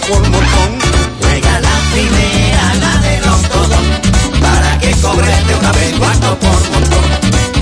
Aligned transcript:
por 0.00 0.20
montón. 0.20 0.78
Juega 1.20 1.60
la 1.60 1.80
primera, 1.92 2.74
la 2.74 2.98
de 3.00 3.20
los 3.20 3.42
todos, 3.48 4.40
para 4.40 4.78
que 4.78 4.92
cobres 4.92 5.46
de 5.46 5.54
una 5.54 5.72
vez 5.72 5.94
cuarto 5.98 6.38
por 6.38 6.70
montón. 6.70 7.04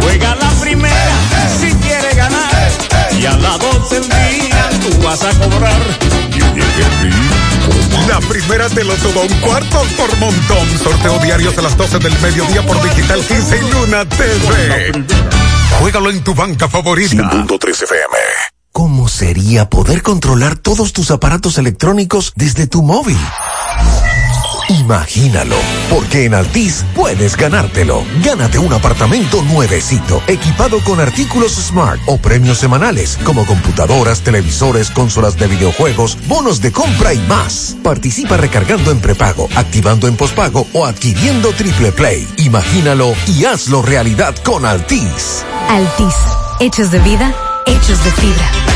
Juega 0.01 0.35
la 0.37 0.51
primera 0.61 1.15
si 1.61 1.73
quieres 1.75 2.17
ganar. 2.17 2.71
Y 3.19 3.27
a 3.27 3.37
las 3.37 3.59
12 3.59 4.01
del 4.01 4.09
día 4.09 4.71
tú 4.83 5.03
vas 5.03 5.23
a 5.23 5.31
cobrar. 5.39 5.81
La 8.09 8.21
primera 8.21 8.69
te 8.69 8.85
lo 8.85 8.95
todo 8.95 9.23
un 9.23 9.41
cuarto 9.41 9.83
por 9.97 10.17
montón. 10.19 10.79
Sorteo 10.83 11.19
diarios 11.19 11.57
a 11.59 11.63
las 11.63 11.77
12 11.77 11.99
del 11.99 12.19
mediodía 12.21 12.63
por 12.63 12.83
Digital 12.83 13.21
15 13.21 13.57
y 13.57 13.71
Luna 13.73 14.05
TV. 14.05 15.05
Juégalo 15.81 16.11
en 16.11 16.23
tu 16.23 16.35
banca 16.35 16.69
favorita. 16.69 17.15
100.3 17.15 17.83
FM. 17.83 18.16
¿Cómo 18.87 19.09
sería 19.09 19.69
poder 19.69 20.01
controlar 20.01 20.57
todos 20.57 20.93
tus 20.93 21.11
aparatos 21.11 21.59
electrónicos 21.59 22.33
desde 22.37 22.69
tu 22.69 22.85
móvil? 22.85 23.19
Imagínalo, 24.69 25.57
porque 25.91 26.25
en 26.25 26.35
Altis 26.35 26.85
puedes 26.95 27.37
ganártelo. 27.37 28.05
Gánate 28.23 28.61
un 28.61 28.73
apartamento 28.73 29.43
nuevecito, 29.43 30.23
equipado 30.29 30.79
con 30.85 31.01
artículos 31.01 31.57
smart 31.57 31.99
o 32.07 32.19
premios 32.19 32.59
semanales, 32.59 33.19
como 33.25 33.45
computadoras, 33.45 34.21
televisores, 34.21 34.93
consolas 34.93 35.37
de 35.37 35.49
videojuegos, 35.49 36.17
bonos 36.29 36.61
de 36.61 36.71
compra 36.71 37.13
y 37.13 37.19
más. 37.27 37.77
Participa 37.83 38.37
recargando 38.37 38.93
en 38.93 39.01
prepago, 39.01 39.49
activando 39.57 40.07
en 40.07 40.17
pospago 40.17 40.65
o 40.73 40.87
adquiriendo 40.87 41.51
triple 41.55 41.91
play. 41.91 42.25
Imagínalo 42.37 43.15
y 43.27 43.47
hazlo 43.47 43.83
realidad 43.83 44.37
con 44.45 44.65
Altis. 44.65 45.45
Altis, 45.69 46.15
hechos 46.61 46.93
de 46.93 47.01
vida, 47.01 47.35
hechos 47.67 48.05
de 48.05 48.13
fibra. 48.13 48.76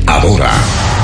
Adora. 0.07 0.51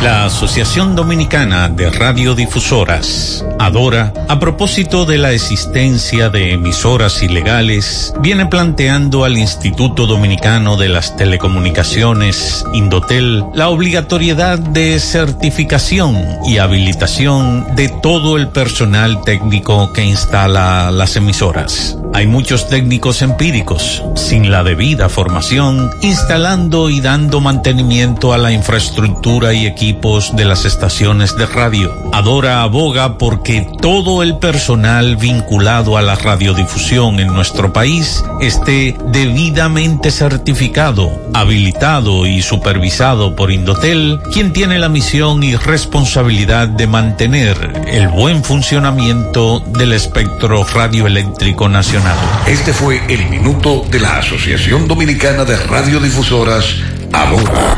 La 0.01 0.25
Asociación 0.25 0.95
Dominicana 0.95 1.69
de 1.69 1.89
Radiodifusoras, 1.89 3.43
Adora, 3.57 4.13
a 4.29 4.39
propósito 4.39 5.05
de 5.05 5.17
la 5.17 5.31
existencia 5.31 6.29
de 6.29 6.51
emisoras 6.51 7.23
ilegales, 7.23 8.13
viene 8.19 8.45
planteando 8.45 9.23
al 9.23 9.39
Instituto 9.39 10.05
Dominicano 10.05 10.77
de 10.77 10.89
las 10.89 11.15
Telecomunicaciones, 11.15 12.63
Indotel, 12.73 13.43
la 13.55 13.69
obligatoriedad 13.69 14.59
de 14.59 14.99
certificación 14.99 16.15
y 16.45 16.59
habilitación 16.59 17.75
de 17.75 17.89
todo 17.89 18.37
el 18.37 18.49
personal 18.49 19.21
técnico 19.23 19.91
que 19.93 20.05
instala 20.05 20.91
las 20.91 21.15
emisoras. 21.15 21.97
Hay 22.13 22.27
muchos 22.27 22.67
técnicos 22.67 23.21
empíricos, 23.23 24.03
sin 24.15 24.51
la 24.51 24.63
debida 24.63 25.09
formación, 25.09 25.89
instalando 26.01 26.89
y 26.89 27.01
dando 27.01 27.41
mantenimiento 27.41 28.33
a 28.33 28.37
la 28.37 28.51
infraestructura 28.51 28.86
y 29.53 29.65
equipos 29.65 30.35
de 30.35 30.45
las 30.45 30.65
estaciones 30.65 31.35
de 31.35 31.45
radio. 31.45 31.93
Adora 32.13 32.63
aboga 32.63 33.17
porque 33.17 33.67
todo 33.81 34.23
el 34.23 34.37
personal 34.37 35.17
vinculado 35.17 35.97
a 35.97 36.01
la 36.01 36.15
radiodifusión 36.15 37.19
en 37.19 37.27
nuestro 37.27 37.71
país 37.73 38.23
esté 38.41 38.97
debidamente 39.07 40.09
certificado, 40.11 41.11
habilitado 41.33 42.25
y 42.25 42.41
supervisado 42.41 43.35
por 43.35 43.51
Indotel, 43.51 44.19
quien 44.33 44.53
tiene 44.53 44.79
la 44.79 44.89
misión 44.89 45.43
y 45.43 45.55
responsabilidad 45.55 46.67
de 46.67 46.87
mantener 46.87 47.83
el 47.87 48.07
buen 48.07 48.43
funcionamiento 48.43 49.59
del 49.59 49.93
espectro 49.93 50.63
radioeléctrico 50.63 51.69
nacional. 51.69 52.17
Este 52.47 52.73
fue 52.73 53.01
el 53.07 53.29
minuto 53.29 53.85
de 53.89 53.99
la 53.99 54.17
Asociación 54.17 54.87
Dominicana 54.87 55.45
de 55.45 55.57
Radiodifusoras, 55.57 56.65
Adora. 57.13 57.77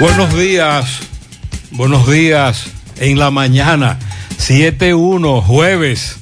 Buenos 0.00 0.32
días, 0.38 1.00
buenos 1.72 2.08
días 2.08 2.70
en 3.00 3.18
la 3.18 3.32
mañana, 3.32 3.98
7-1, 4.38 5.42
jueves, 5.42 6.20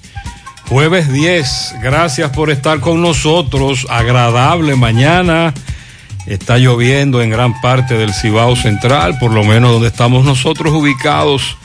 jueves 0.66 1.12
10. 1.12 1.74
Gracias 1.82 2.30
por 2.30 2.48
estar 2.48 2.80
con 2.80 3.02
nosotros. 3.02 3.86
Agradable 3.90 4.76
mañana. 4.76 5.52
Está 6.26 6.56
lloviendo 6.56 7.20
en 7.20 7.28
gran 7.28 7.60
parte 7.60 7.98
del 7.98 8.14
Cibao 8.14 8.56
Central, 8.56 9.18
por 9.18 9.32
lo 9.32 9.44
menos 9.44 9.72
donde 9.72 9.88
estamos 9.88 10.24
nosotros 10.24 10.72
ubicados. 10.72 11.58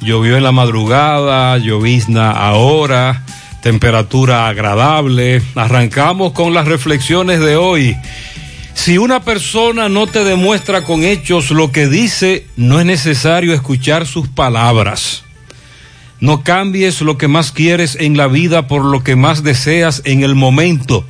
Llovió 0.00 0.38
en 0.38 0.44
la 0.44 0.52
madrugada, 0.52 1.58
llovizna 1.58 2.30
ahora, 2.30 3.26
temperatura 3.60 4.48
agradable. 4.48 5.42
Arrancamos 5.54 6.32
con 6.32 6.54
las 6.54 6.66
reflexiones 6.66 7.40
de 7.40 7.56
hoy. 7.56 7.94
Si 8.74 8.98
una 8.98 9.22
persona 9.22 9.88
no 9.88 10.06
te 10.06 10.24
demuestra 10.24 10.82
con 10.84 11.04
hechos 11.04 11.50
lo 11.50 11.70
que 11.70 11.88
dice, 11.88 12.46
no 12.56 12.80
es 12.80 12.86
necesario 12.86 13.54
escuchar 13.54 14.06
sus 14.06 14.28
palabras. 14.28 15.24
No 16.20 16.42
cambies 16.42 17.00
lo 17.00 17.18
que 17.18 17.28
más 17.28 17.52
quieres 17.52 17.96
en 18.00 18.16
la 18.16 18.28
vida 18.28 18.68
por 18.68 18.84
lo 18.84 19.02
que 19.02 19.16
más 19.16 19.42
deseas 19.42 20.02
en 20.04 20.22
el 20.22 20.34
momento, 20.34 21.04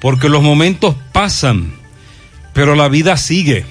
porque 0.00 0.28
los 0.28 0.42
momentos 0.42 0.94
pasan, 1.12 1.74
pero 2.52 2.74
la 2.74 2.88
vida 2.88 3.16
sigue. 3.16 3.66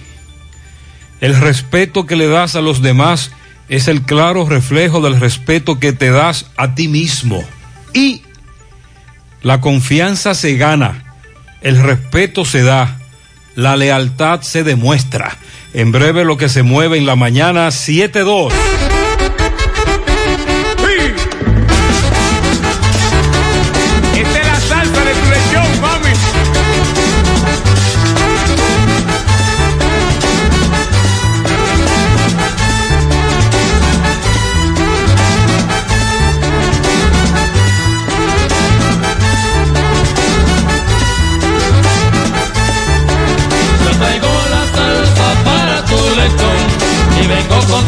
El 1.22 1.40
respeto 1.40 2.06
que 2.06 2.18
le 2.18 2.28
das 2.28 2.56
a 2.56 2.62
los 2.62 2.82
demás 2.82 3.32
es 3.70 3.88
el 3.88 4.02
claro 4.02 4.48
reflejo 4.48 5.02
del 5.02 5.20
respeto 5.20 5.80
que 5.80 5.94
te 5.94 6.12
das 6.12 6.52
a 6.58 6.76
ti 6.76 6.88
mismo. 6.88 7.44
Y 7.94 8.22
la 9.42 9.62
confianza 9.62 10.34
se 10.34 10.58
gana, 10.58 11.16
el 11.62 11.82
respeto 11.82 12.46
se 12.46 12.64
da 12.64 13.00
la 13.56 13.76
lealtad 13.76 14.42
se 14.42 14.64
demuestra. 14.64 15.38
En 15.74 15.92
breve 15.92 16.24
lo 16.24 16.38
que 16.38 16.50
se 16.50 16.64
mueve 16.64 16.98
en 16.98 17.06
la 17.06 17.16
mañana 17.16 17.68
7-2. 17.68 18.83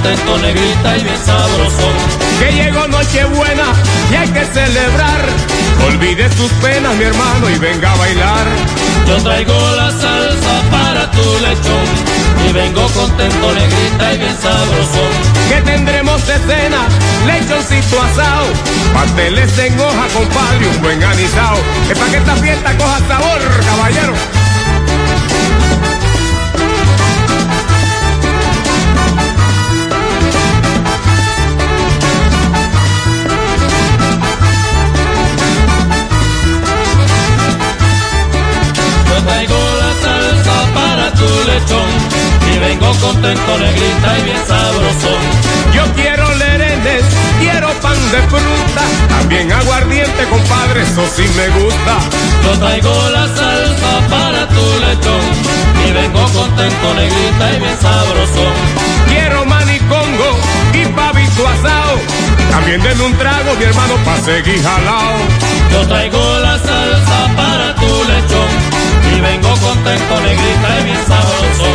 Contento, 0.06 0.38
negrita 0.38 0.98
y 0.98 1.04
bien 1.04 1.26
sabroso. 1.26 1.88
Que 2.40 2.52
llegó 2.52 2.88
Nochebuena 2.88 3.74
y 4.12 4.16
hay 4.16 4.28
que 4.30 4.46
celebrar. 4.46 5.22
Olvide 5.88 6.30
sus 6.36 6.52
penas, 6.54 6.96
mi 6.96 7.04
hermano, 7.04 7.50
y 7.50 7.58
venga 7.58 7.92
a 7.92 7.96
bailar. 7.96 8.46
Yo 9.08 9.18
traigo 9.24 9.54
la 9.76 9.92
salsa 9.92 10.62
para 10.72 11.12
tu 11.12 11.24
lechón 11.40 11.88
y 12.48 12.54
vengo 12.54 12.88
contento, 12.90 13.54
negrita 13.54 14.14
y 14.14 14.18
bien 14.18 14.38
sabroso. 14.42 15.04
Que 15.50 15.62
tendremos 15.62 16.26
de 16.28 16.38
cena, 16.40 16.88
lechoncito 17.26 18.02
asado, 18.02 18.48
pasteles 18.94 19.58
en 19.58 19.80
hoja, 19.80 20.08
compadre, 20.14 20.68
un 20.68 20.82
buen 20.82 21.04
anisao. 21.04 21.58
Es 21.90 21.98
para 21.98 22.12
que 22.12 22.18
esta 22.18 22.36
fiesta 22.36 22.78
coja 22.78 23.00
sabor, 23.08 23.42
caballero. 23.66 24.35
Contento, 43.26 43.58
negrita 43.58 44.20
y 44.20 44.24
bien 44.24 44.46
sabroso. 44.46 45.10
Yo 45.74 45.84
quiero 45.96 46.36
lerenes, 46.36 47.04
quiero 47.40 47.70
pan 47.82 47.98
de 48.12 48.22
fruta, 48.30 48.84
también 49.10 49.52
aguardiente, 49.52 50.26
compadre, 50.30 50.84
eso 50.84 51.04
sí 51.16 51.24
me 51.36 51.50
gusta. 51.60 51.94
Yo 52.44 52.52
traigo 52.60 52.94
la 53.10 53.26
salsa 53.28 53.92
para 54.10 54.48
tu 54.48 54.66
lechón 54.80 55.26
y 55.88 55.92
vengo 55.92 56.24
contento, 56.34 56.94
negrita 56.94 57.54
y 57.56 57.60
bien 57.60 57.78
sabroso. 57.82 58.46
Quiero 59.08 59.46
manicongo 59.46 60.30
y 60.74 60.86
pavito 60.94 61.48
asado, 61.48 61.98
también 62.52 62.82
denme 62.84 63.06
un 63.06 63.18
trago, 63.18 63.56
mi 63.58 63.64
hermano, 63.64 63.96
pa' 64.06 64.22
seguir 64.24 64.62
jalao. 64.62 65.18
Yo 65.72 65.88
traigo 65.88 66.40
la 66.40 66.60
salsa 66.60 67.20
para 67.36 67.76
tu 67.76 68.04
lechón 68.04 68.52
y 69.18 69.22
vengo 69.22 69.50
contento, 69.50 70.22
negrita 70.22 70.80
y 70.80 70.84
bien 70.84 71.06
sabroso. 71.08 71.75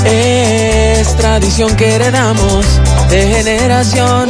Es 0.06 1.16
tradición 1.18 1.76
que 1.76 1.96
heredamos 1.96 2.66
de 3.10 3.28
generación 3.28 4.30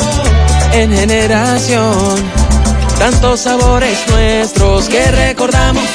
en 0.74 0.92
generación. 0.92 1.95
Tantos 3.00 3.42
sabores 3.42 4.00
nuestros 4.10 4.89
que 4.89 5.06
recordamos. 5.12 5.86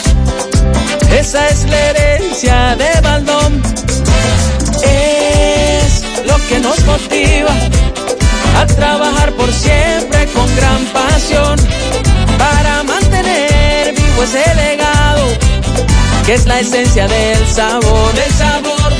Esa 1.10 1.48
es 1.48 1.68
la 1.68 1.90
herencia 1.90 2.76
de 2.76 3.00
Baldón. 3.02 3.60
Es 4.84 6.04
lo 6.26 6.36
que 6.48 6.60
nos 6.60 6.82
motiva 6.86 7.54
a 8.56 8.66
trabajar 8.66 9.32
por 9.32 9.52
siempre 9.52 10.26
con 10.34 10.46
gran 10.56 10.84
pasión 10.86 11.56
para 12.38 12.82
mantener 12.82 13.94
vivo 13.94 14.22
ese 14.22 14.54
legado 14.54 15.26
que 16.26 16.34
es 16.34 16.46
la 16.46 16.60
esencia 16.60 17.08
del 17.08 17.46
sabor, 17.48 18.12
del 18.14 18.32
sabor 18.32 18.98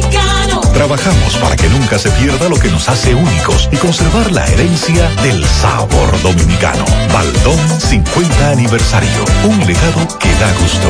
dominicano. 0.00 0.60
Trabajamos 0.72 1.36
para 1.36 1.56
que 1.56 1.68
nunca 1.68 1.98
se 1.98 2.10
pierda 2.10 2.48
lo 2.48 2.56
que 2.58 2.68
nos 2.68 2.88
hace 2.88 3.14
únicos 3.14 3.68
y 3.70 3.76
conservar 3.76 4.30
la 4.32 4.44
herencia 4.46 5.08
del 5.22 5.44
sabor 5.46 6.20
dominicano. 6.22 6.84
Baldón 7.12 7.58
50 7.80 8.50
aniversario. 8.50 9.24
Un 9.44 9.58
legado 9.66 10.18
que 10.18 10.32
da 10.34 10.52
gusto. 10.60 10.88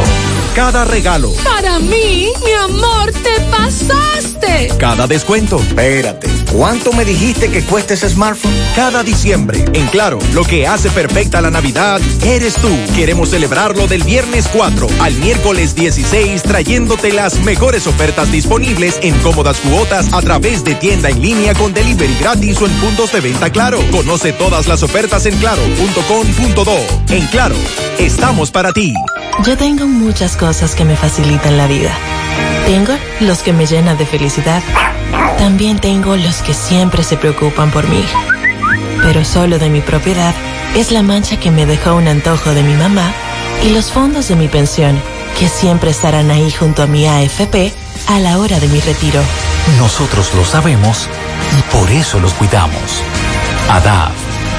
Cada 0.55 0.85
regalo, 0.85 1.33
Para 1.43 1.81
mí, 1.81 2.29
mi 2.45 2.53
amor, 2.53 3.11
te 3.13 3.41
pasaste. 3.51 4.69
cada 4.79 5.07
descuento. 5.09 5.59
Espérate, 5.59 6.29
¿cuánto 6.53 6.93
me 6.93 7.05
dijiste 7.05 7.51
que 7.51 7.63
cuesta 7.65 7.95
ese 7.95 8.09
smartphone? 8.09 8.53
Cada 8.77 9.03
diciembre, 9.03 9.65
en 9.73 9.87
Claro, 9.89 10.19
lo 10.33 10.45
que 10.45 10.67
hace 10.67 10.91
perfecta 10.91 11.41
la 11.41 11.51
Navidad 11.51 12.01
eres 12.25 12.55
tú. 12.55 12.69
Queremos 12.95 13.31
celebrarlo 13.31 13.89
del 13.89 14.05
viernes 14.05 14.49
4 14.53 14.87
al 15.01 15.13
miércoles 15.15 15.75
16 15.75 16.43
trayéndote 16.45 17.13
las 17.13 17.41
mejores 17.41 17.87
ofertas 17.89 18.31
disponibles 18.31 18.94
en 19.03 19.19
cómodas 19.21 19.59
cuotas 19.61 20.13
a 20.13 20.21
través 20.21 20.65
de 20.65 20.75
tienda 20.75 21.09
en 21.09 21.21
línea 21.21 21.55
con 21.55 21.73
delivery 21.73 22.15
gratis 22.21 22.61
o 22.61 22.67
en 22.67 22.73
puntos 22.75 23.13
de 23.13 23.21
venta 23.21 23.51
Claro. 23.51 23.79
Conoce 23.91 24.33
todas 24.33 24.67
las 24.67 24.83
ofertas 24.83 25.27
en 25.27 25.37
claro.com.do. 25.39 26.79
En 27.15 27.27
Claro, 27.29 27.55
estamos 27.99 28.51
para 28.51 28.73
ti. 28.73 28.95
Yo 29.45 29.57
tengo 29.57 29.87
muchas 29.87 30.37
cosas 30.37 30.75
que 30.75 30.85
me 30.85 30.97
facilitan 30.97 31.57
la 31.57 31.67
vida. 31.67 31.93
Tengo 32.67 32.95
los 33.21 33.39
que 33.41 33.53
me 33.53 33.67
llenan 33.67 33.99
de 33.99 34.07
felicidad. 34.07 34.63
También 35.39 35.79
tengo 35.79 36.17
los 36.17 36.37
que 36.43 36.55
siempre 36.55 37.03
se 37.03 37.17
preocupan 37.17 37.71
por 37.71 37.89
mí. 37.89 38.03
Pero 39.03 39.25
solo 39.25 39.59
de 39.59 39.69
mi 39.69 39.81
propiedad 39.81 40.35
es 40.75 40.91
la 40.91 41.03
mancha 41.03 41.39
que 41.39 41.51
me 41.51 41.67
dejó 41.67 41.95
un 41.95 42.09
antojo 42.09 42.51
de 42.51 42.63
mi 42.63 42.75
mamá 42.75 43.13
y 43.65 43.71
los 43.71 43.91
fondos 43.91 44.29
de 44.29 44.37
mi 44.37 44.49
pensión, 44.49 45.01
que 45.39 45.49
siempre 45.49 45.91
estarán 45.91 46.31
ahí 46.31 46.51
junto 46.51 46.83
a 46.83 46.87
mi 46.87 47.07
AFP 47.07 47.84
a 48.07 48.19
la 48.21 48.39
hora 48.39 48.59
de 48.61 48.69
mi 48.69 48.81
retiro. 48.81 49.21
Nosotros 49.79 50.33
lo 50.35 50.45
sabemos 50.45 51.09
y 51.59 51.63
por 51.75 51.91
eso 51.91 52.21
los 52.21 52.33
cuidamos. 52.35 53.03
ADAF, 53.71 54.13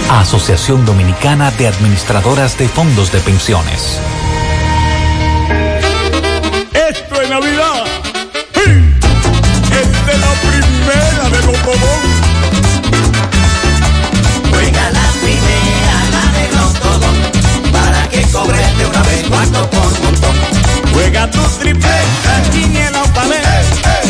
Asociación 0.10 0.86
Dominicana 0.86 1.52
de 1.52 1.68
Administradoras 1.68 2.58
de 2.58 2.68
Fondos 2.68 3.12
de 3.12 3.20
Pensiones. 3.20 4.00
Esto 6.74 7.22
es 7.22 7.30
Navidad. 7.30 7.86
¡Sí! 8.54 8.72
Esta 9.72 10.12
es 10.12 10.20
la 10.20 10.34
primera 10.42 11.30
de 11.30 11.46
los 11.46 11.58
Juega 14.52 14.90
la 14.92 15.08
primera, 15.22 15.98
la 16.12 16.40
de 16.40 16.56
los 16.56 16.74
todos, 16.74 17.72
para 17.72 18.10
que 18.10 18.22
cobres 18.32 18.78
de 18.78 18.86
una 18.86 19.02
vez 19.04 19.24
cuarto 19.28 19.70
por 19.70 20.02
montón. 20.02 20.36
Juega 20.94 21.30
tu 21.30 21.42
triple. 21.60 22.06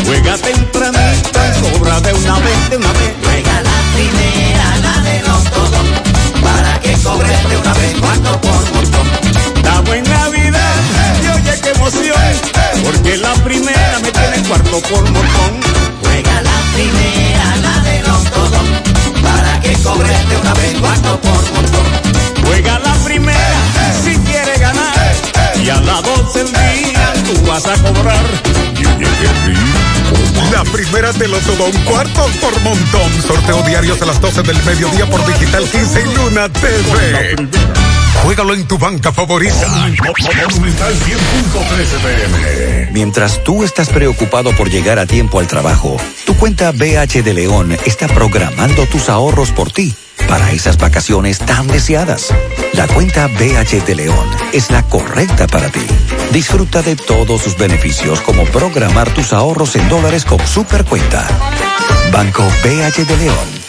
Juega 0.06 0.38
tempranito 0.38 1.40
y 1.48 1.78
cobra 1.78 2.00
de 2.00 2.12
una 2.12 2.38
vez, 2.38 2.70
de 2.70 2.76
una 2.76 2.92
vez. 2.92 3.12
Juega 3.24 3.60
la 3.60 3.78
primera, 3.92 4.76
la 4.76 5.02
de 5.02 5.20
los 5.22 5.44
todos, 5.50 5.86
para 6.40 6.80
que 6.80 6.92
cobres 7.02 7.48
de 7.48 7.56
una 7.56 7.74
vez 7.74 7.94
cuarto 7.98 8.40
por 8.40 8.72
montón. 8.72 9.06
Estamos 9.56 9.96
en 9.96 10.04
Navidad 10.04 10.74
y 11.22 11.26
oye 11.26 11.60
qué 11.60 11.70
emoción, 11.70 12.16
porque 12.84 13.16
la 13.16 13.34
primera 13.34 13.98
me 14.00 14.12
tiene 14.12 14.48
cuarto 14.48 14.80
por 14.80 15.02
montón. 15.10 15.52
Juega 16.02 16.40
la 16.40 16.58
primera, 16.72 17.56
la 17.56 17.80
de 17.80 18.02
los 18.02 18.24
todos, 18.30 18.64
para 19.22 19.60
que 19.60 19.72
cobres 19.82 20.28
de 20.28 20.36
una 20.36 20.54
vez 20.54 20.74
cuarto 20.80 21.20
por 21.20 21.52
montón. 21.52 21.86
Juega 22.44 22.78
la 22.78 22.94
primera 23.04 23.55
y 25.66 25.70
a 25.70 25.80
las 25.80 26.02
12 26.02 26.44
del 26.44 26.52
día 26.52 27.12
tú 27.24 27.46
vas 27.46 27.66
a 27.66 27.74
cobrar. 27.82 28.24
La 30.52 30.62
primera 30.64 31.12
te 31.12 31.26
lo 31.26 31.38
todo 31.38 31.64
un 31.64 31.84
cuarto 31.84 32.26
por 32.40 32.60
montón. 32.60 33.22
Sorteo 33.26 33.62
diarios 33.62 34.00
a 34.00 34.06
las 34.06 34.20
12 34.20 34.42
del 34.42 34.62
mediodía 34.64 35.06
por 35.10 35.26
Digital 35.26 35.64
15 35.68 36.00
y 36.02 36.14
Luna 36.14 36.48
TV. 36.50 37.48
Juégalo 38.22 38.54
en 38.54 38.66
tu 38.68 38.78
banca 38.78 39.12
favorita. 39.12 39.66
Monumental 39.66 40.94
10.13 41.00 42.00
pm. 42.02 42.90
Mientras 42.92 43.42
tú 43.42 43.64
estás 43.64 43.88
preocupado 43.88 44.54
por 44.56 44.70
llegar 44.70 45.00
a 45.00 45.06
tiempo 45.06 45.40
al 45.40 45.48
trabajo, 45.48 45.96
tu 46.24 46.36
cuenta 46.36 46.70
BH 46.70 47.22
de 47.24 47.34
León 47.34 47.76
está 47.84 48.06
programando 48.06 48.86
tus 48.86 49.08
ahorros 49.08 49.50
por 49.50 49.72
ti 49.72 49.96
para 50.28 50.50
esas 50.52 50.78
vacaciones 50.78 51.38
tan 51.38 51.66
deseadas. 51.66 52.34
La 52.72 52.86
cuenta 52.88 53.26
BH 53.28 53.84
de 53.86 53.94
León 53.94 54.28
es 54.52 54.70
la 54.70 54.82
correcta 54.82 55.46
para 55.46 55.68
ti. 55.68 55.86
Disfruta 56.32 56.82
de 56.82 56.96
todos 56.96 57.42
sus 57.42 57.56
beneficios 57.56 58.20
como 58.20 58.44
programar 58.44 59.08
tus 59.10 59.32
ahorros 59.32 59.76
en 59.76 59.88
dólares 59.88 60.24
con 60.24 60.44
Supercuenta. 60.46 61.26
Banco 62.12 62.42
BH 62.62 63.04
de 63.04 63.16
León. 63.16 63.66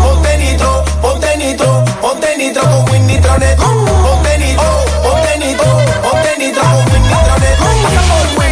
Ponte 0.00 0.38
nitro, 0.38 0.84
ponte 1.00 1.36
nitro, 1.36 1.84
ponte 2.00 2.36
nitro 2.36 2.62
con 2.62 2.90
Winnitronet. 2.90 3.56
Ponte 3.58 4.38
nitro, 4.38 4.84
ponte 5.02 5.38
nitro, 5.38 5.80
ponte 6.02 6.38
nitro 6.38 6.62
con 6.62 6.84
Winnitronet. 6.92 7.58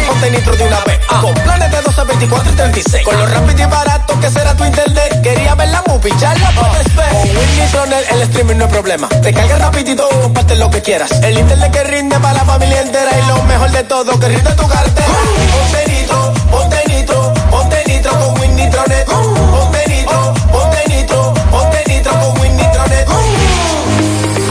Ponte 0.07 0.31
nitro 0.31 0.55
de 0.55 0.63
una 0.63 0.79
vez. 0.85 0.99
Ah. 1.09 1.21
Con 1.21 1.33
planes 1.33 1.71
de 1.71 1.81
12, 1.81 2.03
24 2.03 2.51
y 2.51 2.55
36. 2.55 3.05
Con 3.05 3.17
lo 3.17 3.25
rápido 3.25 3.63
y 3.63 3.65
barato 3.65 4.06
que 4.27 4.39
será 4.39 4.55
tu 4.55 4.65
internet. 4.65 5.21
Quería 5.21 5.55
ver 5.55 5.69
la 5.69 5.83
movie. 5.87 6.11
Con 6.11 7.29
Win 7.37 7.59
Nitronet 7.59 8.11
el 8.11 8.21
streaming 8.23 8.55
no 8.55 8.65
es 8.65 8.71
problema. 8.71 9.07
Te 9.07 9.33
carga 9.33 9.57
rapidito 9.57 10.07
y 10.11 10.21
comparte 10.21 10.55
lo 10.55 10.69
que 10.69 10.81
quieras. 10.81 11.11
El 11.23 11.37
internet 11.37 11.71
que 11.71 11.83
rinde 11.83 12.19
para 12.19 12.33
la 12.33 12.45
familia 12.45 12.81
entera. 12.81 13.11
Y 13.17 13.27
lo 13.27 13.43
mejor 13.43 13.71
de 13.71 13.83
todo, 13.83 14.19
que 14.19 14.27
rinde 14.27 14.51
tu 14.51 14.67
cartera. 14.67 15.07
Ponte 15.53 15.91
nitro, 15.91 16.33
ponte 16.51 16.77
nitro, 16.87 17.33
ponte 17.51 17.83
nitro 17.87 18.11
con 18.19 18.39
Win 18.39 18.55
Nitronet. 18.55 19.05
Ponte 19.05 19.87
nitro, 19.87 20.33
ponte 20.51 20.83
nitro, 20.89 21.33
ponte 21.51 21.83
nitro 21.87 22.11
con 22.11 22.41
Win 22.41 22.57
Nitronet. 22.57 23.07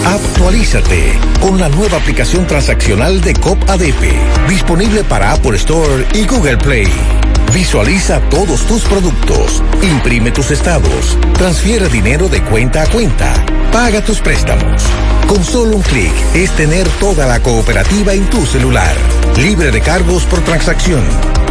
Actualízate 0.06 1.18
con 1.40 1.60
la 1.60 1.68
nueva 1.68 1.98
aplicación 1.98 2.46
transaccional 2.46 3.20
de 3.20 3.34
COP 3.34 3.58
ADP, 3.68 4.48
disponible 4.48 5.04
para 5.04 5.32
Apple 5.32 5.56
Store 5.56 6.06
y 6.14 6.26
Google 6.26 6.56
Play. 6.58 7.25
Visualiza 7.52 8.20
todos 8.28 8.66
tus 8.66 8.82
productos, 8.84 9.62
imprime 9.82 10.30
tus 10.30 10.50
estados, 10.50 11.18
transfiere 11.34 11.88
dinero 11.88 12.28
de 12.28 12.42
cuenta 12.42 12.82
a 12.82 12.86
cuenta, 12.86 13.32
paga 13.72 14.02
tus 14.02 14.20
préstamos. 14.20 14.82
Con 15.28 15.44
solo 15.44 15.76
un 15.76 15.82
clic 15.82 16.12
es 16.34 16.50
tener 16.52 16.88
toda 17.00 17.26
la 17.26 17.42
cooperativa 17.42 18.14
en 18.14 18.28
tu 18.30 18.46
celular, 18.46 18.96
libre 19.36 19.72
de 19.72 19.80
cargos 19.80 20.24
por 20.24 20.40
transacción. 20.40 21.02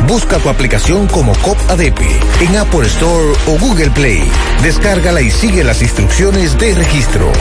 Busca 0.08 0.38
tu 0.38 0.50
aplicación 0.50 1.08
como 1.08 1.34
COP 1.39 1.58
ADP 1.70 2.00
en 2.41 2.55
Apple 2.55 2.88
Store 2.88 3.34
o 3.48 3.60
Google 3.60 3.89
Play. 3.91 4.24
Descárgala 4.62 5.22
y 5.22 5.29
sigue 5.29 5.63
las 5.63 5.82
instrucciones 5.82 6.58
de 6.58 6.74
registro. 6.75 7.32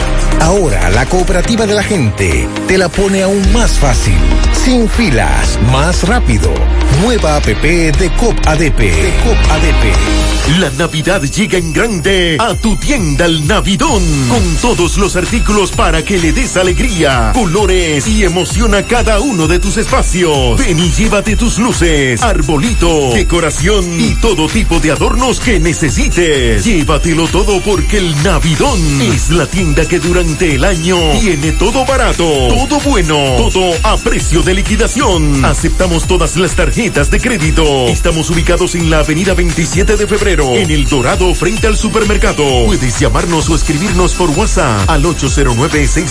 Ahora 0.41 0.89
la 0.89 1.05
cooperativa 1.05 1.65
de 1.65 1.73
la 1.73 1.83
gente 1.83 2.47
te 2.67 2.77
la 2.77 2.89
pone 2.89 3.23
aún 3.23 3.53
más 3.53 3.71
fácil, 3.79 4.17
sin 4.65 4.89
filas, 4.89 5.57
más 5.71 6.07
rápido. 6.07 6.53
Nueva 7.01 7.37
app 7.37 7.45
de 7.45 8.11
COP 8.17 8.35
ADP. 8.45 8.77
De 8.77 9.13
COP 9.23 9.51
ADP. 9.51 10.35
La 10.59 10.69
Navidad 10.69 11.23
llega 11.23 11.57
en 11.57 11.73
grande 11.73 12.37
a 12.39 12.53
tu 12.53 12.77
tienda 12.77 13.25
El 13.25 13.47
Navidón 13.47 14.03
con 14.29 14.55
todos 14.57 14.95
los 14.97 15.15
artículos 15.15 15.71
para 15.71 16.03
que 16.03 16.19
le 16.25 16.33
des 16.33 16.57
alegría, 16.57 17.33
colores 17.35 18.07
y 18.07 18.23
emoción 18.23 18.73
a 18.73 18.81
cada 18.81 19.19
uno 19.19 19.47
de 19.47 19.59
tus 19.59 19.77
espacios. 19.77 20.57
Ven 20.57 20.79
y 20.79 20.89
llévate 20.89 21.35
tus 21.35 21.59
luces, 21.59 22.23
arbolito, 22.23 23.11
decoración 23.13 23.85
y 23.99 24.15
todo 24.15 24.47
tipo 24.47 24.79
de 24.79 24.89
adornos 24.89 25.39
que 25.39 25.59
necesites. 25.59 26.65
Llévatelo 26.65 27.27
todo 27.27 27.61
porque 27.61 27.99
el 27.99 28.23
Navidón 28.23 28.79
es 29.01 29.29
la 29.29 29.45
tienda 29.45 29.87
que 29.87 29.99
durante 29.99 30.55
el 30.55 30.63
año 30.63 30.97
tiene 31.19 31.51
todo 31.51 31.85
barato, 31.85 32.23
todo 32.23 32.79
bueno, 32.79 33.15
todo 33.37 33.73
a 33.83 33.95
precio 33.97 34.41
de 34.41 34.55
liquidación. 34.55 35.45
Aceptamos 35.45 36.07
todas 36.07 36.37
las 36.37 36.55
tarjetas 36.55 37.11
de 37.11 37.19
crédito. 37.19 37.87
Estamos 37.87 38.31
ubicados 38.31 38.73
en 38.73 38.89
la 38.89 39.01
avenida 39.01 39.35
27 39.35 39.95
de 39.95 40.07
febrero, 40.07 40.55
en 40.55 40.71
El 40.71 40.85
Dorado, 40.85 41.35
frente 41.35 41.67
al 41.67 41.77
supermercado. 41.77 42.65
Puedes 42.65 42.99
llamarnos 42.99 43.47
o 43.51 43.55
escribirnos 43.55 44.15
por 44.15 44.31
WhatsApp 44.31 44.89
al 44.89 45.05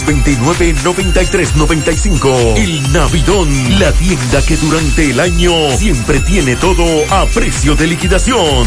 809-629-9395. 0.04 2.56
El 2.56 2.92
Navidón, 2.92 3.48
la 3.78 3.92
tienda 3.92 4.42
que 4.42 4.56
durante 4.56 5.10
el 5.10 5.20
año 5.20 5.52
siempre 5.76 6.18
tiene 6.20 6.56
todo 6.56 6.84
a 7.10 7.26
precio 7.26 7.74
de 7.74 7.86
liquidación. 7.86 8.66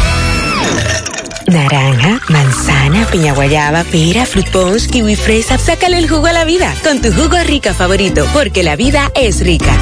Naranja, 1.47 2.21
manzana, 2.29 3.05
piña 3.11 3.33
guayaba, 3.33 3.83
pera, 3.83 4.25
fruit 4.25 4.47
punch, 4.51 4.87
kiwi 4.89 5.15
fresa. 5.15 5.57
Sácale 5.57 5.97
el 5.97 6.07
jugo 6.07 6.27
a 6.27 6.33
la 6.33 6.45
vida 6.45 6.73
con 6.83 7.01
tu 7.01 7.11
jugo 7.11 7.37
rica 7.45 7.73
favorito, 7.73 8.25
porque 8.33 8.63
la 8.63 8.75
vida 8.75 9.11
es 9.15 9.41
rica. 9.41 9.75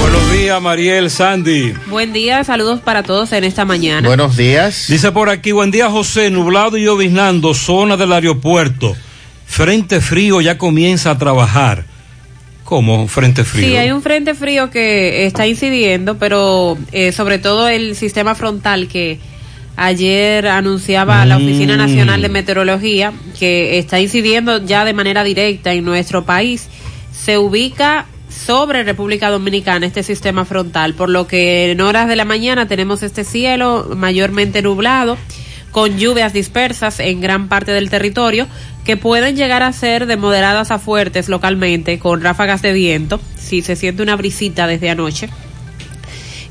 Buenos 0.00 0.32
días, 0.32 0.62
Mariel 0.62 1.10
Sandy. 1.10 1.74
Buen 1.86 2.12
día, 2.12 2.44
saludos 2.44 2.80
para 2.80 3.02
todos 3.02 3.32
en 3.32 3.44
esta 3.44 3.64
mañana. 3.64 4.06
Buenos 4.06 4.36
días. 4.36 4.86
Dice 4.88 5.10
por 5.10 5.30
aquí, 5.30 5.52
buen 5.52 5.70
día 5.70 5.90
José, 5.90 6.30
nublado 6.30 6.76
y 6.76 6.84
lloviznando, 6.84 7.54
zona 7.54 7.96
del 7.96 8.12
aeropuerto. 8.12 8.96
Frente 9.46 10.00
frío 10.00 10.40
ya 10.40 10.58
comienza 10.58 11.10
a 11.10 11.18
trabajar. 11.18 11.84
¿Cómo 12.64 13.08
frente 13.08 13.42
frío? 13.42 13.66
Sí, 13.66 13.76
hay 13.76 13.90
un 13.90 14.00
frente 14.00 14.34
frío 14.34 14.70
que 14.70 15.26
está 15.26 15.46
incidiendo, 15.48 16.18
pero 16.18 16.78
eh, 16.92 17.10
sobre 17.10 17.38
todo 17.38 17.68
el 17.68 17.96
sistema 17.96 18.36
frontal 18.36 18.86
que 18.86 19.18
ayer 19.80 20.46
anunciaba 20.46 21.24
la 21.24 21.38
Oficina 21.38 21.74
Mm. 21.74 21.78
Nacional 21.78 22.20
de 22.22 22.28
Meteorología 22.28 23.14
que 23.38 23.78
está 23.78 23.98
incidiendo 23.98 24.62
ya 24.62 24.84
de 24.84 24.92
manera 24.92 25.24
directa 25.24 25.72
en 25.72 25.86
nuestro 25.86 26.24
país. 26.26 26.68
Se 27.12 27.38
ubica 27.38 28.04
sobre 28.28 28.84
República 28.84 29.30
Dominicana 29.30 29.86
este 29.86 30.02
sistema 30.02 30.44
frontal, 30.44 30.92
por 30.92 31.08
lo 31.08 31.26
que 31.26 31.70
en 31.70 31.80
horas 31.80 32.08
de 32.08 32.16
la 32.16 32.26
mañana 32.26 32.68
tenemos 32.68 33.02
este 33.02 33.24
cielo 33.24 33.88
mayormente 33.96 34.60
nublado 34.60 35.16
con 35.70 35.98
lluvias 35.98 36.34
dispersas 36.34 37.00
en 37.00 37.22
gran 37.22 37.48
parte 37.48 37.72
del 37.72 37.88
territorio 37.88 38.46
que 38.84 38.98
pueden 38.98 39.34
llegar 39.34 39.62
a 39.62 39.72
ser 39.72 40.06
de 40.06 40.16
moderadas 40.18 40.70
a 40.70 40.78
fuertes 40.78 41.28
localmente 41.28 41.98
con 41.98 42.20
ráfagas 42.20 42.60
de 42.60 42.72
viento 42.74 43.18
si 43.36 43.62
se 43.62 43.76
siente 43.76 44.02
una 44.02 44.16
brisita 44.16 44.66
desde 44.66 44.90
anoche. 44.90 45.30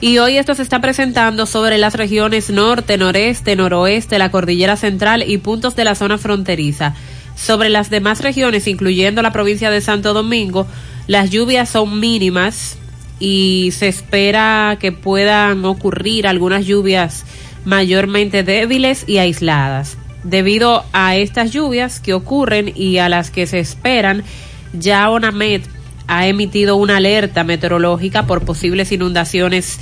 Y 0.01 0.17
hoy 0.19 0.37
esto 0.37 0.55
se 0.55 0.61
está 0.61 0.79
presentando 0.79 1.45
sobre 1.45 1.77
las 1.77 1.95
regiones 1.95 2.49
norte, 2.49 2.97
noreste, 2.97 3.57
noroeste, 3.57 4.17
la 4.17 4.31
cordillera 4.31 4.77
central 4.77 5.25
y 5.27 5.37
puntos 5.39 5.75
de 5.75 5.83
la 5.83 5.93
zona 5.93 6.17
fronteriza. 6.17 6.95
Sobre 7.35 7.69
las 7.69 7.89
demás 7.89 8.21
regiones, 8.21 8.67
incluyendo 8.67 9.21
la 9.21 9.33
provincia 9.33 9.69
de 9.69 9.81
Santo 9.81 10.13
Domingo, 10.13 10.67
las 11.07 11.31
lluvias 11.31 11.69
son 11.69 11.99
mínimas 11.99 12.77
y 13.19 13.71
se 13.73 13.89
espera 13.89 14.77
que 14.79 14.93
puedan 14.93 15.65
ocurrir 15.65 16.27
algunas 16.27 16.65
lluvias 16.65 17.25
mayormente 17.65 18.43
débiles 18.43 19.03
y 19.05 19.17
aisladas. 19.17 19.97
Debido 20.23 20.85
a 20.93 21.17
estas 21.17 21.51
lluvias 21.51 21.99
que 21.99 22.13
ocurren 22.13 22.71
y 22.73 22.99
a 22.99 23.09
las 23.09 23.31
que 23.31 23.47
se 23.47 23.59
esperan, 23.59 24.23
ya 24.71 25.09
ONAMED 25.09 25.63
ha 26.09 26.25
emitido 26.25 26.75
una 26.75 26.97
alerta 26.97 27.43
meteorológica 27.43 28.25
por 28.25 28.43
posibles 28.43 28.91
inundaciones 28.91 29.79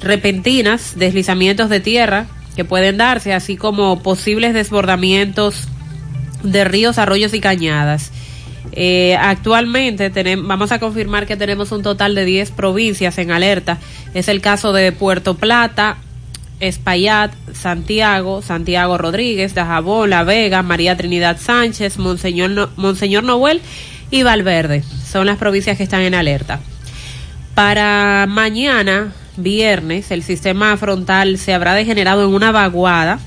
repentinas, 0.00 0.94
deslizamientos 0.96 1.68
de 1.68 1.80
tierra 1.80 2.26
que 2.56 2.64
pueden 2.64 2.96
darse, 2.96 3.34
así 3.34 3.58
como 3.58 4.02
posibles 4.02 4.54
desbordamientos 4.54 5.68
de 6.42 6.64
ríos, 6.64 6.96
arroyos 6.96 7.34
y 7.34 7.40
cañadas. 7.40 8.10
Eh, 8.72 9.16
actualmente 9.20 10.08
tenemos, 10.08 10.46
vamos 10.46 10.72
a 10.72 10.78
confirmar 10.78 11.26
que 11.26 11.36
tenemos 11.36 11.72
un 11.72 11.82
total 11.82 12.14
de 12.14 12.24
10 12.24 12.50
provincias 12.52 13.18
en 13.18 13.30
alerta. 13.30 13.78
Es 14.14 14.28
el 14.28 14.40
caso 14.40 14.72
de 14.72 14.92
Puerto 14.92 15.34
Plata, 15.34 15.98
Espaillat, 16.58 17.32
Santiago, 17.52 18.40
Santiago 18.40 18.96
Rodríguez, 18.96 19.54
Dajabón, 19.54 20.08
La 20.08 20.24
Vega, 20.24 20.62
María 20.62 20.96
Trinidad 20.96 21.38
Sánchez, 21.38 21.98
Monseñor, 21.98 22.70
Monseñor 22.76 23.24
Noel 23.24 23.60
y 24.14 24.22
Valverde. 24.22 24.84
Son 25.04 25.26
las 25.26 25.38
provincias 25.38 25.76
que 25.76 25.82
están 25.82 26.02
en 26.02 26.14
alerta. 26.14 26.60
Para 27.56 28.26
mañana, 28.28 29.12
viernes, 29.36 30.12
el 30.12 30.22
sistema 30.22 30.76
frontal 30.76 31.36
se 31.36 31.52
habrá 31.52 31.74
degenerado 31.74 32.22
en 32.24 32.32
una 32.32 32.52
vaguada 32.52 33.18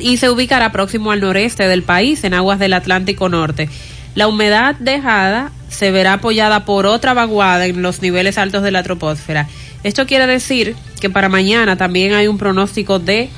y 0.00 0.16
se 0.16 0.30
ubicará 0.30 0.72
próximo 0.72 1.12
al 1.12 1.20
noreste 1.20 1.68
del 1.68 1.82
país, 1.82 2.24
en 2.24 2.32
aguas 2.32 2.58
del 2.58 2.72
Atlántico 2.72 3.28
Norte. 3.28 3.68
La 4.14 4.28
humedad 4.28 4.76
dejada 4.76 5.52
se 5.68 5.90
verá 5.90 6.14
apoyada 6.14 6.64
por 6.64 6.86
otra 6.86 7.12
vaguada 7.12 7.66
en 7.66 7.82
los 7.82 8.00
niveles 8.00 8.38
altos 8.38 8.62
de 8.62 8.70
la 8.70 8.82
troposfera. 8.82 9.46
Esto 9.84 10.06
quiere 10.06 10.26
decir 10.26 10.74
que 11.02 11.10
para 11.10 11.28
mañana 11.28 11.76
también 11.76 12.14
hay 12.14 12.28
un 12.28 12.38
pronóstico 12.38 12.98
de 12.98 13.28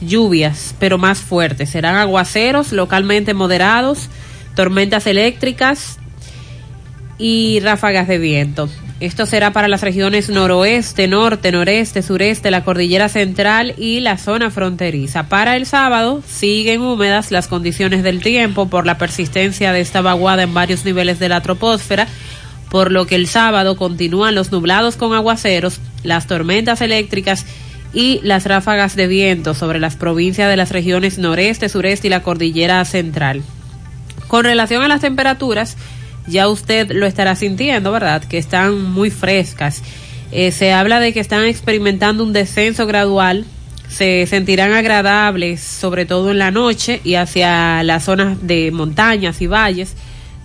lluvias, 0.00 0.76
pero 0.78 0.96
más 0.96 1.18
fuertes. 1.18 1.70
Serán 1.70 1.96
aguaceros 1.96 2.70
localmente 2.70 3.34
moderados, 3.34 4.10
tormentas 4.54 5.08
eléctricas 5.08 5.98
y 7.18 7.60
ráfagas 7.60 8.08
de 8.08 8.18
viento. 8.18 8.68
Esto 9.00 9.26
será 9.26 9.52
para 9.52 9.68
las 9.68 9.82
regiones 9.82 10.30
noroeste, 10.30 11.08
norte, 11.08 11.52
noreste, 11.52 12.00
sureste, 12.02 12.50
la 12.50 12.64
cordillera 12.64 13.08
central 13.08 13.74
y 13.76 14.00
la 14.00 14.18
zona 14.18 14.50
fronteriza. 14.50 15.28
Para 15.28 15.56
el 15.56 15.66
sábado 15.66 16.22
siguen 16.26 16.80
húmedas 16.80 17.30
las 17.30 17.48
condiciones 17.48 18.02
del 18.02 18.22
tiempo 18.22 18.68
por 18.68 18.86
la 18.86 18.96
persistencia 18.96 19.72
de 19.72 19.80
esta 19.80 20.00
vaguada 20.00 20.44
en 20.44 20.54
varios 20.54 20.84
niveles 20.84 21.18
de 21.18 21.28
la 21.28 21.40
troposfera, 21.40 22.06
por 22.70 22.92
lo 22.92 23.06
que 23.06 23.16
el 23.16 23.26
sábado 23.26 23.76
continúan 23.76 24.34
los 24.34 24.52
nublados 24.52 24.96
con 24.96 25.12
aguaceros, 25.12 25.80
las 26.02 26.26
tormentas 26.26 26.80
eléctricas 26.80 27.44
y 27.92 28.20
las 28.22 28.46
ráfagas 28.46 28.96
de 28.96 29.06
viento 29.06 29.54
sobre 29.54 29.80
las 29.80 29.96
provincias 29.96 30.48
de 30.48 30.56
las 30.56 30.70
regiones 30.70 31.18
noreste, 31.18 31.68
sureste 31.68 32.06
y 32.08 32.10
la 32.10 32.22
cordillera 32.22 32.84
central. 32.84 33.42
Con 34.28 34.44
relación 34.44 34.82
a 34.82 34.88
las 34.88 35.00
temperaturas, 35.00 35.76
ya 36.26 36.48
usted 36.48 36.90
lo 36.90 37.06
estará 37.06 37.36
sintiendo, 37.36 37.92
¿verdad? 37.92 38.24
Que 38.24 38.38
están 38.38 38.82
muy 38.82 39.10
frescas. 39.10 39.82
Eh, 40.32 40.50
se 40.50 40.72
habla 40.72 41.00
de 41.00 41.12
que 41.12 41.20
están 41.20 41.44
experimentando 41.44 42.24
un 42.24 42.32
descenso 42.32 42.86
gradual, 42.86 43.44
se 43.88 44.26
sentirán 44.26 44.72
agradables, 44.72 45.60
sobre 45.60 46.06
todo 46.06 46.30
en 46.30 46.38
la 46.38 46.50
noche 46.50 47.00
y 47.04 47.14
hacia 47.14 47.82
las 47.82 48.04
zonas 48.04 48.38
de 48.46 48.70
montañas 48.72 49.40
y 49.42 49.46
valles, 49.46 49.94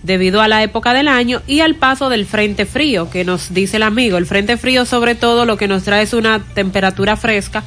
debido 0.03 0.41
a 0.41 0.47
la 0.47 0.63
época 0.63 0.93
del 0.93 1.07
año 1.07 1.41
y 1.47 1.61
al 1.61 1.75
paso 1.75 2.09
del 2.09 2.25
frente 2.25 2.65
frío, 2.65 3.09
que 3.09 3.25
nos 3.25 3.53
dice 3.53 3.77
el 3.77 3.83
amigo. 3.83 4.17
El 4.17 4.25
frente 4.25 4.57
frío, 4.57 4.85
sobre 4.85 5.15
todo, 5.15 5.45
lo 5.45 5.57
que 5.57 5.67
nos 5.67 5.83
trae 5.83 6.03
es 6.03 6.13
una 6.13 6.39
temperatura 6.39 7.15
fresca, 7.15 7.63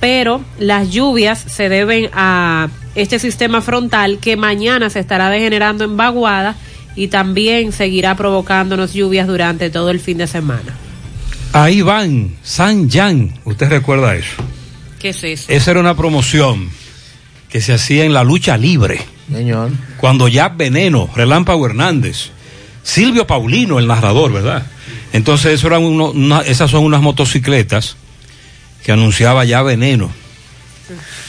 pero 0.00 0.42
las 0.58 0.90
lluvias 0.90 1.38
se 1.38 1.68
deben 1.68 2.08
a 2.14 2.68
este 2.94 3.18
sistema 3.18 3.60
frontal 3.60 4.18
que 4.18 4.36
mañana 4.36 4.90
se 4.90 5.00
estará 5.00 5.30
degenerando 5.30 5.84
en 5.84 5.96
vaguada 5.96 6.56
y 6.96 7.08
también 7.08 7.72
seguirá 7.72 8.16
provocándonos 8.16 8.92
lluvias 8.92 9.26
durante 9.26 9.70
todo 9.70 9.90
el 9.90 10.00
fin 10.00 10.18
de 10.18 10.26
semana. 10.26 10.74
Ahí 11.52 11.82
van, 11.82 12.34
San 12.42 12.88
Jan, 12.90 13.38
¿usted 13.44 13.68
recuerda 13.68 14.14
eso? 14.16 14.42
¿Qué 14.98 15.10
es 15.10 15.22
eso? 15.24 15.44
Esa 15.48 15.70
era 15.72 15.80
una 15.80 15.96
promoción 15.96 16.70
que 17.50 17.60
se 17.60 17.74
hacía 17.74 18.04
en 18.04 18.14
la 18.14 18.24
lucha 18.24 18.56
libre. 18.56 19.00
Señor. 19.30 19.70
Cuando 19.98 20.28
ya 20.28 20.48
Veneno, 20.48 21.08
Relámpago 21.14 21.66
Hernández, 21.66 22.30
Silvio 22.82 23.26
Paulino, 23.26 23.78
el 23.78 23.86
narrador, 23.86 24.32
¿verdad? 24.32 24.66
Entonces 25.12 25.52
eso 25.54 25.66
eran 25.68 25.82
uno- 25.82 26.10
una- 26.10 26.40
esas 26.40 26.70
son 26.70 26.84
unas 26.84 27.02
motocicletas 27.02 27.96
que 28.84 28.92
anunciaba 28.92 29.44
ya 29.44 29.62
Veneno. 29.62 30.10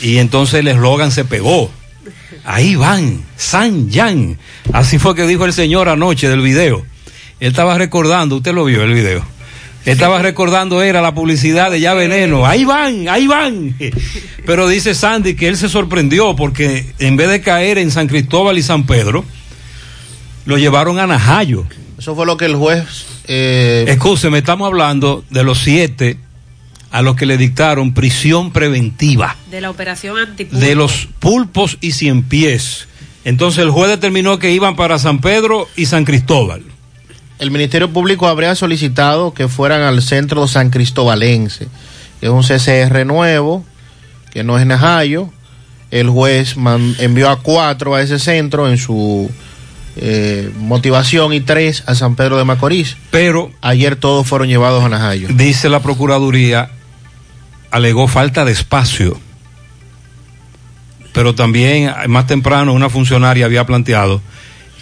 Y 0.01 0.17
entonces 0.17 0.59
el 0.61 0.67
eslogan 0.67 1.11
se 1.11 1.25
pegó. 1.25 1.69
Ahí 2.45 2.75
van, 2.75 3.23
San 3.37 3.91
Jan. 3.91 4.37
Así 4.73 4.99
fue 4.99 5.15
que 5.15 5.25
dijo 5.25 5.45
el 5.45 5.53
señor 5.53 5.89
anoche 5.89 6.29
del 6.29 6.41
video. 6.41 6.85
Él 7.39 7.49
estaba 7.49 7.77
recordando, 7.77 8.37
usted 8.37 8.53
lo 8.53 8.65
vio 8.65 8.83
el 8.83 8.93
video. 8.93 9.25
Él 9.85 9.93
estaba 9.93 10.21
recordando, 10.21 10.81
era 10.81 11.01
la 11.01 11.13
publicidad 11.13 11.69
de 11.71 11.79
Ya 11.79 11.93
Veneno. 11.93 12.45
Ahí 12.45 12.63
van, 12.63 13.07
ahí 13.09 13.27
van. 13.27 13.75
Pero 14.45 14.67
dice 14.67 14.93
Sandy 14.93 15.35
que 15.35 15.47
él 15.47 15.57
se 15.57 15.69
sorprendió 15.69 16.35
porque 16.35 16.85
en 16.99 17.17
vez 17.17 17.29
de 17.29 17.41
caer 17.41 17.77
en 17.77 17.91
San 17.91 18.07
Cristóbal 18.07 18.57
y 18.57 18.63
San 18.63 18.85
Pedro, 18.85 19.25
lo 20.45 20.57
llevaron 20.57 20.99
a 20.99 21.07
Najayo. 21.07 21.65
Eso 21.97 22.15
fue 22.15 22.25
lo 22.25 22.37
que 22.37 22.45
el 22.45 22.55
juez. 22.55 23.05
Eh, 23.27 23.85
Escúcheme, 23.87 24.39
estamos 24.39 24.67
hablando 24.67 25.23
de 25.29 25.43
los 25.43 25.59
siete 25.59 26.17
a 26.93 27.01
los 27.01 27.15
que 27.17 27.25
le 27.25 27.37
dictaron 27.37 27.93
prisión 27.93 28.51
preventiva. 28.53 29.35
De 29.51 29.59
la 29.59 29.69
operación 29.69 30.17
antipulpo. 30.17 30.63
de 30.65 30.75
los 30.75 31.09
pulpos 31.19 31.77
y 31.81 31.91
cien 31.91 32.23
pies. 32.23 32.87
Entonces 33.25 33.63
el 33.63 33.71
juez 33.71 33.89
determinó 33.89 34.37
que 34.39 34.51
iban 34.51 34.75
para 34.75 34.97
San 34.99 35.19
Pedro 35.19 35.67
y 35.75 35.87
San 35.87 36.05
Cristóbal. 36.05 36.61
el 37.39 37.51
Ministerio 37.51 37.89
Público 37.91 38.27
habría 38.27 38.55
solicitado 38.55 39.33
que 39.33 39.47
fueran 39.49 39.81
al 39.81 40.01
centro 40.01 40.47
San 40.47 40.69
Cristobalense, 40.69 41.67
que 42.21 42.27
es 42.27 42.31
un 42.31 42.43
CCR 42.43 43.05
nuevo, 43.05 43.65
que 44.31 44.43
no 44.43 44.57
es 44.57 44.65
Najayo. 44.65 45.29
El 45.91 46.09
juez 46.09 46.55
man- 46.57 46.95
envió 46.99 47.29
a 47.29 47.39
cuatro 47.41 47.95
a 47.95 48.01
ese 48.01 48.17
centro 48.19 48.69
en 48.69 48.77
su 48.77 49.29
eh, 49.95 50.51
motivación 50.57 51.33
y 51.33 51.39
tres 51.41 51.83
a 51.85 51.95
San 51.95 52.15
Pedro 52.15 52.37
de 52.37 52.43
Macorís. 52.45 52.97
Pero 53.11 53.51
ayer 53.61 53.95
todos 53.95 54.25
fueron 54.27 54.47
llevados 54.47 54.83
a 54.83 54.89
Najayo. 54.89 55.27
Dice 55.31 55.69
la 55.69 55.81
Procuraduría, 55.81 56.69
alegó 57.73 58.07
falta 58.07 58.45
de 58.45 58.51
espacio. 58.51 59.19
Pero 61.11 61.33
también 61.33 61.91
más 62.07 62.27
temprano 62.27 62.71
una 62.71 62.87
funcionaria 62.87 63.45
había 63.45 63.65
planteado 63.65 64.21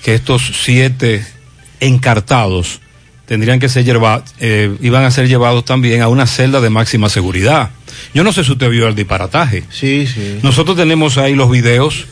que 0.03 0.13
estos 0.13 0.51
siete 0.63 1.25
encartados 1.79 2.81
tendrían 3.25 3.61
que 3.61 3.69
ser 3.69 3.85
llevados, 3.85 4.35
iban 4.81 5.05
a 5.05 5.11
ser 5.11 5.29
llevados 5.29 5.63
también 5.63 6.01
a 6.01 6.09
una 6.09 6.27
celda 6.27 6.59
de 6.59 6.69
máxima 6.69 7.07
seguridad. 7.07 7.69
Yo 8.13 8.25
no 8.25 8.33
sé 8.33 8.43
si 8.43 8.51
usted 8.51 8.69
vio 8.69 8.89
el 8.89 8.95
disparataje. 8.95 9.63
Sí, 9.69 10.05
sí. 10.05 10.39
Nosotros 10.43 10.75
tenemos 10.75 11.17
ahí 11.17 11.33
los 11.33 11.49
videos 11.49 12.07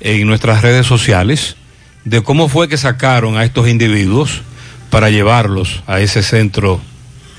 en 0.00 0.26
nuestras 0.26 0.62
redes 0.62 0.86
sociales 0.86 1.56
de 2.04 2.22
cómo 2.22 2.48
fue 2.48 2.68
que 2.68 2.78
sacaron 2.78 3.36
a 3.36 3.44
estos 3.44 3.68
individuos 3.68 4.40
para 4.88 5.10
llevarlos 5.10 5.82
a 5.86 6.00
ese 6.00 6.22
centro 6.22 6.80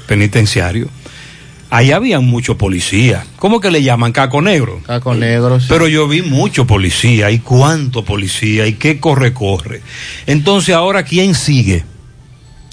penitenciario. 0.05 0.87
Ahí 1.75 1.91
había 1.91 2.21
mucho 2.21 2.57
policía. 2.57 3.25
¿Cómo 3.35 3.59
que 3.59 3.69
le 3.69 3.83
llaman 3.83 4.13
caco 4.13 4.41
negro? 4.41 4.81
Caco 4.85 5.13
negro. 5.13 5.59
sí. 5.59 5.65
Pero 5.67 5.89
yo 5.89 6.07
vi 6.07 6.21
mucho 6.21 6.65
policía 6.65 7.31
y 7.31 7.39
cuánto 7.39 8.05
policía 8.05 8.65
y 8.65 8.75
qué 8.75 9.01
corre 9.01 9.33
corre. 9.33 9.81
Entonces 10.25 10.73
ahora 10.73 11.03
quién 11.03 11.35
sigue? 11.35 11.83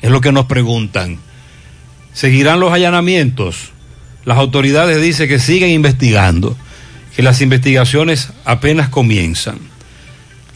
Es 0.02 0.10
lo 0.12 0.20
que 0.20 0.30
nos 0.30 0.46
preguntan. 0.46 1.18
¿Seguirán 2.12 2.60
los 2.60 2.72
allanamientos? 2.72 3.72
Las 4.24 4.38
autoridades 4.38 5.02
dicen 5.02 5.28
que 5.28 5.40
siguen 5.40 5.70
investigando, 5.70 6.56
que 7.16 7.24
las 7.24 7.40
investigaciones 7.40 8.28
apenas 8.44 8.88
comienzan. 8.88 9.58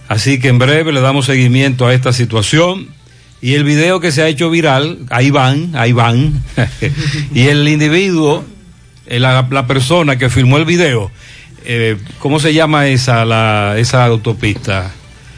Así 0.07 0.39
que 0.39 0.51
en 0.51 0.61
breve 0.61 0.93
le 0.93 1.01
damos 1.01 1.27
seguimiento 1.27 1.85
a 1.85 1.95
esta 1.95 2.13
situación. 2.13 2.91
Y 3.47 3.55
el 3.55 3.63
video 3.63 4.01
que 4.01 4.11
se 4.11 4.23
ha 4.23 4.27
hecho 4.27 4.51
viral, 4.51 5.07
ahí 5.09 5.31
van, 5.31 5.71
ahí 5.77 5.93
van. 5.93 6.43
y 7.33 7.43
el 7.43 7.69
individuo, 7.69 8.45
eh, 9.07 9.21
la, 9.21 9.47
la 9.49 9.69
persona 9.69 10.19
que 10.19 10.29
filmó 10.31 10.57
el 10.57 10.65
video, 10.65 11.13
eh, 11.65 11.97
¿cómo 12.19 12.41
se 12.41 12.53
llama 12.53 12.89
esa, 12.89 13.25
la, 13.25 13.77
esa 13.79 14.05
autopista? 14.05 14.91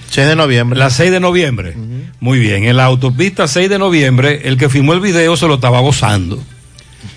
6 0.08 0.26
de 0.26 0.36
noviembre. 0.36 0.78
La 0.78 0.88
6 0.88 1.10
de 1.10 1.20
noviembre. 1.20 1.74
Muy 2.18 2.38
bien, 2.38 2.64
en 2.64 2.78
la 2.78 2.86
autopista 2.86 3.46
6 3.46 3.68
de 3.68 3.78
noviembre, 3.78 4.40
el 4.44 4.56
que 4.56 4.70
filmó 4.70 4.94
el 4.94 5.00
video 5.00 5.36
se 5.36 5.46
lo 5.46 5.56
estaba 5.56 5.80
gozando. 5.80 6.42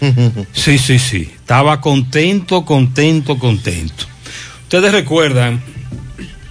Sí, 0.51 0.77
sí, 0.77 0.99
sí. 0.99 1.31
Estaba 1.33 1.79
contento, 1.79 2.65
contento, 2.65 3.39
contento. 3.39 4.07
Ustedes 4.63 4.91
recuerdan, 4.91 5.61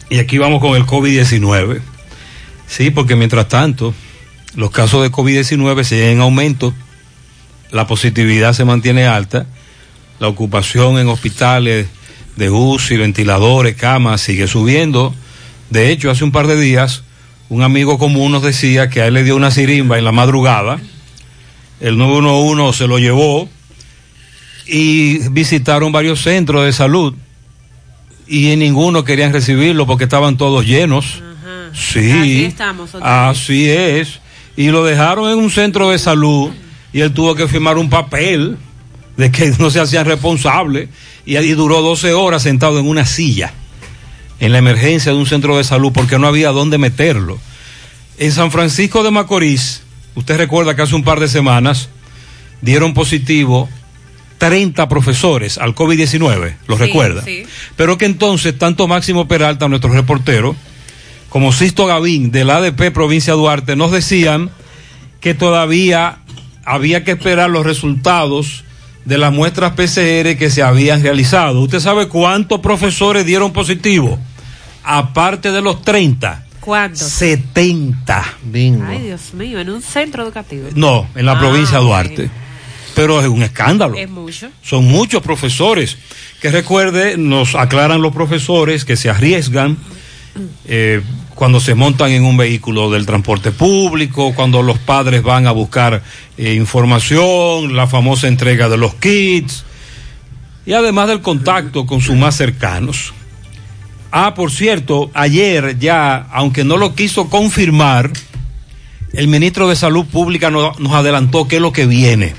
y 0.08 0.18
aquí 0.18 0.38
vamos 0.38 0.62
con 0.62 0.76
el 0.76 0.86
COVID-19, 0.86 1.82
sí, 2.66 2.90
porque 2.90 3.16
mientras 3.16 3.46
tanto, 3.46 3.92
los 4.54 4.70
casos 4.70 5.02
de 5.02 5.10
COVID-19 5.10 5.84
siguen 5.84 6.08
en 6.08 6.20
aumento, 6.20 6.74
la 7.70 7.86
positividad 7.86 8.52
se 8.52 8.64
mantiene 8.64 9.06
alta, 9.06 9.46
la 10.18 10.28
ocupación 10.28 10.98
en 10.98 11.08
hospitales 11.08 11.86
de 12.36 12.50
UCI, 12.50 12.96
ventiladores, 12.96 13.76
camas, 13.76 14.20
sigue 14.20 14.46
subiendo. 14.46 15.14
De 15.70 15.90
hecho, 15.90 16.10
hace 16.10 16.24
un 16.24 16.32
par 16.32 16.46
de 16.46 16.60
días, 16.60 17.04
un 17.48 17.62
amigo 17.62 17.98
común 17.98 18.32
nos 18.32 18.42
decía 18.42 18.90
que 18.90 19.02
a 19.02 19.06
él 19.06 19.14
le 19.14 19.24
dio 19.24 19.36
una 19.36 19.50
sirimba 19.50 19.98
en 19.98 20.04
la 20.04 20.12
madrugada, 20.12 20.80
el 21.80 21.96
911 21.96 22.76
se 22.76 22.86
lo 22.86 22.98
llevó 22.98 23.48
y 24.66 25.28
visitaron 25.30 25.92
varios 25.92 26.22
centros 26.22 26.64
de 26.64 26.72
salud 26.72 27.14
y 28.26 28.52
en 28.52 28.60
ninguno 28.60 29.02
querían 29.02 29.32
recibirlo 29.32 29.86
porque 29.86 30.04
estaban 30.04 30.36
todos 30.36 30.64
llenos. 30.64 31.22
Sí, 31.72 32.10
Así 32.10 32.44
estamos, 32.44 32.90
así 33.00 33.68
es. 33.68 34.20
Y 34.60 34.68
lo 34.70 34.84
dejaron 34.84 35.30
en 35.30 35.38
un 35.38 35.50
centro 35.50 35.88
de 35.90 35.98
salud 35.98 36.50
y 36.92 37.00
él 37.00 37.14
tuvo 37.14 37.34
que 37.34 37.48
firmar 37.48 37.78
un 37.78 37.88
papel 37.88 38.58
de 39.16 39.32
que 39.32 39.50
no 39.58 39.70
se 39.70 39.80
hacían 39.80 40.04
responsables 40.04 40.90
y 41.24 41.36
ahí 41.36 41.52
duró 41.52 41.80
12 41.80 42.12
horas 42.12 42.42
sentado 42.42 42.78
en 42.78 42.86
una 42.86 43.06
silla 43.06 43.54
en 44.38 44.52
la 44.52 44.58
emergencia 44.58 45.12
de 45.12 45.18
un 45.18 45.24
centro 45.24 45.56
de 45.56 45.64
salud 45.64 45.92
porque 45.94 46.18
no 46.18 46.26
había 46.26 46.50
dónde 46.50 46.76
meterlo. 46.76 47.38
En 48.18 48.32
San 48.32 48.50
Francisco 48.50 49.02
de 49.02 49.10
Macorís, 49.10 49.80
usted 50.14 50.36
recuerda 50.36 50.76
que 50.76 50.82
hace 50.82 50.94
un 50.94 51.04
par 51.04 51.20
de 51.20 51.28
semanas 51.28 51.88
dieron 52.60 52.92
positivo 52.92 53.66
30 54.36 54.90
profesores 54.90 55.56
al 55.56 55.74
COVID-19, 55.74 56.56
¿lo 56.66 56.76
Sí, 56.76 56.82
recuerda? 56.82 57.24
sí. 57.24 57.44
Pero 57.76 57.96
que 57.96 58.04
entonces 58.04 58.58
tanto 58.58 58.86
Máximo 58.86 59.26
Peralta, 59.26 59.68
nuestro 59.68 59.90
reportero, 59.90 60.54
como 61.30 61.52
Sisto 61.52 61.86
Gavín 61.86 62.30
del 62.30 62.50
ADP 62.50 62.92
Provincia 62.92 63.32
Duarte 63.32 63.74
nos 63.76 63.90
decían 63.92 64.50
que 65.20 65.32
todavía 65.32 66.18
había 66.64 67.04
que 67.04 67.12
esperar 67.12 67.48
los 67.50 67.64
resultados 67.64 68.64
de 69.04 69.16
las 69.16 69.32
muestras 69.32 69.72
PCR 69.72 70.36
que 70.36 70.50
se 70.50 70.62
habían 70.62 71.02
realizado. 71.02 71.60
¿Usted 71.62 71.80
sabe 71.80 72.08
cuántos 72.08 72.60
profesores 72.60 73.24
dieron 73.24 73.52
positivo? 73.52 74.18
Aparte 74.84 75.50
de 75.52 75.62
los 75.62 75.82
30, 75.82 76.44
¿Cuántos? 76.60 77.08
70. 77.08 78.24
Ay, 78.86 79.02
Dios 79.02 79.32
mío, 79.32 79.58
en 79.60 79.70
un 79.70 79.80
centro 79.82 80.22
educativo. 80.22 80.68
No, 80.74 81.06
en 81.14 81.24
la 81.26 81.32
Ah, 81.32 81.38
provincia 81.38 81.78
de. 81.78 81.84
Duarte. 81.84 82.30
Pero 82.94 83.20
es 83.20 83.26
un 83.28 83.42
escándalo. 83.42 83.96
Es 83.96 84.10
mucho. 84.10 84.50
Son 84.62 84.84
muchos 84.84 85.22
profesores. 85.22 85.96
Que 86.42 86.50
recuerde, 86.50 87.16
nos 87.16 87.54
aclaran 87.54 88.02
los 88.02 88.12
profesores 88.12 88.84
que 88.84 88.96
se 88.96 89.08
arriesgan 89.08 89.78
eh, 90.66 91.02
cuando 91.34 91.60
se 91.60 91.74
montan 91.74 92.10
en 92.12 92.24
un 92.24 92.36
vehículo 92.36 92.90
del 92.90 93.06
transporte 93.06 93.50
público, 93.50 94.32
cuando 94.34 94.62
los 94.62 94.78
padres 94.78 95.22
van 95.22 95.46
a 95.46 95.52
buscar 95.52 96.02
eh, 96.36 96.54
información, 96.54 97.74
la 97.76 97.86
famosa 97.86 98.28
entrega 98.28 98.68
de 98.68 98.76
los 98.76 98.94
kits, 98.94 99.64
y 100.66 100.72
además 100.72 101.08
del 101.08 101.20
contacto 101.22 101.86
con 101.86 102.00
sus 102.00 102.16
más 102.16 102.36
cercanos. 102.36 103.12
Ah, 104.12 104.34
por 104.34 104.50
cierto, 104.50 105.10
ayer 105.14 105.78
ya, 105.78 106.16
aunque 106.32 106.64
no 106.64 106.76
lo 106.76 106.94
quiso 106.94 107.28
confirmar, 107.30 108.10
el 109.12 109.28
ministro 109.28 109.68
de 109.68 109.76
Salud 109.76 110.04
Pública 110.04 110.50
no- 110.50 110.72
nos 110.78 110.92
adelantó 110.92 111.48
qué 111.48 111.56
es 111.56 111.62
lo 111.62 111.72
que 111.72 111.86
viene. 111.86 112.34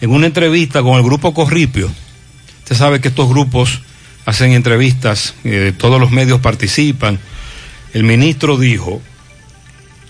En 0.00 0.10
una 0.10 0.26
entrevista 0.26 0.82
con 0.82 0.96
el 0.96 1.02
grupo 1.02 1.32
Corripio, 1.32 1.90
usted 2.58 2.76
sabe 2.76 3.00
que 3.00 3.08
estos 3.08 3.28
grupos 3.28 3.80
hacen 4.26 4.52
entrevistas, 4.52 5.34
eh, 5.44 5.72
todos 5.76 5.98
los 5.98 6.10
medios 6.10 6.40
participan. 6.40 7.18
El 7.94 8.04
ministro 8.04 8.58
dijo, 8.58 9.00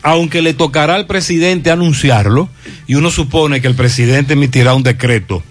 aunque 0.03 0.43
le 0.43 0.55
tocará 0.55 0.97
al 0.97 1.07
presidente 1.07 1.71
anunciarlo, 1.71 2.49
y 2.87 2.95
uno 2.95 3.11
supone 3.11 3.61
que 3.61 3.69
el 3.69 3.75
presidente 3.75 4.33
emitirá 4.33 4.75
un 4.75 4.83
decreto 4.83 5.45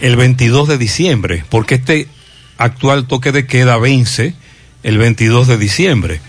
el 0.00 0.16
22 0.16 0.68
de 0.68 0.78
diciembre, 0.78 1.44
porque 1.48 1.76
este 1.76 2.08
actual 2.58 3.06
toque 3.06 3.32
de 3.32 3.46
queda 3.46 3.76
vence 3.76 4.34
el 4.82 4.98
22 4.98 5.46
de 5.48 5.58
diciembre. 5.58 6.20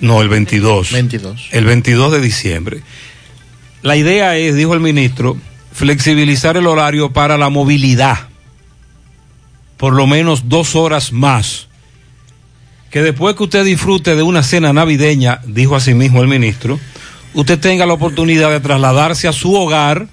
No, 0.00 0.20
el 0.20 0.28
22. 0.28 0.92
22. 0.92 1.48
El 1.52 1.64
22 1.64 2.12
de 2.12 2.20
diciembre. 2.20 2.82
La 3.82 3.96
idea 3.96 4.36
es, 4.36 4.54
dijo 4.56 4.74
el 4.74 4.80
ministro, 4.80 5.36
flexibilizar 5.72 6.56
el 6.56 6.66
horario 6.66 7.12
para 7.12 7.38
la 7.38 7.48
movilidad. 7.48 8.28
Por 9.76 9.94
lo 9.94 10.06
menos 10.06 10.48
dos 10.48 10.74
horas 10.76 11.12
más. 11.12 11.68
Que 12.90 13.02
después 13.02 13.36
que 13.36 13.42
usted 13.44 13.64
disfrute 13.64 14.16
de 14.16 14.22
una 14.22 14.42
cena 14.42 14.72
navideña, 14.72 15.40
dijo 15.44 15.76
asimismo 15.76 16.22
el 16.22 16.28
ministro, 16.28 16.80
usted 17.34 17.58
tenga 17.58 17.84
la 17.84 17.92
oportunidad 17.92 18.50
de 18.50 18.60
trasladarse 18.60 19.28
a 19.28 19.32
su 19.32 19.54
hogar 19.54 20.08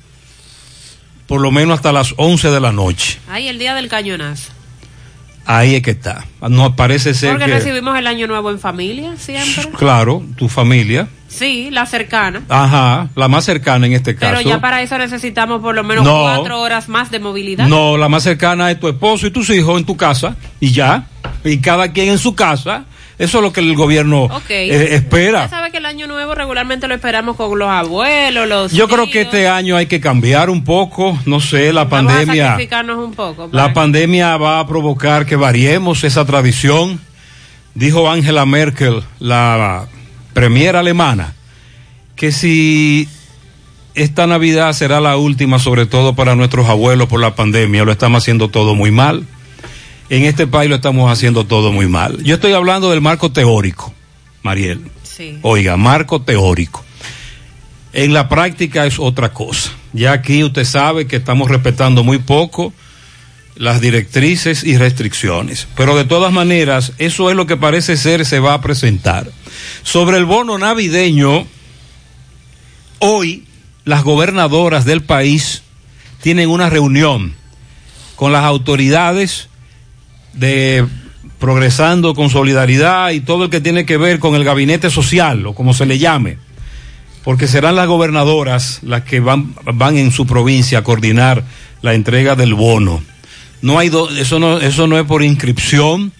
por 1.27 1.41
lo 1.41 1.51
menos 1.51 1.75
hasta 1.75 1.91
las 1.91 2.13
11 2.17 2.51
de 2.51 2.59
la 2.59 2.71
noche. 2.71 3.19
Ay, 3.27 3.47
el 3.47 3.57
día 3.57 3.73
del 3.73 3.87
cañonazo. 3.87 4.51
Ahí 5.45 5.75
es 5.75 5.81
que 5.81 5.91
está. 5.91 6.25
No 6.47 6.75
parece 6.75 7.13
ser 7.13 7.31
Porque 7.31 7.45
que... 7.45 7.53
recibimos 7.53 7.97
el 7.97 8.07
año 8.07 8.27
nuevo 8.27 8.49
en 8.49 8.59
familia, 8.59 9.15
siempre. 9.17 9.71
Claro, 9.77 10.23
tu 10.37 10.47
familia. 10.47 11.07
Sí, 11.33 11.69
la 11.71 11.85
cercana. 11.85 12.43
Ajá, 12.47 13.09
la 13.15 13.27
más 13.27 13.43
cercana 13.45 13.87
en 13.87 13.93
este 13.93 14.15
caso. 14.15 14.35
Pero 14.37 14.47
ya 14.49 14.61
para 14.61 14.81
eso 14.81 14.97
necesitamos 14.97 15.61
por 15.61 15.73
lo 15.73 15.83
menos 15.83 16.03
No. 16.05 16.21
cuatro 16.21 16.61
horas 16.61 16.89
más 16.89 17.09
de 17.11 17.19
movilidad. 17.19 17.67
No, 17.67 17.97
la 17.97 18.07
más 18.09 18.23
cercana 18.23 18.69
es 18.69 18.79
tu 18.79 18.87
esposo 18.87 19.25
y 19.27 19.31
tus 19.31 19.49
hijos 19.49 19.79
en 19.79 19.85
tu 19.85 19.97
casa 19.97 20.35
y 20.59 20.71
ya. 20.71 21.07
Y 21.43 21.57
cada 21.57 21.91
quien 21.91 22.09
en 22.09 22.17
su 22.19 22.35
casa. 22.35 22.85
Eso 23.19 23.37
es 23.37 23.43
lo 23.43 23.53
que 23.53 23.59
el 23.61 23.75
gobierno 23.75 24.27
eh, 24.49 24.89
espera. 24.95 25.43
Usted 25.45 25.49
sabe 25.55 25.71
que 25.71 25.77
el 25.77 25.85
año 25.85 26.07
nuevo 26.07 26.33
regularmente 26.33 26.87
lo 26.87 26.95
esperamos 26.95 27.35
con 27.35 27.57
los 27.59 27.69
abuelos, 27.69 28.47
los 28.47 28.71
Yo 28.71 28.87
creo 28.87 29.09
que 29.09 29.21
este 29.21 29.47
año 29.47 29.77
hay 29.77 29.85
que 29.85 30.01
cambiar 30.01 30.49
un 30.49 30.63
poco, 30.63 31.17
no 31.27 31.39
sé, 31.39 31.71
la 31.71 31.83
Vamos 31.85 32.11
a 32.11 32.15
pandemia. 32.17 32.47
sacrificarnos 32.49 32.97
un 32.97 33.13
poco. 33.13 33.49
La 33.51 33.63
para- 33.65 33.73
pandemia 33.75 34.35
va 34.37 34.59
a 34.59 34.67
provocar 34.67 35.27
que 35.27 35.35
variemos 35.35 36.03
esa 36.03 36.25
tradición. 36.25 36.99
Dijo 37.75 38.09
Angela 38.09 38.45
Merkel, 38.47 39.03
la 39.19 39.85
premier 40.33 40.75
alemana, 40.75 41.33
que 42.15 42.31
si 42.31 43.07
esta 43.95 44.27
Navidad 44.27 44.73
será 44.73 44.99
la 44.99 45.17
última, 45.17 45.59
sobre 45.59 45.85
todo 45.85 46.15
para 46.15 46.35
nuestros 46.35 46.67
abuelos 46.67 47.07
por 47.07 47.19
la 47.19 47.35
pandemia, 47.35 47.85
lo 47.85 47.91
estamos 47.91 48.23
haciendo 48.23 48.49
todo 48.49 48.75
muy 48.75 48.91
mal. 48.91 49.25
En 50.09 50.25
este 50.25 50.47
país 50.47 50.69
lo 50.69 50.75
estamos 50.75 51.11
haciendo 51.11 51.45
todo 51.45 51.71
muy 51.71 51.87
mal. 51.87 52.21
Yo 52.23 52.35
estoy 52.35 52.53
hablando 52.53 52.91
del 52.91 53.01
marco 53.01 53.31
teórico, 53.31 53.93
Mariel. 54.41 54.81
Sí. 55.03 55.39
Oiga, 55.41 55.77
marco 55.77 56.21
teórico. 56.21 56.83
En 57.93 58.13
la 58.13 58.27
práctica 58.27 58.85
es 58.85 58.99
otra 58.99 59.31
cosa. 59.31 59.71
Ya 59.93 60.11
aquí 60.11 60.43
usted 60.43 60.65
sabe 60.65 61.05
que 61.05 61.17
estamos 61.17 61.49
respetando 61.49 62.03
muy 62.03 62.17
poco 62.17 62.73
las 63.55 63.81
directrices 63.81 64.63
y 64.63 64.77
restricciones. 64.77 65.67
Pero 65.77 65.95
de 65.95 66.05
todas 66.05 66.33
maneras, 66.33 66.93
eso 66.97 67.29
es 67.29 67.35
lo 67.35 67.45
que 67.45 67.57
parece 67.57 67.97
ser 67.97 68.25
se 68.25 68.39
va 68.39 68.55
a 68.55 68.61
presentar. 68.61 69.31
Sobre 69.83 70.17
el 70.17 70.25
bono 70.25 70.57
navideño, 70.57 71.45
hoy 72.99 73.45
las 73.85 74.03
gobernadoras 74.03 74.85
del 74.85 75.01
país 75.03 75.63
tienen 76.21 76.49
una 76.49 76.69
reunión 76.69 77.33
con 78.15 78.31
las 78.31 78.43
autoridades 78.43 79.49
de 80.33 80.85
Progresando 81.39 82.13
con 82.13 82.29
Solidaridad 82.29 83.09
y 83.11 83.19
todo 83.19 83.45
el 83.45 83.49
que 83.49 83.59
tiene 83.59 83.85
que 83.85 83.97
ver 83.97 84.19
con 84.19 84.35
el 84.35 84.45
gabinete 84.45 84.89
social 84.89 85.45
o 85.45 85.53
como 85.53 85.73
se 85.73 85.85
le 85.85 85.99
llame, 85.99 86.37
porque 87.25 87.47
serán 87.49 87.75
las 87.75 87.87
gobernadoras 87.87 88.79
las 88.81 89.01
que 89.03 89.19
van, 89.19 89.53
van 89.73 89.97
en 89.97 90.11
su 90.11 90.25
provincia 90.25 90.79
a 90.79 90.83
coordinar 90.83 91.43
la 91.81 91.95
entrega 91.95 92.35
del 92.35 92.53
bono. 92.53 93.03
No 93.61 93.77
hay 93.77 93.89
do- 93.89 94.09
eso 94.09 94.39
no 94.39 94.57
eso 94.59 94.87
no 94.87 94.97
es 94.97 95.05
por 95.05 95.21
inscripción, 95.21 96.13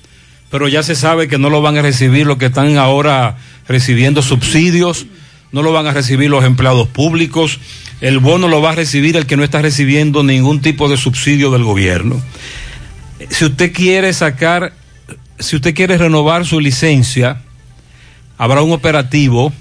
pero 0.53 0.67
ya 0.67 0.83
se 0.83 0.93
sabe 0.93 1.27
que 1.27 1.39
no 1.39 1.49
lo 1.49 1.63
van 1.63 1.77
a 1.77 1.81
recibir 1.81 2.27
los 2.27 2.37
que 2.37 2.45
están 2.45 2.77
ahora 2.77 3.37
recibiendo 3.67 4.21
subsidios, 4.21 5.07
no 5.51 5.63
lo 5.63 5.73
van 5.73 5.87
a 5.87 5.93
recibir 5.93 6.29
los 6.29 6.45
empleados 6.45 6.87
públicos, 6.87 7.57
el 8.01 8.19
bono 8.19 8.47
lo 8.47 8.61
va 8.61 8.69
a 8.69 8.75
recibir 8.75 9.17
el 9.17 9.25
que 9.25 9.35
no 9.35 9.43
está 9.43 9.63
recibiendo 9.63 10.21
ningún 10.21 10.61
tipo 10.61 10.89
de 10.89 10.97
subsidio 10.97 11.49
del 11.49 11.63
gobierno. 11.63 12.21
Si 13.31 13.45
usted 13.45 13.73
quiere 13.73 14.13
sacar, 14.13 14.73
si 15.39 15.55
usted 15.55 15.73
quiere 15.73 15.97
renovar 15.97 16.45
su 16.45 16.59
licencia, 16.59 17.41
habrá 18.37 18.61
un 18.61 18.73
operativo, 18.73 19.51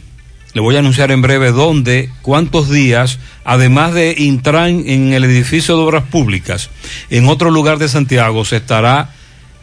le 0.52 0.60
voy 0.60 0.76
a 0.76 0.80
anunciar 0.80 1.10
en 1.10 1.22
breve 1.22 1.52
dónde, 1.52 2.10
cuántos 2.20 2.68
días, 2.68 3.18
además 3.46 3.94
de 3.94 4.14
Intran 4.18 4.86
en 4.86 5.14
el 5.14 5.24
edificio 5.24 5.74
de 5.74 5.84
obras 5.84 6.02
públicas, 6.02 6.68
en 7.08 7.30
otro 7.30 7.50
lugar 7.50 7.78
de 7.78 7.88
Santiago 7.88 8.44
se 8.44 8.56
estará 8.56 9.14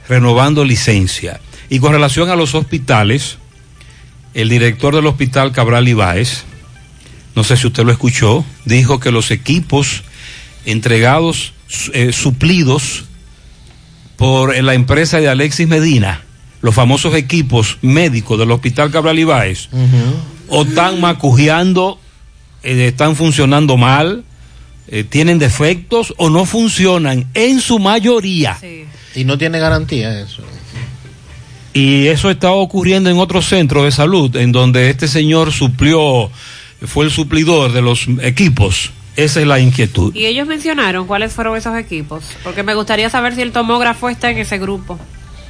renovando 0.10 0.65
licencia. 0.65 1.39
Y 1.69 1.80
con 1.80 1.93
relación 1.93 2.30
a 2.30 2.36
los 2.36 2.56
hospitales, 2.56 3.38
el 4.34 4.50
director 4.50 4.95
del 4.95 5.06
hospital 5.06 5.52
Cabral 5.52 5.88
Ibáez, 5.88 6.43
no 7.36 7.43
sé 7.43 7.56
si 7.56 7.67
usted 7.67 7.84
lo 7.86 7.91
escuchó, 7.91 8.43
dijo 8.65 9.00
que 9.00 9.12
los 9.12 9.32
equipos 9.32 10.04
entregados, 10.65 11.54
eh, 11.93 12.12
suplidos 12.12 13.06
por 14.17 14.62
la 14.62 14.74
empresa 14.74 15.19
de 15.19 15.30
Alexis 15.30 15.67
Medina, 15.67 16.24
los 16.62 16.76
famosos 16.76 17.15
equipos 17.15 17.78
médicos 17.82 18.38
del 18.38 18.52
Hospital 18.52 18.91
Cabral 18.91 19.19
Ibáez, 19.19 19.69
o 20.50 20.63
están 20.63 21.00
macujeando, 21.00 22.00
eh, 22.63 22.88
están 22.88 23.15
funcionando 23.15 23.78
mal, 23.78 24.26
eh, 24.91 25.04
tienen 25.04 25.38
defectos 25.38 26.15
o 26.17 26.32
no 26.32 26.45
funcionan 26.45 27.28
en 27.36 27.62
su 27.62 27.78
mayoría. 27.78 28.58
Y 29.15 29.23
no 29.23 29.38
tiene 29.38 29.60
garantía 29.60 30.19
eso. 30.19 30.41
Y 31.73 32.08
eso 32.08 32.32
está 32.32 32.52
ocurriendo 32.52 33.12
en 33.12 33.19
otros 33.19 33.45
centros 33.47 33.84
de 33.86 33.91
salud, 33.91 34.36
en 34.36 34.52
donde 34.52 34.89
este 34.89 35.08
señor 35.08 35.52
suplió, 35.52 36.32
fue 36.86 37.06
el 37.06 37.12
suplidor 37.12 37.71
de 37.71 37.84
los 37.84 38.08
equipos. 38.21 38.91
Esa 39.15 39.41
es 39.41 39.47
la 39.47 39.60
inquietud. 39.60 40.15
Y 40.15 40.25
ellos 40.25 40.47
mencionaron 40.47 41.06
cuáles 41.06 41.34
fueron 41.34 41.56
esos 41.56 41.78
equipos, 41.78 42.23
porque 42.43 42.63
me 42.63 42.73
gustaría 42.73 43.10
saber 43.12 43.36
si 43.36 43.41
el 43.41 43.52
tomógrafo 43.52 44.10
está 44.10 44.32
en 44.32 44.39
ese 44.39 44.58
grupo. 44.58 44.97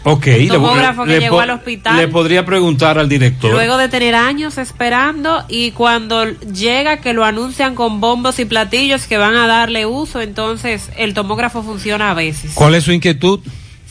Ok. 0.03 0.27
tomógrafo 0.47 1.05
que 1.05 1.19
llegó 1.19 1.39
al 1.39 1.51
hospital. 1.51 1.97
Le 1.97 2.07
podría 2.07 2.45
preguntar 2.45 2.97
al 2.97 3.09
director. 3.09 3.51
Luego 3.51 3.77
de 3.77 3.89
tener 3.89 4.15
años 4.15 4.57
esperando 4.57 5.43
y 5.47 5.71
cuando 5.71 6.25
llega 6.25 6.97
que 6.97 7.13
lo 7.13 7.25
anuncian 7.25 7.75
con 7.75 7.99
bombos 7.99 8.39
y 8.39 8.45
platillos 8.45 9.07
que 9.07 9.17
van 9.17 9.35
a 9.35 9.47
darle 9.47 9.85
uso, 9.85 10.21
entonces 10.21 10.89
el 10.97 11.13
tomógrafo 11.13 11.63
funciona 11.63 12.11
a 12.11 12.13
veces. 12.13 12.51
¿Cuál 12.53 12.75
es 12.75 12.83
su 12.83 12.91
inquietud? 12.91 13.39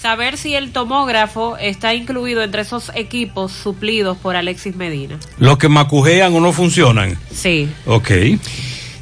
Saber 0.01 0.37
si 0.37 0.55
el 0.55 0.71
tomógrafo 0.71 1.57
está 1.57 1.93
incluido 1.93 2.43
entre 2.43 2.63
esos 2.63 2.93
equipos 2.95 3.51
suplidos 3.51 4.17
por 4.17 4.37
Alexis 4.37 4.77
Medina. 4.77 5.19
Los 5.39 5.59
que 5.59 5.69
macujean 5.69 6.33
o 6.35 6.41
no 6.41 6.53
funcionan. 6.53 7.19
Sí. 7.33 7.69
Ok. 7.85 8.11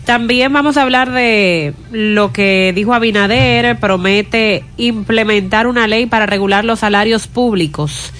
También 0.06 0.52
vamos 0.52 0.76
a 0.76 0.82
hablar 0.82 1.10
de 1.10 1.74
lo 1.90 2.32
que 2.32 2.72
dijo 2.76 2.94
Abinader, 2.94 3.76
promete 3.80 4.62
implementar 4.76 5.66
una 5.66 5.88
ley 5.88 6.06
para 6.06 6.26
regular 6.26 6.64
los 6.64 6.78
salarios 6.78 7.26
públicos. 7.26 8.12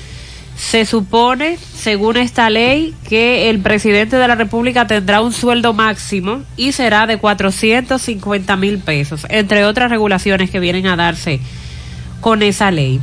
Se 0.56 0.84
supone, 0.84 1.58
según 1.58 2.16
esta 2.16 2.50
ley, 2.50 2.92
que 3.08 3.50
el 3.50 3.60
presidente 3.60 4.16
de 4.16 4.26
la 4.26 4.34
República 4.34 4.88
tendrá 4.88 5.20
un 5.20 5.32
sueldo 5.32 5.74
máximo 5.74 6.42
y 6.56 6.72
será 6.72 7.06
de 7.06 7.18
450 7.18 8.56
mil 8.56 8.78
pesos, 8.80 9.24
entre 9.28 9.64
otras 9.64 9.88
regulaciones 9.88 10.50
que 10.50 10.58
vienen 10.58 10.88
a 10.88 10.96
darse 10.96 11.38
con 12.20 12.42
esa 12.42 12.72
ley. 12.72 13.00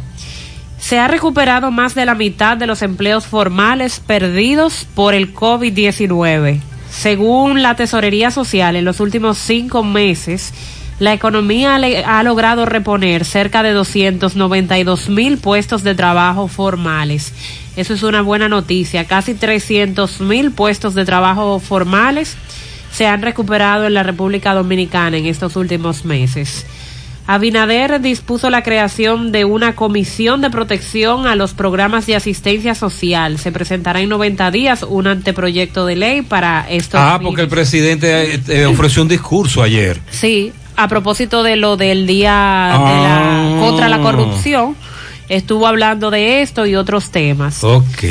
Se 0.78 1.00
ha 1.00 1.08
recuperado 1.08 1.72
más 1.72 1.96
de 1.96 2.06
la 2.06 2.16
mitad 2.16 2.58
de 2.58 2.68
los 2.68 2.82
empleos 2.82 3.28
formales 3.28 4.02
perdidos 4.02 4.86
por 4.94 5.14
el 5.14 5.34
COVID-19. 5.34 6.73
Según 6.94 7.64
la 7.64 7.76
Tesorería 7.76 8.30
Social, 8.30 8.76
en 8.76 8.86
los 8.86 9.00
últimos 9.00 9.40
cinco 9.40 9.84
meses, 9.84 10.54
la 11.00 11.12
economía 11.12 11.76
ha 11.76 12.24
logrado 12.24 12.66
reponer 12.66 13.26
cerca 13.26 13.64
de 13.64 13.72
292 13.72 15.10
mil 15.10 15.38
puestos 15.40 15.84
de 15.84 15.96
trabajo 15.96 16.48
formales. 16.48 17.34
Eso 17.76 17.96
es 17.96 18.04
una 18.04 18.22
buena 18.22 18.48
noticia. 18.48 19.06
Casi 19.06 19.34
300 19.34 20.22
mil 20.22 20.52
puestos 20.52 20.94
de 20.94 21.04
trabajo 21.04 21.60
formales 21.60 22.38
se 22.92 23.08
han 23.08 23.24
recuperado 23.24 23.88
en 23.88 23.96
la 23.96 24.04
República 24.04 24.54
Dominicana 24.54 25.18
en 25.18 25.26
estos 25.26 25.56
últimos 25.56 26.06
meses. 26.06 26.66
Abinader 27.26 28.02
dispuso 28.02 28.50
la 28.50 28.64
creación 28.64 29.32
de 29.32 29.46
una 29.46 29.76
comisión 29.76 30.42
de 30.42 30.50
protección 30.50 31.26
a 31.26 31.36
los 31.36 31.54
programas 31.54 32.06
de 32.06 32.16
asistencia 32.18 32.76
social. 32.76 33.38
Se 33.40 33.52
presentará 33.54 34.02
en 34.02 34.10
90 34.10 34.52
días 34.52 34.84
un 34.84 35.08
anteproyecto 35.08 35.86
de 35.86 35.96
ley 35.96 36.22
para 36.22 36.66
estos. 36.70 37.00
Ah, 37.00 37.20
porque 37.24 37.44
el 37.44 37.48
presidente 37.48 38.36
eh, 38.36 38.42
eh, 38.50 38.66
ofreció 38.66 39.04
un 39.04 39.08
discurso 39.08 39.64
ayer. 39.64 40.02
Sí, 40.12 40.52
a 40.76 40.90
propósito 40.90 41.44
de 41.44 41.56
lo 41.56 41.78
del 41.78 42.08
día 42.08 42.32
de 42.32 42.78
Ah. 42.78 43.52
la, 43.56 43.60
contra 43.62 43.88
la 43.88 44.02
corrupción, 44.02 44.76
estuvo 45.30 45.66
hablando 45.66 46.12
de 46.12 46.42
esto 46.42 46.66
y 46.66 46.76
otros 46.76 47.10
temas. 47.10 47.64
Ok. 47.64 48.04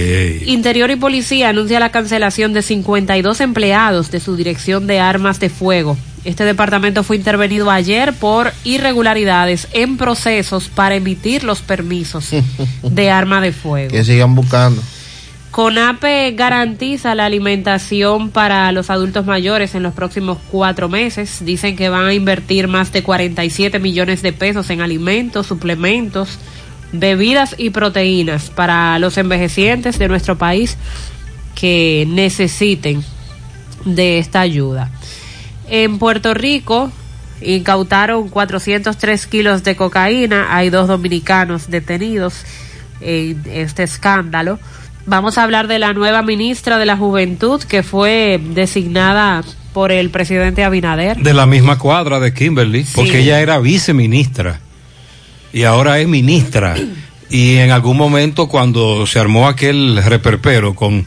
Interior 0.47 0.91
y 0.91 0.97
Policía 0.97 1.51
anuncia 1.51 1.79
la 1.81 1.91
cancelación 1.91 2.55
de 2.55 2.63
52 2.63 3.41
empleados 3.43 4.11
de 4.11 4.21
su 4.21 4.37
dirección 4.37 4.87
de 4.87 5.01
armas 5.01 5.39
de 5.39 5.51
fuego. 5.51 5.99
Este 6.25 6.45
departamento 6.45 7.03
fue 7.03 7.17
intervenido 7.17 7.71
ayer 7.71 8.13
por 8.13 8.53
irregularidades 8.65 9.69
en 9.73 9.97
procesos 9.97 10.69
para 10.69 10.95
emitir 10.95 11.43
los 11.43 11.63
permisos 11.63 12.31
de 12.83 13.11
arma 13.11 13.41
de 13.41 13.53
fuego. 13.53 13.91
Que 13.91 14.05
sigan 14.05 14.35
buscando. 14.35 14.83
CONAPE 15.53 16.33
garantiza 16.33 17.15
la 17.15 17.27
alimentación 17.27 18.31
para 18.31 18.73
los 18.73 18.89
adultos 18.89 19.27
mayores 19.27 19.75
en 19.75 19.83
los 19.83 19.93
próximos 19.93 20.39
cuatro 20.51 20.89
meses. 20.89 21.45
Dicen 21.45 21.77
que 21.77 21.91
van 21.91 22.07
a 22.07 22.15
invertir 22.15 22.69
más 22.69 22.91
de 22.91 23.03
47 23.03 23.79
millones 23.79 24.23
de 24.23 24.33
pesos 24.33 24.71
en 24.71 24.81
alimentos, 24.81 25.47
suplementos, 25.47 26.39
bebidas 26.93 27.55
y 27.59 27.69
proteínas 27.69 28.49
para 28.49 28.99
los 28.99 29.19
envejecientes 29.19 29.99
de 29.99 30.09
nuestro 30.09 30.39
país 30.39 30.79
que 31.55 32.07
necesiten 32.09 33.05
de 33.85 34.19
esta 34.19 34.41
ayuda. 34.41 34.91
En 35.69 35.99
Puerto 35.99 36.35
Rico 36.35 36.91
incautaron 37.41 38.29
403 38.29 39.27
kilos 39.27 39.65
de 39.65 39.77
cocaína. 39.77 40.55
Hay 40.57 40.71
dos 40.71 40.89
dominicanos 40.89 41.71
detenidos 41.71 42.45
en 43.01 43.43
este 43.47 43.83
escándalo. 43.83 44.59
Vamos 45.07 45.37
a 45.37 45.43
hablar 45.43 45.67
de 45.67 45.79
la 45.79 45.93
nueva 45.93 46.23
ministra 46.23 46.79
de 46.79 46.87
la 46.87 46.97
Juventud 46.97 47.61
que 47.63 47.83
fue 47.83 48.41
designada 48.43 49.43
por 49.73 49.91
el 49.91 50.11
presidente 50.11 50.63
Abinader. 50.63 51.17
De 51.17 51.35
la 51.35 51.47
misma 51.47 51.79
cuadra 51.79 52.21
de 52.21 52.33
Kimberly, 52.33 52.87
porque 52.95 53.21
ella 53.21 53.41
era 53.41 53.59
viceministra 53.59 54.61
y 55.53 55.65
ahora 55.65 55.99
es 55.99 56.09
ministra. 56.09 56.77
Y 57.31 57.57
en 57.57 57.71
algún 57.71 57.97
momento 57.97 58.47
cuando 58.47 59.07
se 59.07 59.19
armó 59.19 59.49
aquel 59.49 60.03
reperpero 60.05 60.75
con 60.75 61.07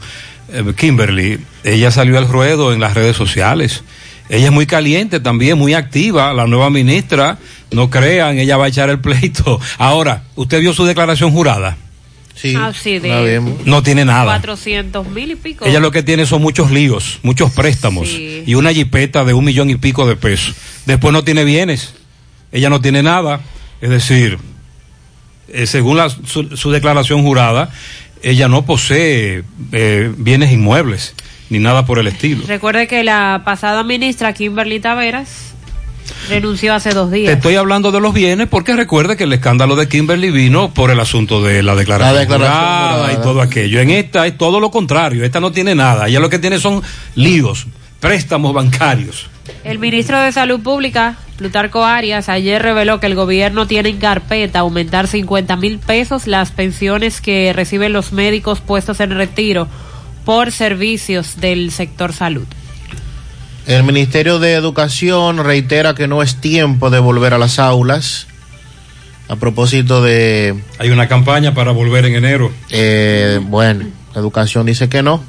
eh, 0.52 0.72
Kimberly, 0.76 1.38
ella 1.64 1.90
salió 1.90 2.18
al 2.18 2.28
ruedo 2.28 2.72
en 2.72 2.80
las 2.80 2.94
redes 2.94 3.16
sociales. 3.16 3.82
Ella 4.28 4.46
es 4.46 4.52
muy 4.52 4.66
caliente 4.66 5.20
también, 5.20 5.56
muy 5.58 5.74
activa, 5.74 6.32
la 6.32 6.46
nueva 6.46 6.68
ministra. 6.70 7.38
No 7.70 7.90
crean, 7.90 8.38
ella 8.38 8.56
va 8.56 8.66
a 8.66 8.68
echar 8.68 8.90
el 8.90 9.00
pleito. 9.00 9.60
Ahora, 9.78 10.24
¿usted 10.34 10.60
vio 10.60 10.72
su 10.72 10.84
declaración 10.84 11.30
jurada? 11.32 11.76
Sí, 12.34 12.54
Así 12.54 12.98
de 12.98 13.40
No 13.64 13.82
tiene 13.82 14.04
nada. 14.04 14.24
400 14.24 15.08
mil 15.08 15.30
y 15.30 15.36
pico. 15.36 15.64
Ella 15.64 15.80
lo 15.80 15.90
que 15.90 16.02
tiene 16.02 16.26
son 16.26 16.42
muchos 16.42 16.70
líos, 16.70 17.18
muchos 17.22 17.50
préstamos 17.52 18.08
Sí. 18.08 18.42
y 18.46 18.54
una 18.54 18.72
jipeta 18.74 19.24
de 19.24 19.32
un 19.32 19.44
millón 19.44 19.70
y 19.70 19.76
pico 19.76 20.06
de 20.06 20.16
pesos. 20.16 20.54
Después 20.84 21.12
no 21.14 21.24
tiene 21.24 21.44
bienes, 21.44 21.94
ella 22.52 22.68
no 22.68 22.80
tiene 22.82 23.02
nada. 23.02 23.40
Es 23.80 23.88
decir, 23.90 24.38
eh, 25.48 25.66
según 25.66 25.96
la- 25.96 26.10
su, 26.10 26.56
su 26.56 26.70
declaración 26.70 27.22
jurada, 27.22 27.70
ella 28.22 28.48
no 28.48 28.66
posee 28.66 29.42
eh, 29.72 30.12
bienes 30.18 30.52
inmuebles 30.52 31.14
ni 31.50 31.58
nada 31.58 31.86
por 31.86 31.98
el 31.98 32.06
estilo. 32.08 32.44
Recuerde 32.46 32.86
que 32.88 33.04
la 33.04 33.42
pasada 33.44 33.82
ministra 33.84 34.32
Kimberly 34.32 34.80
Taveras 34.80 35.54
renunció 36.28 36.74
hace 36.74 36.90
dos 36.90 37.10
días. 37.10 37.32
Estoy 37.32 37.56
hablando 37.56 37.92
de 37.92 38.00
los 38.00 38.12
bienes 38.14 38.48
porque 38.48 38.74
recuerde 38.74 39.16
que 39.16 39.24
el 39.24 39.32
escándalo 39.32 39.76
de 39.76 39.88
Kimberly 39.88 40.30
vino 40.30 40.72
por 40.72 40.90
el 40.90 41.00
asunto 41.00 41.42
de 41.42 41.62
la 41.62 41.74
declaración, 41.74 42.14
La 42.14 42.20
declaración 42.20 42.58
jurada 42.58 42.94
jurada. 42.96 43.12
y 43.12 43.22
todo 43.22 43.40
aquello. 43.42 43.80
En 43.80 43.90
esta 43.90 44.26
es 44.26 44.36
todo 44.36 44.60
lo 44.60 44.70
contrario, 44.70 45.24
esta 45.24 45.40
no 45.40 45.52
tiene 45.52 45.74
nada, 45.74 46.08
ella 46.08 46.20
lo 46.20 46.30
que 46.30 46.38
tiene 46.38 46.58
son 46.58 46.82
líos, 47.14 47.66
préstamos 48.00 48.52
bancarios. 48.52 49.28
El 49.62 49.78
ministro 49.78 50.20
de 50.20 50.32
Salud 50.32 50.60
Pública, 50.60 51.16
Plutarco 51.36 51.84
Arias, 51.84 52.28
ayer 52.28 52.60
reveló 52.60 52.98
que 52.98 53.06
el 53.06 53.14
gobierno 53.14 53.66
tiene 53.68 53.90
en 53.90 53.98
carpeta 53.98 54.60
aumentar 54.60 55.06
50 55.06 55.54
mil 55.56 55.78
pesos 55.78 56.26
las 56.26 56.50
pensiones 56.50 57.20
que 57.20 57.52
reciben 57.54 57.92
los 57.92 58.12
médicos 58.12 58.60
puestos 58.60 58.98
en 59.00 59.10
retiro 59.10 59.68
por 60.26 60.52
servicios 60.52 61.40
del 61.40 61.70
sector 61.72 62.12
salud. 62.12 62.44
El 63.66 63.82
Ministerio 63.84 64.38
de 64.38 64.52
Educación 64.52 65.42
reitera 65.42 65.94
que 65.94 66.06
no 66.06 66.22
es 66.22 66.40
tiempo 66.40 66.90
de 66.90 66.98
volver 66.98 67.32
a 67.32 67.38
las 67.38 67.58
aulas. 67.58 68.26
A 69.28 69.36
propósito 69.36 70.02
de... 70.02 70.54
Hay 70.78 70.90
una 70.90 71.08
campaña 71.08 71.54
para 71.54 71.72
volver 71.72 72.04
en 72.04 72.14
enero. 72.14 72.52
Eh, 72.70 73.40
bueno, 73.42 73.86
Educación 74.14 74.66
dice 74.66 74.88
que 74.88 75.02
no, 75.02 75.22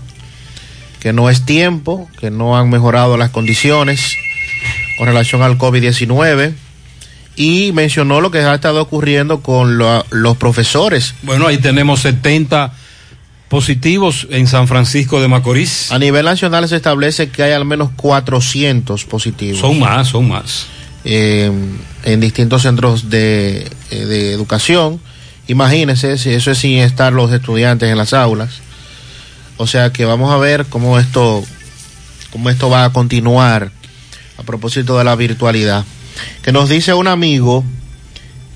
que 0.99 1.13
no 1.13 1.29
es 1.29 1.45
tiempo, 1.45 2.07
que 2.19 2.29
no 2.29 2.57
han 2.57 2.69
mejorado 2.69 3.17
las 3.17 3.29
condiciones 3.31 4.15
con 4.99 5.07
relación 5.07 5.41
al 5.41 5.57
COVID-19 5.57 6.53
y 7.35 7.71
mencionó 7.73 8.21
lo 8.21 8.29
que 8.31 8.39
ha 8.39 8.53
estado 8.55 8.81
ocurriendo 8.81 9.41
con 9.41 9.77
lo- 9.79 10.05
los 10.11 10.37
profesores. 10.37 11.15
Bueno, 11.23 11.47
ahí 11.47 11.57
tenemos 11.57 12.01
70 12.01 12.73
positivos 13.49 14.27
en 14.29 14.47
San 14.47 14.67
Francisco 14.67 15.21
de 15.21 15.27
Macorís. 15.27 15.91
A 15.91 15.99
nivel 15.99 16.25
nacional 16.25 16.67
se 16.67 16.75
establece 16.75 17.29
que 17.29 17.43
hay 17.43 17.53
al 17.53 17.65
menos 17.65 17.89
400 17.95 19.05
positivos. 19.05 19.59
Son 19.59 19.79
más, 19.79 20.07
son 20.09 20.27
más. 20.27 20.67
eh, 21.05 21.51
en 22.03 22.19
distintos 22.19 22.63
centros 22.63 23.09
de, 23.09 23.69
eh, 23.91 24.05
de 24.05 24.31
educación. 24.33 24.99
Imagínense, 25.47 26.17
si 26.17 26.31
eso 26.31 26.51
es 26.51 26.57
sin 26.57 26.79
estar 26.79 27.13
los 27.13 27.31
estudiantes 27.31 27.89
en 27.89 27.97
las 27.97 28.13
aulas. 28.13 28.59
O 29.57 29.65
sea 29.67 29.91
que 29.91 30.03
vamos 30.05 30.31
a 30.31 30.37
ver 30.37 30.65
cómo 30.65 30.99
esto, 30.99 31.43
cómo 32.31 32.49
esto 32.49 32.69
va 32.69 32.83
a 32.85 32.91
continuar 32.91 33.71
a 34.37 34.43
propósito 34.43 34.97
de 34.97 35.03
la 35.05 35.15
virtualidad. 35.15 35.85
Que 36.41 36.51
nos 36.51 36.67
dice 36.69 36.93
un 36.93 37.07
amigo 37.07 37.63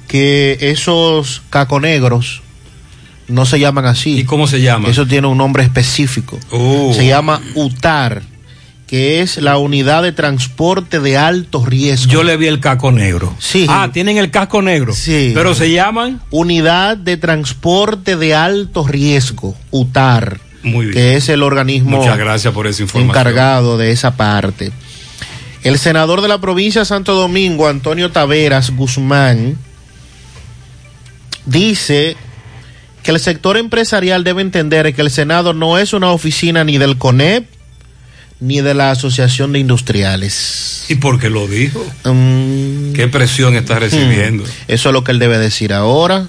que 0.08 0.58
esos 0.62 1.41
caconegros 1.49 2.40
no 3.31 3.45
se 3.45 3.59
llaman 3.59 3.85
así. 3.85 4.19
¿Y 4.19 4.23
cómo 4.25 4.47
se 4.47 4.61
llaman? 4.61 4.91
Eso 4.91 5.05
tiene 5.07 5.27
un 5.27 5.37
nombre 5.37 5.63
específico. 5.63 6.39
Oh. 6.51 6.93
Se 6.95 7.05
llama 7.07 7.41
UTAR, 7.55 8.21
que 8.87 9.21
es 9.21 9.37
la 9.37 9.57
unidad 9.57 10.03
de 10.03 10.11
transporte 10.11 10.99
de 10.99 11.17
alto 11.17 11.65
riesgo. 11.65 12.11
Yo 12.11 12.23
le 12.23 12.37
vi 12.37 12.47
el 12.47 12.59
casco 12.59 12.91
negro. 12.91 13.33
Sí. 13.39 13.65
Ah, 13.69 13.89
tienen 13.93 14.17
el 14.17 14.29
casco 14.31 14.61
negro. 14.61 14.93
Sí. 14.93 15.31
Pero 15.33 15.55
se 15.55 15.71
llaman 15.71 16.21
Unidad 16.29 16.97
de 16.97 17.17
Transporte 17.17 18.15
de 18.17 18.35
Alto 18.35 18.85
Riesgo, 18.87 19.55
UTAR, 19.71 20.39
Muy 20.63 20.87
bien. 20.87 20.93
que 20.93 21.15
es 21.15 21.29
el 21.29 21.41
organismo 21.43 21.97
Muchas 21.97 22.17
gracias 22.17 22.53
por 22.53 22.67
esa 22.67 22.81
información. 22.83 23.09
encargado 23.17 23.77
de 23.77 23.91
esa 23.91 24.15
parte. 24.17 24.71
El 25.63 25.77
senador 25.77 26.21
de 26.21 26.27
la 26.27 26.41
provincia 26.41 26.81
de 26.81 26.85
Santo 26.85 27.13
Domingo, 27.13 27.67
Antonio 27.67 28.11
Taveras 28.11 28.71
Guzmán, 28.71 29.57
dice 31.45 32.15
que 33.03 33.11
el 33.11 33.19
sector 33.19 33.57
empresarial 33.57 34.23
debe 34.23 34.41
entender 34.41 34.93
que 34.93 35.01
el 35.01 35.09
Senado 35.11 35.53
no 35.53 35.77
es 35.77 35.93
una 35.93 36.11
oficina 36.11 36.63
ni 36.63 36.77
del 36.77 36.97
CONEP 36.97 37.45
ni 38.39 38.61
de 38.61 38.73
la 38.73 38.91
Asociación 38.91 39.53
de 39.53 39.59
Industriales. 39.59 40.85
¿Y 40.89 40.95
por 40.95 41.19
qué 41.19 41.29
lo 41.29 41.47
dijo? 41.47 41.85
Mm, 42.05 42.93
¿Qué 42.93 43.07
presión 43.07 43.55
está 43.55 43.77
recibiendo? 43.79 44.43
eso 44.67 44.89
es 44.89 44.93
lo 44.93 45.03
que 45.03 45.11
él 45.11 45.19
debe 45.19 45.37
decir 45.37 45.73
ahora. 45.73 46.27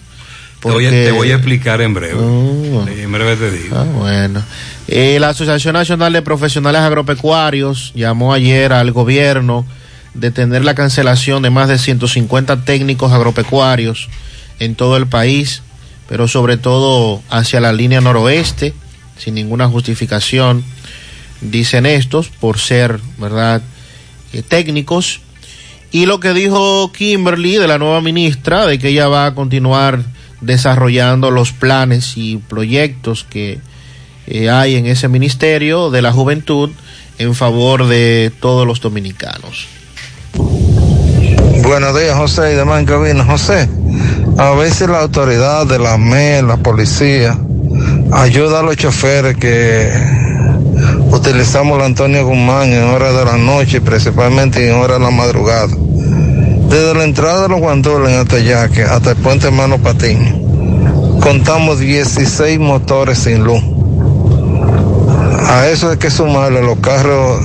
Te, 0.61 0.71
voy 0.71 0.87
a, 0.87 0.91
porque- 0.91 1.05
te 1.07 1.13
voy 1.13 1.31
a 1.33 1.35
explicar 1.37 1.81
en 1.81 1.95
breve. 1.95 2.15
Mm. 2.15 2.89
En 2.89 3.13
breve 3.13 3.37
te 3.37 3.51
digo. 3.51 3.77
Ah, 3.77 3.85
bueno. 3.85 4.43
Eh, 4.89 5.19
la 5.21 5.31
Asociación 5.31 5.73
Nacional 5.75 6.13
de 6.13 6.23
Profesionales 6.23 6.83
Agropecuarios 6.83 7.93
llamó 7.95 8.33
ayer 8.35 8.73
al 8.73 8.93
gobierno 8.93 9.67
de 10.15 10.31
tener 10.31 10.65
la 10.65 10.75
cancelación 10.75 11.43
de 11.43 11.51
más 11.51 11.69
de 11.69 11.79
150 11.79 12.65
técnicos 12.65 13.13
agropecuarios 13.13 14.09
en 14.59 14.75
todo 14.75 14.97
el 14.99 15.07
país, 15.07 15.63
pero 16.13 16.29
sobre 16.29 16.59
todo 16.59 17.23
hacia 17.31 17.59
la 17.59 17.73
línea 17.73 18.03
noroeste, 18.03 18.75
sin 19.17 19.35
ninguna 19.35 19.67
justificación, 19.67 20.63
dicen 21.41 21.87
estos, 21.87 22.29
por 22.29 22.59
ser, 22.59 23.01
¿verdad?, 23.17 23.63
eh, 24.35 24.43
técnicos. 24.43 25.23
Y 25.91 26.05
lo 26.05 26.21
que 26.21 26.35
dijo 26.35 26.93
Kimberly 26.93 27.55
de 27.55 27.67
la 27.67 27.79
nueva 27.79 28.03
ministra, 28.03 28.67
de 28.67 28.79
que 28.79 28.89
ella 28.89 29.09
va 29.09 29.25
a 29.25 29.35
continuar 29.35 30.05
desarrollando 30.43 31.31
los 31.31 31.53
planes 31.53 32.13
y 32.17 32.37
proyectos 32.37 33.25
que 33.25 33.61
eh, 34.27 34.51
hay 34.51 34.75
en 34.75 34.85
ese 34.85 35.09
ministerio 35.09 35.89
de 35.89 36.03
la 36.03 36.13
juventud 36.13 36.73
en 37.17 37.35
favor 37.35 37.87
de 37.87 38.31
todos 38.39 38.67
los 38.67 38.83
dominicanos. 38.83 39.67
Buenos 41.63 41.99
días, 41.99 42.15
José 42.19 42.53
y 42.53 42.57
demás. 42.57 42.85
José, 43.27 43.67
a 44.39 44.51
veces 44.53 44.89
la 44.89 45.01
autoridad 45.01 45.67
de 45.67 45.79
la 45.79 45.99
ME, 45.99 46.43
la 46.43 46.57
policía, 46.57 47.37
ayuda 48.13 48.61
a 48.61 48.63
los 48.63 48.77
choferes 48.77 49.37
que 49.37 49.91
utilizamos 51.11 51.79
la 51.79 51.87
Antonio 51.87 52.27
Guzmán 52.27 52.73
en 52.73 52.85
horas 52.85 53.15
de 53.15 53.25
la 53.25 53.37
noche, 53.37 53.81
principalmente 53.81 54.67
en 54.69 54.77
horas 54.77 54.99
de 54.99 55.05
la 55.05 55.11
madrugada. 55.11 55.69
Desde 56.69 56.95
la 56.95 57.05
entrada 57.05 57.43
de 57.43 57.49
los 57.51 57.61
guandoles 57.61 58.17
hasta 58.17 58.39
Yaque, 58.39 58.83
hasta 58.83 59.11
el 59.11 59.17
puente 59.17 59.51
Mano 59.51 59.79
Patiño, 59.79 60.41
contamos 61.21 61.79
16 61.79 62.59
motores 62.59 63.19
sin 63.19 63.45
luz. 63.45 63.63
A 65.49 65.69
eso 65.69 65.91
hay 65.91 65.99
que 65.99 66.11
sumarle 66.11 66.63
los 66.63 66.79
carros 66.79 67.41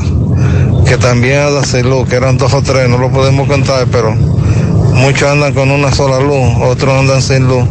que 0.88 0.98
también 0.98 1.42
sin 1.66 1.90
luz, 1.90 2.08
que 2.08 2.16
eran 2.16 2.38
dos 2.38 2.54
o 2.54 2.62
tres, 2.62 2.88
no 2.88 2.98
lo 2.98 3.12
podemos 3.12 3.48
contar, 3.48 3.86
pero 3.92 4.16
muchos 4.98 5.30
andan 5.30 5.54
con 5.54 5.72
una 5.72 5.92
sola 5.92 6.20
luz, 6.20 6.50
otros 6.62 7.00
andan 7.00 7.22
sin 7.22 7.48
luz. 7.48 7.66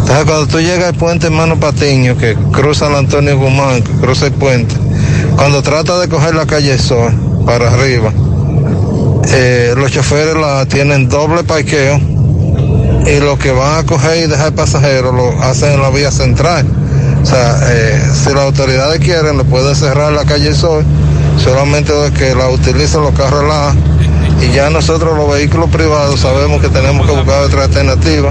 Entonces 0.00 0.24
cuando 0.24 0.46
tú 0.46 0.60
llegas 0.60 0.88
al 0.88 0.94
puente 0.94 1.30
Mano 1.30 1.58
Patiño, 1.58 2.16
que 2.16 2.34
cruza 2.52 2.88
el 2.88 2.96
Antonio 2.96 3.38
Guzmán, 3.38 3.82
que 3.82 3.92
cruza 3.92 4.26
el 4.26 4.32
puente, 4.32 4.74
cuando 5.36 5.62
trata 5.62 5.98
de 5.98 6.08
coger 6.08 6.34
la 6.34 6.46
calle 6.46 6.78
Sol 6.78 7.12
para 7.46 7.72
arriba, 7.72 8.12
eh, 9.30 9.74
los 9.76 9.92
choferes 9.92 10.34
la 10.34 10.66
tienen 10.66 11.08
doble 11.08 11.44
parqueo 11.44 12.00
y 13.06 13.20
los 13.20 13.38
que 13.38 13.52
van 13.52 13.78
a 13.78 13.86
coger 13.86 14.24
y 14.24 14.26
dejar 14.26 14.52
pasajeros 14.52 15.14
lo 15.14 15.42
hacen 15.42 15.74
en 15.74 15.82
la 15.82 15.90
vía 15.90 16.10
central. 16.10 16.66
O 17.22 17.26
sea, 17.26 17.58
eh, 17.70 18.02
si 18.12 18.30
las 18.30 18.44
autoridades 18.44 19.00
quieren, 19.00 19.38
le 19.38 19.44
pueden 19.44 19.74
cerrar 19.76 20.12
la 20.12 20.24
calle 20.24 20.54
Sol, 20.54 20.84
solamente 21.36 21.92
de 21.92 22.10
que 22.12 22.34
la 22.34 22.48
utilicen 22.48 23.02
los 23.02 23.12
carros 23.12 23.44
la 23.44 23.74
y 24.40 24.52
ya 24.52 24.70
nosotros 24.70 25.16
los 25.16 25.30
vehículos 25.30 25.68
privados 25.70 26.20
sabemos 26.20 26.60
que 26.60 26.68
tenemos 26.68 27.06
que 27.06 27.12
buscar 27.12 27.42
otra 27.42 27.64
alternativa 27.64 28.30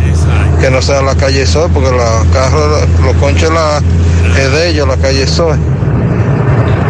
que 0.60 0.70
no 0.72 0.82
sea 0.82 1.02
la 1.02 1.16
calle 1.16 1.46
Sol, 1.46 1.70
porque 1.74 1.92
los 1.92 2.26
carros, 2.34 2.88
los 3.04 3.16
conches 3.18 3.52
la 3.52 3.82
es 4.40 4.52
de 4.52 4.70
ellos, 4.70 4.88
la 4.88 4.98
calle 4.98 5.28
Sol. 5.28 5.58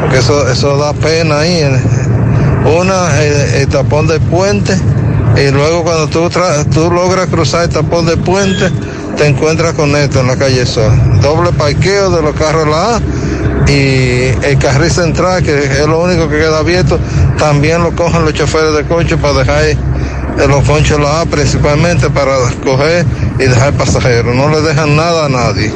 Porque 0.02 0.20
eso, 0.20 0.48
eso 0.50 0.78
da 0.78 0.94
pena 0.94 1.40
ahí. 1.40 1.64
Una, 2.80 3.24
el, 3.24 3.62
el 3.62 3.68
tapón 3.68 4.08
del 4.08 4.22
puente, 4.22 4.78
y 5.36 5.52
luego 5.52 5.84
cuando 5.84 6.08
tú, 6.08 6.30
tú 6.74 6.92
logras 6.92 7.28
cruzar 7.28 7.64
el 7.64 7.70
tapón 7.70 8.06
del 8.06 8.20
puente, 8.20 8.72
te 9.18 9.28
encuentras 9.28 9.74
con 9.74 9.96
esto 9.96 10.20
en 10.20 10.28
la 10.28 10.36
calle 10.36 10.66
Sol. 10.66 10.92
Doble 11.22 11.52
parqueo 11.54 12.12
de 12.12 12.22
los 12.22 12.36
carros 12.36 12.68
la 12.68 12.98
A 12.98 13.02
y 13.68 14.32
el 14.46 14.58
carril 14.60 14.90
central, 14.90 15.44
que 15.44 15.64
es 15.64 15.86
lo 15.88 16.00
único 16.02 16.30
que 16.30 16.38
queda 16.38 16.60
abierto, 16.60 17.00
también 17.38 17.84
lo 17.84 17.96
cogen 17.96 18.24
los 18.24 18.34
choferes 18.34 18.74
de 18.76 18.84
coche 18.84 19.18
para 19.18 19.40
dejar 19.40 19.64
eh, 19.66 19.78
los 20.48 20.64
conchos 20.64 21.00
la 21.00 21.22
A 21.22 21.26
principalmente 21.26 22.10
para 22.10 22.38
coger 22.64 23.06
y 23.40 23.44
dejar 23.44 23.74
pasajeros. 23.74 24.36
No 24.36 24.50
le 24.50 24.62
dejan 24.62 24.96
nada 24.96 25.26
a 25.26 25.30
nadie. 25.30 25.72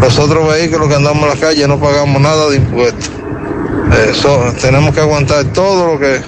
Los 0.00 0.18
otros 0.18 0.48
vehículos 0.48 0.88
que 0.88 0.94
andamos 0.94 1.24
en 1.24 1.28
la 1.28 1.36
calle 1.36 1.68
no 1.68 1.80
pagamos 1.80 2.20
nada 2.20 2.48
de 2.48 2.56
impuestos. 2.56 3.10
Eso, 4.08 4.54
tenemos 4.60 4.94
que 4.94 5.00
aguantar 5.00 5.44
todo 5.46 5.92
lo 5.92 5.98
que, 5.98 6.20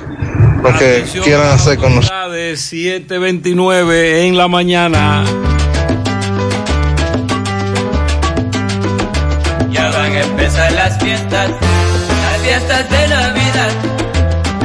lo 0.62 0.78
que 0.78 1.04
quieran 1.22 1.48
hacer 1.48 1.78
con 1.78 1.94
nosotros. 1.94 2.32
De 2.32 2.56
729 2.56 4.26
en 4.26 4.36
la 4.36 4.48
mañana. 4.48 5.24
Fiestas, 11.02 11.50
las 11.50 12.40
fiestas 12.42 12.90
de 12.90 13.08
Navidad. 13.08 13.70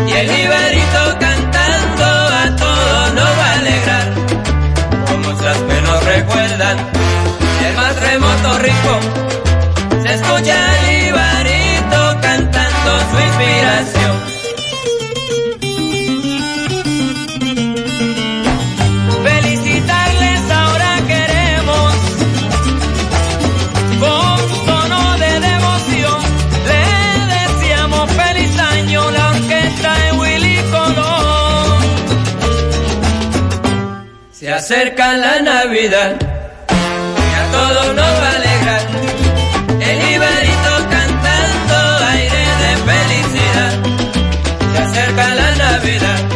Y 0.08 0.12
el 0.12 0.40
Iberito 0.40 1.18
cantando 1.20 2.06
a 2.06 2.56
todos 2.56 3.14
nos 3.14 3.32
va 3.40 3.46
a 3.46 3.54
alegrar. 3.54 4.14
Como 5.08 5.34
muchas 5.34 5.58
que 5.58 5.82
nos 5.82 6.06
recuerdan, 6.06 6.78
el 7.68 7.76
más 7.76 7.96
remoto 8.00 8.60
rincón. 8.60 9.27
Acerca 34.70 35.16
la 35.16 35.40
Navidad 35.40 36.18
y 36.20 37.34
a 37.40 37.52
todos 37.54 37.96
nos 37.96 38.06
va 38.06 38.28
a 38.28 38.36
alegrar. 38.36 38.82
El 39.80 39.98
Iberito 40.14 40.74
cantando 40.90 42.06
aire 42.12 42.44
de 42.64 42.72
felicidad. 42.92 43.72
Se 44.74 44.80
acerca 44.80 45.36
la 45.36 45.56
Navidad 45.56 46.27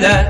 la 0.00 0.29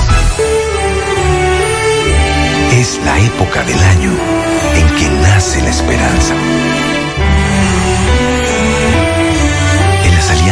Es 2.74 3.00
la 3.04 3.20
época 3.20 3.64
del 3.64 3.80
año 3.80 4.12
en 4.76 4.88
que 4.96 5.10
nace 5.24 5.60
la 5.62 5.70
esperanza. 5.70 6.36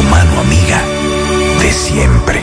Tu 0.00 0.06
mano 0.06 0.40
amiga 0.40 0.82
de 1.60 1.70
siempre. 1.72 2.42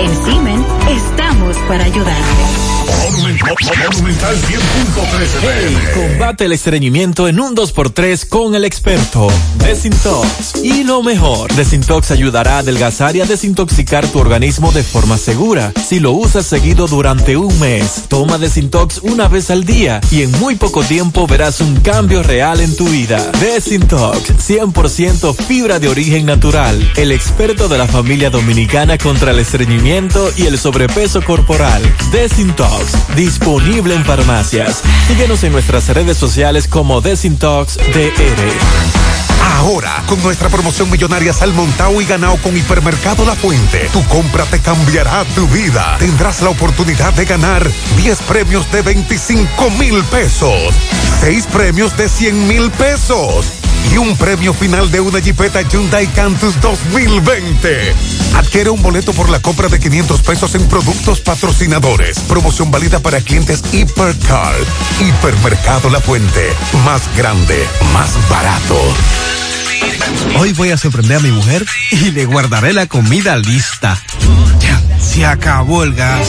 En 0.00 0.24
Simen, 0.24 0.62
estamos 0.86 1.56
para 1.66 1.84
ayudarte. 1.84 2.66
Monumental 2.86 4.36
100.13 4.36 5.40
Hey, 5.42 5.76
combate 5.94 6.44
el 6.44 6.52
estreñimiento 6.52 7.28
en 7.28 7.40
un 7.40 7.56
2x3 7.56 8.28
con 8.28 8.54
el 8.54 8.64
experto 8.64 9.28
Desintox. 9.58 10.56
Y 10.62 10.84
lo 10.84 11.02
mejor, 11.02 11.52
Desintox 11.54 12.10
ayudará 12.10 12.56
a 12.56 12.58
adelgazar 12.58 13.16
y 13.16 13.20
a 13.20 13.26
desintoxicar 13.26 14.06
tu 14.06 14.18
organismo 14.18 14.72
de 14.72 14.82
forma 14.82 15.18
segura. 15.18 15.72
Si 15.96 16.00
lo 16.00 16.12
usas 16.12 16.44
seguido 16.44 16.86
durante 16.86 17.38
un 17.38 17.58
mes, 17.58 18.04
toma 18.08 18.36
Desintox 18.36 18.98
una 18.98 19.28
vez 19.28 19.50
al 19.50 19.64
día 19.64 19.98
y 20.10 20.20
en 20.20 20.30
muy 20.32 20.54
poco 20.54 20.84
tiempo 20.84 21.26
verás 21.26 21.62
un 21.62 21.74
cambio 21.76 22.22
real 22.22 22.60
en 22.60 22.76
tu 22.76 22.86
vida. 22.86 23.32
Desintox, 23.40 24.32
100% 24.46 25.34
fibra 25.34 25.78
de 25.78 25.88
origen 25.88 26.26
natural. 26.26 26.78
El 26.96 27.12
experto 27.12 27.66
de 27.68 27.78
la 27.78 27.86
familia 27.86 28.28
dominicana 28.28 28.98
contra 28.98 29.30
el 29.30 29.38
estreñimiento 29.38 30.30
y 30.36 30.44
el 30.44 30.58
sobrepeso 30.58 31.22
corporal. 31.22 31.80
Desintox, 32.12 33.16
disponible 33.16 33.94
en 33.94 34.04
farmacias. 34.04 34.82
Síguenos 35.08 35.44
en 35.44 35.52
nuestras 35.52 35.88
redes 35.88 36.18
sociales 36.18 36.68
como 36.68 37.00
Desintox 37.00 37.78
DR. 37.78 39.25
Ahora, 39.54 40.02
con 40.06 40.22
nuestra 40.22 40.48
promoción 40.48 40.90
millonaria 40.90 41.32
Salmontao 41.32 42.00
y 42.00 42.06
ganado 42.06 42.36
con 42.38 42.56
Hipermercado 42.56 43.24
La 43.24 43.34
Fuente, 43.34 43.88
tu 43.92 44.04
compra 44.06 44.44
te 44.44 44.60
cambiará 44.60 45.24
tu 45.34 45.46
vida. 45.48 45.96
Tendrás 45.98 46.42
la 46.42 46.50
oportunidad 46.50 47.12
de 47.14 47.24
ganar 47.24 47.68
10 47.96 48.22
premios 48.22 48.70
de 48.72 48.82
25 48.82 49.70
mil 49.78 50.02
pesos, 50.04 50.74
6 51.20 51.46
premios 51.46 51.96
de 51.96 52.08
100 52.08 52.48
mil 52.48 52.70
pesos 52.72 53.65
y 53.92 53.98
un 53.98 54.16
premio 54.16 54.54
final 54.54 54.90
de 54.90 55.00
una 55.00 55.18
Jeepeta 55.20 55.62
Hyundai 55.62 56.06
Cantus 56.08 56.60
2020. 56.60 57.94
Adquiere 58.36 58.70
un 58.70 58.82
boleto 58.82 59.12
por 59.12 59.28
la 59.28 59.40
compra 59.40 59.68
de 59.68 59.78
500 59.78 60.20
pesos 60.22 60.54
en 60.54 60.66
productos 60.68 61.20
patrocinadores. 61.20 62.18
Promoción 62.20 62.70
válida 62.70 63.00
para 63.00 63.20
clientes 63.20 63.62
Hipercar. 63.72 64.54
Hipermercado 65.00 65.90
La 65.90 66.00
Fuente. 66.00 66.52
Más 66.84 67.02
grande, 67.16 67.66
más 67.92 68.10
barato. 68.28 68.80
Hoy 70.38 70.52
voy 70.52 70.70
a 70.70 70.76
sorprender 70.76 71.18
a 71.18 71.20
mi 71.20 71.30
mujer 71.30 71.64
y 71.90 72.10
le 72.10 72.24
guardaré 72.24 72.72
la 72.72 72.86
comida 72.86 73.36
lista. 73.36 74.00
Ya, 74.60 74.82
se 75.00 75.24
acabó 75.24 75.82
el 75.82 75.94
gas. 75.94 76.28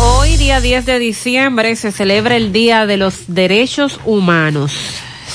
Hoy, 0.01 0.37
día 0.37 0.61
10 0.61 0.87
de 0.87 0.99
diciembre, 0.99 1.77
se 1.77 1.93
celebra 1.93 2.35
el 2.37 2.53
Día 2.53 2.87
de 2.87 2.97
los 2.97 3.27
Derechos 3.29 4.01
Humanos. 4.05 4.73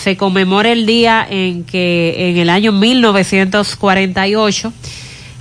Se 0.03 0.17
conmemora 0.17 0.73
el 0.73 0.85
día 0.85 1.25
en 1.29 1.63
que 1.63 2.29
en 2.29 2.35
el 2.37 2.49
año 2.49 2.73
1948 2.73 4.73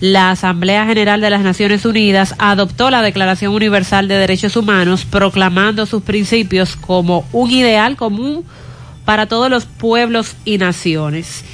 la 0.01 0.30
Asamblea 0.30 0.84
General 0.84 1.20
de 1.20 1.30
las 1.30 1.42
Naciones 1.42 1.86
Unidas 1.86 2.34
adoptó 2.38 2.90
la 2.90 3.03
Declaración 3.03 3.55
Universal 3.55 4.09
de 4.09 4.18
Derechos 4.18 4.57
Humanos, 4.57 5.07
proclamando 5.07 5.86
sus 5.86 6.03
principios 6.03 6.76
como 6.76 7.26
un 7.32 7.51
ideal 7.51 7.97
común 7.97 8.44
para 9.07 9.26
todos 9.26 9.49
los 9.49 9.64
pueblos 9.64 10.36
y 10.44 10.59
naciones. 10.59 11.44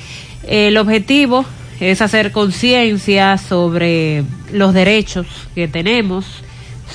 El 0.47 0.77
objetivo 0.77 1.45
es 1.79 2.03
hacer 2.03 2.33
conciencia 2.33 3.39
sobre 3.39 4.25
los 4.53 4.75
derechos 4.75 5.27
que 5.55 5.69
tenemos, 5.69 6.25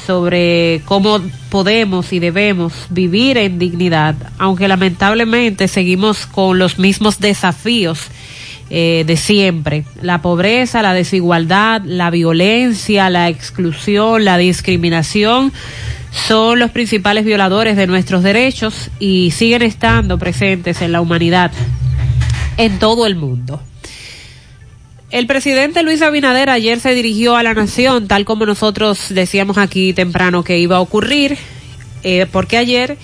sobre 0.06 0.82
cómo 0.86 1.22
podemos 1.50 2.12
y 2.12 2.20
debemos 2.20 2.74
vivir 2.90 3.38
en 3.38 3.58
dignidad, 3.58 4.16
aunque 4.38 4.68
lamentablemente 4.68 5.68
seguimos 5.68 6.26
con 6.26 6.60
los 6.60 6.78
mismos 6.78 7.20
desafíos 7.20 8.00
eh, 8.70 9.06
de 9.08 9.16
siempre. 9.16 9.86
La 10.02 10.22
pobreza, 10.22 10.82
la 10.82 10.94
desigualdad, 10.94 11.82
la 11.86 12.10
violencia, 12.10 13.10
la 13.10 13.30
exclusión, 13.30 14.26
la 14.26 14.38
discriminación 14.38 15.54
son 16.12 16.60
los 16.60 16.72
principales 16.72 17.24
violadores 17.24 17.78
de 17.78 17.88
nuestros 17.88 18.24
derechos 18.24 18.90
y 19.00 19.32
siguen 19.32 19.62
estando 19.62 20.18
presentes 20.18 20.82
en 20.82 20.92
la 20.92 21.00
humanidad 21.00 21.52
en 22.58 22.80
todo 22.80 23.06
el 23.06 23.16
mundo. 23.16 23.62
El 25.12 25.28
presidente 25.28 25.84
Luis 25.84 26.02
Abinader 26.02 26.50
ayer 26.50 26.82
se 26.82 26.94
dirigió 26.94 27.38
a 27.38 27.44
la 27.44 27.54
nación, 27.54 28.10
tal 28.10 28.26
como 28.26 28.46
nosotros 28.46 29.06
decíamos 29.12 29.58
aquí 29.58 29.94
temprano 29.94 30.44
que 30.44 30.58
iba 30.58 30.76
a 30.76 30.82
ocurrir, 30.82 31.38
eh, 32.04 32.26
porque 32.30 32.58
ayer 32.58 32.98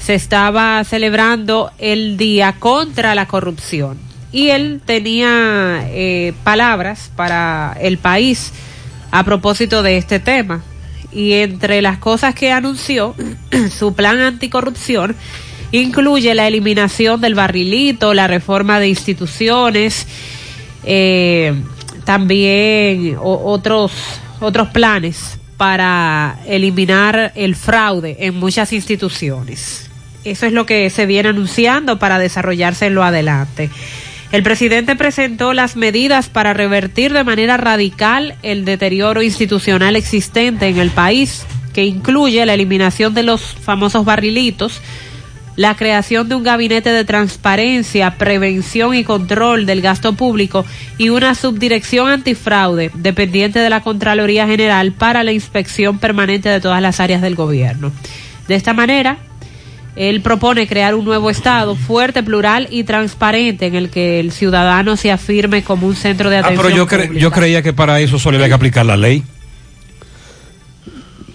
se 0.00 0.14
estaba 0.14 0.84
celebrando 0.84 1.72
el 1.78 2.16
Día 2.16 2.54
contra 2.60 3.16
la 3.16 3.26
Corrupción 3.26 4.07
y 4.32 4.48
él 4.50 4.80
tenía 4.84 5.86
eh, 5.86 6.32
palabras 6.44 7.10
para 7.16 7.76
el 7.80 7.98
país 7.98 8.52
a 9.10 9.24
propósito 9.24 9.82
de 9.82 9.96
este 9.96 10.20
tema. 10.20 10.62
Y 11.10 11.32
entre 11.34 11.80
las 11.80 11.98
cosas 11.98 12.34
que 12.34 12.52
anunció, 12.52 13.14
su 13.76 13.94
plan 13.94 14.18
anticorrupción 14.20 15.16
incluye 15.72 16.34
la 16.34 16.46
eliminación 16.46 17.20
del 17.20 17.34
barrilito, 17.34 18.14
la 18.14 18.26
reforma 18.26 18.80
de 18.80 18.88
instituciones, 18.88 20.06
eh, 20.84 21.54
también 22.04 23.16
otros, 23.20 23.92
otros 24.40 24.68
planes 24.68 25.38
para 25.56 26.38
eliminar 26.46 27.32
el 27.34 27.56
fraude 27.56 28.16
en 28.20 28.36
muchas 28.36 28.72
instituciones. 28.72 29.90
Eso 30.24 30.46
es 30.46 30.52
lo 30.52 30.66
que 30.66 30.88
se 30.90 31.06
viene 31.06 31.30
anunciando 31.30 31.98
para 31.98 32.18
desarrollarse 32.18 32.86
en 32.86 32.94
lo 32.94 33.04
adelante. 33.04 33.70
El 34.30 34.42
presidente 34.42 34.94
presentó 34.94 35.54
las 35.54 35.74
medidas 35.74 36.28
para 36.28 36.52
revertir 36.52 37.14
de 37.14 37.24
manera 37.24 37.56
radical 37.56 38.34
el 38.42 38.66
deterioro 38.66 39.22
institucional 39.22 39.96
existente 39.96 40.68
en 40.68 40.78
el 40.78 40.90
país, 40.90 41.46
que 41.72 41.84
incluye 41.84 42.44
la 42.44 42.52
eliminación 42.52 43.14
de 43.14 43.22
los 43.22 43.40
famosos 43.40 44.04
barrilitos, 44.04 44.82
la 45.56 45.74
creación 45.76 46.28
de 46.28 46.34
un 46.34 46.42
gabinete 46.42 46.90
de 46.90 47.06
transparencia, 47.06 48.16
prevención 48.18 48.94
y 48.94 49.02
control 49.02 49.64
del 49.64 49.80
gasto 49.80 50.12
público 50.12 50.66
y 50.98 51.08
una 51.08 51.34
subdirección 51.34 52.08
antifraude 52.08 52.90
dependiente 52.94 53.58
de 53.60 53.70
la 53.70 53.82
Contraloría 53.82 54.46
General 54.46 54.92
para 54.92 55.24
la 55.24 55.32
inspección 55.32 55.98
permanente 55.98 56.50
de 56.50 56.60
todas 56.60 56.82
las 56.82 57.00
áreas 57.00 57.22
del 57.22 57.34
gobierno. 57.34 57.92
De 58.46 58.54
esta 58.54 58.72
manera, 58.72 59.18
él 59.98 60.20
propone 60.22 60.66
crear 60.68 60.94
un 60.94 61.04
nuevo 61.04 61.28
Estado 61.28 61.74
fuerte, 61.74 62.22
plural 62.22 62.68
y 62.70 62.84
transparente 62.84 63.66
en 63.66 63.74
el 63.74 63.90
que 63.90 64.20
el 64.20 64.30
ciudadano 64.32 64.96
se 64.96 65.10
afirme 65.10 65.64
como 65.64 65.86
un 65.88 65.96
centro 65.96 66.30
de 66.30 66.36
Ah, 66.36 66.40
atención. 66.40 66.64
pero 66.64 66.76
yo, 66.76 66.86
cre- 66.86 67.06
pública. 67.06 67.20
yo 67.20 67.30
creía 67.32 67.62
que 67.62 67.72
para 67.72 67.98
eso 68.00 68.18
solo 68.18 68.36
había 68.36 68.48
que 68.48 68.54
aplicar 68.54 68.86
la 68.86 68.96
ley. 68.96 69.24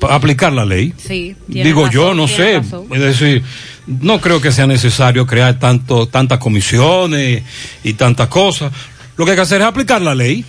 Aplicar 0.09 0.51
la 0.51 0.65
ley. 0.65 0.93
Sí, 0.97 1.35
Digo 1.47 1.89
yo, 1.89 2.13
no 2.13 2.27
sé. 2.27 2.57
razón. 2.59 2.87
Es 2.91 2.99
decir, 2.99 3.41
no 3.87 4.19
creo 4.19 4.41
que 4.41 4.51
sea 4.51 4.67
necesario 4.67 5.25
crear 5.25 5.57
tanto, 5.59 6.07
tantas 6.07 6.39
comisiones 6.39 7.43
y 7.85 7.93
tantas 7.93 8.27
cosas. 8.27 8.73
Lo 9.15 9.23
que 9.23 9.31
hay 9.31 9.37
que 9.37 9.41
hacer 9.43 9.61
es 9.61 9.67
aplicar 9.67 10.01
la 10.01 10.13
ley. 10.13 10.43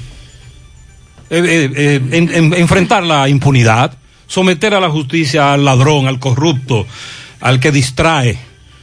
Eh, 1.30 1.38
eh, 1.44 1.70
eh, 1.76 2.00
en- 2.10 2.34
en- 2.34 2.54
enfrentar 2.54 3.04
la 3.04 3.28
impunidad, 3.28 3.96
someter 4.26 4.74
a 4.74 4.80
la 4.80 4.90
justicia 4.90 5.52
al 5.52 5.64
ladrón, 5.64 6.08
al 6.08 6.18
corrupto, 6.18 6.86
al 7.44 7.60
que 7.60 7.70
distrae. 7.70 8.38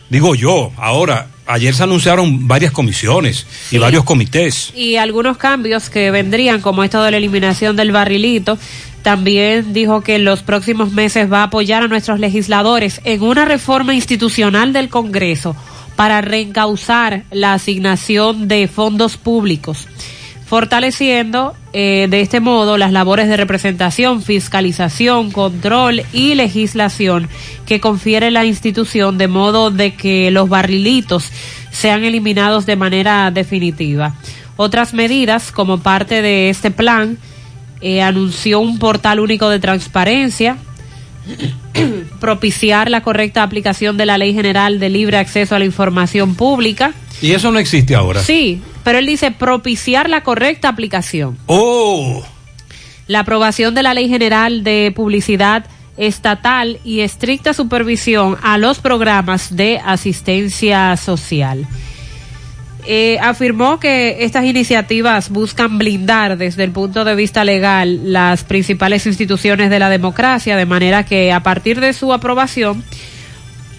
Digo 0.10 0.36
yo, 0.36 0.72
ahora, 0.78 1.28
ayer 1.48 1.74
se 1.74 1.82
anunciaron 1.82 2.48
varias 2.48 2.72
comisiones 2.72 3.48
y 3.72 3.80
varios 3.80 4.04
comités. 4.04 4.72
y 4.76 4.98
algunos 4.98 5.38
cambios 5.38 5.90
que 5.90 6.12
vendrían, 6.12 6.62
como 6.62 6.84
esto 6.84 7.02
de 7.02 7.10
la 7.10 7.18
eliminación 7.18 7.76
del 7.76 7.92
barrilito. 7.92 8.60
También 9.02 9.74
dijo 9.74 10.02
que 10.02 10.16
en 10.16 10.26
los 10.26 10.44
próximos 10.44 10.92
meses 10.92 11.32
va 11.32 11.40
a 11.40 11.46
apoyar 11.46 11.82
a 11.82 11.88
nuestros 11.88 12.20
legisladores 12.20 13.02
en 13.04 13.24
una 13.24 13.46
reforma 13.46 13.96
institucional 13.96 14.74
del 14.74 14.90
Congreso 14.90 15.56
para 15.96 16.22
reencauzar 16.22 17.24
la 17.32 17.54
asignación 17.54 18.48
de 18.48 18.68
fondos 18.68 19.18
públicos, 19.18 19.88
fortaleciendo 20.52 21.56
eh, 21.72 22.08
de 22.10 22.20
este 22.20 22.42
modo 22.42 22.78
las 22.78 22.92
labores 22.92 23.30
de 23.30 23.38
representación, 23.38 24.22
fiscalización, 24.22 25.32
control 25.32 26.04
y 26.12 26.36
legislación 26.36 27.30
que 27.66 27.80
confiere 27.80 28.32
la 28.32 28.44
institución 28.44 29.18
de 29.18 29.30
modo 29.30 29.72
de 29.72 29.96
que 29.96 30.30
los 30.30 30.50
barrilitos 30.50 31.30
sean 31.72 32.04
eliminados 32.04 32.66
de 32.66 32.76
manera 32.76 33.32
definitiva. 33.32 34.14
Otras 34.58 34.94
medidas 34.94 35.54
como 35.54 35.80
parte 35.80 36.22
de 36.22 36.50
este 36.50 36.70
plan 36.70 37.18
eh, 37.80 38.02
anunció 38.02 38.60
un 38.60 38.78
portal 38.78 39.22
único 39.22 39.48
de 39.48 39.60
transparencia, 39.60 40.58
propiciar 42.20 42.90
la 42.90 43.04
correcta 43.04 43.42
aplicación 43.42 43.96
de 43.96 44.06
la 44.06 44.18
Ley 44.18 44.34
General 44.34 44.82
de 44.82 44.90
Libre 44.90 45.16
Acceso 45.16 45.56
a 45.56 45.60
la 45.60 45.66
Información 45.66 46.36
Pública. 46.36 46.92
Y 47.22 47.32
eso 47.32 47.54
no 47.54 47.60
existe 47.60 47.96
ahora. 47.96 48.22
Sí, 48.22 48.62
pero 48.84 49.00
él 49.00 49.06
dice 49.06 49.32
propiciar 49.32 50.10
la 50.10 50.24
correcta 50.24 50.70
aplicación. 50.70 51.38
Oh, 51.48 52.24
La 53.08 53.22
aprobación 53.22 53.76
de 53.76 53.84
la 53.84 53.94
Ley 53.94 54.08
General 54.10 54.64
de 54.64 54.92
Publicidad 54.96 55.66
Estatal 55.98 56.80
y 56.84 57.02
estricta 57.02 57.54
supervisión 57.54 58.38
a 58.42 58.58
los 58.58 58.80
programas 58.80 59.56
de 59.56 59.80
asistencia 59.84 60.96
social. 60.98 61.68
Eh, 62.88 63.20
afirmó 63.22 63.80
que 63.80 64.24
estas 64.24 64.46
iniciativas 64.46 65.30
buscan 65.30 65.78
blindar 65.78 66.38
desde 66.38 66.64
el 66.64 66.72
punto 66.72 67.06
de 67.06 67.14
vista 67.14 67.46
legal 67.46 68.12
las 68.12 68.44
principales 68.44 69.06
instituciones 69.06 69.70
de 69.70 69.78
la 69.78 69.90
democracia, 69.90 70.58
de 70.58 70.66
manera 70.66 71.06
que 71.06 71.32
a 71.32 71.44
partir 71.44 71.80
de 71.80 71.94
su 71.94 72.12
aprobación 72.12 72.84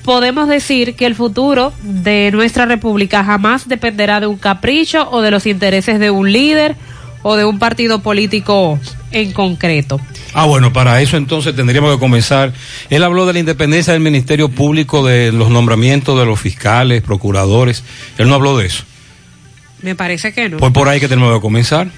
podemos 0.04 0.48
decir 0.48 0.94
que 0.94 1.06
el 1.06 1.14
futuro 1.14 1.72
de 1.82 2.30
nuestra 2.32 2.66
república 2.66 3.24
jamás 3.24 3.68
dependerá 3.68 4.20
de 4.20 4.26
un 4.26 4.36
capricho 4.36 5.08
o 5.10 5.20
de 5.22 5.30
los 5.30 5.46
intereses 5.46 5.98
de 5.98 6.10
un 6.10 6.32
líder 6.32 6.76
o 7.22 7.36
de 7.36 7.44
un 7.44 7.58
partido 7.58 8.00
político 8.00 8.78
en 9.12 9.32
concreto. 9.32 10.00
Ah, 10.34 10.46
bueno, 10.46 10.72
para 10.72 11.00
eso 11.00 11.16
entonces 11.16 11.54
tendríamos 11.54 11.94
que 11.94 12.00
comenzar. 12.00 12.52
Él 12.90 13.04
habló 13.04 13.26
de 13.26 13.34
la 13.34 13.38
independencia 13.38 13.92
del 13.92 14.02
Ministerio 14.02 14.48
Público, 14.48 15.06
de 15.06 15.30
los 15.30 15.50
nombramientos 15.50 16.18
de 16.18 16.26
los 16.26 16.40
fiscales, 16.40 17.02
procuradores. 17.02 17.84
Él 18.18 18.28
no 18.28 18.34
habló 18.34 18.56
de 18.56 18.66
eso. 18.66 18.84
Me 19.82 19.94
parece 19.94 20.32
que 20.32 20.48
no. 20.48 20.56
Pues 20.56 20.72
por 20.72 20.88
ahí 20.88 21.00
que 21.00 21.08
tenemos 21.08 21.34
que 21.34 21.40
comenzar. 21.40 21.88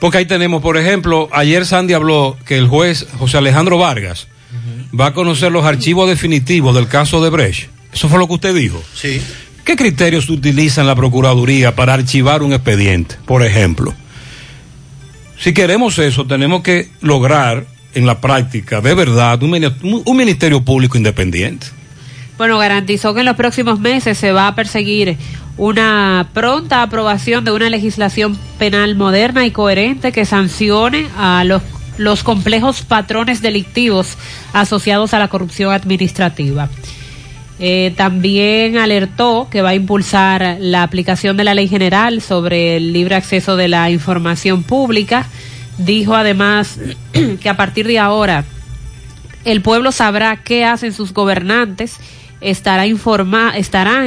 Porque 0.00 0.18
ahí 0.18 0.26
tenemos, 0.26 0.62
por 0.62 0.78
ejemplo, 0.78 1.28
ayer 1.30 1.66
Sandy 1.66 1.92
habló 1.92 2.36
que 2.46 2.56
el 2.56 2.66
juez 2.66 3.06
José 3.18 3.36
Alejandro 3.36 3.76
Vargas 3.76 4.28
va 4.98 5.06
a 5.06 5.14
conocer 5.14 5.52
los 5.52 5.64
archivos 5.64 6.08
definitivos 6.08 6.74
del 6.74 6.88
caso 6.88 7.22
de 7.22 7.30
Brecht. 7.30 7.68
Eso 7.92 8.08
fue 8.08 8.18
lo 8.18 8.26
que 8.26 8.34
usted 8.34 8.54
dijo. 8.54 8.82
Sí. 8.94 9.20
¿Qué 9.64 9.76
criterios 9.76 10.28
utiliza 10.30 10.80
en 10.80 10.86
la 10.86 10.94
Procuraduría 10.94 11.74
para 11.74 11.94
archivar 11.94 12.42
un 12.42 12.52
expediente, 12.52 13.16
por 13.26 13.44
ejemplo? 13.44 13.94
Si 15.38 15.52
queremos 15.52 15.98
eso, 15.98 16.26
tenemos 16.26 16.62
que 16.62 16.88
lograr 17.00 17.66
en 17.94 18.06
la 18.06 18.20
práctica, 18.20 18.80
de 18.80 18.94
verdad, 18.94 19.42
un, 19.42 20.02
un 20.04 20.16
ministerio 20.16 20.64
público 20.64 20.96
independiente. 20.96 21.66
Bueno, 22.38 22.58
garantizó 22.58 23.12
que 23.12 23.20
en 23.20 23.26
los 23.26 23.36
próximos 23.36 23.80
meses 23.80 24.16
se 24.16 24.32
va 24.32 24.48
a 24.48 24.54
perseguir 24.54 25.16
una 25.56 26.28
pronta 26.32 26.82
aprobación 26.82 27.44
de 27.44 27.52
una 27.52 27.68
legislación 27.68 28.38
penal 28.58 28.96
moderna 28.96 29.44
y 29.44 29.50
coherente 29.50 30.10
que 30.10 30.24
sancione 30.24 31.06
a 31.18 31.44
los, 31.44 31.62
los 32.00 32.22
complejos 32.22 32.80
patrones 32.80 33.42
delictivos 33.42 34.16
asociados 34.54 35.12
a 35.12 35.18
la 35.18 35.28
corrupción 35.28 35.70
administrativa. 35.72 36.70
Eh, 37.58 37.92
también 37.94 38.78
alertó 38.78 39.48
que 39.50 39.60
va 39.60 39.70
a 39.70 39.74
impulsar 39.74 40.56
la 40.60 40.82
aplicación 40.82 41.36
de 41.36 41.44
la 41.44 41.52
ley 41.52 41.68
general 41.68 42.22
sobre 42.22 42.78
el 42.78 42.94
libre 42.94 43.16
acceso 43.16 43.54
de 43.54 43.68
la 43.68 43.90
información 43.90 44.62
pública. 44.62 45.26
Dijo 45.76 46.14
además 46.14 46.78
que 47.40 47.48
a 47.50 47.56
partir 47.58 47.86
de 47.86 47.98
ahora 47.98 48.44
el 49.44 49.60
pueblo 49.60 49.92
sabrá 49.92 50.36
qué 50.36 50.64
hacen 50.64 50.94
sus 50.94 51.12
gobernantes, 51.12 51.98
estará, 52.40 52.86
informa 52.86 53.54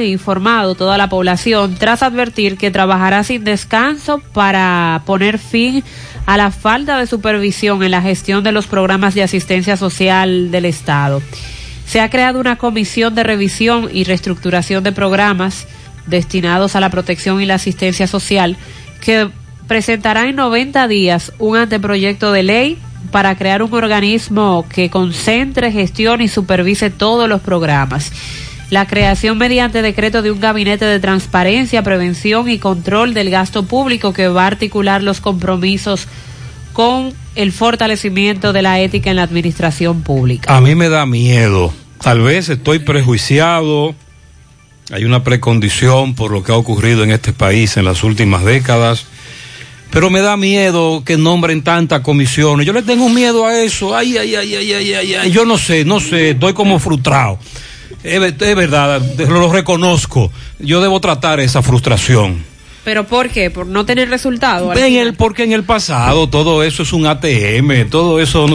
informado 0.02 0.74
toda 0.74 0.98
la 0.98 1.08
población 1.08 1.76
tras 1.76 2.02
advertir 2.02 2.56
que 2.56 2.70
trabajará 2.70 3.22
sin 3.24 3.44
descanso 3.44 4.20
para 4.32 5.02
poner 5.06 5.38
fin 5.38 5.84
a 6.26 6.36
la 6.36 6.50
falta 6.50 6.98
de 6.98 7.06
supervisión 7.06 7.82
en 7.82 7.90
la 7.90 8.02
gestión 8.02 8.42
de 8.42 8.52
los 8.52 8.66
programas 8.66 9.14
de 9.14 9.22
asistencia 9.22 9.76
social 9.76 10.50
del 10.50 10.64
Estado. 10.64 11.22
Se 11.86 12.00
ha 12.00 12.10
creado 12.10 12.40
una 12.40 12.56
comisión 12.56 13.14
de 13.14 13.22
revisión 13.22 13.88
y 13.92 14.04
reestructuración 14.04 14.82
de 14.82 14.92
programas 14.92 15.66
destinados 16.06 16.76
a 16.76 16.80
la 16.80 16.90
protección 16.90 17.40
y 17.40 17.46
la 17.46 17.54
asistencia 17.54 18.06
social 18.06 18.56
que 19.00 19.28
presentará 19.68 20.28
en 20.28 20.36
90 20.36 20.88
días 20.88 21.32
un 21.38 21.56
anteproyecto 21.56 22.32
de 22.32 22.42
ley 22.42 22.78
para 23.10 23.36
crear 23.36 23.62
un 23.62 23.72
organismo 23.74 24.66
que 24.68 24.90
concentre, 24.90 25.72
gestione 25.72 26.24
y 26.24 26.28
supervise 26.28 26.90
todos 26.90 27.28
los 27.28 27.40
programas. 27.40 28.12
La 28.70 28.86
creación 28.86 29.38
mediante 29.38 29.82
decreto 29.82 30.22
de 30.22 30.30
un 30.30 30.40
gabinete 30.40 30.84
de 30.84 30.98
transparencia, 30.98 31.82
prevención 31.82 32.48
y 32.48 32.58
control 32.58 33.14
del 33.14 33.30
gasto 33.30 33.64
público 33.64 34.12
que 34.12 34.28
va 34.28 34.44
a 34.44 34.48
articular 34.48 35.02
los 35.02 35.20
compromisos 35.20 36.08
con 36.72 37.12
el 37.36 37.52
fortalecimiento 37.52 38.52
de 38.52 38.62
la 38.62 38.80
ética 38.80 39.10
en 39.10 39.16
la 39.16 39.22
administración 39.22 40.02
pública. 40.02 40.54
A 40.54 40.60
mí 40.60 40.74
me 40.74 40.88
da 40.88 41.06
miedo. 41.06 41.72
Tal 42.02 42.20
vez 42.20 42.48
estoy 42.48 42.80
prejuiciado. 42.80 43.94
Hay 44.92 45.04
una 45.04 45.24
precondición 45.24 46.14
por 46.14 46.30
lo 46.30 46.42
que 46.42 46.52
ha 46.52 46.56
ocurrido 46.56 47.04
en 47.04 47.10
este 47.10 47.32
país 47.32 47.76
en 47.76 47.84
las 47.84 48.02
últimas 48.04 48.44
décadas. 48.44 49.06
Pero 49.94 50.10
me 50.10 50.20
da 50.20 50.36
miedo 50.36 51.02
que 51.06 51.16
nombren 51.16 51.62
tantas 51.62 52.00
comisiones. 52.00 52.66
Yo 52.66 52.72
le 52.72 52.82
tengo 52.82 53.08
miedo 53.08 53.46
a 53.46 53.62
eso. 53.62 53.96
Ay, 53.96 54.18
ay, 54.18 54.34
ay, 54.34 54.56
ay, 54.56 54.72
ay, 54.72 54.94
ay, 54.94 55.14
ay. 55.14 55.30
Yo 55.30 55.44
no 55.44 55.56
sé, 55.56 55.84
no 55.84 56.00
sé. 56.00 56.30
Estoy 56.30 56.52
como 56.52 56.80
frustrado. 56.80 57.38
Es, 58.02 58.18
ver- 58.18 58.34
es 58.38 58.56
verdad, 58.56 59.00
lo, 59.18 59.52
reconozco. 59.52 60.32
Yo 60.58 60.82
debo 60.82 61.00
tratar 61.00 61.38
esa 61.38 61.62
frustración. 61.62 62.44
¿Pero 62.82 63.04
por 63.06 63.30
qué? 63.30 63.50
¿Por 63.50 63.66
no 63.66 63.86
tener 63.86 64.10
resultado? 64.10 64.72
En 64.74 64.96
el, 64.96 65.14
porque 65.14 65.44
en 65.44 65.52
el 65.52 65.62
pasado 65.62 66.28
todo 66.28 66.64
eso 66.64 66.82
es 66.82 66.92
un 66.92 67.06
ATM, 67.06 67.88
todo 67.88 68.20
eso 68.20 68.46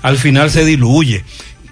al 0.00 0.16
final 0.16 0.50
se 0.50 0.64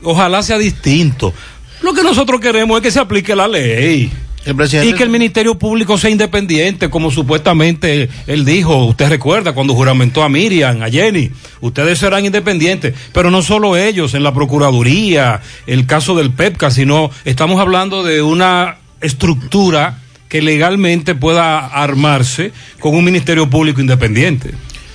Ojalá 0.03 0.43
sea 0.43 0.59
distinto. 0.59 1.33
Lo 1.81 1.95
que 1.95 2.03
nosotros 2.03 2.41
queremos 2.41 2.77
es 2.79 2.83
que 2.83 2.91
se 2.91 2.99
aplique 2.99 3.37
la 3.37 3.47
ley. 3.47 4.11
Y 4.47 4.93
que 4.93 5.03
el 5.03 5.11
Ministerio 5.11 5.59
Público 5.59 5.99
sea 5.99 6.11
independiente, 6.11 6.89
como 6.89 7.11
supuestamente 7.11 8.09
él 8.27 8.45
dijo. 8.45 8.85
Usted 8.85 9.09
recuerda 9.09 9.53
cuando 9.53 9.75
juramentó 9.75 10.23
a 10.23 10.29
Miriam, 10.29 10.83
a 10.83 10.89
Jenny. 10.89 11.31
Ustedes 11.61 11.99
serán 11.99 12.25
independientes. 12.25 12.95
Pero 13.13 13.31
no 13.31 13.43
solo 13.43 13.77
ellos, 13.77 14.15
en 14.15 14.23
la 14.23 14.33
Procuraduría, 14.33 15.41
el 15.67 15.87
caso 15.87 16.15
del 16.15 16.31
PEPCA, 16.31 16.71
sino 16.71 17.11
estamos 17.25 17.61
hablando 17.61 18.05
de 18.05 18.23
una 18.23 18.77
estructura 19.01 19.99
que 20.29 20.43
legalmente 20.43 21.15
pueda 21.15 21.67
armarse 21.67 22.53
con 22.79 22.95
un 22.95 23.05
Ministerio 23.05 23.51
Público 23.51 23.81
independiente. 23.81 24.55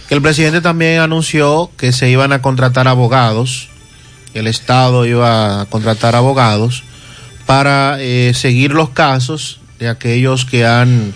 El 0.10 0.22
presidente 0.22 0.62
también 0.62 1.00
anunció 1.00 1.72
que 1.78 1.92
se 1.92 2.10
iban 2.10 2.34
a 2.34 2.42
contratar 2.42 2.88
abogados, 2.88 3.70
el 4.34 4.48
Estado 4.48 5.06
iba 5.06 5.62
a 5.62 5.66
contratar 5.66 6.16
abogados 6.16 6.84
para 7.52 7.98
eh, 8.00 8.32
seguir 8.34 8.72
los 8.72 8.92
casos 8.92 9.60
de 9.78 9.90
aquellos 9.90 10.46
que 10.46 10.66
han 10.66 11.14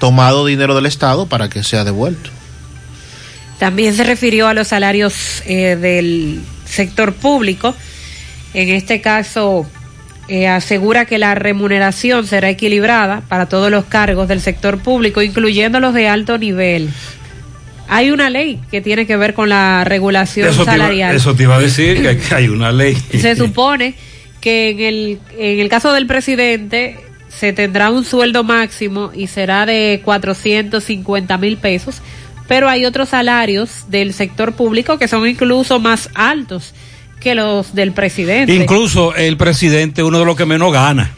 tomado 0.00 0.44
dinero 0.44 0.74
del 0.74 0.86
Estado 0.86 1.26
para 1.28 1.48
que 1.48 1.62
sea 1.62 1.84
devuelto. 1.84 2.30
También 3.60 3.94
se 3.94 4.02
refirió 4.02 4.48
a 4.48 4.54
los 4.54 4.66
salarios 4.66 5.14
eh, 5.46 5.76
del 5.76 6.40
sector 6.64 7.12
público. 7.14 7.76
En 8.54 8.70
este 8.70 9.00
caso, 9.00 9.66
eh, 10.26 10.48
asegura 10.48 11.04
que 11.04 11.16
la 11.16 11.36
remuneración 11.36 12.26
será 12.26 12.50
equilibrada 12.50 13.20
para 13.28 13.46
todos 13.46 13.70
los 13.70 13.84
cargos 13.84 14.26
del 14.26 14.40
sector 14.40 14.80
público, 14.80 15.22
incluyendo 15.22 15.78
los 15.78 15.94
de 15.94 16.08
alto 16.08 16.38
nivel. 16.38 16.90
Hay 17.88 18.10
una 18.10 18.30
ley 18.30 18.58
que 18.72 18.80
tiene 18.80 19.06
que 19.06 19.16
ver 19.16 19.32
con 19.32 19.48
la 19.48 19.84
regulación 19.84 20.48
Eso 20.48 20.64
te, 20.64 20.72
iba, 20.72 20.72
salarial. 20.72 21.14
eso 21.14 21.36
te 21.36 21.44
iba 21.44 21.54
a 21.54 21.60
decir, 21.60 22.02
que 22.02 22.08
hay- 22.08 22.20
hay 22.34 22.48
una 22.48 22.72
ley. 22.72 22.96
Se 23.12 23.36
supone 23.36 23.94
que 24.40 24.70
en 24.70 24.80
el, 24.80 25.18
en 25.38 25.60
el 25.60 25.68
caso 25.68 25.92
del 25.92 26.06
presidente 26.06 26.96
se 27.28 27.52
tendrá 27.52 27.90
un 27.90 28.04
sueldo 28.04 28.44
máximo 28.44 29.10
y 29.14 29.26
será 29.26 29.66
de 29.66 30.00
450 30.04 31.38
mil 31.38 31.56
pesos, 31.56 32.00
pero 32.46 32.68
hay 32.68 32.86
otros 32.86 33.10
salarios 33.10 33.84
del 33.88 34.12
sector 34.14 34.54
público 34.54 34.98
que 34.98 35.08
son 35.08 35.26
incluso 35.28 35.78
más 35.78 36.08
altos 36.14 36.74
que 37.20 37.34
los 37.34 37.74
del 37.74 37.92
presidente. 37.92 38.54
Incluso 38.54 39.14
el 39.14 39.36
presidente, 39.36 40.02
uno 40.02 40.18
de 40.18 40.24
los 40.24 40.36
que 40.36 40.46
menos 40.46 40.72
gana. 40.72 41.12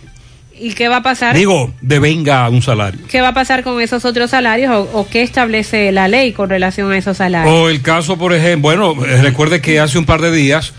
¿Y 0.59 0.75
qué 0.75 0.89
va 0.89 0.97
a 0.97 1.03
pasar? 1.03 1.35
Digo, 1.35 1.73
devenga 1.81 2.47
un 2.51 2.61
salario. 2.61 3.01
¿Qué 3.09 3.23
va 3.23 3.29
a 3.29 3.35
pasar 3.35 3.63
con 3.63 3.81
esos 3.81 4.05
otros 4.05 4.31
salarios 4.31 4.71
o, 4.71 4.99
o 4.99 5.09
qué 5.09 5.23
establece 5.23 5.91
la 5.91 6.07
ley 6.07 6.33
con 6.33 6.51
relación 6.51 6.93
a 6.93 6.99
esos 6.99 7.17
salarios? 7.17 7.55
O 7.55 7.71
el 7.71 7.81
caso, 7.81 8.19
por 8.19 8.35
ejemplo, 8.35 8.61
bueno, 8.61 9.07
eh, 9.07 9.23
recuerde 9.23 9.63
que 9.63 9.81
hace 9.81 9.97
un 9.97 10.05
par 10.05 10.21
de 10.21 10.31
días, 10.31 10.75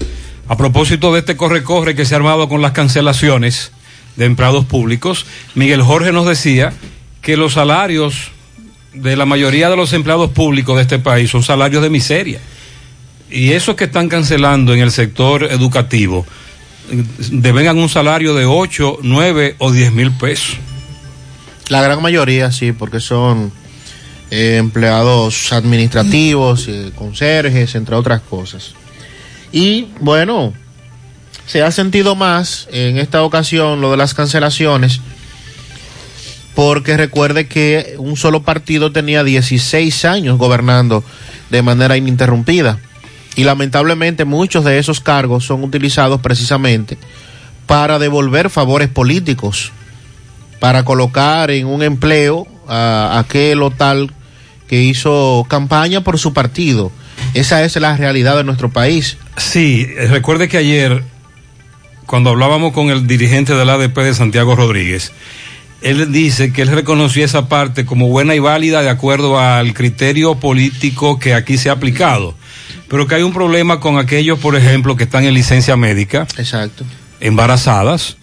a 0.47 0.57
propósito 0.57 1.13
de 1.13 1.19
este 1.19 1.37
corre-corre 1.37 1.95
que 1.95 2.05
se 2.05 2.13
ha 2.13 2.17
armado 2.17 2.49
con 2.49 2.61
las 2.61 2.71
cancelaciones 2.71 3.71
de 4.15 4.25
empleados 4.25 4.65
públicos, 4.65 5.25
Miguel 5.55 5.81
Jorge 5.81 6.11
nos 6.11 6.25
decía 6.25 6.73
que 7.21 7.37
los 7.37 7.53
salarios 7.53 8.31
de 8.93 9.15
la 9.15 9.25
mayoría 9.25 9.69
de 9.69 9.77
los 9.77 9.93
empleados 9.93 10.31
públicos 10.31 10.75
de 10.75 10.81
este 10.81 10.99
país 10.99 11.29
son 11.29 11.43
salarios 11.43 11.81
de 11.81 11.89
miseria. 11.89 12.39
Y 13.29 13.51
esos 13.51 13.75
que 13.75 13.85
están 13.85 14.09
cancelando 14.09 14.73
en 14.73 14.81
el 14.81 14.91
sector 14.91 15.43
educativo 15.45 16.25
devengan 17.29 17.77
un 17.77 17.87
salario 17.87 18.35
de 18.35 18.45
8, 18.45 18.99
9 19.01 19.55
o 19.59 19.71
10 19.71 19.93
mil 19.93 20.11
pesos. 20.11 20.57
La 21.69 21.81
gran 21.81 22.01
mayoría 22.01 22.51
sí, 22.51 22.73
porque 22.73 22.99
son 22.99 23.53
eh, 24.29 24.57
empleados 24.57 25.53
administrativos, 25.53 26.67
eh, 26.67 26.91
conserjes, 26.95 27.75
entre 27.75 27.95
otras 27.95 28.19
cosas. 28.21 28.73
Y 29.51 29.87
bueno, 29.99 30.53
se 31.45 31.63
ha 31.63 31.71
sentido 31.71 32.15
más 32.15 32.67
en 32.71 32.97
esta 32.97 33.23
ocasión 33.23 33.81
lo 33.81 33.91
de 33.91 33.97
las 33.97 34.13
cancelaciones, 34.13 35.01
porque 36.55 36.97
recuerde 36.97 37.47
que 37.47 37.95
un 37.97 38.17
solo 38.17 38.43
partido 38.43 38.91
tenía 38.91 39.23
16 39.23 40.05
años 40.05 40.37
gobernando 40.37 41.03
de 41.49 41.61
manera 41.61 41.97
ininterrumpida. 41.97 42.79
Y 43.35 43.43
lamentablemente 43.43 44.25
muchos 44.25 44.65
de 44.65 44.77
esos 44.77 44.99
cargos 44.99 45.45
son 45.45 45.63
utilizados 45.63 46.19
precisamente 46.21 46.97
para 47.65 47.99
devolver 47.99 48.49
favores 48.49 48.89
políticos, 48.89 49.71
para 50.59 50.83
colocar 50.83 51.51
en 51.51 51.67
un 51.67 51.81
empleo 51.81 52.47
a 52.67 53.19
aquel 53.19 53.61
o 53.61 53.71
tal 53.71 54.11
que 54.67 54.81
hizo 54.83 55.45
campaña 55.49 56.01
por 56.01 56.19
su 56.19 56.33
partido. 56.33 56.91
Esa 57.33 57.63
es 57.63 57.75
la 57.77 57.95
realidad 57.95 58.37
de 58.37 58.43
nuestro 58.43 58.69
país. 58.69 59.17
Sí, 59.37 59.87
eh, 59.89 60.07
recuerde 60.07 60.49
que 60.49 60.57
ayer, 60.57 61.03
cuando 62.05 62.29
hablábamos 62.31 62.73
con 62.73 62.89
el 62.89 63.07
dirigente 63.07 63.53
del 63.53 63.69
ADP 63.69 63.97
de 63.97 64.13
Santiago 64.13 64.55
Rodríguez, 64.55 65.11
él 65.81 66.11
dice 66.11 66.53
que 66.53 66.61
él 66.61 66.67
reconocía 66.67 67.25
esa 67.25 67.47
parte 67.47 67.85
como 67.85 68.07
buena 68.07 68.35
y 68.35 68.39
válida 68.39 68.81
de 68.81 68.89
acuerdo 68.89 69.39
al 69.39 69.73
criterio 69.73 70.35
político 70.35 71.17
que 71.19 71.33
aquí 71.33 71.57
se 71.57 71.69
ha 71.69 71.73
aplicado, 71.73 72.35
pero 72.87 73.07
que 73.07 73.15
hay 73.15 73.23
un 73.23 73.33
problema 73.33 73.79
con 73.79 73.97
aquellos, 73.97 74.37
por 74.39 74.55
ejemplo, 74.55 74.95
que 74.95 75.05
están 75.05 75.23
en 75.23 75.33
licencia 75.33 75.75
médica, 75.77 76.27
Exacto. 76.37 76.83
embarazadas, 77.19 78.17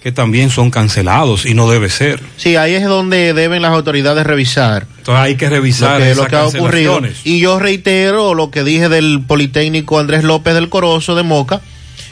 que 0.00 0.12
también 0.12 0.48
son 0.50 0.70
cancelados 0.70 1.44
y 1.44 1.54
no 1.54 1.68
debe 1.68 1.90
ser. 1.90 2.20
Sí, 2.36 2.56
ahí 2.56 2.74
es 2.74 2.84
donde 2.84 3.34
deben 3.34 3.60
las 3.62 3.72
autoridades 3.72 4.26
revisar. 4.26 4.86
Entonces 4.98 5.22
hay 5.22 5.36
que 5.36 5.50
revisar 5.50 5.98
lo 5.98 5.98
que, 5.98 6.10
esas 6.10 6.24
lo 6.24 6.26
que 6.28 6.36
ha 6.36 6.46
ocurrido. 6.46 7.00
Y 7.24 7.40
yo 7.40 7.58
reitero 7.58 8.34
lo 8.34 8.50
que 8.50 8.64
dije 8.64 8.88
del 8.88 9.22
Politécnico 9.26 9.98
Andrés 9.98 10.24
López 10.24 10.54
del 10.54 10.70
Corozo 10.70 11.14
de 11.14 11.22
Moca, 11.22 11.60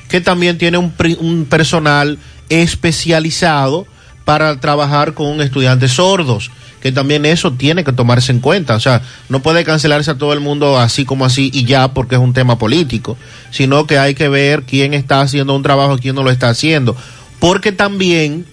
que 0.09 0.20
también 0.20 0.59
tiene 0.59 0.76
un, 0.76 0.93
un 1.20 1.47
personal 1.47 2.18
especializado 2.51 3.86
para 4.26 4.61
trabajar 4.61 5.14
con 5.14 5.41
estudiantes 5.41 5.93
sordos, 5.93 6.51
que 6.82 6.93
también 6.93 7.24
eso 7.24 7.53
tiene 7.55 7.84
que 7.84 7.93
tomarse 7.95 8.32
en 8.32 8.41
cuenta. 8.41 8.74
O 8.74 8.80
sea, 8.80 9.01
no 9.30 9.41
puede 9.41 9.64
cancelarse 9.64 10.11
a 10.11 10.18
todo 10.18 10.34
el 10.34 10.41
mundo 10.41 10.78
así 10.78 11.07
como 11.07 11.24
así 11.24 11.51
y 11.55 11.64
ya 11.64 11.95
porque 11.95 12.16
es 12.16 12.20
un 12.20 12.34
tema 12.34 12.59
político, 12.59 13.16
sino 13.51 13.86
que 13.86 13.99
hay 13.99 14.14
que 14.14 14.28
ver 14.28 14.64
quién 14.64 14.93
está 14.93 15.22
haciendo 15.22 15.57
un 15.57 15.62
trabajo 15.62 15.97
y 15.97 16.01
quién 16.01 16.14
no 16.14 16.22
lo 16.22 16.30
está 16.30 16.51
haciendo. 16.51 16.95
Porque 17.39 17.72
también 17.72 18.45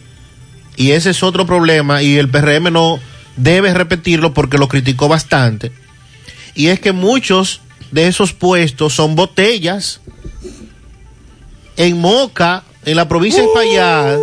y 0.78 0.92
ese 0.92 1.12
es 1.12 1.24
otro 1.24 1.46
problema 1.46 2.02
y 2.02 2.18
el 2.18 2.30
PRM 2.30 2.72
no 2.72 3.00
debe 3.38 3.74
repetirlo 3.74 4.34
porque 4.34 4.58
lo 4.58 4.68
criticó 4.68 5.08
bastante. 5.08 5.72
Y 6.54 6.68
es 6.68 6.80
que 6.80 6.92
muchos 6.92 7.62
de 7.92 8.08
esos 8.08 8.34
puestos 8.34 8.94
son 8.94 9.16
botellas 9.16 10.02
en 11.78 12.00
Moca, 12.00 12.64
en 12.86 12.96
la 12.96 13.08
provincia 13.08 13.42
de 13.42 13.48
Espaillat. 13.48 14.20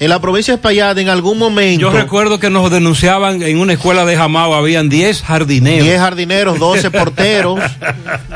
En 0.00 0.10
la 0.10 0.20
provincia 0.20 0.52
de 0.52 0.56
Espaillat, 0.56 0.96
en 0.98 1.08
algún 1.08 1.38
momento. 1.38 1.80
Yo 1.80 1.90
recuerdo 1.90 2.38
que 2.38 2.50
nos 2.50 2.70
denunciaban 2.70 3.42
en 3.42 3.58
una 3.58 3.72
escuela 3.72 4.04
de 4.04 4.16
Jamao, 4.16 4.54
habían 4.54 4.88
10 4.88 5.22
jardineros. 5.22 5.84
10 5.84 5.98
jardineros, 5.98 6.58
12 6.60 6.90
porteros, 6.92 7.60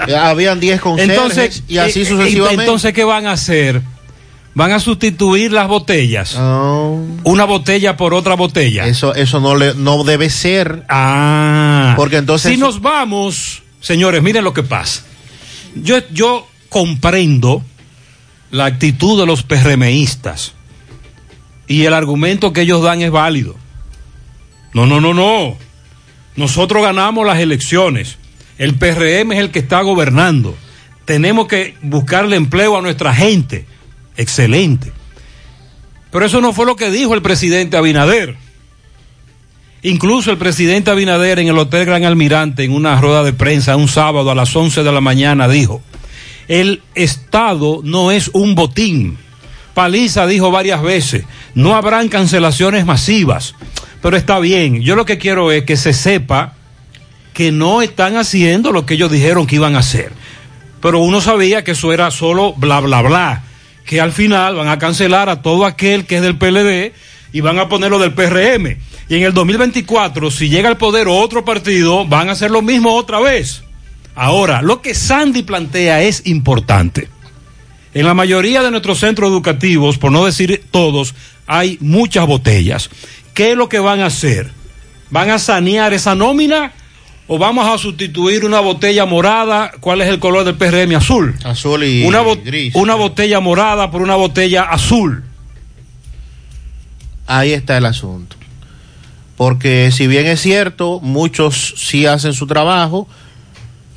eh, 0.09 0.17
habían 0.17 0.59
10 0.59 0.81
conserjes 0.81 1.17
Entonces, 1.17 1.63
y 1.69 1.79
así 1.79 2.03
eh, 2.03 2.05
sucesivamente. 2.05 2.65
Entonces, 2.65 2.93
¿qué 2.93 3.05
van 3.05 3.27
a 3.27 3.33
hacer? 3.33 3.81
Van 4.55 4.73
a 4.73 4.81
sustituir 4.81 5.53
las 5.53 5.67
botellas. 5.67 6.35
Una 6.35 7.45
botella 7.45 7.97
por 7.97 8.13
otra 8.13 8.35
botella. 8.35 8.87
Eso, 8.87 9.15
eso 9.15 9.41
no, 9.41 9.57
le, 9.57 9.75
no 9.75 10.05
debe 10.05 10.29
ser. 10.29 10.85
Ah. 10.89 11.95
Porque 11.97 12.17
entonces. 12.19 12.53
Si 12.53 12.59
nos 12.59 12.81
vamos, 12.81 13.63
señores, 13.81 14.23
miren 14.23 14.45
lo 14.45 14.53
que 14.53 14.63
pasa. 14.63 15.05
Yo, 15.75 15.99
yo 16.11 16.47
comprendo 16.69 17.63
la 18.51 18.67
actitud 18.67 19.19
de 19.19 19.27
los 19.27 19.43
PRMistas 19.43 20.53
y 21.67 21.85
el 21.87 21.95
argumento 21.95 22.53
que 22.53 22.63
ellos 22.63 22.83
dan 22.83 23.01
es 23.01 23.11
válido. 23.11 23.57
No, 24.75 24.87
no, 24.87 25.01
no, 25.01 25.15
no. 25.15 25.57
Nosotros 26.37 26.83
ganamos 26.83 27.27
las 27.27 27.39
elecciones. 27.39 28.19
El 28.59 28.75
PRM 28.75 29.33
es 29.33 29.39
el 29.39 29.51
que 29.51 29.59
está 29.59 29.81
gobernando. 29.81 30.55
Tenemos 31.07 31.49
que 31.49 31.75
buscarle 31.83 32.37
empleo 32.37 32.77
a 32.77 32.83
nuestra 32.83 33.15
gente. 33.15 33.67
Excelente. 34.17 34.93
Pero 36.11 36.27
eso 36.27 36.41
no 36.41 36.53
fue 36.53 36.67
lo 36.67 36.77
que 36.77 36.91
dijo 36.91 37.15
el 37.15 37.23
presidente 37.23 37.77
Abinader. 37.77 38.37
Incluso 39.83 40.31
el 40.31 40.39
presidente 40.39 40.91
Abinader 40.91 41.39
en 41.39 41.49
el 41.49 41.59
Hotel 41.59 41.87
Gran 41.87 42.05
Almirante, 42.05 42.65
en 42.65 42.73
una 42.73 43.01
rueda 43.01 43.25
de 43.25 43.33
prensa 43.33 43.77
un 43.77 43.89
sábado 43.89 44.31
a 44.31 44.35
las 44.35 44.55
11 44.55 44.83
de 44.83 44.93
la 44.93 45.01
mañana, 45.01 45.49
dijo, 45.49 45.83
el 46.49 46.83
Estado 46.95 47.81
no 47.83 48.11
es 48.11 48.31
un 48.33 48.55
botín. 48.55 49.19
Paliza 49.75 50.27
dijo 50.27 50.51
varias 50.51 50.83
veces, 50.83 51.25
no 51.55 51.75
habrán 51.75 52.09
cancelaciones 52.09 52.85
masivas. 52.85 53.55
Pero 54.03 54.17
está 54.17 54.39
bien, 54.39 54.83
yo 54.83 54.97
lo 54.97 55.07
que 55.07 55.19
quiero 55.19 55.51
es 55.51 55.65
que 55.65 55.77
se 55.77 55.93
sepa 55.93 56.55
que 57.33 57.53
no 57.53 57.83
están 57.83 58.17
haciendo 58.17 58.73
lo 58.73 58.85
que 58.85 58.95
ellos 58.95 59.11
dijeron 59.11 59.47
que 59.47 59.57
iban 59.57 59.77
a 59.77 59.81
hacer. 59.81 60.13
Pero 60.81 61.01
uno 61.01 61.21
sabía 61.21 61.65
que 61.65 61.71
eso 61.71 61.93
era 61.93 62.11
solo 62.11 62.53
bla, 62.55 62.81
bla, 62.81 63.01
bla. 63.03 63.45
Que 63.85 64.01
al 64.01 64.13
final 64.13 64.57
van 64.57 64.69
a 64.69 64.79
cancelar 64.79 65.29
a 65.29 65.43
todo 65.43 65.67
aquel 65.67 66.07
que 66.07 66.17
es 66.17 66.23
del 66.23 66.39
PLD 66.39 66.93
y 67.33 67.41
van 67.41 67.59
a 67.59 67.69
ponerlo 67.69 67.99
del 67.99 68.13
PRM. 68.13 68.79
Y 69.09 69.17
en 69.17 69.23
el 69.23 69.35
2024, 69.35 70.31
si 70.31 70.49
llega 70.49 70.69
al 70.69 70.79
poder 70.79 71.09
otro 71.09 71.45
partido, 71.45 72.07
van 72.07 72.29
a 72.29 72.33
hacer 72.33 72.51
lo 72.51 72.63
mismo 72.63 72.95
otra 72.95 73.21
vez. 73.21 73.63
Ahora, 74.15 74.63
lo 74.63 74.83
que 74.83 74.95
Sandy 74.95 75.43
plantea 75.43 76.03
es 76.03 76.27
importante. 76.27 77.09
En 77.95 78.07
la 78.07 78.15
mayoría 78.15 78.63
de 78.63 78.71
nuestros 78.71 79.01
centros 79.01 79.31
educativos, 79.31 79.99
por 79.99 80.13
no 80.13 80.25
decir 80.25 80.65
todos, 80.71 81.15
hay 81.47 81.79
muchas 81.81 82.27
botellas. 82.27 82.91
¿Qué 83.35 83.53
es 83.53 83.57
lo 83.57 83.69
que 83.69 83.79
van 83.79 84.01
a 84.01 84.07
hacer? 84.07 84.51
¿Van 85.11 85.31
a 85.31 85.39
sanear 85.39 85.93
esa 85.93 86.15
nómina 86.15 86.73
o 87.35 87.39
vamos 87.39 87.67
a 87.67 87.79
sustituir 87.79 88.45
una 88.45 88.61
botella 88.61 89.07
morada? 89.07 89.71
¿Cuál 89.81 90.03
es 90.03 90.09
el 90.09 90.19
color 90.19 90.45
del 90.45 90.55
PRM? 90.57 90.95
Azul. 90.97 91.35
Azul 91.45 91.83
y 91.85 92.05
Una, 92.05 92.21
bo- 92.21 92.37
gris. 92.37 92.75
una 92.75 92.95
botella 92.95 93.41
morada 93.41 93.91
por 93.91 94.03
una 94.03 94.17
botella 94.17 94.65
azul. 94.65 95.25
Ahí 97.27 97.53
está 97.53 97.79
el 97.79 97.87
asunto. 97.87 98.37
Porque 99.37 99.91
si 99.93 100.07
bien 100.07 100.27
es 100.27 100.41
cierto, 100.41 101.01
muchos 101.01 101.75
sí 101.79 102.05
hacen 102.07 102.35
su 102.35 102.47
trabajo, 102.47 103.09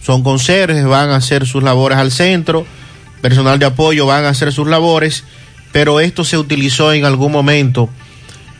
son 0.02 0.24
conserjes, 0.24 0.86
van 0.86 1.10
a 1.10 1.18
hacer 1.18 1.46
sus 1.46 1.62
labores 1.62 1.98
al 1.98 2.12
centro, 2.12 2.66
personal 3.22 3.60
de 3.60 3.66
apoyo 3.66 4.06
van 4.06 4.24
a 4.26 4.30
hacer 4.30 4.54
sus 4.54 4.68
labores, 4.68 5.24
pero 5.72 6.00
esto 6.00 6.24
se 6.24 6.38
utilizó 6.38 6.94
en 6.94 7.04
algún 7.06 7.32
momento 7.32 7.90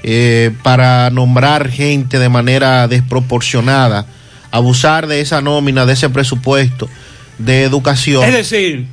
eh, 0.04 0.52
para 0.64 1.10
nombrar 1.12 1.70
gente 1.70 2.20
de 2.20 2.30
manera 2.30 2.88
desproporcionada, 2.88 4.06
abusar 4.56 5.08
de 5.08 5.22
esa 5.22 5.42
nómina, 5.42 5.86
de 5.86 5.94
ese 5.94 6.10
presupuesto 6.10 6.90
de 7.38 7.64
educación. 7.64 8.24
Es 8.24 8.34
decir, 8.34 8.86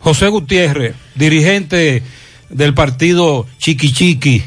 José 0.00 0.28
Gutiérrez, 0.28 0.94
dirigente 1.14 2.02
del 2.50 2.74
partido 2.74 3.46
Chiqui 3.58 3.92
Chiqui 3.92 4.42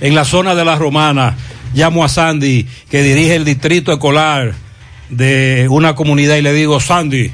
en 0.00 0.14
la 0.14 0.24
zona 0.24 0.54
de 0.54 0.64
la 0.64 0.76
Romana, 0.76 1.36
llamo 1.74 2.04
a 2.04 2.08
Sandy, 2.08 2.66
que 2.90 3.02
dirige 3.02 3.36
el 3.36 3.44
distrito 3.44 3.92
escolar 3.92 4.54
de 5.10 5.66
una 5.70 5.94
comunidad, 5.94 6.36
y 6.36 6.42
le 6.42 6.52
digo, 6.52 6.80
Sandy, 6.80 7.30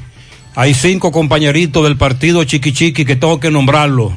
hay 0.55 0.73
cinco 0.73 1.11
compañeritos 1.11 1.83
del 1.83 1.97
partido 1.97 2.43
Chiqui 2.43 2.71
Chiqui 2.73 3.05
que 3.05 3.15
tengo 3.15 3.39
que 3.39 3.51
nombrarlo. 3.51 4.15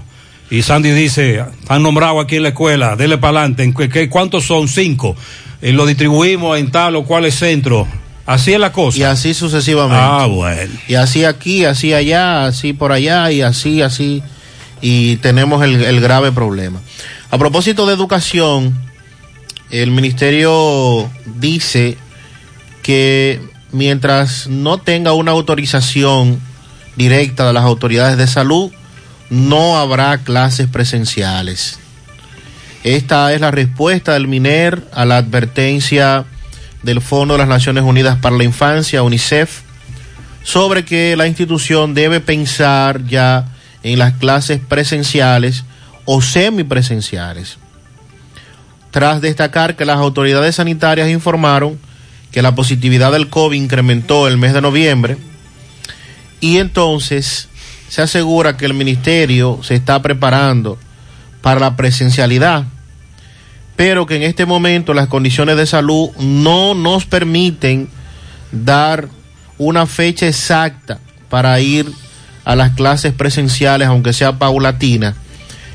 Y 0.51 0.63
Sandy 0.63 0.91
dice, 0.91 1.43
han 1.69 1.83
nombrado 1.83 2.21
aquí 2.21 2.37
en 2.37 2.43
la 2.43 2.49
escuela, 2.51 2.95
dele 2.97 3.17
para 3.19 3.39
adelante. 3.39 3.63
¿En 3.65 3.73
qué- 3.73 3.89
qué- 3.89 4.09
¿Cuántos 4.11 4.45
son? 4.45 4.69
Cinco. 4.69 5.17
Y 5.63 5.73
lo 5.73 5.87
distribuimos 5.87 6.59
en 6.59 6.71
tal 6.71 6.97
o 6.97 7.05
cual 7.05 7.31
centro. 7.33 7.87
Así 8.27 8.53
es 8.53 8.61
la 8.61 8.73
cosa. 8.73 8.99
Y 8.99 9.03
así 9.03 9.35
sucesivamente. 9.35 10.03
Ah, 10.03 10.27
bueno. 10.27 10.73
Y 10.89 10.95
así 10.95 11.25
aquí, 11.25 11.65
así 11.65 11.93
allá, 11.93 12.47
así 12.47 12.73
por 12.73 12.93
allá 12.93 13.31
y 13.33 13.43
así, 13.43 13.83
así. 13.83 14.23
Y 14.81 15.17
tenemos 15.17 15.65
el, 15.65 15.83
el 15.83 16.01
grave 16.01 16.33
problema. 16.33 16.81
A 17.31 17.39
propósito 17.39 17.87
de 17.87 17.95
educación, 17.95 18.75
el 19.71 19.91
ministerio 19.91 21.11
dice 21.25 21.97
que 22.83 23.41
mientras 23.73 24.47
no 24.49 24.79
tenga 24.79 25.15
una 25.15 25.33
autorización 25.33 26.41
directa 26.97 27.47
de 27.47 27.53
las 27.55 27.65
autoridades 27.65 28.19
de 28.19 28.27
salud, 28.27 28.71
no 29.31 29.79
habrá 29.79 30.19
clases 30.19 30.69
presenciales. 30.69 31.79
Esta 32.85 33.33
es 33.33 33.41
la 33.41 33.51
respuesta 33.51 34.13
del 34.13 34.29
MINER 34.29 34.83
a 34.93 35.05
la 35.05 35.17
advertencia 35.17 36.27
del 36.83 37.01
Fondo 37.01 37.35
de 37.35 37.39
las 37.39 37.49
Naciones 37.49 37.85
Unidas 37.85 38.19
para 38.19 38.37
la 38.37 38.45
Infancia, 38.45 39.03
UNICEF, 39.03 39.63
sobre 40.43 40.85
que 40.85 41.17
la 41.17 41.27
institución 41.27 41.95
debe 41.95 42.21
pensar 42.21 43.05
ya 43.07 43.47
en 43.83 43.99
las 43.99 44.15
clases 44.15 44.61
presenciales 44.61 45.65
o 46.05 46.21
semipresenciales. 46.21 47.59
Tras 48.91 49.21
destacar 49.21 49.77
que 49.77 49.85
las 49.85 49.99
autoridades 49.99 50.57
sanitarias 50.57 51.09
informaron 51.09 51.79
que 52.31 52.43
la 52.43 52.55
positividad 52.55 53.13
del 53.13 53.29
COVID 53.29 53.57
incrementó 53.57 54.27
el 54.27 54.39
mes 54.39 54.55
de 54.55 54.63
noviembre 54.63 55.17
y 56.41 56.59
entonces 56.59 57.49
se 57.89 58.03
asegura 58.03 58.57
que 58.57 58.65
el 58.65 58.75
ministerio 58.75 59.61
se 59.63 59.75
está 59.75 60.01
preparando 60.03 60.79
para 61.43 61.61
la 61.61 61.77
presencialidad, 61.77 62.65
pero 63.83 64.07
que 64.07 64.15
en 64.15 64.23
este 64.23 64.47
momento 64.47 64.95
las 64.95 65.09
condiciones 65.09 65.57
de 65.57 65.67
salud 65.67 66.11
no 66.21 66.73
nos 66.73 67.05
permiten 67.05 67.89
dar 68.53 69.09
una 69.59 69.87
fecha 69.87 70.29
exacta 70.29 71.01
para 71.29 71.59
ir 71.59 71.91
a 72.45 72.55
las 72.55 72.77
clases 72.77 73.13
presenciales, 73.13 73.89
aunque 73.89 74.13
sea 74.13 74.39
paulatina, 74.39 75.17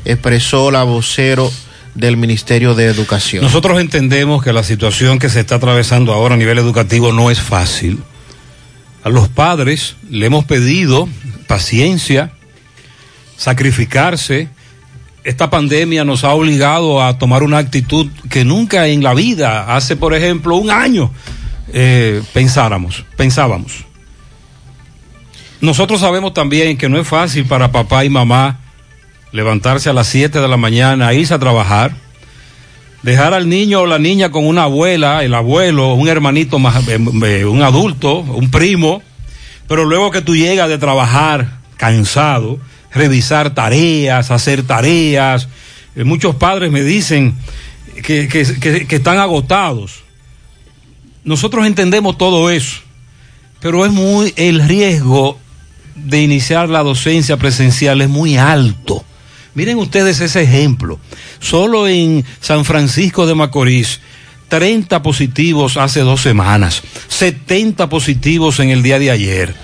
expresó 0.05 0.72
la 0.72 0.84
vocero 0.84 1.51
del 1.95 2.16
Ministerio 2.16 2.76
de 2.76 2.86
Educación. 2.86 3.43
Nosotros 3.43 3.78
entendemos 3.82 4.41
que 4.41 4.53
la 4.53 4.64
situación 4.64 5.20
que 5.20 5.28
se 5.28 5.41
está 5.41 5.55
atravesando 5.55 6.14
ahora 6.14 6.36
a 6.36 6.38
nivel 6.38 6.60
educativo 6.60 7.12
no 7.12 7.30
es 7.30 7.41
fácil. 7.41 7.99
A 9.03 9.10
los 9.10 9.28
padres 9.28 9.97
le 10.10 10.28
hemos 10.28 10.45
pedido 10.45 11.10
paciencia, 11.45 12.32
sacrificarse. 13.36 14.47
Esta 15.28 15.49
pandemia 15.49 16.05
nos 16.05 16.23
ha 16.23 16.30
obligado 16.30 17.03
a 17.03 17.17
tomar 17.17 17.43
una 17.43 17.57
actitud 17.57 18.07
que 18.30 18.45
nunca 18.45 18.88
en 18.88 19.03
la 19.03 19.13
vida, 19.13 19.75
hace 19.75 19.97
por 19.97 20.13
ejemplo 20.13 20.55
un 20.55 20.71
año, 20.71 21.11
eh, 21.73 22.23
pensáramos, 22.32 23.03
pensábamos. 23.17 23.84
Nosotros 25.59 25.99
sabemos 25.99 26.34
también 26.34 26.78
que 26.78 26.88
no 26.88 26.97
es 26.97 27.05
fácil 27.05 27.43
para 27.45 27.73
papá 27.73 28.05
y 28.05 28.09
mamá 28.09 28.61
levantarse 29.34 29.89
a 29.89 29.93
las 29.93 30.07
7 30.07 30.39
de 30.39 30.47
la 30.47 30.55
mañana, 30.55 31.13
irse 31.13 31.34
a 31.34 31.39
trabajar, 31.39 31.91
dejar 33.03 33.34
al 33.34 33.49
niño 33.49 33.82
o 33.82 33.86
la 33.86 33.99
niña 33.99 34.32
con 34.32 34.47
una 34.47 34.63
abuela, 34.63 35.25
el 35.25 35.34
abuelo, 35.34 35.93
un 35.95 36.07
hermanito 36.07 36.57
más, 36.57 36.88
eh, 36.88 36.97
eh, 37.25 37.43
un 37.43 37.63
adulto, 37.63 38.19
un 38.19 38.49
primo, 38.49 39.03
pero 39.67 39.84
luego 39.84 40.09
que 40.09 40.21
tú 40.21 40.38
llegas 40.38 40.69
de 40.69 40.78
trabajar 40.78 41.57
cansado, 41.75 42.59
revisar 42.91 43.53
tareas, 43.53 44.31
hacer 44.31 44.63
tareas, 44.63 45.47
eh, 45.95 46.03
muchos 46.03 46.35
padres 46.35 46.71
me 46.71 46.83
dicen 46.83 47.35
que, 48.03 48.27
que- 48.27 48.85
que- 48.88 48.95
están 48.95 49.17
agotados. 49.17 50.03
Nosotros 51.23 51.65
entendemos 51.67 52.17
todo 52.17 52.49
eso, 52.49 52.79
pero 53.59 53.85
es 53.85 53.91
muy 53.91 54.33
el 54.38 54.65
riesgo 54.67 55.39
de 55.95 56.21
iniciar 56.21 56.69
la 56.69 56.83
docencia 56.83 57.38
presencial 57.38 58.01
es 58.01 58.09
muy 58.09 58.38
alto. 58.38 59.03
Miren 59.55 59.77
ustedes 59.79 60.19
ese 60.19 60.43
ejemplo. 60.43 60.99
Solo 61.39 61.88
en 61.88 62.23
San 62.39 62.63
Francisco 62.63 63.25
de 63.25 63.33
Macorís, 63.35 63.99
30 64.47 65.01
positivos 65.01 65.75
hace 65.75 66.01
dos 66.01 66.21
semanas, 66.21 66.83
70 67.09 67.89
positivos 67.89 68.59
en 68.59 68.69
el 68.69 68.83
día 68.83 68.99
de 68.99 69.11
ayer. 69.11 69.55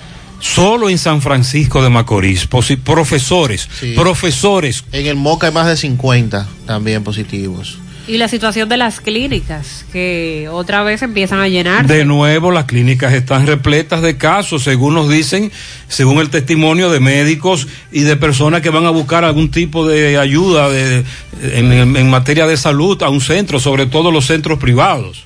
Solo 0.43 0.89
en 0.89 0.97
San 0.97 1.21
Francisco 1.21 1.81
de 1.81 1.89
Macorís, 1.89 2.47
profesores, 2.83 3.69
Sí. 3.79 3.93
profesores. 3.95 4.83
En 4.91 5.07
el 5.07 5.15
MOCA 5.15 5.47
hay 5.47 5.53
más 5.53 5.67
de 5.67 5.77
50 5.77 6.47
también 6.67 7.01
positivos. 7.03 7.77
Y 8.09 8.17
la 8.17 8.27
situación 8.27 8.67
de 8.67 8.75
las 8.75 8.99
clínicas, 8.99 9.85
que 9.93 10.49
otra 10.51 10.83
vez 10.83 11.01
empiezan 11.01 11.39
a 11.39 11.47
llenar. 11.47 11.87
De 11.87 12.03
nuevo, 12.03 12.51
las 12.51 12.65
clínicas 12.65 13.13
están 13.13 13.47
repletas 13.47 14.01
de 14.01 14.17
casos, 14.17 14.63
según 14.63 14.95
nos 14.95 15.07
dicen, 15.09 15.49
según 15.87 16.19
el 16.19 16.29
testimonio 16.29 16.91
de 16.91 16.99
médicos 16.99 17.65
y 17.93 18.01
de 18.01 18.17
personas 18.17 18.61
que 18.61 18.69
van 18.69 18.85
a 18.85 18.89
buscar 18.89 19.23
algún 19.23 19.49
tipo 19.49 19.87
de 19.87 20.17
ayuda 20.17 20.69
de- 20.69 21.05
en, 21.41 21.71
en- 21.71 21.95
en 21.95 22.09
materia 22.09 22.45
de 22.45 22.57
salud 22.57 23.01
a 23.01 23.07
un 23.09 23.21
centro, 23.21 23.61
sobre 23.61 23.85
todo 23.85 24.11
los 24.11 24.25
centros 24.25 24.59
privados. 24.59 25.23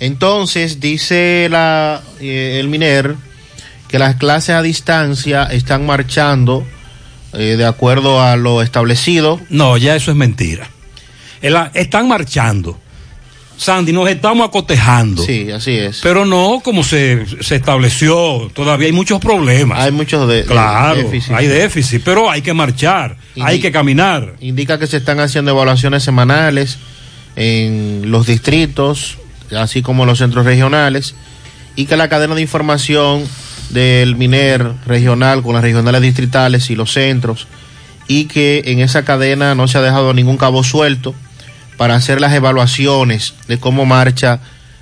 Entonces, 0.00 0.80
dice 0.80 1.46
la, 1.48 2.02
eh, 2.20 2.56
el 2.58 2.66
MINER 2.66 3.14
que 3.88 3.98
las 3.98 4.16
clases 4.16 4.50
a 4.50 4.62
distancia 4.62 5.44
están 5.44 5.86
marchando 5.86 6.66
eh, 7.32 7.56
de 7.56 7.66
acuerdo 7.66 8.20
a 8.22 8.36
lo 8.36 8.62
establecido. 8.62 9.40
No, 9.50 9.76
ya 9.76 9.96
eso 9.96 10.10
es 10.10 10.16
mentira. 10.16 10.68
El- 11.42 11.56
están 11.74 12.08
marchando. 12.08 12.78
Sandy, 13.56 13.92
nos 13.92 14.08
estamos 14.08 14.46
acotejando. 14.46 15.22
Sí, 15.24 15.50
así 15.50 15.72
es. 15.72 15.98
Pero 16.00 16.24
no 16.24 16.60
como 16.62 16.84
se, 16.84 17.24
se 17.40 17.56
estableció, 17.56 18.48
todavía 18.54 18.86
hay 18.86 18.92
muchos 18.92 19.20
problemas. 19.20 19.80
Hay 19.80 19.90
muchos 19.90 20.28
de, 20.28 20.44
Claro, 20.44 20.94
déficit. 21.02 21.32
hay 21.32 21.46
déficit, 21.48 22.02
pero 22.04 22.30
hay 22.30 22.40
que 22.40 22.54
marchar, 22.54 23.16
Indi- 23.34 23.44
hay 23.44 23.58
que 23.60 23.72
caminar. 23.72 24.34
Indica 24.40 24.78
que 24.78 24.86
se 24.86 24.98
están 24.98 25.18
haciendo 25.18 25.50
evaluaciones 25.50 26.04
semanales 26.04 26.78
en 27.34 28.02
los 28.12 28.26
distritos, 28.28 29.18
así 29.56 29.82
como 29.82 30.04
en 30.04 30.08
los 30.08 30.18
centros 30.18 30.44
regionales, 30.44 31.16
y 31.74 31.86
que 31.86 31.96
la 31.96 32.08
cadena 32.08 32.36
de 32.36 32.42
información 32.42 33.24
del 33.70 34.16
MINER 34.16 34.72
regional 34.86 35.42
con 35.42 35.54
las 35.54 35.62
regionales 35.62 36.02
distritales 36.02 36.70
y 36.70 36.76
los 36.76 36.92
centros, 36.92 37.46
y 38.06 38.24
que 38.24 38.62
en 38.66 38.80
esa 38.80 39.04
cadena 39.04 39.54
no 39.54 39.68
se 39.68 39.78
ha 39.78 39.82
dejado 39.82 40.14
ningún 40.14 40.38
cabo 40.38 40.64
suelto 40.64 41.14
para 41.76 41.94
hacer 41.94 42.20
las 42.20 42.32
evaluaciones 42.32 43.34
de 43.46 43.58
cómo 43.58 43.84
marcha 43.84 44.40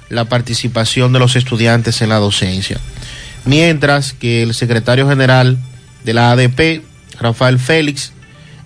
la 0.08 0.26
participación 0.26 1.12
de 1.12 1.18
los 1.18 1.36
estudiantes 1.36 2.00
en 2.00 2.08
la 2.08 2.16
docencia. 2.16 2.78
Mientras 3.44 4.12
que 4.12 4.42
el 4.42 4.54
secretario 4.54 5.08
general 5.08 5.58
de 6.04 6.14
la 6.14 6.30
ADP, 6.32 6.82
Rafael 7.20 7.58
Félix, 7.58 8.12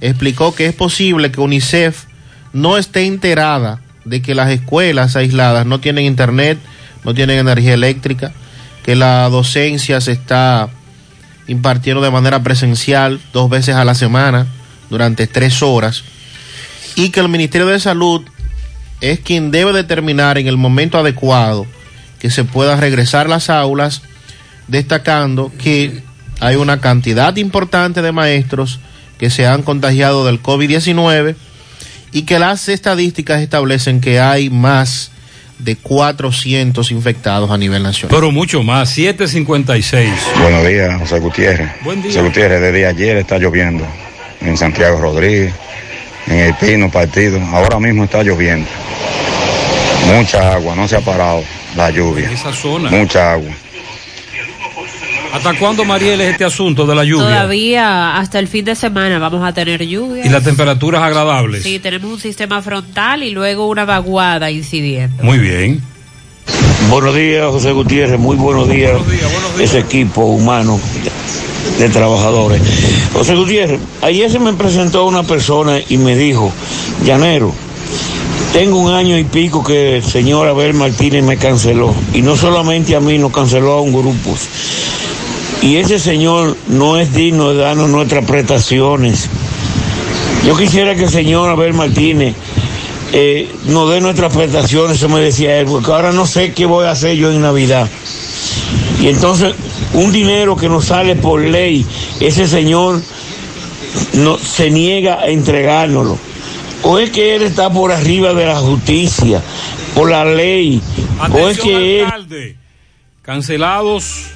explicó 0.00 0.54
que 0.54 0.66
es 0.66 0.74
posible 0.74 1.30
que 1.30 1.40
UNICEF 1.40 2.04
no 2.52 2.78
esté 2.78 3.06
enterada 3.06 3.80
de 4.04 4.22
que 4.22 4.34
las 4.34 4.50
escuelas 4.50 5.16
aisladas 5.16 5.66
no 5.66 5.80
tienen 5.80 6.04
internet, 6.04 6.58
no 7.04 7.14
tienen 7.14 7.38
energía 7.38 7.74
eléctrica, 7.74 8.32
que 8.90 8.96
la 8.96 9.28
docencia 9.28 10.00
se 10.00 10.10
está 10.10 10.68
impartiendo 11.46 12.02
de 12.02 12.10
manera 12.10 12.42
presencial 12.42 13.20
dos 13.32 13.48
veces 13.48 13.76
a 13.76 13.84
la 13.84 13.94
semana 13.94 14.48
durante 14.90 15.28
tres 15.28 15.62
horas 15.62 16.02
y 16.96 17.10
que 17.10 17.20
el 17.20 17.28
Ministerio 17.28 17.68
de 17.68 17.78
Salud 17.78 18.22
es 19.00 19.20
quien 19.20 19.52
debe 19.52 19.72
determinar 19.72 20.38
en 20.38 20.48
el 20.48 20.56
momento 20.56 20.98
adecuado 20.98 21.68
que 22.18 22.30
se 22.30 22.42
pueda 22.42 22.74
regresar 22.74 23.28
las 23.28 23.48
aulas, 23.48 24.02
destacando 24.66 25.52
que 25.56 26.02
hay 26.40 26.56
una 26.56 26.80
cantidad 26.80 27.36
importante 27.36 28.02
de 28.02 28.10
maestros 28.10 28.80
que 29.20 29.30
se 29.30 29.46
han 29.46 29.62
contagiado 29.62 30.26
del 30.26 30.42
COVID-19 30.42 31.36
y 32.10 32.22
que 32.22 32.40
las 32.40 32.68
estadísticas 32.68 33.40
establecen 33.40 34.00
que 34.00 34.18
hay 34.18 34.50
más 34.50 35.12
de 35.60 35.76
400 35.76 36.90
infectados 36.90 37.50
a 37.50 37.58
nivel 37.58 37.82
nacional. 37.82 38.14
Pero 38.14 38.30
mucho 38.32 38.62
más, 38.62 38.90
756. 38.90 40.10
Buenos 40.42 40.66
días, 40.66 40.98
José 41.00 41.18
Gutiérrez. 41.18 41.70
Buen 41.82 42.02
día. 42.02 42.12
José 42.12 42.22
Gutiérrez, 42.22 42.60
desde 42.60 42.86
ayer 42.86 43.16
está 43.16 43.38
lloviendo 43.38 43.86
en 44.40 44.56
Santiago 44.56 45.00
Rodríguez, 45.00 45.52
en 46.26 46.38
El 46.38 46.54
Pino, 46.54 46.90
Partido. 46.90 47.40
Ahora 47.52 47.78
mismo 47.78 48.04
está 48.04 48.22
lloviendo. 48.22 48.68
Mucha 50.14 50.54
agua, 50.54 50.74
no 50.74 50.88
se 50.88 50.96
ha 50.96 51.00
parado 51.00 51.42
la 51.76 51.90
lluvia. 51.90 52.30
Esa 52.30 52.52
zona. 52.52 52.90
Mucha 52.90 53.32
agua. 53.32 53.50
¿Hasta 55.32 55.58
cuándo, 55.58 55.84
Mariel, 55.84 56.20
es 56.20 56.32
este 56.32 56.44
asunto 56.44 56.86
de 56.86 56.94
la 56.94 57.04
lluvia? 57.04 57.24
Todavía 57.24 58.16
hasta 58.16 58.38
el 58.38 58.48
fin 58.48 58.64
de 58.64 58.74
semana 58.74 59.18
vamos 59.18 59.46
a 59.46 59.52
tener 59.52 59.86
lluvia. 59.86 60.26
Y 60.26 60.28
las 60.28 60.42
temperaturas 60.42 61.02
agradables. 61.02 61.62
Sí, 61.62 61.78
tenemos 61.78 62.10
un 62.10 62.20
sistema 62.20 62.60
frontal 62.62 63.22
y 63.22 63.30
luego 63.30 63.68
una 63.68 63.84
vaguada 63.84 64.50
incidiendo. 64.50 65.22
Muy 65.22 65.38
bien. 65.38 65.80
Buenos 66.88 67.14
días, 67.14 67.46
José 67.46 67.72
Gutiérrez. 67.72 68.18
Muy 68.18 68.36
buenos 68.36 68.68
días. 68.68 69.00
Ese 69.60 69.78
equipo 69.78 70.22
humano 70.22 70.80
de 71.78 71.88
trabajadores. 71.88 72.60
José 73.12 73.36
Gutiérrez, 73.36 73.80
ayer 74.02 74.30
se 74.30 74.38
me 74.40 74.52
presentó 74.54 75.06
una 75.06 75.22
persona 75.22 75.78
y 75.88 75.96
me 75.98 76.16
dijo, 76.16 76.52
Llanero, 77.04 77.54
tengo 78.52 78.80
un 78.80 78.92
año 78.92 79.16
y 79.16 79.24
pico 79.24 79.62
que 79.62 79.98
el 79.98 80.04
señor 80.04 80.48
Abel 80.48 80.74
Martínez 80.74 81.22
me 81.22 81.36
canceló. 81.36 81.94
Y 82.12 82.22
no 82.22 82.36
solamente 82.36 82.96
a 82.96 83.00
mí, 83.00 83.16
nos 83.16 83.32
canceló 83.32 83.74
a 83.74 83.80
un 83.80 83.92
grupo. 83.92 84.36
Y 85.62 85.76
ese 85.76 85.98
señor 85.98 86.56
no 86.68 86.96
es 86.96 87.12
digno 87.12 87.50
de 87.50 87.58
darnos 87.58 87.90
nuestras 87.90 88.24
prestaciones. 88.24 89.28
Yo 90.46 90.56
quisiera 90.56 90.94
que 90.94 91.04
el 91.04 91.10
señor 91.10 91.50
Abel 91.50 91.74
Martínez 91.74 92.34
eh, 93.12 93.50
nos 93.66 93.90
dé 93.90 94.00
nuestras 94.00 94.34
prestaciones, 94.34 94.96
eso 94.96 95.08
me 95.08 95.20
decía 95.20 95.58
él, 95.58 95.66
porque 95.66 95.90
ahora 95.90 96.12
no 96.12 96.26
sé 96.26 96.52
qué 96.52 96.64
voy 96.64 96.86
a 96.86 96.92
hacer 96.92 97.16
yo 97.16 97.30
en 97.30 97.42
Navidad. 97.42 97.88
Y 99.02 99.08
entonces, 99.08 99.54
un 99.92 100.12
dinero 100.12 100.56
que 100.56 100.68
nos 100.68 100.86
sale 100.86 101.14
por 101.16 101.40
ley, 101.42 101.84
ese 102.20 102.46
señor 102.46 103.02
no, 104.14 104.38
se 104.38 104.70
niega 104.70 105.20
a 105.20 105.28
entregárnoslo. 105.28 106.18
O 106.82 106.98
es 106.98 107.10
que 107.10 107.34
él 107.36 107.42
está 107.42 107.68
por 107.70 107.92
arriba 107.92 108.32
de 108.32 108.46
la 108.46 108.56
justicia, 108.56 109.42
por 109.94 110.10
la 110.10 110.24
ley, 110.24 110.80
o 111.18 111.24
es 111.24 111.58
Atención, 111.58 111.66
que 111.66 111.98
él... 112.00 112.04
alcalde. 112.06 112.56
Cancelados 113.22 114.30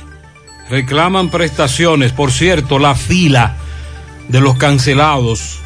reclaman 0.69 1.31
prestaciones. 1.31 2.13
Por 2.13 2.33
cierto, 2.33 2.79
la 2.79 2.95
fila 2.95 3.57
de 4.29 4.41
los 4.41 4.57
cancelados, 4.57 5.59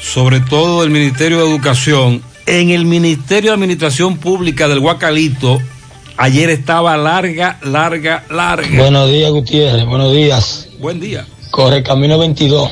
sobre 0.00 0.40
todo 0.40 0.82
del 0.82 0.90
Ministerio 0.90 1.38
de 1.38 1.48
Educación, 1.48 2.22
en 2.46 2.70
el 2.70 2.84
Ministerio 2.84 3.50
de 3.50 3.54
Administración 3.54 4.16
Pública 4.16 4.68
del 4.68 4.80
Guacalito, 4.80 5.60
ayer 6.16 6.50
estaba 6.50 6.96
larga, 6.96 7.58
larga, 7.62 8.24
larga. 8.30 8.78
Buenos 8.78 9.10
días, 9.10 9.30
Gutiérrez. 9.30 9.84
Buenos 9.84 10.12
días. 10.12 10.68
Buen 10.78 11.00
día. 11.00 11.26
Corre 11.50 11.82
camino 11.82 12.18
22 12.18 12.70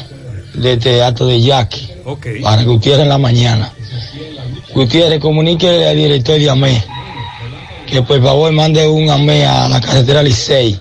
de 0.55 0.77
Teatro 0.79 1.27
de 1.27 1.41
Yaqui 1.41 1.89
Ok. 2.05 2.27
para 2.43 2.63
Gutiérrez 2.63 3.03
en 3.03 3.09
la 3.11 3.19
mañana. 3.19 3.73
Gutiérrez, 4.75 5.21
comuníquele 5.21 5.89
al 5.89 5.97
director 5.97 6.39
de 6.39 6.51
AME 6.51 6.85
que 7.87 8.03
por 8.03 8.21
favor 8.23 8.51
mande 8.53 8.87
un 8.87 9.09
AME 9.09 9.47
a 9.47 9.69
la 9.69 9.81
carretera 9.81 10.23
Licey 10.23 10.79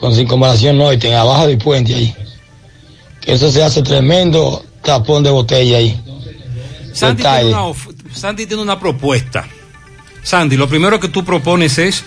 con 0.00 0.14
circunvalación 0.14 0.78
norte, 0.78 1.08
en 1.08 1.14
abajo 1.14 1.46
del 1.46 1.58
puente 1.58 1.94
ahí. 1.94 2.14
Que 3.20 3.32
eso 3.32 3.50
se 3.50 3.62
hace 3.62 3.82
tremendo 3.82 4.64
tapón 4.82 5.22
de 5.22 5.30
botella 5.30 5.78
ahí. 5.78 6.00
Sandy 6.92 7.22
tiene, 7.22 7.44
una, 7.48 7.64
of- 7.64 7.88
Sandy 8.12 8.46
tiene 8.46 8.62
una 8.62 8.78
propuesta. 8.80 9.46
Sandy, 10.22 10.56
lo 10.56 10.68
primero 10.68 10.98
que 11.00 11.08
tú 11.08 11.24
propones 11.24 11.78
es 11.78 12.04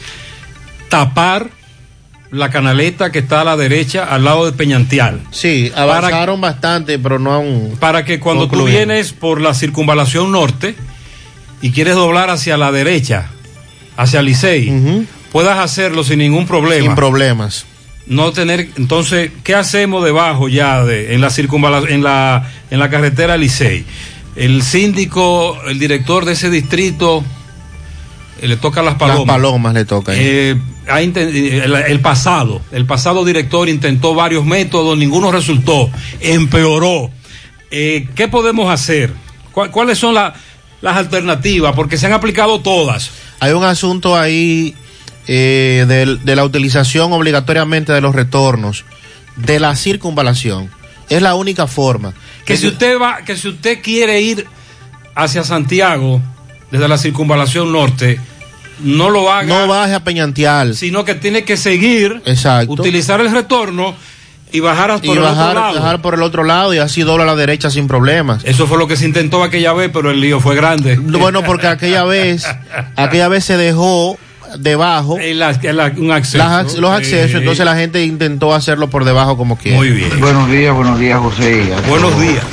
tapar 0.90 1.50
la 2.32 2.50
canaleta 2.50 3.12
que 3.12 3.20
está 3.20 3.42
a 3.42 3.44
la 3.44 3.58
derecha 3.58 4.06
al 4.06 4.24
lado 4.24 4.46
de 4.46 4.54
Peñantial. 4.54 5.22
Sí, 5.32 5.72
avanzaron 5.76 6.40
bastante, 6.40 6.98
pero 6.98 7.20
no 7.20 7.34
aún. 7.34 7.76
Para 7.80 8.06
que 8.06 8.20
cuando 8.20 8.48
tú 8.48 8.66
vienes 8.66 9.12
por 9.14 9.42
la 9.42 9.54
circunvalación 9.54 10.32
norte 10.32 10.76
y 11.62 11.72
quieres 11.72 11.96
doblar 11.96 12.30
hacia 12.30 12.58
la 12.58 12.72
derecha, 12.72 13.30
hacia 13.98 14.22
Licey, 14.22 15.06
puedas 15.32 15.60
hacerlo 15.60 16.04
sin 16.04 16.20
ningún 16.20 16.48
problema. 16.48 16.86
Sin 16.86 16.96
problemas. 16.96 17.66
No 18.08 18.32
tener, 18.34 18.70
entonces, 18.78 19.32
¿qué 19.44 19.56
hacemos 19.56 20.04
debajo 20.04 20.50
ya 20.50 20.84
de, 20.84 21.14
en 21.14 21.22
la 21.22 21.30
circunvalación, 21.30 21.92
en 21.94 22.04
la, 22.04 22.50
en 22.70 22.80
la 22.80 22.90
carretera 22.90 23.38
Licey? 23.38 23.86
El 24.36 24.64
síndico, 24.64 25.58
el 25.68 25.78
director 25.80 26.26
de 26.26 26.34
ese 26.34 26.50
distrito, 26.50 27.24
eh, 28.42 28.48
le 28.48 28.58
toca 28.58 28.82
las 28.82 28.96
palomas. 28.96 29.28
Las 29.28 29.36
palomas 29.36 29.74
le 29.74 29.86
toca. 29.86 30.14
Eh, 30.16 30.56
inten- 30.88 31.64
el, 31.64 31.74
el 31.76 32.00
pasado, 32.00 32.62
el 32.72 32.86
pasado 32.86 33.24
director 33.24 33.70
intentó 33.70 34.16
varios 34.16 34.46
métodos, 34.46 34.98
ninguno 34.98 35.32
resultó, 35.32 35.90
empeoró. 36.20 37.12
Eh, 37.70 38.08
¿Qué 38.16 38.28
podemos 38.28 38.70
hacer? 38.74 39.14
¿Cuál- 39.52 39.70
¿Cuáles 39.72 39.98
son 40.00 40.16
la- 40.16 40.34
las 40.82 40.98
alternativas? 40.98 41.74
Porque 41.76 41.98
se 41.98 42.08
han 42.08 42.14
aplicado 42.14 42.60
todas. 42.62 43.12
Hay 43.40 43.52
un 43.54 43.64
asunto 43.64 44.18
ahí 44.18 44.76
eh, 45.28 45.86
de, 46.24 46.36
la 46.36 46.44
utilización 46.44 47.14
obligatoriamente 47.14 47.94
de 47.94 48.02
los 48.02 48.16
retornos, 48.16 48.86
de 49.36 49.60
la 49.60 49.76
circunvalación. 49.76 50.70
Es 51.10 51.22
la 51.22 51.36
única 51.36 51.68
forma. 51.68 52.14
Que 52.46 52.58
si 52.58 52.68
usted 52.68 53.00
va, 53.00 53.24
que 53.24 53.36
si 53.36 53.50
usted 53.50 53.82
quiere 53.82 54.22
ir 54.22 54.48
hacia 55.16 55.44
Santiago 55.44 56.22
desde 56.72 56.88
la 56.88 56.98
circunvalación 56.98 57.72
norte, 57.72 58.20
no 58.80 59.10
lo 59.10 59.32
haga. 59.32 59.48
No 59.48 59.68
baje 59.68 59.94
a 59.94 60.04
Peñantial. 60.04 60.76
Sino 60.76 61.06
que 61.06 61.16
tiene 61.16 61.44
que 61.44 61.58
seguir, 61.58 62.22
Exacto. 62.26 62.72
utilizar 62.72 63.22
el 63.22 63.32
retorno 63.32 63.94
y 64.52 64.60
bajar 64.60 64.92
por 64.96 65.06
y 65.06 65.10
el 65.12 65.20
bajar, 65.20 65.50
otro 65.50 65.62
lado. 65.62 65.76
bajar 65.76 66.02
por 66.02 66.14
el 66.14 66.22
otro 66.24 66.44
lado 66.44 66.74
y 66.74 66.78
así 66.78 67.04
dobla 67.04 67.24
a 67.24 67.28
la 67.28 67.36
derecha 67.36 67.70
sin 67.70 67.88
problemas. 67.88 68.44
Eso 68.44 68.68
fue 68.68 68.78
lo 68.78 68.88
que 68.88 68.98
se 68.98 69.06
intentó 69.06 69.44
aquella 69.44 69.74
vez, 69.74 69.92
pero 69.94 70.12
el 70.12 70.20
lío 70.20 70.40
fue 70.40 70.56
grande. 70.56 70.98
Bueno, 70.98 71.44
porque 71.44 71.68
aquella 71.68 72.04
vez, 72.04 72.46
aquella 72.96 73.28
vez 73.28 73.46
se 73.46 73.58
dejó 73.58 74.18
debajo 74.58 75.14
un 75.16 76.12
acceso. 76.12 76.38
las 76.38 76.66
ac- 76.66 76.78
los 76.78 76.92
accesos, 76.92 77.40
entonces 77.40 77.66
la 77.66 77.76
gente 77.76 78.04
intentó 78.04 78.54
hacerlo 78.54 78.90
por 78.90 79.06
debajo 79.06 79.38
como 79.38 79.58
quiera. 79.58 79.78
Muy 79.78 79.90
bien. 79.90 80.10
Buenos 80.20 80.50
días, 80.50 80.74
buenos 80.76 81.00
días, 81.00 81.20
José. 81.20 81.72
Buenos 81.88 82.20
días. 82.20 82.44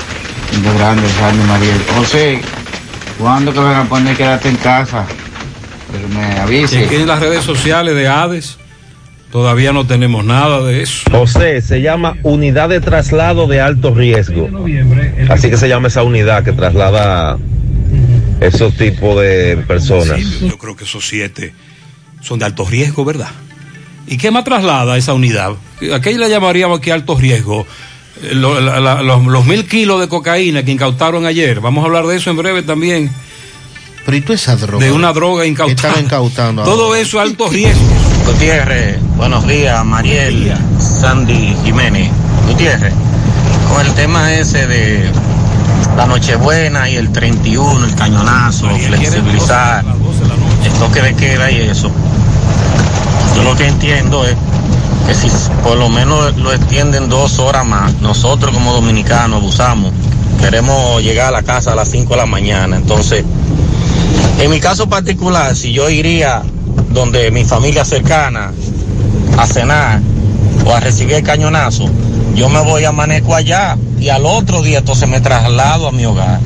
De 0.62 0.78
grande, 0.78 1.02
Sandy 1.18 1.44
Mariel. 1.46 1.82
José, 1.96 2.40
¿cuándo 3.18 3.52
que 3.52 3.58
van 3.60 3.76
a 3.76 3.88
poner 3.88 4.16
quédate 4.16 4.48
en 4.48 4.56
casa? 4.56 5.06
Que 5.92 6.14
me 6.14 6.40
avise. 6.40 6.84
Aquí 6.84 6.96
en 6.96 7.06
las 7.06 7.20
redes 7.20 7.44
sociales 7.44 7.94
de 7.94 8.08
Hades 8.08 8.58
todavía 9.30 9.72
no 9.72 9.86
tenemos 9.86 10.24
nada 10.24 10.62
de 10.62 10.82
eso. 10.82 11.02
José, 11.10 11.60
se 11.60 11.82
llama 11.82 12.16
Unidad 12.22 12.68
de 12.70 12.80
Traslado 12.80 13.46
de 13.46 13.60
Alto 13.60 13.94
Riesgo. 13.94 14.48
Así 15.28 15.50
que 15.50 15.56
se 15.56 15.68
llama 15.68 15.88
esa 15.88 16.02
unidad 16.02 16.42
que 16.44 16.52
traslada 16.52 17.36
esos 18.40 18.74
tipos 18.74 19.20
de 19.20 19.58
personas. 19.66 20.20
Yo 20.40 20.56
creo 20.58 20.76
que 20.76 20.84
esos 20.84 21.06
siete 21.06 21.52
son 22.20 22.38
de 22.38 22.44
alto 22.46 22.64
riesgo, 22.64 23.04
¿verdad? 23.04 23.30
¿Y 24.06 24.16
qué 24.16 24.30
más 24.30 24.44
traslada 24.44 24.96
esa 24.96 25.12
unidad? 25.14 25.52
¿A 25.94 26.00
qué 26.00 26.16
le 26.16 26.28
llamaríamos 26.30 26.78
aquí 26.78 26.90
alto 26.90 27.16
riesgo? 27.16 27.66
Eh, 28.22 28.34
lo- 28.34 28.60
la- 28.60 28.80
la- 28.80 29.02
los, 29.02 29.24
los 29.26 29.44
mil 29.46 29.66
kilos 29.66 30.00
de 30.00 30.08
cocaína 30.08 30.62
que 30.64 30.72
incautaron 30.72 31.26
ayer. 31.26 31.60
Vamos 31.60 31.82
a 31.82 31.86
hablar 31.86 32.06
de 32.06 32.16
eso 32.16 32.30
en 32.30 32.36
breve 32.36 32.62
también. 32.62 33.10
Pero 34.04 34.16
¿y 34.16 34.20
tú 34.22 34.32
esa 34.32 34.56
droga? 34.56 34.84
De 34.84 34.90
una 34.92 35.12
droga 35.12 35.44
incautada. 35.46 35.88
Están 35.90 36.04
incautando 36.04 36.64
Todo 36.64 36.86
ahora. 36.86 37.00
eso 37.00 37.20
alto 37.20 37.48
riesgo. 37.50 37.84
Gutiérrez, 38.26 38.98
buenos 39.16 39.46
días, 39.46 39.84
Mariel, 39.84 40.54
Sandy 40.80 41.54
Jiménez. 41.64 42.10
Gutiérrez, 42.46 42.94
con 43.70 43.86
el 43.86 43.92
tema 43.94 44.34
ese 44.34 44.66
de 44.66 45.10
la 45.96 46.06
Nochebuena 46.06 46.88
y 46.88 46.96
el 46.96 47.12
31, 47.12 47.84
el 47.84 47.94
cañonazo, 47.94 48.68
flexibilizar, 48.78 49.84
el 50.64 50.72
toque 50.74 51.02
de 51.02 51.14
queda 51.14 51.50
y 51.50 51.60
eso. 51.60 51.90
Yo 53.36 53.42
lo 53.42 53.54
que 53.56 53.66
entiendo 53.66 54.24
es 54.26 54.36
que 55.06 55.14
si 55.14 55.28
por 55.62 55.76
lo 55.76 55.88
menos 55.88 56.36
lo 56.36 56.52
extienden 56.52 57.08
dos 57.08 57.38
horas 57.38 57.66
más, 57.66 57.94
nosotros 58.00 58.52
como 58.52 58.72
dominicanos 58.72 59.40
abusamos. 59.40 59.92
Queremos 60.40 61.02
llegar 61.02 61.28
a 61.28 61.30
la 61.30 61.42
casa 61.42 61.72
a 61.72 61.74
las 61.74 61.90
5 61.90 62.10
de 62.10 62.16
la 62.16 62.26
mañana, 62.26 62.76
entonces 62.76 63.24
en 64.38 64.50
mi 64.50 64.60
caso 64.60 64.88
particular, 64.88 65.56
si 65.56 65.72
yo 65.72 65.90
iría 65.90 66.42
donde 66.90 67.30
mi 67.32 67.44
familia 67.44 67.84
cercana 67.84 68.52
a 69.36 69.46
cenar 69.46 70.00
o 70.64 70.72
a 70.72 70.78
recibir 70.78 71.14
el 71.14 71.22
cañonazo, 71.24 71.86
yo 72.36 72.48
me 72.48 72.60
voy 72.60 72.84
a 72.84 72.92
Maneco 72.92 73.34
allá 73.34 73.76
y 73.98 74.10
al 74.10 74.26
otro 74.26 74.62
día 74.62 74.78
entonces 74.78 75.08
me 75.08 75.20
traslado 75.20 75.88
a 75.88 75.92
mi 75.92 76.06
hogar. 76.06 76.38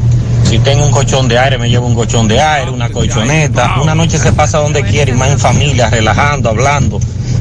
Si 0.45 0.59
tengo 0.59 0.85
un 0.85 0.93
colchón 0.93 1.29
de 1.29 1.39
aire, 1.39 1.59
me 1.59 1.71
llevo 1.71 1.87
un 1.87 1.95
colchón 1.95 2.29
de 2.29 2.41
aire, 2.41 2.71
una 2.71 2.91
colchoneta. 2.91 3.81
Una 3.83 3.95
noche 3.95 4.19
se 4.19 4.33
pasa 4.33 4.59
donde 4.59 4.83
quiere 4.83 5.13
y 5.13 5.15
más 5.15 5.31
en 5.31 5.39
familia, 5.39 5.89
relajando, 5.89 6.49
hablando, 6.51 7.01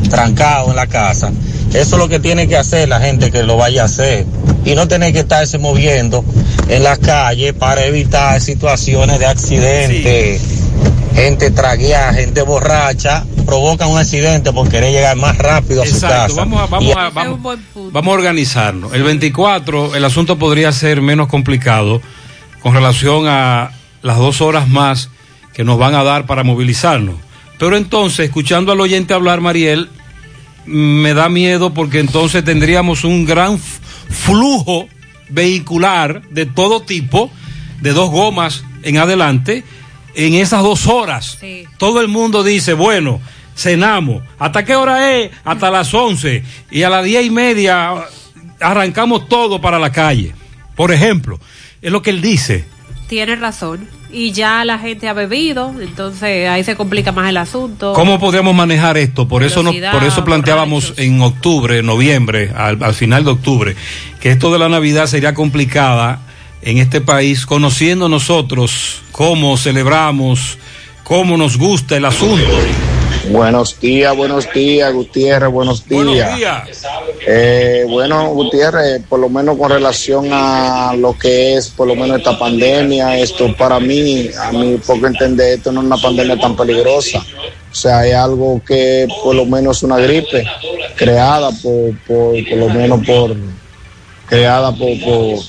trancado 0.09 0.69
en 0.69 0.75
la 0.75 0.87
casa. 0.87 1.31
Eso 1.69 1.95
es 1.95 1.99
lo 2.01 2.09
que 2.09 2.19
tiene 2.19 2.47
que 2.47 2.57
hacer 2.57 2.89
la 2.89 2.99
gente 2.99 3.31
que 3.31 3.43
lo 3.43 3.57
vaya 3.57 3.83
a 3.83 3.85
hacer. 3.85 4.25
Y 4.65 4.75
no 4.75 4.87
tener 4.87 5.13
que 5.13 5.19
estarse 5.19 5.57
moviendo 5.57 6.23
en 6.67 6.83
las 6.83 6.99
calles 6.99 7.53
para 7.53 7.85
evitar 7.85 8.39
situaciones 8.41 9.19
de 9.19 9.25
accidente. 9.25 10.39
Gente 11.15 11.51
tragueada, 11.51 12.13
gente 12.13 12.41
borracha, 12.41 13.25
provocan 13.45 13.89
un 13.89 13.97
accidente 13.97 14.53
por 14.53 14.69
querer 14.69 14.93
llegar 14.93 15.17
más 15.17 15.37
rápido 15.37 15.81
a 15.81 15.85
su 15.85 15.95
Exacto, 15.95 16.35
casa. 16.35 16.35
vamos 16.35 16.61
a, 16.61 16.65
vamos, 16.67 16.95
a, 16.95 17.09
vamos, 17.09 17.59
vamos 17.91 18.07
a 18.07 18.17
organizarnos. 18.17 18.93
El 18.93 19.03
24, 19.03 19.95
el 19.95 20.05
asunto 20.05 20.37
podría 20.37 20.71
ser 20.71 21.01
menos 21.01 21.27
complicado 21.27 22.01
con 22.61 22.73
relación 22.73 23.27
a 23.27 23.71
las 24.01 24.17
dos 24.17 24.41
horas 24.41 24.67
más 24.67 25.09
que 25.53 25.63
nos 25.63 25.77
van 25.77 25.95
a 25.95 26.03
dar 26.03 26.25
para 26.25 26.43
movilizarnos. 26.43 27.15
Pero 27.57 27.77
entonces, 27.77 28.25
escuchando 28.25 28.71
al 28.71 28.81
oyente 28.81 29.13
hablar, 29.13 29.41
Mariel, 29.41 29.89
me 30.65 31.13
da 31.13 31.29
miedo 31.29 31.73
porque 31.73 31.99
entonces 31.99 32.43
tendríamos 32.43 33.03
un 33.03 33.25
gran 33.25 33.59
flujo 33.59 34.87
vehicular 35.29 36.21
de 36.29 36.45
todo 36.45 36.81
tipo, 36.81 37.31
de 37.81 37.93
dos 37.93 38.09
gomas 38.09 38.63
en 38.83 38.97
adelante, 38.97 39.63
en 40.15 40.33
esas 40.35 40.63
dos 40.63 40.87
horas. 40.87 41.39
Todo 41.77 42.01
el 42.01 42.07
mundo 42.07 42.43
dice, 42.43 42.73
bueno, 42.73 43.21
cenamos. 43.55 44.23
¿Hasta 44.39 44.65
qué 44.65 44.75
hora 44.75 45.17
es? 45.17 45.31
Hasta 45.43 45.71
las 45.71 45.93
11. 45.93 46.43
Y 46.71 46.83
a 46.83 46.89
las 46.89 47.05
diez 47.05 47.25
y 47.25 47.29
media 47.29 48.05
arrancamos 48.59 49.27
todo 49.27 49.61
para 49.61 49.79
la 49.79 49.91
calle. 49.91 50.33
Por 50.75 50.91
ejemplo, 50.91 51.39
es 51.81 51.91
lo 51.91 52.01
que 52.01 52.11
él 52.11 52.21
dice. 52.21 52.65
Tiene 53.07 53.35
razón. 53.35 53.87
Y 54.13 54.33
ya 54.33 54.65
la 54.65 54.77
gente 54.77 55.07
ha 55.07 55.13
bebido, 55.13 55.73
entonces 55.79 56.49
ahí 56.49 56.63
se 56.63 56.75
complica 56.75 57.13
más 57.13 57.29
el 57.29 57.37
asunto. 57.37 57.93
¿Cómo 57.93 58.19
podríamos 58.19 58.53
manejar 58.53 58.97
esto? 58.97 59.27
Por 59.27 59.43
eso, 59.43 59.63
no, 59.63 59.69
Velocidad, 59.69 59.93
por 59.93 60.03
eso 60.03 60.25
planteábamos 60.25 60.93
en 60.97 61.21
octubre, 61.21 61.81
noviembre, 61.81 62.51
al, 62.55 62.83
al 62.83 62.93
final 62.93 63.23
de 63.23 63.31
octubre, 63.31 63.75
que 64.19 64.31
esto 64.31 64.51
de 64.51 64.59
la 64.59 64.67
Navidad 64.67 65.07
sería 65.07 65.33
complicada 65.33 66.19
en 66.61 66.77
este 66.77 66.99
país, 66.99 67.45
conociendo 67.45 68.09
nosotros 68.09 69.01
cómo 69.11 69.57
celebramos, 69.57 70.57
cómo 71.03 71.37
nos 71.37 71.57
gusta 71.57 71.95
el 71.95 72.05
asunto. 72.05 72.45
Buenos 73.31 73.79
días, 73.79 74.15
buenos 74.15 74.51
días, 74.51 74.93
Gutiérrez, 74.93 75.49
buenos 75.49 75.87
días. 75.87 76.03
Buenos 76.03 76.35
días. 76.35 76.83
Eh, 77.25 77.85
bueno, 77.87 78.29
Gutiérrez, 78.33 79.03
por 79.07 79.19
lo 79.19 79.29
menos 79.29 79.57
con 79.57 79.71
relación 79.71 80.27
a 80.31 80.93
lo 80.97 81.17
que 81.17 81.55
es, 81.55 81.69
por 81.69 81.87
lo 81.87 81.95
menos 81.95 82.17
esta 82.17 82.37
pandemia, 82.37 83.17
esto 83.17 83.55
para 83.55 83.79
mí, 83.79 84.29
a 84.37 84.51
mi 84.51 84.75
poco 84.77 85.07
entender, 85.07 85.53
esto 85.53 85.71
no 85.71 85.79
es 85.79 85.85
una 85.85 85.97
pandemia 85.97 86.37
tan 86.37 86.57
peligrosa. 86.57 87.19
O 87.71 87.75
sea, 87.75 88.05
es 88.05 88.15
algo 88.15 88.61
que 88.67 89.07
por 89.23 89.33
lo 89.33 89.45
menos 89.45 89.77
es 89.77 89.83
una 89.83 89.97
gripe 89.97 90.45
creada 90.95 91.51
por, 91.63 91.97
por, 92.05 92.49
por 92.49 92.57
lo 92.57 92.69
menos 92.69 92.99
por, 93.05 93.33
creada 94.27 94.73
por, 94.73 94.89
por, 94.99 95.39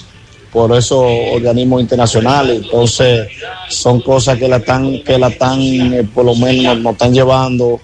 por 0.53 0.79
esos 0.79 1.05
organismos 1.33 1.81
internacionales. 1.81 2.61
Entonces, 2.63 3.27
son 3.73 4.01
cosas 4.01 4.39
que 4.39 4.49
la 4.49 4.59
están, 4.59 5.03
que 5.03 5.19
la 5.19 5.29
están, 5.29 5.61
eh, 5.61 6.05
por 6.15 6.25
lo 6.25 6.35
menos 6.35 6.79
nos 6.79 6.93
están 6.93 7.13
llevando 7.13 7.81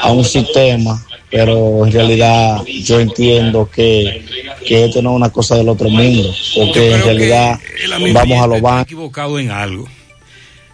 a 0.00 0.12
un 0.12 0.24
sistema, 0.24 1.04
pero 1.30 1.86
en 1.86 1.92
realidad 1.92 2.62
yo 2.66 3.00
entiendo 3.00 3.68
que, 3.68 4.24
que 4.66 4.84
esto 4.84 5.00
no 5.00 5.10
es 5.12 5.16
una 5.16 5.30
cosa 5.30 5.56
del 5.56 5.68
otro 5.68 5.88
mundo, 5.88 6.30
porque 6.54 6.92
en 6.92 7.02
realidad 7.02 7.58
vamos 7.88 8.14
a 8.14 8.24
oyente 8.24 8.48
lo 8.48 8.56
está 8.56 8.68
van. 8.68 8.82
equivocado 8.82 9.38
en 9.38 9.50
algo. 9.50 9.88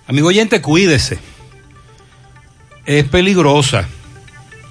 Amigo 0.06 0.28
oyente, 0.28 0.60
cuídese. 0.60 1.18
Es 2.84 3.04
peligrosa, 3.04 3.86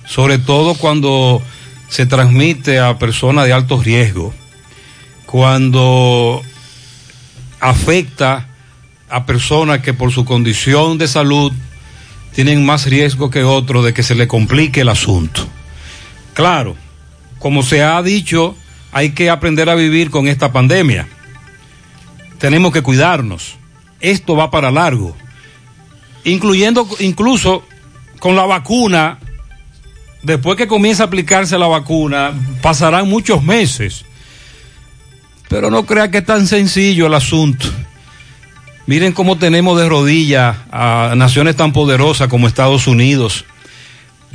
sobre 0.05 0.39
todo 0.39 0.75
cuando 0.75 1.41
se 1.87 2.05
transmite 2.05 2.79
a 2.79 2.97
personas 2.97 3.45
de 3.45 3.53
alto 3.53 3.81
riesgo, 3.81 4.33
cuando 5.25 6.41
afecta 7.59 8.47
a 9.09 9.25
personas 9.25 9.79
que 9.79 9.93
por 9.93 10.11
su 10.11 10.25
condición 10.25 10.97
de 10.97 11.07
salud 11.07 11.51
tienen 12.33 12.65
más 12.65 12.85
riesgo 12.85 13.29
que 13.29 13.43
otros 13.43 13.83
de 13.85 13.93
que 13.93 14.03
se 14.03 14.15
le 14.15 14.27
complique 14.27 14.81
el 14.81 14.89
asunto. 14.89 15.47
Claro, 16.33 16.75
como 17.39 17.63
se 17.63 17.83
ha 17.83 18.01
dicho, 18.03 18.55
hay 18.91 19.11
que 19.11 19.29
aprender 19.29 19.69
a 19.69 19.75
vivir 19.75 20.09
con 20.09 20.27
esta 20.27 20.51
pandemia. 20.51 21.07
Tenemos 22.37 22.71
que 22.71 22.81
cuidarnos. 22.81 23.55
Esto 23.99 24.35
va 24.35 24.51
para 24.51 24.71
largo. 24.71 25.15
Incluyendo 26.23 26.87
incluso 26.99 27.63
con 28.19 28.35
la 28.35 28.45
vacuna, 28.45 29.17
después 30.21 30.57
que 30.57 30.67
comience 30.67 31.01
a 31.01 31.05
aplicarse 31.05 31.57
la 31.57 31.67
vacuna, 31.67 32.33
pasarán 32.61 33.09
muchos 33.09 33.41
meses. 33.41 34.05
Pero 35.49 35.71
no 35.71 35.85
crea 35.85 36.11
que 36.11 36.19
es 36.19 36.25
tan 36.25 36.45
sencillo 36.45 37.07
el 37.07 37.13
asunto. 37.13 37.67
Miren 38.87 39.11
cómo 39.11 39.37
tenemos 39.37 39.77
de 39.79 39.87
rodillas 39.89 40.55
a 40.71 41.13
naciones 41.17 41.55
tan 41.55 41.73
poderosas 41.73 42.27
como 42.29 42.47
Estados 42.47 42.87
Unidos. 42.87 43.45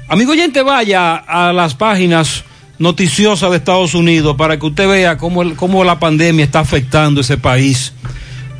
Amigo 0.09 0.32
oyente, 0.32 0.62
vaya 0.62 1.16
a 1.16 1.53
las 1.55 1.74
páginas 1.74 2.44
noticiosas 2.78 3.50
de 3.50 3.57
Estados 3.57 3.94
Unidos 3.94 4.36
para 4.36 4.59
que 4.59 4.66
usted 4.66 4.86
vea 4.88 5.16
cómo, 5.16 5.40
el- 5.42 5.55
cómo 5.55 5.84
la 5.84 5.98
pandemia 5.98 6.44
está 6.44 6.61
afectando 6.61 7.22
ese 7.22 7.38
país. 7.38 7.94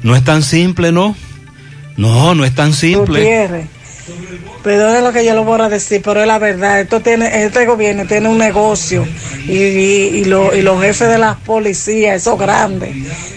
No 0.03 0.17
es 0.17 0.25
tan 0.25 0.43
simple, 0.43 0.93
¿no? 0.93 1.15
No, 1.99 2.35
no 2.35 2.45
es 2.47 2.55
tan 2.55 2.73
simple. 2.73 3.21
Perdone 4.63 5.01
lo 5.01 5.13
que 5.13 5.25
yo 5.25 5.35
lo 5.35 5.45
voy 5.45 5.61
a 5.61 5.69
decir, 5.69 6.01
pero 6.05 6.21
es 6.21 6.27
la 6.27 6.39
verdad. 6.39 6.81
Esto 6.81 7.01
tiene, 7.01 7.45
este 7.45 7.67
gobierno 7.67 8.07
tiene 8.07 8.29
un 8.29 8.39
negocio 8.39 9.07
y, 9.47 9.53
y, 9.53 10.11
y 10.21 10.25
lo- 10.25 10.55
y 10.57 10.63
los 10.63 10.81
jefes 10.81 11.09
de 11.09 11.19
las 11.19 11.37
policías, 11.39 12.17
esos 12.23 12.39
grandes, 12.39 12.91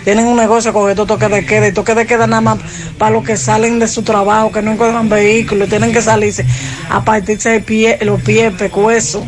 tienen 0.04 0.26
un 0.26 0.38
negocio 0.38 0.72
con 0.74 0.90
estos 0.90 1.08
toques 1.08 1.30
de 1.30 1.46
queda 1.46 1.68
y 1.68 1.72
toques 1.74 1.96
de 1.96 2.06
queda 2.06 2.28
nada 2.28 2.42
más 2.42 2.60
para 2.98 3.12
los 3.12 3.24
que 3.24 3.38
salen 3.38 3.80
de 3.80 3.88
su 3.88 4.04
trabajo, 4.04 4.52
que 4.52 4.62
no 4.62 4.72
encuentran 4.74 5.10
vehículos, 5.10 5.68
tienen 5.70 5.92
que 5.92 6.02
salirse 6.02 6.46
a 6.90 7.04
partirse 7.04 7.50
de 7.50 7.60
pie, 7.62 7.98
los 8.02 8.22
pies, 8.22 8.54
pecueso, 8.54 9.26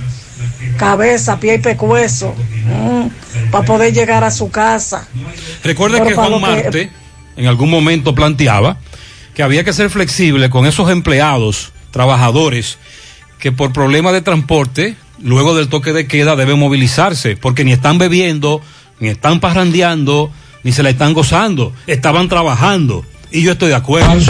cabeza, 0.78 1.40
pie 1.40 1.56
y 1.56 1.60
pecueso, 1.60 2.34
para 3.52 3.66
poder 3.66 3.94
llegar 3.94 4.24
a 4.24 4.32
su 4.32 4.50
casa. 4.50 5.08
Recuerde 5.64 5.98
Pero 5.98 6.10
que 6.10 6.16
Juan 6.16 6.34
que- 6.34 6.40
Marte 6.40 6.90
en 7.38 7.48
algún 7.48 7.70
momento 7.70 8.14
planteaba 8.16 8.78
que 9.34 9.44
había 9.44 9.64
que 9.64 9.72
ser 9.74 9.90
flexible 9.90 10.50
con 10.50 10.66
esos 10.66 10.90
empleados, 10.90 11.72
trabajadores, 11.92 12.78
que 13.40 13.52
por 13.52 13.74
problemas 13.74 14.14
de 14.14 14.22
transporte, 14.22 14.96
luego 15.22 15.56
del 15.56 15.70
toque 15.70 15.94
de 15.94 16.08
queda, 16.08 16.36
deben 16.36 16.60
movilizarse, 16.60 17.36
porque 17.38 17.64
ni 17.64 17.72
están 17.72 17.98
bebiendo, 17.98 18.62
ni 19.00 19.10
están 19.10 19.40
parrandeando, 19.40 20.32
ni 20.64 20.72
se 20.72 20.84
la 20.84 20.90
están 20.90 21.14
gozando, 21.14 21.74
estaban 21.88 22.30
trabajando. 22.30 23.06
Y 23.30 23.44
yo 23.44 23.52
estoy 23.52 23.70
de 23.70 23.76
acuerdo. 23.76 24.08
Buenos 24.08 24.26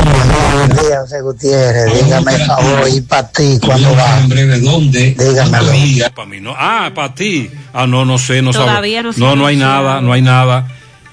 días, 0.70 1.00
José 1.02 1.22
Gutiérrez. 1.22 2.04
Dígame, 2.04 2.32
por 2.32 2.46
favor, 2.48 2.90
y 2.90 3.02
para 3.02 3.28
ti, 3.30 3.60
¿cuándo 3.64 3.96
va? 3.96 4.22
Dígamelo. 4.28 5.72
Para 6.16 6.28
mí 6.28 6.42
no. 6.42 6.56
Ah, 6.58 6.92
para 6.96 7.14
ti. 7.14 7.50
Ah, 7.74 7.86
no, 7.86 8.06
no 8.06 8.18
sé, 8.18 8.42
no 8.42 8.52
Todavía 8.52 9.04
sabe. 9.04 9.20
no 9.20 9.30
No, 9.30 9.36
no 9.36 9.46
hay 9.46 9.56
nada, 9.56 10.02
no 10.02 10.14
hay 10.14 10.24
nada. 10.24 10.68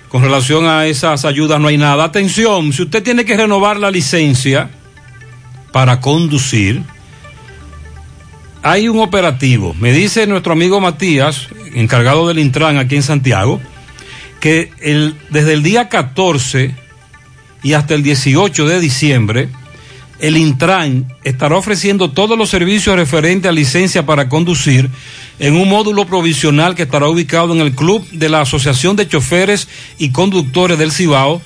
Con 0.08 0.22
relación 0.22 0.66
a 0.66 0.86
esas 0.86 1.24
ayudas 1.24 1.60
no 1.60 1.68
hay 1.68 1.76
nada. 1.76 2.04
Atención, 2.04 2.72
si 2.72 2.82
usted 2.82 3.02
tiene 3.02 3.24
que 3.24 3.36
renovar 3.36 3.76
la 3.78 3.90
licencia 3.90 4.70
para 5.74 6.00
conducir, 6.00 6.84
hay 8.62 8.86
un 8.88 9.00
operativo. 9.00 9.74
Me 9.74 9.92
dice 9.92 10.24
nuestro 10.28 10.52
amigo 10.52 10.80
Matías, 10.80 11.48
encargado 11.74 12.28
del 12.28 12.38
Intran 12.38 12.78
aquí 12.78 12.94
en 12.94 13.02
Santiago, 13.02 13.60
que 14.38 14.70
desde 15.30 15.52
el 15.52 15.64
día 15.64 15.88
14 15.88 16.76
y 17.64 17.72
hasta 17.72 17.94
el 17.94 18.04
18 18.04 18.68
de 18.68 18.78
diciembre, 18.78 19.48
el 20.20 20.36
Intran 20.36 21.12
estará 21.24 21.56
ofreciendo 21.56 22.12
todos 22.12 22.38
los 22.38 22.50
servicios 22.50 22.94
referentes 22.94 23.48
a 23.48 23.52
licencia 23.52 24.06
para 24.06 24.28
conducir 24.28 24.88
en 25.40 25.56
un 25.56 25.68
módulo 25.68 26.06
provisional 26.06 26.76
que 26.76 26.84
estará 26.84 27.08
ubicado 27.08 27.52
en 27.52 27.60
el 27.60 27.74
Club 27.74 28.08
de 28.12 28.28
la 28.28 28.42
Asociación 28.42 28.94
de 28.94 29.08
Choferes 29.08 29.66
y 29.98 30.12
Conductores 30.12 30.78
del 30.78 30.92
Cibao 30.92 31.42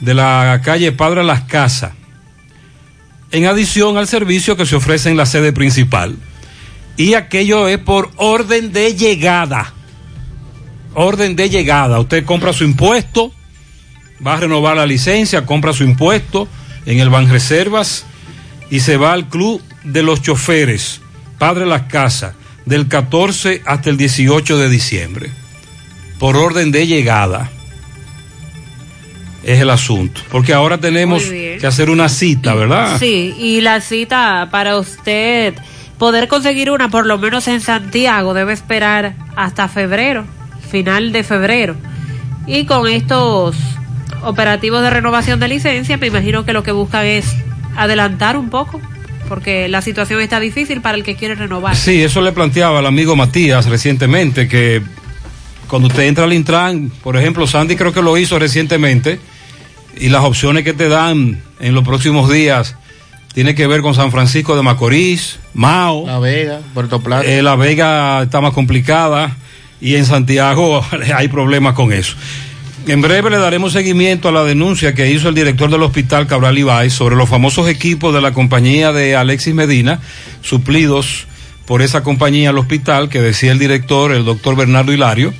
de 0.00 0.12
la 0.12 0.60
calle 0.62 0.92
Padre 0.92 1.24
Las 1.24 1.44
Casas, 1.44 1.92
en 3.32 3.46
adición 3.46 3.96
al 3.96 4.08
servicio 4.08 4.56
que 4.56 4.66
se 4.66 4.76
ofrece 4.76 5.10
en 5.10 5.16
la 5.16 5.26
sede 5.26 5.52
principal. 5.52 6.16
Y 6.96 7.14
aquello 7.14 7.68
es 7.68 7.78
por 7.78 8.10
orden 8.16 8.72
de 8.72 8.94
llegada. 8.94 9.72
Orden 10.94 11.36
de 11.36 11.48
llegada. 11.48 12.00
Usted 12.00 12.24
compra 12.24 12.52
su 12.52 12.64
impuesto, 12.64 13.32
va 14.26 14.34
a 14.34 14.40
renovar 14.40 14.76
la 14.76 14.86
licencia, 14.86 15.46
compra 15.46 15.72
su 15.72 15.84
impuesto 15.84 16.48
en 16.86 16.98
el 16.98 17.10
Banreservas 17.10 18.04
y 18.70 18.80
se 18.80 18.96
va 18.96 19.12
al 19.12 19.28
Club 19.28 19.62
de 19.84 20.02
los 20.02 20.22
Choferes, 20.22 21.00
Padre 21.38 21.66
Las 21.66 21.82
Casas, 21.82 22.34
del 22.66 22.88
14 22.88 23.62
hasta 23.64 23.90
el 23.90 23.96
18 23.96 24.58
de 24.58 24.68
diciembre. 24.68 25.30
Por 26.18 26.36
orden 26.36 26.70
de 26.70 26.86
llegada. 26.86 27.50
Es 29.42 29.60
el 29.60 29.70
asunto. 29.70 30.20
Porque 30.30 30.52
ahora 30.52 30.78
tenemos 30.78 31.22
que 31.24 31.66
hacer 31.66 31.90
una 31.90 32.08
cita, 32.08 32.54
¿verdad? 32.54 32.98
Sí, 32.98 33.34
y 33.38 33.60
la 33.60 33.80
cita 33.80 34.48
para 34.50 34.76
usted 34.76 35.54
poder 35.98 36.28
conseguir 36.28 36.70
una, 36.70 36.88
por 36.88 37.06
lo 37.06 37.18
menos 37.18 37.46
en 37.48 37.60
Santiago, 37.60 38.34
debe 38.34 38.52
esperar 38.52 39.14
hasta 39.36 39.68
febrero, 39.68 40.24
final 40.70 41.12
de 41.12 41.22
febrero. 41.22 41.76
Y 42.46 42.64
con 42.64 42.88
estos 42.88 43.56
operativos 44.22 44.82
de 44.82 44.90
renovación 44.90 45.40
de 45.40 45.48
licencia, 45.48 45.96
me 45.96 46.06
imagino 46.06 46.44
que 46.44 46.52
lo 46.52 46.62
que 46.62 46.72
buscan 46.72 47.04
es 47.04 47.26
adelantar 47.76 48.36
un 48.36 48.50
poco, 48.50 48.80
porque 49.28 49.68
la 49.68 49.82
situación 49.82 50.20
está 50.20 50.40
difícil 50.40 50.80
para 50.80 50.96
el 50.96 51.04
que 51.04 51.16
quiere 51.16 51.34
renovar. 51.34 51.76
Sí, 51.76 52.02
eso 52.02 52.20
le 52.20 52.32
planteaba 52.32 52.78
al 52.80 52.86
amigo 52.86 53.14
Matías 53.14 53.66
recientemente, 53.66 54.48
que 54.48 54.82
cuando 55.68 55.88
usted 55.88 56.02
entra 56.04 56.24
al 56.24 56.32
Intran, 56.32 56.90
por 57.02 57.16
ejemplo, 57.16 57.46
Sandy 57.46 57.76
creo 57.76 57.92
que 57.92 58.02
lo 58.02 58.16
hizo 58.18 58.38
recientemente, 58.38 59.20
y 60.00 60.08
las 60.08 60.24
opciones 60.24 60.64
que 60.64 60.72
te 60.72 60.88
dan 60.88 61.42
en 61.60 61.74
los 61.74 61.84
próximos 61.84 62.30
días 62.30 62.76
tiene 63.34 63.54
que 63.54 63.66
ver 63.66 63.82
con 63.82 63.94
San 63.94 64.10
Francisco 64.10 64.56
de 64.56 64.62
Macorís, 64.62 65.38
Mao. 65.54 66.06
La 66.06 66.18
Vega, 66.18 66.60
Puerto 66.74 67.00
Plata. 67.00 67.24
Eh, 67.24 67.42
la 67.42 67.54
Vega 67.54 68.22
está 68.22 68.40
más 68.40 68.52
complicada 68.52 69.36
y 69.80 69.94
en 69.94 70.06
Santiago 70.06 70.84
hay 71.14 71.28
problemas 71.28 71.74
con 71.74 71.92
eso. 71.92 72.16
En 72.86 73.02
breve 73.02 73.28
le 73.28 73.38
daremos 73.38 73.74
seguimiento 73.74 74.30
a 74.30 74.32
la 74.32 74.42
denuncia 74.42 74.94
que 74.94 75.10
hizo 75.10 75.28
el 75.28 75.34
director 75.34 75.70
del 75.70 75.82
hospital 75.82 76.26
Cabral 76.26 76.58
Ibáez 76.58 76.94
sobre 76.94 77.14
los 77.14 77.28
famosos 77.28 77.68
equipos 77.68 78.14
de 78.14 78.22
la 78.22 78.32
compañía 78.32 78.90
de 78.90 79.14
Alexis 79.14 79.54
Medina, 79.54 80.00
suplidos 80.40 81.26
por 81.66 81.82
esa 81.82 82.02
compañía 82.02 82.50
al 82.50 82.58
hospital, 82.58 83.10
que 83.10 83.20
decía 83.20 83.52
el 83.52 83.58
director, 83.58 84.12
el 84.12 84.24
doctor 84.24 84.56
Bernardo 84.56 84.92
Hilario, 84.92 85.34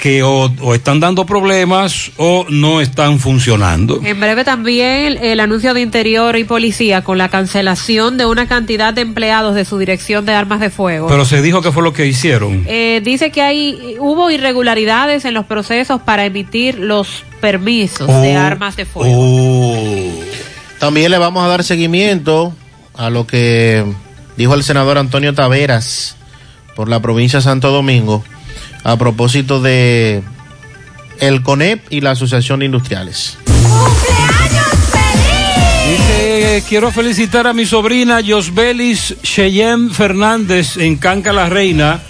que 0.00 0.22
o, 0.22 0.50
o 0.62 0.74
están 0.74 0.98
dando 0.98 1.26
problemas 1.26 2.10
o 2.16 2.46
no 2.48 2.80
están 2.80 3.18
funcionando. 3.18 4.00
En 4.02 4.18
breve 4.18 4.44
también 4.44 5.04
el, 5.06 5.16
el 5.18 5.40
anuncio 5.40 5.74
de 5.74 5.82
Interior 5.82 6.36
y 6.36 6.44
Policía 6.44 7.02
con 7.04 7.18
la 7.18 7.28
cancelación 7.28 8.16
de 8.16 8.24
una 8.26 8.48
cantidad 8.48 8.94
de 8.94 9.02
empleados 9.02 9.54
de 9.54 9.64
su 9.64 9.76
dirección 9.78 10.24
de 10.24 10.32
armas 10.32 10.60
de 10.60 10.70
fuego. 10.70 11.06
Pero 11.06 11.24
se 11.24 11.42
dijo 11.42 11.60
que 11.60 11.70
fue 11.70 11.82
lo 11.82 11.92
que 11.92 12.06
hicieron. 12.06 12.64
Eh, 12.66 13.02
dice 13.04 13.30
que 13.30 13.42
hay 13.42 13.96
hubo 13.98 14.30
irregularidades 14.30 15.24
en 15.26 15.34
los 15.34 15.44
procesos 15.44 16.00
para 16.00 16.24
emitir 16.24 16.78
los 16.78 17.22
permisos 17.40 18.08
Oh, 18.08 18.20
de 18.22 18.34
armas 18.36 18.76
de 18.76 18.86
fuego. 18.86 19.12
oh. 19.14 20.12
También 20.78 21.10
le 21.10 21.18
vamos 21.18 21.44
a 21.44 21.48
dar 21.48 21.62
seguimiento 21.62 22.54
a 22.96 23.10
lo 23.10 23.26
que 23.26 23.84
dijo 24.38 24.54
el 24.54 24.62
senador 24.62 24.96
Antonio 24.96 25.34
Taveras 25.34 26.16
por 26.74 26.88
la 26.88 27.00
provincia 27.02 27.40
de 27.40 27.42
Santo 27.42 27.70
Domingo 27.70 28.24
a 28.84 28.96
propósito 28.96 29.60
de 29.60 30.22
el 31.20 31.42
CONEP 31.42 31.84
y 31.90 32.00
la 32.00 32.12
Asociación 32.12 32.60
de 32.60 32.66
Industriales. 32.66 33.36
Dice, 35.90 36.62
quiero 36.68 36.90
felicitar 36.90 37.46
a 37.46 37.52
mi 37.52 37.66
sobrina 37.66 38.20
Josbelis 38.26 39.16
Cheyenne 39.22 39.90
Fernández 39.90 40.76
en 40.76 40.96
Canca 40.96 41.32
la 41.32 41.48
Reina, 41.48 42.00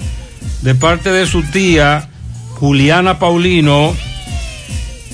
de 0.62 0.74
parte 0.74 1.10
de 1.10 1.26
su 1.26 1.42
tía 1.42 2.08
Juliana 2.56 3.18
Paulino. 3.18 3.94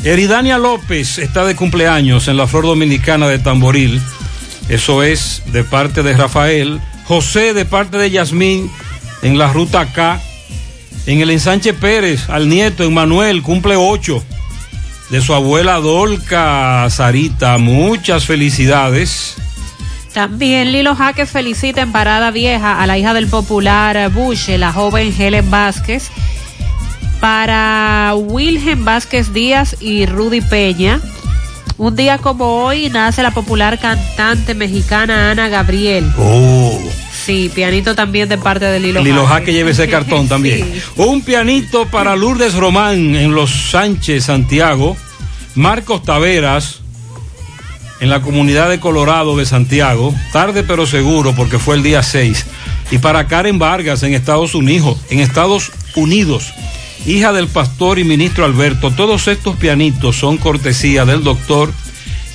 Eridania 0.04 0.58
López 0.58 1.18
está 1.18 1.44
de 1.44 1.54
cumpleaños 1.54 2.28
en 2.28 2.36
la 2.36 2.46
Flor 2.46 2.64
Dominicana 2.64 3.28
de 3.28 3.38
Tamboril. 3.38 4.00
Eso 4.68 5.02
es 5.02 5.42
de 5.52 5.62
parte 5.64 6.02
de 6.02 6.16
Rafael. 6.16 6.80
José 7.04 7.54
de 7.54 7.64
parte 7.64 7.98
de 7.98 8.10
Yasmín 8.10 8.70
en 9.22 9.38
la 9.38 9.52
ruta 9.52 9.92
K. 9.92 10.20
En 11.06 11.20
el 11.20 11.30
ensanche 11.30 11.72
Pérez, 11.72 12.28
al 12.28 12.48
nieto 12.48 12.82
Emanuel, 12.82 13.42
cumple 13.42 13.76
ocho. 13.76 14.24
De 15.10 15.20
su 15.20 15.34
abuela 15.34 15.76
Dolca 15.76 16.88
Sarita, 16.90 17.58
muchas 17.58 18.26
felicidades. 18.26 19.36
También 20.12 20.72
Lilo 20.72 20.96
Jaques 20.96 21.30
felicita 21.30 21.82
en 21.82 21.92
Parada 21.92 22.32
Vieja 22.32 22.82
a 22.82 22.86
la 22.86 22.98
hija 22.98 23.14
del 23.14 23.28
popular 23.28 24.10
Bush, 24.10 24.48
la 24.56 24.72
joven 24.72 25.14
Helen 25.16 25.48
Vázquez. 25.48 26.10
Para 27.20 28.14
Wilhelm 28.16 28.84
Vázquez 28.84 29.32
Díaz 29.32 29.76
y 29.80 30.06
Rudy 30.06 30.40
Peña. 30.40 31.00
Un 31.78 31.94
día 31.94 32.18
como 32.18 32.64
hoy 32.64 32.88
nace 32.88 33.22
la 33.22 33.30
popular 33.30 33.78
cantante 33.78 34.54
mexicana 34.54 35.30
Ana 35.30 35.48
Gabriel. 35.48 36.10
Oh. 36.18 36.80
Sí, 37.26 37.50
pianito 37.52 37.96
también 37.96 38.28
de 38.28 38.38
parte 38.38 38.66
de 38.66 38.78
Lilo, 38.78 39.02
Lilo. 39.02 39.26
Jaque 39.26 39.52
lleve 39.52 39.72
ese 39.72 39.88
cartón 39.88 40.28
también. 40.28 40.80
Un 40.94 41.22
pianito 41.22 41.86
para 41.86 42.14
Lourdes 42.14 42.54
Román 42.54 43.16
en 43.16 43.34
Los 43.34 43.50
Sánchez, 43.50 44.26
Santiago. 44.26 44.96
Marcos 45.56 46.04
Taveras 46.04 46.82
en 47.98 48.10
la 48.10 48.22
comunidad 48.22 48.68
de 48.68 48.78
Colorado 48.78 49.36
de 49.36 49.44
Santiago. 49.44 50.14
Tarde 50.32 50.62
pero 50.62 50.86
seguro 50.86 51.34
porque 51.34 51.58
fue 51.58 51.74
el 51.74 51.82
día 51.82 52.04
6. 52.04 52.46
Y 52.92 52.98
para 52.98 53.26
Karen 53.26 53.58
Vargas 53.58 54.04
en 54.04 54.14
Estados 54.14 54.54
Unidos. 54.54 54.96
En 55.10 55.18
Estados 55.18 55.72
Unidos. 55.96 56.52
Hija 57.06 57.32
del 57.32 57.48
pastor 57.48 57.98
y 57.98 58.04
ministro 58.04 58.44
Alberto. 58.44 58.92
Todos 58.92 59.26
estos 59.26 59.56
pianitos 59.56 60.14
son 60.14 60.36
cortesía 60.36 61.04
del 61.04 61.24
doctor 61.24 61.72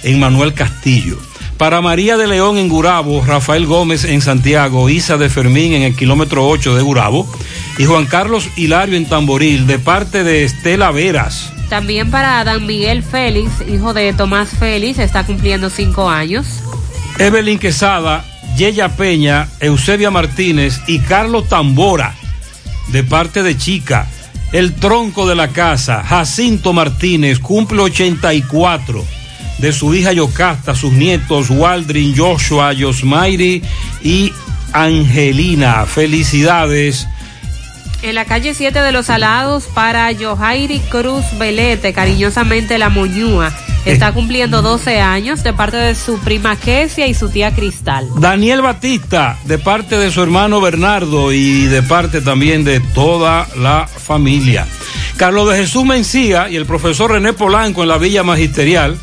Emmanuel 0.03 0.53
Castillo. 0.53 1.17
Para 1.61 1.79
María 1.79 2.17
de 2.17 2.25
León 2.25 2.57
en 2.57 2.69
Gurabo, 2.69 3.23
Rafael 3.23 3.67
Gómez 3.67 4.03
en 4.03 4.21
Santiago, 4.21 4.89
Isa 4.89 5.17
de 5.17 5.29
Fermín 5.29 5.73
en 5.73 5.83
el 5.83 5.95
kilómetro 5.95 6.47
8 6.47 6.73
de 6.73 6.81
Gurabo 6.81 7.31
y 7.77 7.85
Juan 7.85 8.07
Carlos 8.07 8.49
Hilario 8.55 8.97
en 8.97 9.05
Tamboril 9.05 9.67
de 9.67 9.77
parte 9.77 10.23
de 10.23 10.43
Estela 10.43 10.89
Veras. 10.89 11.53
También 11.69 12.09
para 12.09 12.39
Adán 12.39 12.65
Miguel 12.65 13.03
Félix, 13.03 13.51
hijo 13.71 13.93
de 13.93 14.11
Tomás 14.13 14.49
Félix, 14.49 14.97
está 14.97 15.23
cumpliendo 15.23 15.69
cinco 15.69 16.09
años. 16.09 16.47
Evelyn 17.19 17.59
Quesada, 17.59 18.25
Yeya 18.57 18.89
Peña, 18.97 19.47
Eusebia 19.59 20.09
Martínez 20.09 20.81
y 20.87 20.97
Carlos 20.97 21.47
Tambora 21.47 22.15
de 22.87 23.03
parte 23.03 23.43
de 23.43 23.55
Chica. 23.55 24.07
El 24.51 24.73
tronco 24.73 25.27
de 25.27 25.35
la 25.35 25.49
casa, 25.49 26.03
Jacinto 26.03 26.73
Martínez, 26.73 27.37
cumple 27.37 27.81
84 27.83 29.20
de 29.59 29.71
su 29.73 29.93
hija 29.93 30.11
Yocasta, 30.11 30.75
sus 30.75 30.93
nietos 30.93 31.49
Waldrin, 31.49 32.15
Joshua, 32.17 32.73
Yosmairi 32.73 33.61
y 34.03 34.33
Angelina. 34.73 35.85
Felicidades. 35.85 37.07
En 38.01 38.15
la 38.15 38.25
calle 38.25 38.55
7 38.55 38.81
de 38.81 38.91
los 38.91 39.11
Alados 39.11 39.65
para 39.65 40.09
Johairi 40.15 40.79
Cruz 40.79 41.23
Velete, 41.37 41.93
cariñosamente 41.93 42.79
la 42.79 42.89
Moñúa. 42.89 43.53
Está 43.85 44.11
cumpliendo 44.11 44.61
12 44.61 44.99
años 44.99 45.43
de 45.43 45.53
parte 45.53 45.77
de 45.77 45.95
su 45.95 46.19
prima 46.19 46.55
Kesia 46.55 47.07
y 47.07 47.13
su 47.13 47.29
tía 47.29 47.53
Cristal. 47.53 48.07
Daniel 48.17 48.61
Batista, 48.61 49.37
de 49.45 49.57
parte 49.57 49.97
de 49.97 50.11
su 50.11 50.21
hermano 50.21 50.61
Bernardo 50.61 51.31
y 51.31 51.65
de 51.65 51.81
parte 51.83 52.21
también 52.21 52.63
de 52.63 52.79
toda 52.79 53.47
la 53.55 53.87
familia. 53.87 54.67
Carlos 55.17 55.49
de 55.49 55.57
Jesús 55.57 55.85
Mencía 55.85 56.49
y 56.49 56.55
el 56.55 56.65
profesor 56.65 57.11
René 57.11 57.33
Polanco 57.33 57.83
en 57.83 57.89
la 57.89 57.97
Villa 57.97 58.23
Magisterial, 58.23 58.97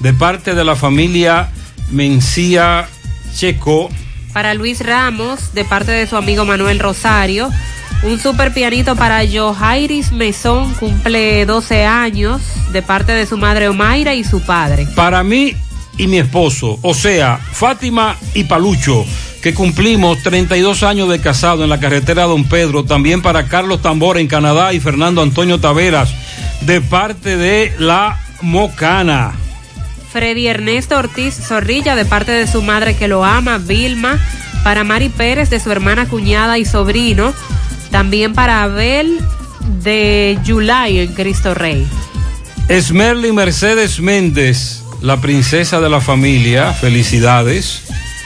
de 0.00 0.12
parte 0.12 0.54
de 0.54 0.64
la 0.64 0.76
familia 0.76 1.50
Mencía 1.90 2.88
Checo. 3.34 3.90
Para 4.32 4.54
Luis 4.54 4.84
Ramos, 4.84 5.52
de 5.54 5.64
parte 5.64 5.92
de 5.92 6.06
su 6.06 6.16
amigo 6.16 6.44
Manuel 6.44 6.78
Rosario. 6.78 7.50
Un 8.02 8.18
super 8.18 8.54
pianito 8.54 8.96
para 8.96 9.20
Johairis 9.30 10.12
Mesón, 10.12 10.72
cumple 10.74 11.44
12 11.44 11.84
años, 11.84 12.40
de 12.72 12.80
parte 12.80 13.12
de 13.12 13.26
su 13.26 13.36
madre 13.36 13.68
Omaira 13.68 14.14
y 14.14 14.24
su 14.24 14.40
padre. 14.40 14.86
Para 14.94 15.22
mí 15.22 15.54
y 15.98 16.06
mi 16.06 16.16
esposo, 16.16 16.78
o 16.80 16.94
sea, 16.94 17.36
Fátima 17.36 18.16
y 18.32 18.44
Palucho, 18.44 19.04
que 19.42 19.52
cumplimos 19.52 20.22
32 20.22 20.82
años 20.82 21.10
de 21.10 21.20
casado 21.20 21.62
en 21.62 21.68
la 21.68 21.78
carretera 21.78 22.24
Don 22.24 22.44
Pedro, 22.44 22.84
también 22.84 23.20
para 23.20 23.48
Carlos 23.48 23.82
Tambora 23.82 24.18
en 24.18 24.28
Canadá 24.28 24.72
y 24.72 24.80
Fernando 24.80 25.20
Antonio 25.20 25.60
Taveras, 25.60 26.14
de 26.62 26.80
parte 26.80 27.36
de 27.36 27.74
la 27.78 28.18
Mocana. 28.40 29.34
Freddy 30.12 30.48
Ernesto 30.48 30.98
Ortiz 30.98 31.34
Zorrilla, 31.34 31.94
de 31.94 32.04
parte 32.04 32.32
de 32.32 32.46
su 32.46 32.62
madre 32.62 32.96
que 32.96 33.08
lo 33.08 33.24
ama, 33.24 33.58
Vilma. 33.58 34.18
Para 34.64 34.84
Mari 34.84 35.08
Pérez, 35.08 35.50
de 35.50 35.60
su 35.60 35.70
hermana, 35.70 36.08
cuñada 36.08 36.58
y 36.58 36.64
sobrino. 36.64 37.32
También 37.90 38.34
para 38.34 38.62
Abel 38.62 39.18
de 39.82 40.38
Yulay 40.44 41.00
en 41.00 41.14
Cristo 41.14 41.54
Rey. 41.54 41.86
Esmerly 42.68 43.32
Mercedes 43.32 44.00
Méndez, 44.00 44.82
la 45.00 45.20
princesa 45.20 45.80
de 45.80 45.88
la 45.88 46.00
familia, 46.00 46.72
felicidades. 46.72 47.82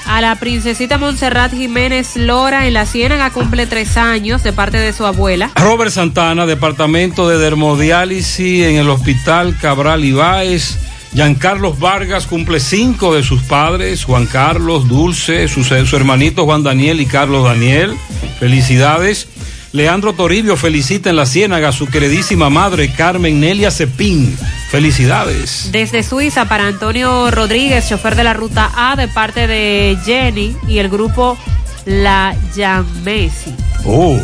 A 0.06 0.20
la 0.20 0.36
princesita 0.36 0.98
Montserrat 0.98 1.52
Jiménez 1.52 2.16
Lora 2.16 2.66
en 2.66 2.74
la 2.74 2.84
Ciénaga 2.84 3.30
cumple 3.30 3.66
tres 3.66 3.96
años 3.96 4.42
de 4.42 4.52
parte 4.52 4.76
de 4.76 4.92
su 4.92 5.06
abuela. 5.06 5.50
Robert 5.54 5.90
Santana, 5.90 6.44
departamento 6.44 7.26
de 7.26 7.38
dermodiálisis 7.38 8.64
en 8.64 8.76
el 8.76 8.90
hospital 8.90 9.56
Cabral 9.58 10.04
Ibáez. 10.04 10.78
Giancarlos 11.14 11.78
Vargas 11.78 12.26
cumple 12.26 12.58
cinco 12.58 13.14
de 13.14 13.22
sus 13.22 13.42
padres, 13.42 14.04
Juan 14.04 14.26
Carlos, 14.26 14.88
Dulce, 14.88 15.46
su, 15.46 15.62
su 15.62 15.96
hermanito 15.96 16.44
Juan 16.44 16.64
Daniel 16.64 17.00
y 17.00 17.06
Carlos 17.06 17.44
Daniel. 17.44 17.94
Felicidades. 18.40 19.28
Leandro 19.70 20.12
Toribio 20.12 20.56
felicita 20.56 21.10
en 21.10 21.16
la 21.16 21.26
Ciénaga 21.26 21.68
a 21.68 21.72
su 21.72 21.86
queridísima 21.86 22.50
madre 22.50 22.92
Carmen 22.92 23.40
Nelia 23.40 23.70
Cepín. 23.70 24.36
Felicidades. 24.70 25.70
Desde 25.70 26.02
Suiza 26.02 26.48
para 26.48 26.66
Antonio 26.66 27.30
Rodríguez, 27.30 27.88
chofer 27.88 28.16
de 28.16 28.24
la 28.24 28.34
ruta 28.34 28.70
A 28.74 28.96
de 28.96 29.06
parte 29.08 29.46
de 29.46 29.96
Jenny 30.04 30.56
y 30.68 30.78
el 30.78 30.88
grupo 30.88 31.38
La 31.86 32.36
Yamesi. 32.56 33.54
Oh, 33.84 34.18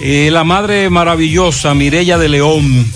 eh, 0.00 0.30
la 0.32 0.42
madre 0.44 0.90
maravillosa 0.90 1.74
Mirella 1.74 2.18
de 2.18 2.28
León, 2.28 2.86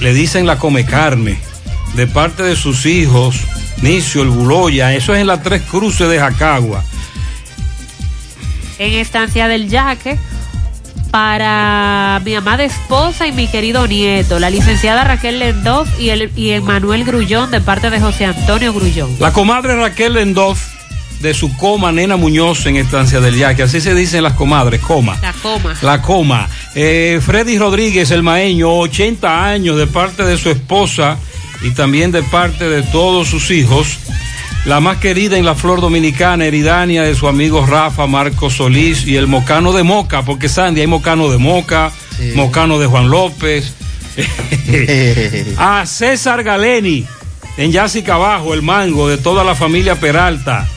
le 0.00 0.14
dicen 0.14 0.46
la 0.46 0.58
come 0.58 0.84
carne, 0.84 1.38
de 1.94 2.06
parte 2.06 2.42
de 2.42 2.56
sus 2.56 2.86
hijos, 2.86 3.36
Nicio, 3.82 4.22
el 4.22 4.28
Buloya, 4.28 4.94
eso 4.94 5.14
es 5.14 5.20
en 5.20 5.26
las 5.26 5.42
tres 5.42 5.62
cruces 5.62 6.08
de 6.08 6.18
Jacagua. 6.18 6.84
En 8.78 8.94
Estancia 8.94 9.48
del 9.48 9.68
Yaque 9.68 10.18
para 11.10 12.20
mi 12.24 12.34
amada 12.34 12.64
esposa 12.64 13.26
y 13.26 13.32
mi 13.32 13.48
querido 13.48 13.86
nieto, 13.86 14.38
la 14.38 14.48
licenciada 14.48 15.04
Raquel 15.04 15.40
Lendoff 15.40 15.88
y, 15.98 16.10
el, 16.10 16.30
y 16.36 16.50
Emanuel 16.50 17.04
Grullón 17.04 17.50
de 17.50 17.60
parte 17.60 17.90
de 17.90 18.00
José 18.00 18.26
Antonio 18.26 18.72
Grullón. 18.72 19.16
La 19.18 19.32
comadre 19.32 19.74
Raquel 19.74 20.14
Lendoff 20.14 20.60
de 21.20 21.34
su 21.34 21.54
coma 21.56 21.92
Nena 21.92 22.16
Muñoz 22.16 22.64
en 22.66 22.76
Estancia 22.76 23.20
del 23.20 23.36
Yaque, 23.36 23.64
así 23.64 23.80
se 23.80 23.94
dicen 23.94 24.22
las 24.22 24.34
comadres, 24.34 24.80
coma. 24.80 25.18
La 25.20 25.32
coma. 25.32 25.76
La 25.82 26.00
coma. 26.00 26.48
Eh, 26.74 27.20
Freddy 27.22 27.58
Rodríguez, 27.58 28.10
el 28.10 28.22
maeño, 28.22 28.78
80 28.78 29.44
años 29.44 29.76
de 29.76 29.86
parte 29.86 30.24
de 30.24 30.38
su 30.38 30.48
esposa 30.48 31.18
y 31.62 31.70
también 31.70 32.12
de 32.12 32.22
parte 32.22 32.68
de 32.68 32.82
todos 32.82 33.28
sus 33.28 33.50
hijos. 33.50 33.98
La 34.64 34.80
más 34.80 34.98
querida 34.98 35.38
en 35.38 35.46
la 35.46 35.54
flor 35.54 35.80
dominicana, 35.80 36.44
Eridania, 36.44 37.02
de 37.02 37.14
su 37.14 37.28
amigo 37.28 37.64
Rafa, 37.64 38.06
Marco 38.06 38.50
Solís 38.50 39.06
y 39.06 39.16
el 39.16 39.26
mocano 39.26 39.72
de 39.72 39.82
Moca, 39.82 40.22
porque 40.22 40.48
Sandy, 40.50 40.82
hay 40.82 40.86
mocano 40.86 41.30
de 41.30 41.38
Moca, 41.38 41.92
sí. 42.18 42.32
mocano 42.34 42.78
de 42.78 42.86
Juan 42.86 43.08
López. 43.08 43.72
A 45.56 45.86
César 45.86 46.42
Galeni, 46.42 47.06
en 47.56 47.72
Yásica 47.72 48.14
Abajo, 48.14 48.52
el 48.52 48.60
mango 48.60 49.08
de 49.08 49.16
toda 49.16 49.44
la 49.44 49.54
familia 49.54 49.94
Peralta. 49.94 50.68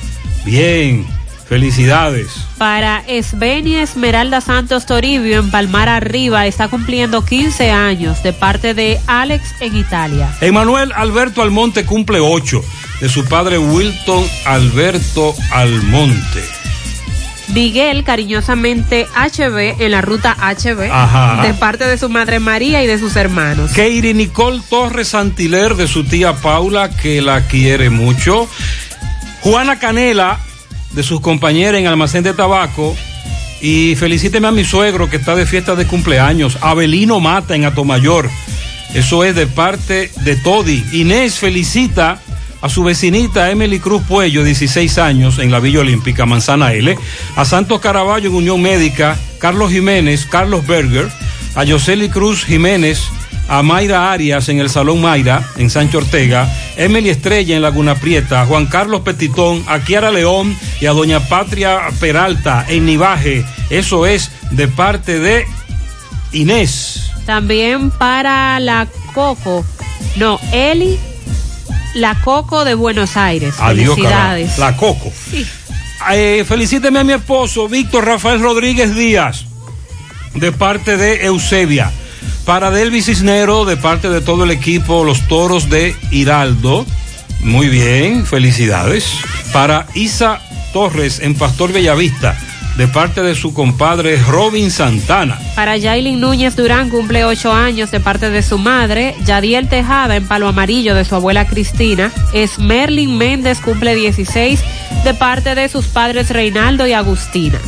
Bien. 0.45 1.05
Felicidades. 1.47 2.29
Para 2.57 3.03
Esbeni 3.07 3.75
Esmeralda 3.75 4.41
Santos 4.41 4.85
Toribio 4.85 5.39
en 5.39 5.51
Palmar 5.51 5.89
Arriba 5.89 6.47
está 6.47 6.67
cumpliendo 6.67 7.23
15 7.23 7.71
años 7.71 8.23
de 8.23 8.33
parte 8.33 8.73
de 8.73 8.99
Alex 9.07 9.53
en 9.59 9.75
Italia. 9.75 10.33
Emanuel 10.41 10.91
Alberto 10.95 11.41
Almonte 11.41 11.85
cumple 11.85 12.19
8 12.19 12.61
de 13.01 13.09
su 13.09 13.25
padre 13.25 13.57
Wilton 13.57 14.25
Alberto 14.45 15.35
Almonte. 15.51 16.43
Miguel, 17.49 18.03
cariñosamente 18.03 19.05
HB, 19.13 19.81
en 19.81 19.91
la 19.91 20.01
ruta 20.01 20.35
HB, 20.39 20.89
Ajá. 20.91 21.41
de 21.45 21.53
parte 21.53 21.85
de 21.85 21.97
su 21.97 22.09
madre 22.09 22.39
María 22.39 22.81
y 22.83 22.87
de 22.87 22.97
sus 22.97 23.15
hermanos. 23.15 23.71
Keiri 23.73 24.13
Nicole 24.13 24.61
Torres 24.69 25.09
Santiler 25.09 25.75
de 25.75 25.87
su 25.87 26.03
tía 26.05 26.33
Paula, 26.33 26.89
que 26.89 27.21
la 27.21 27.41
quiere 27.47 27.89
mucho. 27.89 28.47
Juana 29.41 29.77
Canela 29.77 30.39
de 30.93 31.03
sus 31.03 31.19
compañeras 31.19 31.79
en 31.79 31.87
Almacén 31.87 32.23
de 32.23 32.33
Tabaco. 32.33 32.95
Y 33.61 33.95
felicíteme 33.95 34.47
a 34.47 34.51
mi 34.51 34.63
suegro 34.63 35.09
que 35.09 35.17
está 35.17 35.35
de 35.35 35.45
fiesta 35.45 35.75
de 35.75 35.87
cumpleaños, 35.87 36.57
Abelino 36.61 37.19
Mata 37.19 37.55
en 37.55 37.65
Atomayor. 37.65 38.29
Eso 38.93 39.23
es 39.23 39.35
de 39.35 39.47
parte 39.47 40.11
de 40.23 40.35
Todi. 40.35 40.83
Inés 40.91 41.39
felicita 41.39 42.19
a 42.61 42.69
su 42.69 42.83
vecinita 42.83 43.51
Emily 43.51 43.79
Cruz 43.79 44.03
Puello, 44.07 44.43
16 44.43 44.97
años, 44.97 45.39
en 45.39 45.51
la 45.51 45.59
Villa 45.59 45.81
Olímpica, 45.81 46.25
Manzana 46.25 46.73
L, 46.73 46.97
a 47.35 47.43
Santos 47.43 47.81
Caraballo 47.81 48.29
en 48.29 48.35
Unión 48.35 48.61
Médica, 48.61 49.17
Carlos 49.39 49.71
Jiménez, 49.71 50.25
Carlos 50.25 50.65
Berger, 50.65 51.09
a 51.55 51.65
Yoseli 51.65 52.07
Cruz 52.07 52.45
Jiménez, 52.45 53.03
a 53.47 53.61
Mayra 53.61 54.11
Arias 54.11 54.49
en 54.49 54.59
el 54.59 54.69
Salón 54.69 55.01
Mayra, 55.01 55.47
en 55.57 55.69
Sancho 55.69 55.99
Ortega, 55.99 56.51
Emily 56.77 57.09
Estrella 57.09 57.55
en 57.55 57.61
Laguna 57.61 57.95
Prieta, 57.95 58.45
Juan 58.45 58.65
Carlos 58.65 59.01
Petitón, 59.01 59.63
a 59.67 59.79
Kiara 59.79 60.11
León 60.11 60.55
y 60.79 60.85
a 60.85 60.93
Doña 60.93 61.19
Patria 61.27 61.79
Peralta 61.99 62.65
en 62.67 62.85
Nivaje. 62.85 63.45
Eso 63.69 64.05
es 64.05 64.31
de 64.51 64.67
parte 64.67 65.19
de 65.19 65.45
Inés. 66.31 67.11
También 67.25 67.91
para 67.91 68.59
la 68.59 68.87
Coco, 69.13 69.65
no, 70.17 70.39
Eli, 70.51 70.97
la 71.95 72.15
Coco 72.21 72.65
de 72.65 72.73
Buenos 72.73 73.15
Aires. 73.17 73.55
Adiós, 73.59 73.95
Felicidades. 73.95 74.51
carajo. 74.53 74.61
La 74.61 74.77
Coco. 74.77 75.11
Eh, 76.11 76.43
felicíteme 76.45 76.99
a 76.99 77.03
mi 77.03 77.13
esposo, 77.13 77.69
Víctor 77.69 78.05
Rafael 78.05 78.41
Rodríguez 78.41 78.93
Díaz, 78.95 79.45
de 80.33 80.51
parte 80.51 80.97
de 80.97 81.25
Eusebia. 81.25 81.91
Para 82.45 82.71
Delvis 82.71 83.05
Cisnero, 83.05 83.63
de 83.63 83.77
parte 83.77 84.09
de 84.09 84.19
todo 84.19 84.43
el 84.43 84.51
equipo, 84.51 85.05
los 85.05 85.27
toros 85.29 85.69
de 85.69 85.95
Hiraldo. 86.11 86.85
Muy 87.39 87.69
bien, 87.69 88.25
felicidades. 88.25 89.05
Para 89.53 89.87
Isa 89.93 90.41
Torres, 90.73 91.21
en 91.21 91.35
Pastor 91.35 91.71
Bellavista, 91.71 92.37
de 92.75 92.87
parte 92.89 93.21
de 93.21 93.35
su 93.35 93.53
compadre 93.53 94.17
Robin 94.17 94.71
Santana. 94.71 95.39
Para 95.55 95.77
Yailin 95.77 96.19
Núñez 96.19 96.57
Durán 96.57 96.89
cumple 96.89 97.23
8 97.23 97.53
años 97.53 97.91
de 97.91 98.01
parte 98.01 98.29
de 98.29 98.41
su 98.41 98.57
madre. 98.57 99.15
Yadiel 99.23 99.69
Tejada 99.69 100.17
en 100.17 100.27
Palo 100.27 100.49
Amarillo 100.49 100.95
de 100.95 101.05
su 101.05 101.15
abuela 101.15 101.47
Cristina. 101.47 102.11
Esmerlin 102.33 103.17
Méndez 103.17 103.61
cumple 103.61 103.95
16 103.95 104.59
de 105.05 105.13
parte 105.13 105.55
de 105.55 105.69
sus 105.69 105.85
padres 105.85 106.29
Reinaldo 106.29 106.87
y 106.87 106.93
Agustina. 106.93 107.59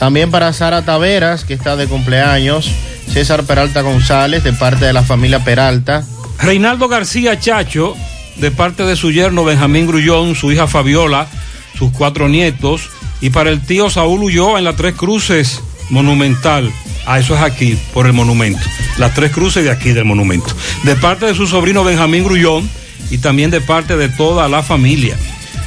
También 0.00 0.32
para 0.32 0.52
Sara 0.52 0.82
Taveras, 0.82 1.44
que 1.44 1.54
está 1.54 1.76
de 1.76 1.86
cumpleaños. 1.86 2.72
César 3.12 3.44
Peralta 3.44 3.82
González, 3.82 4.44
de 4.44 4.52
parte 4.52 4.84
de 4.84 4.92
la 4.92 5.02
familia 5.02 5.44
Peralta. 5.44 6.04
Reinaldo 6.38 6.88
García 6.88 7.38
Chacho, 7.38 7.94
de 8.36 8.50
parte 8.50 8.84
de 8.84 8.96
su 8.96 9.10
yerno 9.10 9.44
Benjamín 9.44 9.86
Grullón, 9.86 10.34
su 10.34 10.52
hija 10.52 10.66
Fabiola, 10.66 11.26
sus 11.78 11.92
cuatro 11.92 12.28
nietos, 12.28 12.90
y 13.20 13.30
para 13.30 13.50
el 13.50 13.60
tío 13.60 13.88
Saúl 13.90 14.22
Ulloa 14.22 14.58
en 14.58 14.64
las 14.64 14.76
Tres 14.76 14.94
Cruces 14.94 15.60
Monumental. 15.90 16.70
Ah, 17.06 17.18
eso 17.18 17.34
es 17.34 17.40
aquí, 17.40 17.78
por 17.94 18.06
el 18.06 18.12
monumento. 18.12 18.60
Las 18.98 19.14
Tres 19.14 19.30
Cruces 19.30 19.64
de 19.64 19.70
aquí 19.70 19.92
del 19.92 20.04
monumento. 20.04 20.48
De 20.82 20.96
parte 20.96 21.26
de 21.26 21.34
su 21.34 21.46
sobrino 21.46 21.84
Benjamín 21.84 22.24
Grullón 22.24 22.68
y 23.10 23.18
también 23.18 23.50
de 23.50 23.60
parte 23.60 23.96
de 23.96 24.08
toda 24.08 24.48
la 24.48 24.62
familia. 24.62 25.16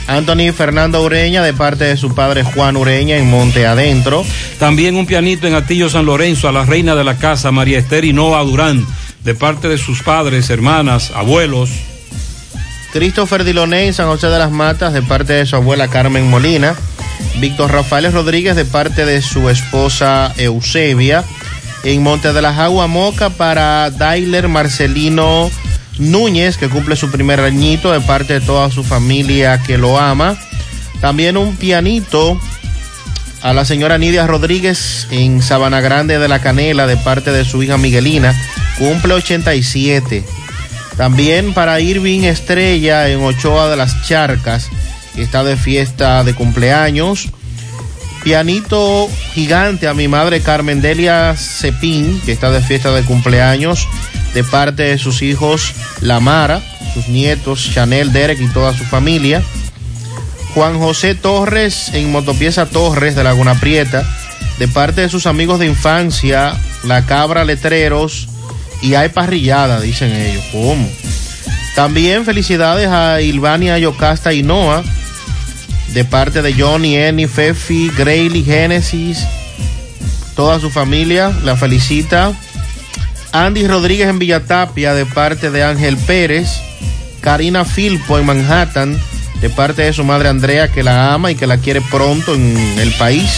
Anthony 0.09 0.51
Fernando 0.51 1.03
Ureña, 1.03 1.43
de 1.43 1.53
parte 1.53 1.83
de 1.83 1.95
su 1.95 2.15
padre 2.15 2.43
Juan 2.43 2.75
Ureña, 2.75 3.17
en 3.17 3.29
Monte 3.29 3.67
Adentro. 3.67 4.25
También 4.57 4.95
un 4.95 5.05
pianito 5.05 5.45
en 5.45 5.53
Atillo 5.53 5.87
San 5.87 6.07
Lorenzo 6.07 6.49
a 6.49 6.51
la 6.51 6.65
reina 6.65 6.95
de 6.95 7.03
la 7.03 7.17
casa, 7.17 7.51
María 7.51 7.77
Esther 7.77 8.05
Hinoa 8.05 8.43
Durán, 8.43 8.85
de 9.23 9.35
parte 9.35 9.67
de 9.67 9.77
sus 9.77 10.01
padres, 10.01 10.49
hermanas, 10.49 11.11
abuelos. 11.13 11.69
Christopher 12.91 13.43
Diloné 13.43 13.85
en 13.85 13.93
San 13.93 14.07
José 14.07 14.27
de 14.27 14.39
las 14.39 14.49
Matas, 14.49 14.93
de 14.93 15.03
parte 15.03 15.33
de 15.33 15.45
su 15.45 15.55
abuela 15.55 15.87
Carmen 15.87 16.27
Molina. 16.27 16.75
Víctor 17.39 17.71
Rafael 17.71 18.11
Rodríguez, 18.11 18.55
de 18.55 18.65
parte 18.65 19.05
de 19.05 19.21
su 19.21 19.47
esposa 19.47 20.33
Eusebia. 20.37 21.23
En 21.83 22.01
Monte 22.01 22.33
de 22.33 22.41
las 22.41 22.57
Aguas 22.57 22.89
Moca, 22.89 23.29
para 23.29 23.91
Dailer 23.91 24.47
Marcelino 24.47 25.51
Núñez, 25.99 26.57
que 26.57 26.69
cumple 26.69 26.95
su 26.95 27.11
primer 27.11 27.39
añito, 27.41 27.91
de 27.91 28.01
parte 28.01 28.33
de 28.33 28.41
toda 28.41 28.71
su 28.71 28.83
familia 28.83 29.61
que 29.61 29.77
lo 29.77 29.99
ama. 29.99 30.37
También 31.01 31.37
un 31.37 31.55
pianito 31.55 32.39
a 33.41 33.53
la 33.53 33.65
señora 33.65 33.97
Nidia 33.97 34.27
Rodríguez 34.27 35.07
en 35.11 35.41
Sabana 35.41 35.81
Grande 35.81 36.19
de 36.19 36.27
la 36.27 36.39
Canela, 36.39 36.87
de 36.87 36.97
parte 36.97 37.31
de 37.31 37.45
su 37.45 37.63
hija 37.63 37.77
Miguelina, 37.77 38.33
cumple 38.77 39.13
87. 39.13 40.23
También 40.97 41.53
para 41.53 41.79
Irving 41.79 42.21
Estrella 42.21 43.07
en 43.07 43.23
Ochoa 43.23 43.69
de 43.69 43.77
las 43.77 44.05
Charcas, 44.05 44.69
que 45.15 45.21
está 45.21 45.43
de 45.43 45.55
fiesta 45.55 46.23
de 46.23 46.33
cumpleaños. 46.33 47.29
Pianito 48.23 49.09
gigante 49.33 49.87
a 49.87 49.93
mi 49.93 50.09
madre 50.09 50.41
Carmen 50.41 50.81
Delia 50.81 51.35
Cepín, 51.37 52.19
que 52.25 52.33
está 52.33 52.51
de 52.51 52.61
fiesta 52.61 52.91
de 52.91 53.03
cumpleaños, 53.03 53.87
de 54.33 54.43
parte 54.43 54.83
de 54.83 54.97
sus 54.97 55.21
hijos 55.21 55.73
Lamara, 56.01 56.61
sus 56.93 57.07
nietos 57.07 57.69
Chanel, 57.73 58.11
Derek 58.11 58.39
y 58.41 58.47
toda 58.47 58.77
su 58.77 58.83
familia. 58.83 59.43
Juan 60.53 60.79
José 60.79 61.15
Torres 61.15 61.91
en 61.93 62.11
Motopieza 62.11 62.65
Torres 62.65 63.15
de 63.15 63.23
Laguna 63.23 63.59
Prieta, 63.59 64.03
de 64.57 64.67
parte 64.67 65.01
de 65.01 65.09
sus 65.09 65.25
amigos 65.25 65.59
de 65.59 65.67
infancia, 65.67 66.59
La 66.83 67.05
Cabra 67.05 67.45
Letreros 67.45 68.27
y 68.81 68.95
hay 68.95 69.09
parrillada, 69.09 69.79
dicen 69.79 70.11
ellos. 70.11 70.43
¿Cómo? 70.51 70.89
También 71.75 72.25
felicidades 72.25 72.87
a 72.87 73.21
Ilvania 73.21 73.77
Yocasta 73.77 74.33
y 74.33 74.43
Noah, 74.43 74.83
de 75.93 76.03
parte 76.05 76.41
de 76.41 76.53
Johnny, 76.53 76.97
Eni, 76.97 77.27
Fefi, 77.27 77.89
Grayly, 77.97 78.43
Génesis, 78.43 79.25
toda 80.35 80.59
su 80.59 80.69
familia, 80.69 81.31
la 81.43 81.55
felicita. 81.55 82.33
Andy 83.31 83.67
Rodríguez 83.67 84.09
en 84.09 84.19
Villatapia, 84.19 84.93
de 84.93 85.05
parte 85.05 85.51
de 85.51 85.63
Ángel 85.63 85.97
Pérez. 85.97 86.49
Karina 87.21 87.65
Filpo 87.65 88.17
en 88.17 88.25
Manhattan, 88.25 88.97
de 89.41 89.49
parte 89.49 89.83
de 89.83 89.93
su 89.93 90.03
madre 90.03 90.29
Andrea, 90.29 90.69
que 90.69 90.83
la 90.83 91.13
ama 91.13 91.31
y 91.31 91.35
que 91.35 91.47
la 91.47 91.57
quiere 91.57 91.81
pronto 91.81 92.33
en 92.33 92.57
el 92.79 92.91
país. 92.93 93.29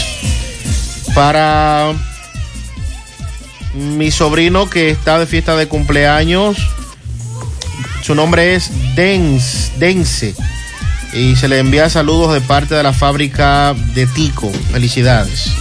Para 1.16 1.94
mi 3.74 4.12
sobrino 4.12 4.70
que 4.70 4.90
está 4.90 5.20
de 5.20 5.26
fiesta 5.26 5.56
de 5.56 5.68
cumpleaños. 5.68 6.58
Su 8.02 8.16
nombre 8.16 8.56
es 8.56 8.72
Dense, 8.96 9.72
Dense. 9.78 10.36
Y 11.14 11.36
se 11.36 11.48
le 11.48 11.60
envía 11.60 11.90
saludos 11.90 12.34
de 12.34 12.42
parte 12.42 12.76
de 12.76 12.84
la 12.84 12.94
fábrica 12.94 13.76
de 13.94 14.08
Tico. 14.08 14.52
Felicidades. 14.72 15.52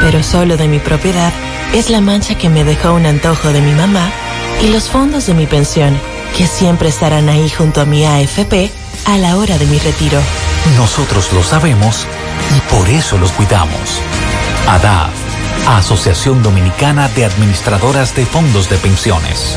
Pero 0.00 0.24
solo 0.24 0.56
de 0.56 0.66
mi 0.66 0.80
propiedad 0.80 1.32
es 1.72 1.90
la 1.90 2.00
mancha 2.00 2.36
que 2.36 2.48
me 2.48 2.64
dejó 2.64 2.92
un 2.92 3.06
antojo 3.06 3.52
de 3.52 3.60
mi 3.60 3.70
mamá 3.72 4.10
y 4.62 4.70
los 4.70 4.90
fondos 4.90 5.26
de 5.26 5.34
mi 5.34 5.46
pensión, 5.46 5.96
que 6.36 6.48
siempre 6.48 6.88
estarán 6.88 7.28
ahí 7.28 7.48
junto 7.48 7.80
a 7.80 7.84
mi 7.84 8.04
AFP 8.04 8.81
a 9.04 9.18
la 9.18 9.36
hora 9.36 9.58
de 9.58 9.66
mi 9.66 9.78
retiro. 9.78 10.20
Nosotros 10.76 11.32
lo 11.32 11.42
sabemos 11.42 12.06
y 12.56 12.60
por 12.72 12.88
eso 12.88 13.18
los 13.18 13.32
cuidamos. 13.32 14.00
ADAF, 14.68 15.10
Asociación 15.68 16.42
Dominicana 16.42 17.08
de 17.08 17.24
Administradoras 17.24 18.14
de 18.14 18.26
Fondos 18.26 18.68
de 18.68 18.76
Pensiones. 18.78 19.56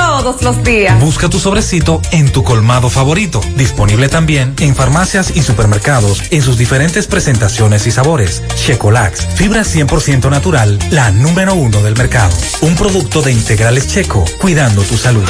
todos 0.07 0.41
los 0.41 0.63
días. 0.63 0.99
Busca 0.99 1.29
tu 1.29 1.39
sobrecito 1.39 2.01
en 2.11 2.31
tu 2.31 2.43
colmado 2.43 2.89
favorito. 2.89 3.39
Disponible 3.55 4.09
también 4.09 4.55
en 4.59 4.75
farmacias 4.75 5.35
y 5.35 5.43
supermercados 5.43 6.23
en 6.31 6.41
sus 6.41 6.57
diferentes 6.57 7.05
presentaciones 7.05 7.85
y 7.85 7.91
sabores. 7.91 8.41
Checolax, 8.55 9.27
fibra 9.35 9.61
100% 9.61 10.29
natural, 10.29 10.79
la 10.89 11.11
número 11.11 11.53
uno 11.53 11.81
del 11.81 11.95
mercado. 11.95 12.35
Un 12.61 12.75
producto 12.75 13.21
de 13.21 13.31
integrales 13.31 13.87
checo, 13.87 14.25
cuidando 14.39 14.81
tu 14.81 14.97
salud. 14.97 15.27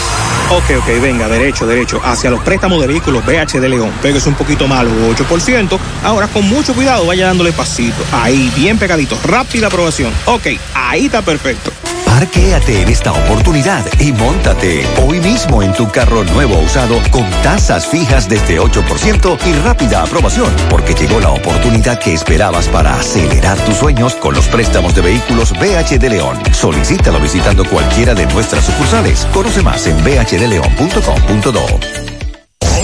Ok, 0.50 0.78
ok, 0.80 1.02
venga, 1.02 1.28
derecho, 1.28 1.68
derecho, 1.68 2.00
hacia 2.04 2.30
los 2.30 2.42
préstamos 2.42 2.80
de 2.80 2.88
vehículos 2.88 3.26
BH 3.26 3.60
de 3.60 3.70
León. 3.70 3.92
Pegues 4.02 4.26
un 4.26 4.36
poquito 4.36 4.68
malo, 4.68 4.90
8%. 5.16 5.78
Ahora 6.04 6.28
con 6.28 6.48
mucho 6.48 6.74
cuidado 6.74 7.06
vaya 7.06 7.28
dándole 7.28 7.52
pasito. 7.52 8.04
Ahí, 8.14 8.52
bien 8.56 8.78
pegadito, 8.78 9.18
rápida 9.26 9.68
aprobación. 9.68 10.14
Ok, 10.26 10.48
ahí 10.74 11.08
está 11.08 11.22
perfecto. 11.22 11.72
Parquéate 12.12 12.82
en 12.82 12.90
esta 12.90 13.14
oportunidad 13.14 13.86
y 13.98 14.12
montate 14.12 14.86
hoy 15.02 15.22
mismo 15.22 15.64
en 15.64 15.72
tu 15.74 15.90
carro 15.90 16.26
nuevo 16.26 16.60
usado 16.60 17.02
con 17.10 17.24
tasas 17.42 17.88
fijas 17.88 18.28
desde 18.28 18.60
8% 18.60 19.38
y 19.48 19.54
rápida 19.64 20.04
aprobación, 20.04 20.54
porque 20.70 20.94
llegó 20.94 21.22
la 21.22 21.30
oportunidad 21.30 22.00
que 22.00 22.14
esperabas 22.14 22.68
para 22.68 23.00
acelerar 23.00 23.58
tus 23.60 23.78
sueños 23.78 24.16
con 24.16 24.36
los 24.36 24.46
préstamos 24.50 24.94
de 24.94 25.02
vehículos 25.02 25.54
BH 25.54 26.00
de 26.00 26.10
León. 26.10 26.38
Solicítalo 26.52 27.18
visitando 27.22 27.64
cualquiera 27.64 28.14
de 28.14 28.26
nuestras 28.26 28.66
sucursales. 28.66 29.26
Conoce 29.32 29.62
más 29.62 29.88
en 29.88 29.96
bhdeleon.com.do. 30.04 31.66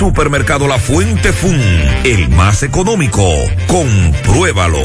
Supermercado 0.01 0.67
La 0.67 0.79
Fuente 0.79 1.31
Fun, 1.31 1.61
el 2.03 2.27
más 2.29 2.63
económico. 2.63 3.23
Compruébalo. 3.67 4.81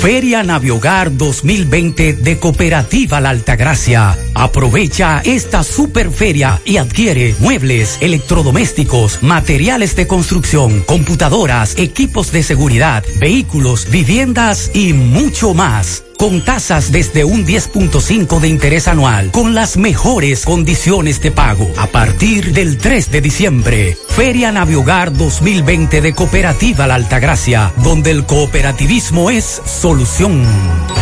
Feria 0.00 0.42
Naviogar 0.42 1.16
2020 1.16 2.14
de 2.14 2.40
Cooperativa 2.40 3.20
La 3.20 3.30
Altagracia. 3.30 4.18
Aprovecha 4.34 5.22
esta 5.24 5.62
superferia 5.62 6.60
y 6.64 6.78
adquiere 6.78 7.36
muebles, 7.38 7.98
electrodomésticos, 8.00 9.22
materiales 9.22 9.94
de 9.94 10.08
construcción, 10.08 10.80
computadoras, 10.80 11.78
equipos 11.78 12.32
de 12.32 12.42
seguridad, 12.42 13.04
vehículos, 13.20 13.88
viviendas 13.92 14.72
y 14.74 14.92
mucho 14.92 15.54
más 15.54 16.02
con 16.18 16.44
tasas 16.44 16.92
desde 16.92 17.24
un 17.24 17.46
10.5 17.46 18.40
de 18.40 18.48
interés 18.48 18.88
anual, 18.88 19.30
con 19.30 19.54
las 19.54 19.76
mejores 19.76 20.44
condiciones 20.44 21.20
de 21.20 21.30
pago. 21.30 21.70
A 21.76 21.86
partir 21.88 22.52
del 22.52 22.78
3 22.78 23.10
de 23.10 23.20
diciembre, 23.20 23.96
Feria 24.08 24.52
Naviogar 24.52 25.12
2020 25.12 26.00
de 26.00 26.14
Cooperativa 26.14 26.86
La 26.86 26.94
Altagracia, 26.94 27.72
donde 27.78 28.10
el 28.10 28.24
cooperativismo 28.24 29.30
es 29.30 29.62
solución. 29.64 31.01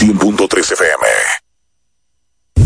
100.3 0.00 0.48
FM. 0.48 1.49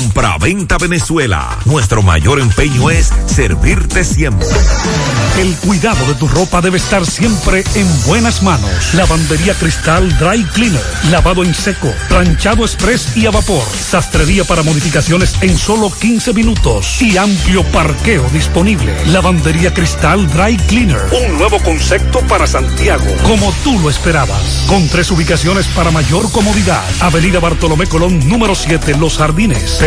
Compra-venta 0.00 0.78
Venezuela. 0.78 1.58
Nuestro 1.66 2.00
mayor 2.00 2.40
empeño 2.40 2.88
es 2.88 3.12
servirte 3.26 4.02
siempre. 4.02 4.48
El 5.38 5.54
cuidado 5.56 6.06
de 6.06 6.14
tu 6.14 6.26
ropa 6.26 6.62
debe 6.62 6.78
estar 6.78 7.04
siempre 7.06 7.64
en 7.74 7.86
buenas 8.04 8.42
manos. 8.42 8.94
Lavandería 8.94 9.54
Cristal 9.54 10.08
Dry 10.18 10.42
Cleaner. 10.44 10.82
Lavado 11.10 11.44
en 11.44 11.54
seco, 11.54 11.92
planchado 12.08 12.64
express 12.64 13.14
y 13.14 13.26
a 13.26 13.30
vapor. 13.30 13.62
Sastrería 13.62 14.44
para 14.44 14.62
modificaciones 14.62 15.34
en 15.42 15.56
solo 15.56 15.90
15 15.90 16.32
minutos. 16.32 17.00
Y 17.02 17.18
amplio 17.18 17.62
parqueo 17.64 18.26
disponible. 18.30 18.94
Lavandería 19.06 19.72
Cristal 19.72 20.26
Dry 20.30 20.56
Cleaner. 20.56 21.00
Un 21.26 21.38
nuevo 21.38 21.58
concepto 21.60 22.20
para 22.20 22.46
Santiago. 22.46 23.04
Como 23.22 23.52
tú 23.64 23.78
lo 23.80 23.90
esperabas. 23.90 24.64
Con 24.66 24.88
tres 24.88 25.10
ubicaciones 25.10 25.66
para 25.68 25.90
mayor 25.90 26.30
comodidad. 26.32 26.82
Avenida 27.00 27.38
Bartolomé 27.38 27.86
Colón, 27.86 28.28
número 28.28 28.54
7, 28.54 28.96
Los 28.96 29.18
Jardines. 29.18 29.78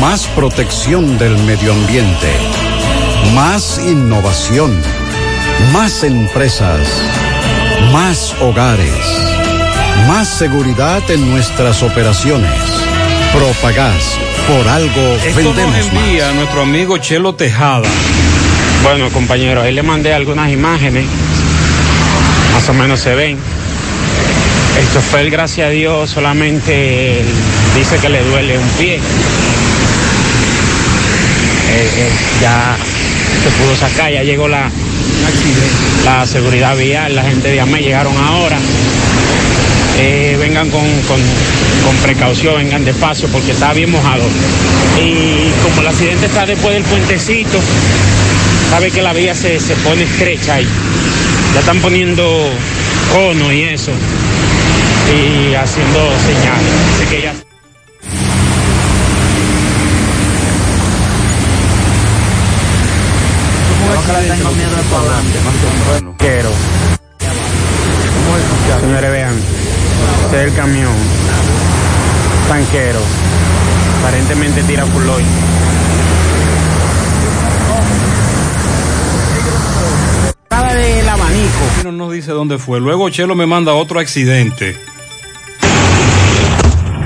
Más 0.00 0.26
protección 0.28 1.18
del 1.18 1.36
medio 1.38 1.72
ambiente. 1.72 2.28
Más 3.34 3.80
innovación. 3.84 4.80
Más 5.72 6.04
empresas. 6.04 6.86
Más 7.92 8.34
hogares. 8.40 8.94
Más 10.06 10.28
seguridad 10.28 11.02
en 11.10 11.28
nuestras 11.30 11.82
operaciones. 11.82 12.50
Propagás. 13.32 14.16
Por 14.46 14.68
algo 14.68 15.16
Esto 15.24 15.42
nos 15.42 15.56
vendemos 15.56 15.92
más. 15.92 16.04
envía 16.04 16.32
nuestro 16.32 16.62
amigo 16.62 16.98
Chelo 16.98 17.34
Tejada. 17.34 17.88
Bueno, 18.84 19.10
compañero, 19.10 19.62
ahí 19.62 19.74
le 19.74 19.82
mandé 19.82 20.14
algunas 20.14 20.50
imágenes. 20.52 21.06
Más 22.54 22.68
o 22.68 22.72
menos 22.72 23.00
se 23.00 23.14
ven. 23.14 23.36
El 24.78 24.92
chofer, 24.92 25.28
gracias 25.28 25.66
a 25.66 25.70
Dios, 25.70 26.10
solamente 26.10 27.24
dice 27.76 27.98
que 27.98 28.08
le 28.08 28.22
duele 28.22 28.56
un 28.58 28.68
pie. 28.78 29.00
Eh, 31.78 31.88
eh, 31.96 32.08
ya 32.42 32.76
se 33.44 33.50
pudo 33.62 33.76
sacar, 33.76 34.10
ya 34.12 34.22
llegó 34.24 34.48
la, 34.48 34.68
la 36.04 36.26
seguridad 36.26 36.76
vial, 36.76 37.14
la 37.14 37.22
gente 37.22 37.48
de 37.48 37.60
AME 37.60 37.80
llegaron 37.80 38.16
ahora. 38.16 38.58
Eh, 40.00 40.36
vengan 40.40 40.68
con, 40.70 40.82
con- 41.02 41.22
precaución, 42.02 42.56
vengan 42.56 42.84
despacio 42.84 43.28
porque 43.28 43.52
está 43.52 43.72
bien 43.72 43.90
mojado. 43.90 44.22
Y 45.00 45.50
como 45.62 45.80
el 45.82 45.88
accidente 45.88 46.26
está 46.26 46.46
después 46.46 46.74
del 46.74 46.84
puentecito, 46.84 47.58
sabe 48.70 48.90
que 48.90 49.02
la 49.02 49.12
vía 49.12 49.34
se, 49.34 49.58
se 49.60 49.74
pone 49.76 50.02
estrecha 50.04 50.54
ahí. 50.54 50.66
Ya 51.54 51.60
están 51.60 51.80
poniendo 51.80 52.50
cono 53.12 53.52
y 53.52 53.62
eso. 53.62 53.90
Y 55.12 55.54
haciendo 55.54 55.98
señales. 56.26 56.72
Así 56.96 57.04
que 57.16 57.22
ya. 57.22 57.34
Quiero. 66.18 66.50
Señores, 68.80 69.10
vean. 69.10 69.34
Este 70.24 70.36
es 70.40 70.48
el 70.50 70.54
camión. 70.54 70.94
Tanquero. 72.48 73.00
Aparentemente 74.00 74.62
tira 74.62 74.86
full. 74.86 75.04
Acaba 80.46 80.74
del 80.74 81.08
abanico. 81.08 81.48
No 81.84 81.92
nos 81.92 82.12
dice 82.12 82.32
dónde 82.32 82.58
fue. 82.58 82.80
Luego 82.80 83.10
Chelo 83.10 83.34
me 83.34 83.46
manda 83.46 83.74
otro 83.74 84.00
accidente. 84.00 84.76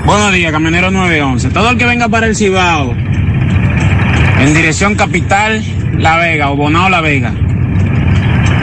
Buenos 0.05 0.33
días, 0.33 0.51
camionero 0.51 0.91
911. 0.91 1.49
Todo 1.49 1.69
el 1.69 1.77
que 1.77 1.85
venga 1.85 2.07
para 2.07 2.27
el 2.27 2.35
Cibao, 2.35 2.91
en 2.91 4.53
dirección 4.53 4.95
capital, 4.95 5.63
La 5.97 6.17
Vega 6.17 6.49
o 6.51 6.55
Bonao 6.55 6.89
La 6.89 7.01
Vega, 7.01 7.33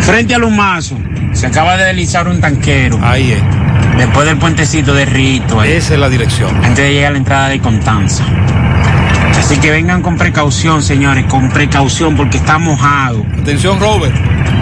frente 0.01 0.35
al 0.35 0.45
Humazo, 0.45 0.99
se 1.33 1.47
acaba 1.47 1.77
de 1.77 1.85
deslizar 1.85 2.29
un 2.29 2.41
tanquero. 2.41 2.99
Ahí 3.03 3.33
es. 3.33 3.43
Después 3.97 4.27
del 4.27 4.37
puentecito 4.39 4.95
de 4.95 5.05
Rito. 5.05 5.61
ahí. 5.61 5.73
Esa 5.73 5.95
es 5.95 6.01
la 6.01 6.09
dirección. 6.09 6.55
Antes 6.57 6.85
de 6.85 6.93
llegar 6.93 7.11
a 7.11 7.13
la 7.13 7.19
entrada 7.19 7.49
de 7.49 7.61
Contanza. 7.61 8.25
Así 9.39 9.59
que 9.59 9.71
vengan 9.71 10.03
con 10.03 10.17
precaución, 10.17 10.83
señores, 10.83 11.25
con 11.25 11.49
precaución, 11.49 12.15
porque 12.15 12.37
está 12.37 12.59
mojado. 12.59 13.25
Atención, 13.41 13.81
Robert. 13.81 14.15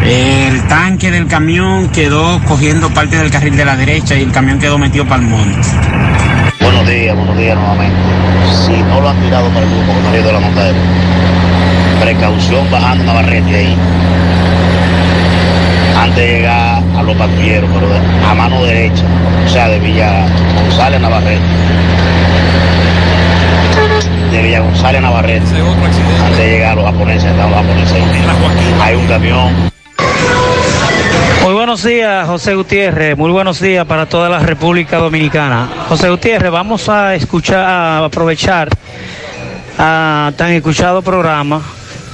El 0.05 0.63
tanque 0.69 1.11
del 1.11 1.27
camión 1.27 1.89
quedó 1.89 2.41
cogiendo 2.45 2.89
parte 2.91 3.17
del 3.17 3.31
carril 3.31 3.57
de 3.57 3.65
la 3.65 3.77
derecha 3.77 4.17
y 4.17 4.23
el 4.23 4.31
camión 4.33 4.59
quedó 4.59 4.79
metido 4.79 5.05
para 5.05 5.21
el 5.21 5.29
monte. 5.29 5.69
Buenos 6.61 6.89
días, 6.89 7.15
buenos 7.17 7.37
días 7.37 7.57
nuevamente. 7.57 7.99
Si 8.67 8.73
no 8.83 9.01
lo 9.01 9.09
han 9.11 9.21
tirado 9.21 9.49
para 9.49 9.67
el 9.67 9.71
grupo 9.71 9.95
que 9.95 10.01
no 10.01 10.09
ha 10.09 10.17
ido 10.17 10.31
a 10.31 10.33
la 10.33 10.41
montadera, 10.41 10.79
precaución 12.01 12.71
bajando 12.71 13.05
Navarrete 13.05 13.55
ahí. 13.55 13.77
Antes 16.01 16.17
de 16.17 16.27
llegar 16.27 16.83
a 16.97 17.03
los 17.03 17.17
patrulleros, 17.17 17.71
pero 17.73 17.89
a 18.29 18.35
mano 18.35 18.65
derecha, 18.65 19.03
o 19.45 19.49
sea, 19.49 19.69
de 19.69 19.79
Villa 19.81 20.27
González 20.55 21.01
Navarrete. 21.01 21.43
De 24.31 24.43
Villa 24.43 24.61
González 24.61 25.03
Navarrete. 25.03 25.47
Antes 26.25 26.39
de 26.39 26.51
llegar 26.51 26.73
a 26.73 26.75
los 26.77 26.85
japoneses, 26.85 27.25
están 27.25 27.51
los 27.51 27.61
japoneses. 27.61 28.03
Hay 28.81 28.95
un 28.95 29.07
camión. 29.07 29.53
Muy 31.43 31.55
buenos 31.55 31.83
días, 31.83 32.27
José 32.27 32.55
Gutiérrez. 32.55 33.17
Muy 33.17 33.31
buenos 33.31 33.61
días 33.61 33.85
para 33.87 34.07
toda 34.07 34.29
la 34.29 34.39
República 34.39 34.99
Dominicana. 34.99 35.69
José 35.89 36.11
Gutiérrez, 36.11 36.51
vamos 36.51 36.89
a 36.89 37.15
escuchar, 37.15 37.61
a 37.61 38.05
aprovechar 38.05 38.69
a 39.79 40.33
tan 40.37 40.51
escuchado 40.51 41.03
programa 41.03 41.63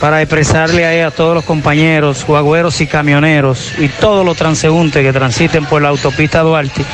para 0.04 0.20
expresarle 0.20 0.84
ahí 0.84 1.00
a 1.00 1.10
todos 1.10 1.34
los 1.34 1.44
compañeros, 1.44 2.26
guagüeros 2.26 2.78
y 2.82 2.86
camioneros 2.86 3.72
y 3.78 3.88
todos 3.88 4.22
los 4.22 4.36
transeúntes 4.36 5.02
que 5.02 5.14
transiten 5.14 5.64
por 5.64 5.80
la 5.80 5.88
autopista 5.88 6.42
Duarte, 6.42 6.84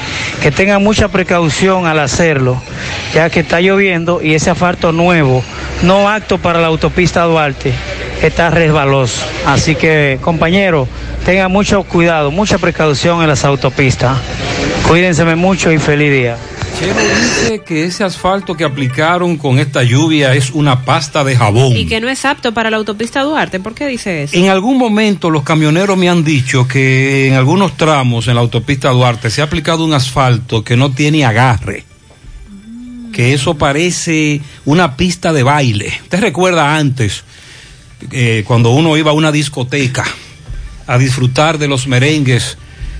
que 0.40 0.52
tengan 0.52 0.84
mucha 0.84 1.08
precaución 1.08 1.88
al 1.88 1.98
hacerlo, 1.98 2.62
ya 3.12 3.28
que 3.28 3.40
está 3.40 3.60
lloviendo 3.60 4.22
y 4.22 4.34
ese 4.34 4.50
asfalto 4.50 4.92
nuevo, 4.92 5.42
no 5.82 6.08
apto 6.08 6.38
para 6.38 6.60
la 6.60 6.68
autopista 6.68 7.24
Duarte, 7.24 7.72
está 8.22 8.48
resbaloso. 8.48 9.26
Así 9.44 9.74
que, 9.74 10.20
compañeros, 10.20 10.86
tengan 11.24 11.50
mucho 11.50 11.82
cuidado, 11.82 12.30
mucha 12.30 12.58
precaución 12.58 13.22
en 13.22 13.28
las 13.28 13.44
autopistas. 13.44 14.18
Cuídense 14.86 15.24
mucho 15.34 15.72
y 15.72 15.78
feliz 15.78 16.12
día. 16.12 16.36
Chelo 16.78 17.00
dice 17.00 17.62
que 17.64 17.84
ese 17.84 18.04
asfalto 18.04 18.56
que 18.56 18.64
aplicaron 18.64 19.36
con 19.36 19.58
esta 19.58 19.82
lluvia 19.82 20.34
es 20.34 20.50
una 20.50 20.84
pasta 20.84 21.24
de 21.24 21.36
jabón. 21.36 21.76
Y 21.76 21.86
que 21.86 22.00
no 22.00 22.08
es 22.08 22.24
apto 22.24 22.52
para 22.52 22.70
la 22.70 22.76
autopista 22.76 23.22
Duarte. 23.22 23.60
¿Por 23.60 23.74
qué 23.74 23.86
dice 23.86 24.22
eso? 24.22 24.36
En 24.36 24.48
algún 24.48 24.78
momento 24.78 25.30
los 25.30 25.42
camioneros 25.42 25.96
me 25.96 26.08
han 26.08 26.24
dicho 26.24 26.66
que 26.66 27.28
en 27.28 27.34
algunos 27.34 27.76
tramos 27.76 28.28
en 28.28 28.34
la 28.34 28.40
autopista 28.40 28.90
Duarte 28.90 29.30
se 29.30 29.40
ha 29.40 29.44
aplicado 29.44 29.84
un 29.84 29.92
asfalto 29.92 30.64
que 30.64 30.76
no 30.76 30.92
tiene 30.92 31.24
agarre. 31.24 31.84
Que 33.12 33.34
eso 33.34 33.54
parece 33.58 34.40
una 34.64 34.96
pista 34.96 35.32
de 35.32 35.42
baile. 35.42 35.92
¿Usted 36.02 36.20
recuerda 36.20 36.76
antes, 36.76 37.24
eh, 38.12 38.44
cuando 38.46 38.70
uno 38.70 38.96
iba 38.96 39.10
a 39.10 39.14
una 39.14 39.32
discoteca 39.32 40.04
a 40.86 40.96
disfrutar 40.96 41.58
de 41.58 41.68
los 41.68 41.86
merengues 41.86 42.56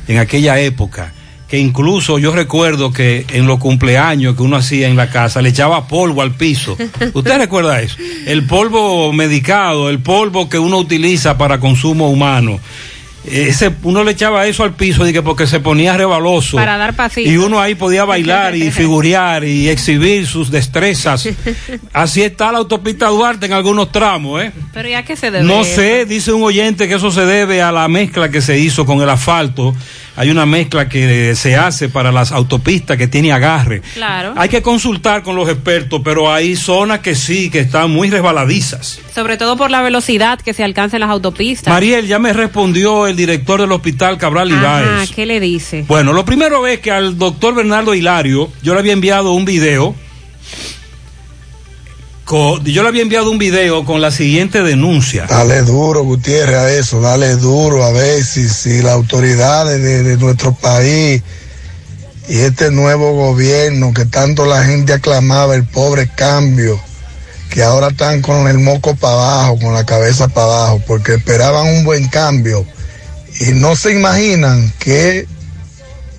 en 0.09 0.18
aquella 0.18 0.59
época? 0.59 1.14
Que 1.51 1.59
incluso 1.59 2.18
yo 2.18 2.32
recuerdo 2.32 2.93
que 2.93 3.27
en 3.32 3.47
los 3.47 3.59
cumpleaños 3.59 4.36
que 4.36 4.43
uno 4.43 4.56
hacía 4.56 4.89
en 4.89 4.97
la 4.97 5.10
casa 5.10 5.43
le 5.43 5.48
echaba 5.48 5.89
polvo 5.89 6.22
al 6.22 6.32
piso. 6.32 6.77
¿Usted 7.12 7.39
recuerda 7.39 7.81
eso? 7.81 7.97
El 8.27 8.47
polvo 8.47 9.12
medicado, 9.12 9.90
el 9.90 9.98
polvo 9.98 10.48
que 10.48 10.59
uno 10.59 10.78
utiliza 10.78 11.36
para 11.36 11.59
consumo 11.59 12.09
humano. 12.09 12.60
Ese, 13.24 13.70
uno 13.82 14.02
le 14.02 14.12
echaba 14.12 14.47
eso 14.47 14.64
al 14.64 14.72
piso 14.72 15.05
dije, 15.05 15.20
porque 15.20 15.47
se 15.47 15.60
ponía 15.60 15.94
rebaloso. 15.97 16.56
Para 16.56 16.78
dar 16.78 16.94
pasitos. 16.94 17.31
Y 17.31 17.36
uno 17.36 17.60
ahí 17.60 17.74
podía 17.74 18.05
bailar 18.06 18.56
y 18.56 18.70
figurear 18.70 19.44
y 19.44 19.68
exhibir 19.68 20.27
sus 20.27 20.51
destrezas. 20.51 21.28
Así 21.93 22.22
está 22.22 22.51
la 22.51 22.59
autopista 22.59 23.09
Duarte 23.09 23.47
en 23.47 23.52
algunos 23.52 23.93
tramos, 23.93 24.43
¿eh? 24.43 24.52
Pero 24.72 24.89
ya 24.89 25.05
que 25.05 25.16
se 25.16 25.31
debe. 25.31 25.44
No 25.44 25.64
sé, 25.64 26.06
dice 26.06 26.32
un 26.32 26.43
oyente 26.43 26.89
que 26.89 26.94
eso 26.94 27.10
se 27.10 27.27
debe 27.27 27.60
a 27.60 27.72
la 27.72 27.89
mezcla 27.89 28.31
que 28.31 28.40
se 28.40 28.59
hizo 28.59 28.86
con 28.86 29.02
el 29.02 29.10
asfalto. 29.10 29.74
Hay 30.20 30.28
una 30.28 30.44
mezcla 30.44 30.86
que 30.86 31.34
se 31.34 31.56
hace 31.56 31.88
para 31.88 32.12
las 32.12 32.30
autopistas 32.30 32.98
que 32.98 33.06
tiene 33.06 33.32
agarre. 33.32 33.80
Claro. 33.94 34.34
Hay 34.36 34.51
que 34.51 34.60
consultar 34.60 35.22
con 35.22 35.34
los 35.34 35.48
expertos, 35.48 36.02
pero 36.05 36.30
hay 36.30 36.56
zonas 36.56 36.98
que 36.98 37.14
sí, 37.14 37.48
que 37.48 37.60
están 37.60 37.90
muy 37.90 38.10
resbaladizas. 38.10 39.01
Sobre 39.14 39.38
todo 39.38 39.56
por 39.56 39.70
la 39.70 39.80
velocidad 39.80 40.38
que 40.38 40.52
se 40.52 40.62
alcanza 40.62 40.98
en 40.98 41.01
las 41.01 41.09
autopistas. 41.09 41.72
Mariel, 41.72 42.06
ya 42.06 42.18
me 42.18 42.34
respondió 42.34 43.06
el 43.06 43.16
director 43.16 43.62
del 43.62 43.72
hospital 43.72 44.18
Cabral 44.18 44.51
Ibáez. 44.51 45.10
¿qué 45.12 45.24
le 45.24 45.40
dice? 45.40 45.86
Bueno, 45.88 46.12
lo 46.12 46.26
primero 46.26 46.66
es 46.66 46.80
que 46.80 46.90
al 46.90 47.16
doctor 47.16 47.55
Bernardo 47.55 47.94
Hilario, 47.94 48.52
yo 48.62 48.74
le 48.74 48.80
había 48.80 48.92
enviado 48.92 49.32
un 49.32 49.47
video. 49.47 49.94
Yo 52.31 52.82
le 52.82 52.89
había 52.89 53.02
enviado 53.02 53.31
un 53.31 53.39
video 53.39 53.85
con 53.85 54.01
la 54.01 54.11
siguiente 54.11 54.62
denuncia. 54.62 55.27
Dale 55.27 55.62
duro, 55.62 56.02
Gutiérrez, 56.05 56.57
a 56.57 56.73
eso, 56.73 57.01
dale 57.01 57.36
duro, 57.36 57.85
a 57.85 57.93
ver 57.93 58.23
si, 58.24 58.48
si 58.48 58.82
las 58.82 58.93
autoridades 58.93 59.82
de, 59.82 60.02
de 60.02 60.16
nuestro 60.16 60.55
país 60.55 61.23
y 62.28 62.39
este 62.39 62.70
nuevo 62.70 63.12
gobierno 63.15 63.93
que 63.93 64.05
tanto 64.05 64.47
la 64.47 64.65
gente 64.65 64.93
aclamaba, 64.93 65.57
el 65.57 65.65
pobre 65.65 66.09
cambio, 66.15 66.81
que 67.51 67.65
ahora 67.65 67.89
están 67.89 68.23
con 68.23 68.47
el 68.47 68.59
moco 68.59 68.94
para 68.94 69.15
abajo, 69.15 69.59
con 69.59 69.74
la 69.74 69.85
cabeza 69.85 70.28
para 70.28 70.47
abajo, 70.47 70.82
porque 70.86 71.15
esperaban 71.15 71.66
un 71.66 71.85
buen 71.85 72.09
cambio 72.09 72.65
y 73.40 73.52
no 73.55 73.74
se 73.74 73.93
imaginan 73.93 74.73
qué 74.78 75.27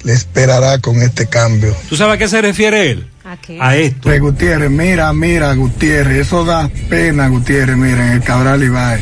le 0.03 0.13
esperará 0.13 0.79
con 0.79 1.01
este 1.01 1.27
cambio. 1.27 1.75
¿Tú 1.87 1.95
sabes 1.95 2.15
a 2.15 2.17
qué 2.17 2.27
se 2.27 2.41
refiere 2.41 2.91
él? 2.91 3.10
¿A 3.31 3.37
qué? 3.37 3.57
A 3.61 3.77
esto. 3.77 4.01
Pues, 4.01 4.19
Gutiérrez, 4.19 4.69
mira, 4.69 5.13
mira, 5.13 5.53
Gutiérrez, 5.53 6.27
eso 6.27 6.43
da 6.43 6.69
pena, 6.89 7.29
Gutiérrez, 7.29 7.77
mira, 7.77 8.07
en 8.07 8.13
el 8.15 8.23
Cabral 8.23 8.61
Ibaez. 8.61 9.01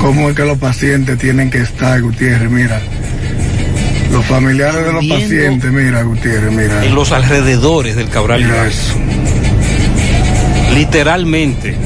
Cómo 0.00 0.30
es 0.30 0.36
que 0.36 0.44
los 0.44 0.56
pacientes 0.56 1.18
tienen 1.18 1.50
que 1.50 1.58
estar, 1.58 2.00
Gutiérrez, 2.00 2.48
mira. 2.48 2.80
Los 4.12 4.24
familiares 4.26 4.86
de 4.86 4.92
los 4.92 5.04
pacientes, 5.06 5.68
mira, 5.72 6.02
Gutiérrez, 6.02 6.52
mira. 6.52 6.84
En 6.84 6.94
los 6.94 7.10
alrededores 7.10 7.96
del 7.96 8.08
Cabral 8.08 8.40
Ibáez. 8.40 8.92
Literalmente. 10.72 11.76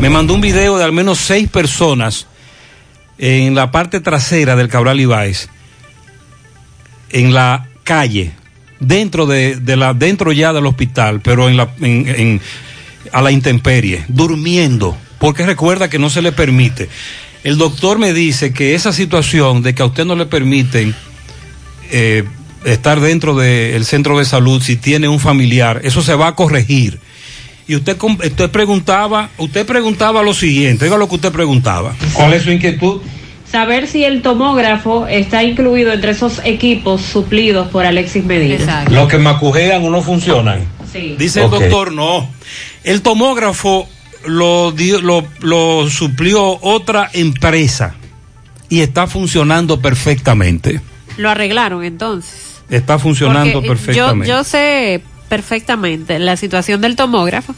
Me 0.00 0.08
mandó 0.08 0.32
un 0.32 0.40
video 0.40 0.78
de 0.78 0.84
al 0.84 0.92
menos 0.92 1.18
seis 1.18 1.50
personas 1.50 2.28
en 3.18 3.54
la 3.54 3.70
parte 3.70 4.00
trasera 4.00 4.56
del 4.56 4.70
Cabral 4.70 5.00
Ibáez, 5.00 5.50
en 7.10 7.34
la 7.34 7.66
calle, 7.84 8.37
dentro 8.80 9.26
de, 9.26 9.56
de 9.56 9.76
la, 9.76 9.94
dentro 9.94 10.32
ya 10.32 10.52
del 10.52 10.66
hospital, 10.66 11.20
pero 11.20 11.48
en 11.48 11.56
la, 11.56 11.68
en- 11.80 12.08
en- 12.08 12.40
a 13.12 13.22
la 13.22 13.30
intemperie, 13.30 14.04
durmiendo, 14.08 14.96
porque 15.18 15.46
recuerda 15.46 15.88
que 15.88 15.98
no 15.98 16.10
se 16.10 16.22
le 16.22 16.32
permite. 16.32 16.88
El 17.44 17.56
doctor 17.56 17.98
me 17.98 18.12
dice 18.12 18.52
que 18.52 18.74
esa 18.74 18.92
situación 18.92 19.62
de 19.62 19.74
que 19.74 19.82
a 19.82 19.86
usted 19.86 20.04
no 20.04 20.14
le 20.16 20.26
permiten 20.26 20.94
eh, 21.90 22.24
estar 22.64 23.00
dentro 23.00 23.34
del 23.36 23.84
centro 23.84 24.18
de 24.18 24.24
salud 24.24 24.60
si 24.62 24.76
tiene 24.76 25.08
un 25.08 25.20
familiar, 25.20 25.80
eso 25.84 26.02
se 26.02 26.14
va 26.14 26.28
a 26.28 26.34
corregir. 26.34 26.98
Y 27.66 27.76
usted, 27.76 27.96
usted 28.02 28.50
preguntaba, 28.50 29.30
usted 29.38 29.66
preguntaba 29.66 30.22
lo 30.22 30.34
siguiente, 30.34 30.84
oiga 30.86 30.96
lo 30.96 31.08
que 31.08 31.14
usted 31.16 31.32
preguntaba. 31.32 31.94
¿Cuál 32.14 32.32
es 32.34 32.42
su 32.42 32.50
inquietud? 32.50 33.00
Saber 33.50 33.86
si 33.86 34.04
el 34.04 34.20
tomógrafo 34.22 35.06
está 35.06 35.42
incluido 35.42 35.92
entre 35.92 36.10
esos 36.10 36.40
equipos 36.44 37.00
suplidos 37.00 37.68
por 37.68 37.86
Alexis 37.86 38.24
Medina. 38.24 38.54
Exacto. 38.56 38.92
Los 38.94 39.08
que 39.08 39.18
macujean 39.18 39.84
o 39.84 39.90
no 39.90 40.02
funcionan. 40.02 40.60
Sí. 40.92 41.16
Dice 41.18 41.42
el 41.44 41.50
doctor, 41.50 41.92
no. 41.92 42.28
El 42.84 43.00
tomógrafo 43.02 43.88
lo, 44.26 44.72
dio- 44.72 45.00
lo, 45.00 45.24
lo 45.40 45.88
suplió 45.88 46.58
otra 46.62 47.08
empresa 47.14 47.94
y 48.68 48.80
está 48.80 49.06
funcionando 49.06 49.80
perfectamente. 49.80 50.80
Lo 51.16 51.30
arreglaron 51.30 51.84
entonces. 51.84 52.60
Está 52.68 52.98
funcionando 52.98 53.54
Porque, 53.54 53.68
perfectamente. 53.68 54.28
Yo, 54.28 54.38
yo 54.38 54.44
sé 54.44 55.00
perfectamente 55.30 56.18
la 56.18 56.36
situación 56.36 56.80
del 56.82 56.96
tomógrafo, 56.96 57.54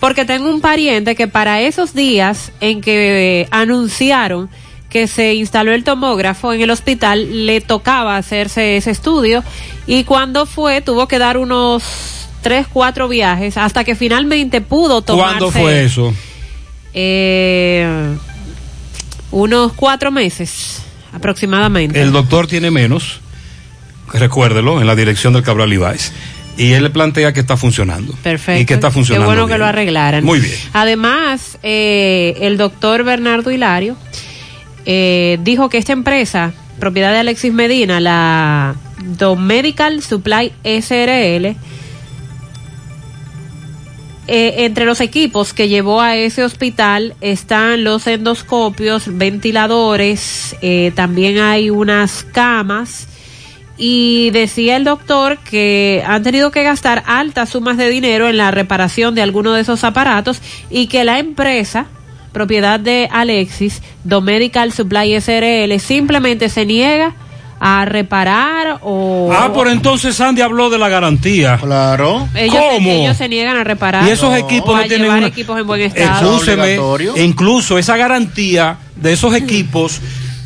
porque 0.00 0.24
tengo 0.24 0.48
un 0.48 0.60
pariente 0.62 1.14
que 1.14 1.28
para 1.28 1.60
esos 1.60 1.94
días 1.94 2.50
en 2.60 2.80
que 2.80 3.42
eh, 3.42 3.48
anunciaron 3.50 4.48
que 4.94 5.08
se 5.08 5.34
instaló 5.34 5.72
el 5.72 5.82
tomógrafo 5.82 6.52
en 6.52 6.60
el 6.60 6.70
hospital, 6.70 7.46
le 7.46 7.60
tocaba 7.60 8.16
hacerse 8.16 8.76
ese 8.76 8.92
estudio 8.92 9.42
y 9.88 10.04
cuando 10.04 10.46
fue 10.46 10.82
tuvo 10.82 11.08
que 11.08 11.18
dar 11.18 11.36
unos 11.36 11.82
tres, 12.42 12.68
cuatro 12.72 13.08
viajes 13.08 13.56
hasta 13.56 13.82
que 13.82 13.96
finalmente 13.96 14.60
pudo 14.60 15.02
tomarse. 15.02 15.38
¿Cuándo 15.38 15.50
fue 15.50 15.84
eso? 15.84 16.14
Eh, 16.92 18.14
unos 19.32 19.72
cuatro 19.72 20.12
meses 20.12 20.82
aproximadamente. 21.12 22.00
El 22.00 22.12
doctor 22.12 22.46
tiene 22.46 22.70
menos, 22.70 23.18
recuérdelo, 24.12 24.80
en 24.80 24.86
la 24.86 24.94
dirección 24.94 25.32
del 25.32 25.42
Cabral 25.42 25.72
Ibáez. 25.72 26.12
Y 26.56 26.70
él 26.70 26.84
le 26.84 26.90
plantea 26.90 27.32
que 27.32 27.40
está 27.40 27.56
funcionando. 27.56 28.14
Perfecto. 28.22 28.62
Y 28.62 28.64
que 28.64 28.74
está 28.74 28.92
funcionando. 28.92 29.28
Qué 29.28 29.34
bueno 29.34 29.52
que 29.52 29.58
lo 29.58 29.66
arreglaran. 29.66 30.22
Muy 30.22 30.38
bien. 30.38 30.54
Además, 30.72 31.58
eh, 31.64 32.36
el 32.42 32.58
doctor 32.58 33.02
Bernardo 33.02 33.50
Hilario 33.50 33.96
eh, 34.86 35.38
dijo 35.42 35.68
que 35.68 35.78
esta 35.78 35.92
empresa, 35.92 36.52
propiedad 36.78 37.12
de 37.12 37.18
Alexis 37.18 37.52
Medina, 37.52 38.00
la 38.00 38.74
Domedical 39.18 40.02
Supply 40.02 40.52
SRL, 40.64 41.56
eh, 44.26 44.64
entre 44.64 44.86
los 44.86 45.02
equipos 45.02 45.52
que 45.52 45.68
llevó 45.68 46.00
a 46.00 46.16
ese 46.16 46.44
hospital 46.44 47.14
están 47.20 47.84
los 47.84 48.06
endoscopios, 48.06 49.04
ventiladores, 49.18 50.56
eh, 50.62 50.92
también 50.94 51.38
hay 51.38 51.68
unas 51.68 52.24
camas. 52.24 53.08
Y 53.76 54.30
decía 54.30 54.76
el 54.76 54.84
doctor 54.84 55.38
que 55.38 56.02
han 56.06 56.22
tenido 56.22 56.52
que 56.52 56.62
gastar 56.62 57.02
altas 57.06 57.50
sumas 57.50 57.76
de 57.76 57.88
dinero 57.88 58.28
en 58.28 58.36
la 58.36 58.52
reparación 58.52 59.16
de 59.16 59.22
algunos 59.22 59.56
de 59.56 59.62
esos 59.62 59.82
aparatos 59.82 60.40
y 60.70 60.86
que 60.86 61.04
la 61.04 61.18
empresa 61.18 61.86
propiedad 62.34 62.78
de 62.78 63.08
Alexis, 63.10 63.80
Domedical 64.04 64.72
Supply 64.72 65.18
SRL, 65.18 65.78
simplemente 65.80 66.50
se 66.50 66.66
niega 66.66 67.14
a 67.60 67.86
reparar 67.86 68.80
o 68.82 69.30
Ah, 69.32 69.50
por 69.54 69.68
entonces 69.68 70.14
Sandy 70.16 70.42
habló 70.42 70.68
de 70.68 70.76
la 70.78 70.90
garantía. 70.90 71.56
Claro. 71.56 72.28
ellos, 72.34 72.56
¿Cómo? 72.74 72.90
ellos 72.90 73.16
se 73.16 73.28
niegan 73.30 73.56
a 73.56 73.64
reparar 73.64 74.06
Y 74.06 74.10
esos 74.10 74.36
equipos 74.36 74.76
no 74.76 74.84
tienen 74.86 75.10
una- 75.10 75.26
equipos 75.28 75.58
en 75.58 75.66
buen 75.66 75.80
estado. 75.80 76.36
Escúcheme, 76.36 76.76
incluso 77.24 77.78
esa 77.78 77.96
garantía 77.96 78.76
de 78.96 79.12
esos 79.14 79.34
equipos 79.34 80.00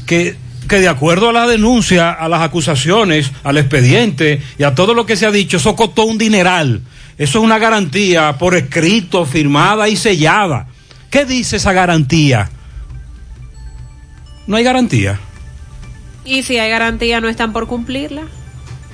que, 0.07 0.37
que 0.69 0.77
de 0.81 0.87
acuerdo 0.89 1.31
a 1.31 1.33
la 1.33 1.49
denuncia, 1.49 2.13
a 2.13 2.29
las 2.29 2.43
acusaciones, 2.43 3.33
al 3.43 3.59
expediente 3.59 4.41
y 4.57 4.63
a 4.63 4.77
todo 4.77 4.95
lo 4.95 5.05
que 5.05 5.17
se 5.17 5.27
ha 5.27 5.33
dicho, 5.33 5.57
eso 5.57 5.75
costó 5.75 6.05
un 6.05 6.19
dineral. 6.19 6.83
Eso 7.17 7.39
es 7.41 7.45
una 7.45 7.59
garantía 7.59 8.35
por 8.39 8.55
escrito, 8.55 9.25
firmada 9.27 9.89
y 9.89 9.97
sellada. 9.97 10.68
¿Qué 11.11 11.25
dice 11.25 11.57
esa 11.57 11.73
garantía? 11.73 12.51
No 14.47 14.57
hay 14.57 14.65
garantía. 14.65 15.21
Y 16.25 16.43
si 16.43 16.59
hay 16.59 16.71
garantía, 16.71 17.21
no 17.21 17.29
están 17.29 17.53
por 17.53 17.67
cumplirla. 17.67 18.23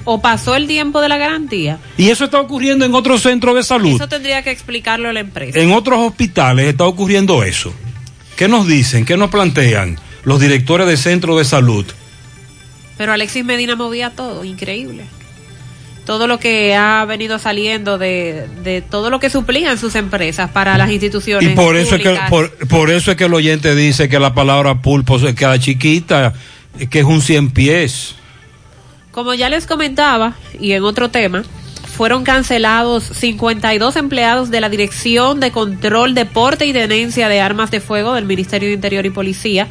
¿O 0.04 0.20
pasó 0.20 0.54
el 0.54 0.66
tiempo 0.66 1.00
de 1.00 1.08
la 1.08 1.16
garantía? 1.16 1.78
Y 1.96 2.10
eso 2.10 2.24
está 2.24 2.40
ocurriendo 2.40 2.84
en 2.84 2.94
otros 2.94 3.22
centros 3.22 3.54
de 3.54 3.62
salud. 3.62 3.94
Eso 3.94 4.08
tendría 4.08 4.42
que 4.42 4.50
explicarlo 4.50 5.12
la 5.12 5.20
empresa. 5.20 5.58
En 5.58 5.72
otros 5.72 5.98
hospitales 6.00 6.66
está 6.66 6.84
ocurriendo 6.84 7.42
eso. 7.42 7.74
¿Qué 8.36 8.48
nos 8.48 8.66
dicen? 8.66 9.04
¿Qué 9.04 9.16
nos 9.16 9.30
plantean 9.30 9.98
los 10.24 10.40
directores 10.40 10.86
de 10.86 10.96
centros 10.96 11.38
de 11.38 11.44
salud? 11.44 11.86
Pero 12.98 13.12
Alexis 13.12 13.44
Medina 13.44 13.76
movía 13.76 14.10
todo, 14.10 14.44
increíble. 14.44 15.04
Todo 16.04 16.26
lo 16.26 16.38
que 16.38 16.74
ha 16.74 17.04
venido 17.06 17.38
saliendo 17.38 17.96
de, 17.96 18.46
de 18.62 18.82
todo 18.82 19.08
lo 19.08 19.20
que 19.20 19.30
suplían 19.30 19.78
sus 19.78 19.94
empresas 19.94 20.50
para 20.50 20.76
las 20.76 20.90
instituciones. 20.90 21.50
Y 21.50 21.54
por 21.54 21.76
eso, 21.76 21.96
es 21.96 22.02
que, 22.02 22.18
por 22.68 22.90
eso 22.90 23.10
es 23.10 23.16
que 23.16 23.24
el 23.24 23.34
oyente 23.34 23.74
dice 23.74 24.08
que 24.08 24.18
la 24.18 24.34
palabra 24.34 24.82
pulpo 24.82 25.18
se 25.18 25.34
queda 25.34 25.58
chiquita, 25.58 26.34
que 26.90 26.98
es 27.00 27.04
un 27.06 27.22
cien 27.22 27.50
pies. 27.50 28.16
Como 29.12 29.32
ya 29.32 29.48
les 29.48 29.66
comentaba, 29.66 30.34
y 30.60 30.72
en 30.72 30.82
otro 30.82 31.08
tema, 31.08 31.44
fueron 31.94 32.24
cancelados 32.24 33.04
52 33.04 33.94
empleados 33.96 34.50
de 34.50 34.60
la 34.60 34.68
Dirección 34.68 35.38
de 35.38 35.52
Control, 35.52 36.14
Deporte 36.14 36.66
y 36.66 36.72
Tenencia 36.72 37.28
de 37.28 37.40
Armas 37.40 37.70
de 37.70 37.80
Fuego 37.80 38.14
del 38.14 38.24
Ministerio 38.24 38.68
de 38.68 38.74
Interior 38.74 39.06
y 39.06 39.10
Policía, 39.10 39.68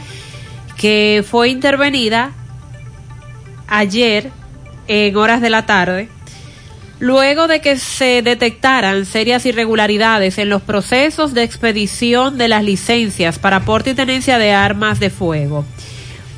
que 0.78 1.24
fue 1.30 1.50
intervenida 1.50 2.32
ayer 3.68 4.32
en 4.88 5.16
horas 5.18 5.42
de 5.42 5.50
la 5.50 5.66
tarde, 5.66 6.08
luego 7.04 7.50
de 7.50 7.60
que 7.60 7.78
se 7.78 8.22
detectaran 8.22 9.06
serias 9.06 9.46
irregularidades 9.46 10.38
en 10.38 10.48
los 10.48 10.62
procesos 10.62 11.34
de 11.34 11.44
expedición 11.44 12.38
de 12.38 12.48
las 12.48 12.64
licencias 12.64 13.40
para 13.40 13.66
porte 13.66 13.90
y 13.90 13.94
tenencia 13.94 14.38
de 14.38 14.54
armas 14.54 15.02
de 15.02 15.10
fuego. 15.10 15.66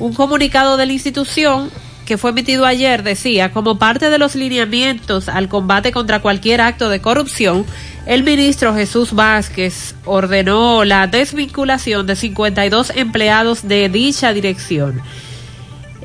Un 0.00 0.12
comunicado 0.12 0.76
de 0.76 0.86
la 0.86 0.92
institución 0.92 1.70
que 2.04 2.18
fue 2.18 2.30
emitido 2.30 2.66
ayer 2.66 3.04
decía, 3.04 3.52
como 3.52 3.78
parte 3.78 4.10
de 4.10 4.18
los 4.18 4.34
lineamientos 4.34 5.28
al 5.28 5.48
combate 5.48 5.92
contra 5.92 6.18
cualquier 6.18 6.60
acto 6.60 6.88
de 6.88 7.00
corrupción, 7.00 7.64
el 8.04 8.24
ministro 8.24 8.74
Jesús 8.74 9.12
Vázquez 9.12 9.94
ordenó 10.04 10.82
la 10.82 11.06
desvinculación 11.06 12.08
de 12.08 12.16
52 12.16 12.90
empleados 12.96 13.68
de 13.68 13.88
dicha 13.88 14.32
dirección. 14.32 15.00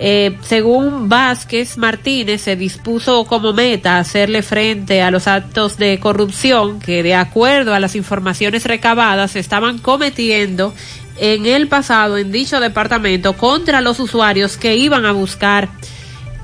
Eh, 0.03 0.35
según 0.41 1.09
Vázquez 1.09 1.77
Martínez, 1.77 2.41
se 2.41 2.55
dispuso 2.55 3.23
como 3.25 3.53
meta 3.53 3.99
hacerle 3.99 4.41
frente 4.41 5.03
a 5.03 5.11
los 5.11 5.27
actos 5.27 5.77
de 5.77 5.99
corrupción 5.99 6.79
que, 6.79 7.03
de 7.03 7.13
acuerdo 7.13 7.75
a 7.75 7.79
las 7.79 7.95
informaciones 7.95 8.65
recabadas, 8.65 9.33
se 9.33 9.39
estaban 9.39 9.77
cometiendo 9.77 10.73
en 11.17 11.45
el 11.45 11.67
pasado 11.67 12.17
en 12.17 12.31
dicho 12.31 12.59
departamento 12.59 13.33
contra 13.33 13.79
los 13.79 13.99
usuarios 13.99 14.57
que 14.57 14.75
iban 14.75 15.05
a 15.05 15.11
buscar 15.11 15.69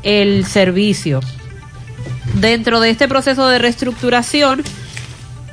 el 0.03 0.45
servicio. 0.45 1.21
Dentro 2.35 2.79
de 2.79 2.91
este 2.91 3.07
proceso 3.07 3.47
de 3.47 3.57
reestructuración 3.57 4.61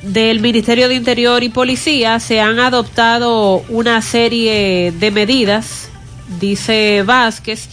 del 0.02 0.40
Ministerio 0.40 0.90
de 0.90 0.96
Interior 0.96 1.42
y 1.42 1.48
Policía 1.48 2.20
se 2.20 2.42
han 2.42 2.58
adoptado 2.58 3.64
una 3.70 4.02
serie 4.02 4.92
de 4.92 5.10
medidas, 5.10 5.88
dice 6.38 7.02
Vázquez, 7.06 7.70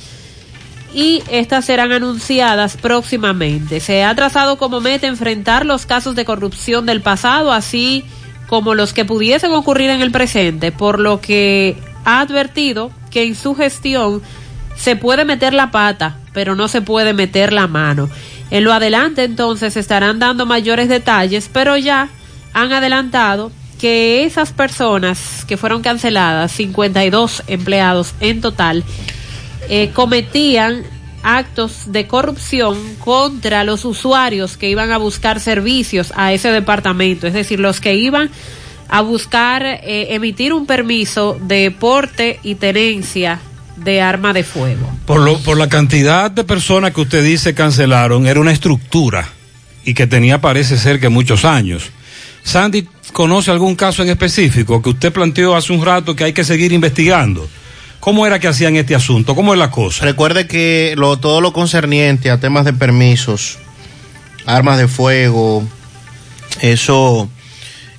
y 0.93 1.23
estas 1.29 1.65
serán 1.65 1.91
anunciadas 1.91 2.77
próximamente. 2.77 3.79
Se 3.79 4.03
ha 4.03 4.13
trazado 4.15 4.57
como 4.57 4.81
meta 4.81 5.07
enfrentar 5.07 5.65
los 5.65 5.85
casos 5.85 6.15
de 6.15 6.25
corrupción 6.25 6.85
del 6.85 7.01
pasado, 7.01 7.51
así 7.51 8.05
como 8.47 8.75
los 8.75 8.93
que 8.93 9.05
pudiesen 9.05 9.51
ocurrir 9.53 9.89
en 9.89 10.01
el 10.01 10.11
presente, 10.11 10.71
por 10.71 10.99
lo 10.99 11.21
que 11.21 11.77
ha 12.03 12.19
advertido 12.19 12.91
que 13.09 13.23
en 13.23 13.35
su 13.35 13.55
gestión 13.55 14.21
se 14.75 14.95
puede 14.95 15.25
meter 15.25 15.53
la 15.53 15.71
pata, 15.71 16.17
pero 16.33 16.55
no 16.55 16.67
se 16.67 16.81
puede 16.81 17.13
meter 17.13 17.53
la 17.53 17.67
mano. 17.67 18.09
En 18.49 18.65
lo 18.65 18.73
adelante 18.73 19.23
entonces 19.23 19.77
estarán 19.77 20.19
dando 20.19 20.45
mayores 20.45 20.89
detalles, 20.89 21.49
pero 21.51 21.77
ya 21.77 22.09
han 22.53 22.73
adelantado 22.73 23.51
que 23.79 24.25
esas 24.25 24.51
personas 24.51 25.45
que 25.47 25.57
fueron 25.57 25.81
canceladas, 25.81 26.51
52 26.51 27.43
empleados 27.47 28.13
en 28.19 28.41
total, 28.41 28.83
eh, 29.69 29.91
cometían 29.93 30.83
actos 31.23 31.91
de 31.91 32.07
corrupción 32.07 32.77
contra 32.99 33.63
los 33.63 33.85
usuarios 33.85 34.57
que 34.57 34.69
iban 34.69 34.91
a 34.91 34.97
buscar 34.97 35.39
servicios 35.39 36.11
a 36.15 36.33
ese 36.33 36.49
departamento, 36.49 37.27
es 37.27 37.33
decir, 37.33 37.59
los 37.59 37.79
que 37.79 37.95
iban 37.95 38.29
a 38.89 39.01
buscar 39.01 39.63
eh, 39.63 40.07
emitir 40.09 40.53
un 40.53 40.65
permiso 40.65 41.37
de 41.41 41.71
porte 41.71 42.39
y 42.43 42.55
tenencia 42.55 43.39
de 43.77 44.01
arma 44.01 44.33
de 44.33 44.43
fuego. 44.43 44.91
Por, 45.05 45.21
lo, 45.21 45.37
por 45.39 45.57
la 45.57 45.69
cantidad 45.69 46.29
de 46.29 46.43
personas 46.43 46.91
que 46.93 47.01
usted 47.01 47.23
dice 47.23 47.53
cancelaron, 47.53 48.27
era 48.27 48.39
una 48.39 48.51
estructura 48.51 49.29
y 49.85 49.93
que 49.93 50.07
tenía 50.07 50.41
parece 50.41 50.77
ser 50.77 50.99
que 50.99 51.09
muchos 51.09 51.45
años. 51.45 51.89
Sandy, 52.43 52.87
¿conoce 53.13 53.51
algún 53.51 53.75
caso 53.75 54.03
en 54.03 54.09
específico 54.09 54.81
que 54.81 54.89
usted 54.89 55.13
planteó 55.13 55.55
hace 55.55 55.73
un 55.73 55.85
rato 55.85 56.15
que 56.15 56.25
hay 56.25 56.33
que 56.33 56.43
seguir 56.43 56.71
investigando? 56.73 57.47
¿Cómo 58.01 58.25
era 58.25 58.39
que 58.39 58.47
hacían 58.47 58.75
este 58.75 58.95
asunto? 58.95 59.35
¿Cómo 59.35 59.53
es 59.53 59.59
la 59.59 59.69
cosa? 59.69 60.05
Recuerde 60.05 60.47
que 60.47 60.95
todo 61.21 61.39
lo 61.39 61.53
concerniente 61.53 62.31
a 62.31 62.39
temas 62.39 62.65
de 62.65 62.73
permisos, 62.73 63.59
armas 64.47 64.79
de 64.79 64.87
fuego, 64.87 65.63
eso 66.61 67.29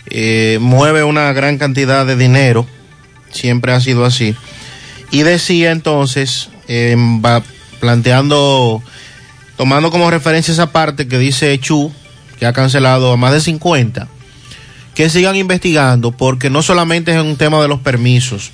eh, 0.06 0.58
mueve 0.60 1.04
una 1.04 1.32
gran 1.32 1.56
cantidad 1.56 2.04
de 2.04 2.16
dinero, 2.16 2.66
siempre 3.30 3.72
ha 3.72 3.80
sido 3.80 4.04
así. 4.04 4.34
Y 5.12 5.22
decía 5.22 5.70
entonces, 5.70 6.50
eh, 6.66 6.96
va 7.24 7.44
planteando, 7.78 8.82
tomando 9.56 9.92
como 9.92 10.10
referencia 10.10 10.50
esa 10.50 10.72
parte 10.72 11.06
que 11.06 11.18
dice 11.18 11.56
Chu, 11.60 11.92
que 12.40 12.46
ha 12.46 12.52
cancelado 12.52 13.12
a 13.12 13.16
más 13.16 13.32
de 13.32 13.40
50, 13.40 14.08
que 14.96 15.08
sigan 15.08 15.36
investigando, 15.36 16.10
porque 16.10 16.50
no 16.50 16.60
solamente 16.60 17.12
es 17.12 17.22
un 17.22 17.36
tema 17.36 17.62
de 17.62 17.68
los 17.68 17.78
permisos, 17.78 18.50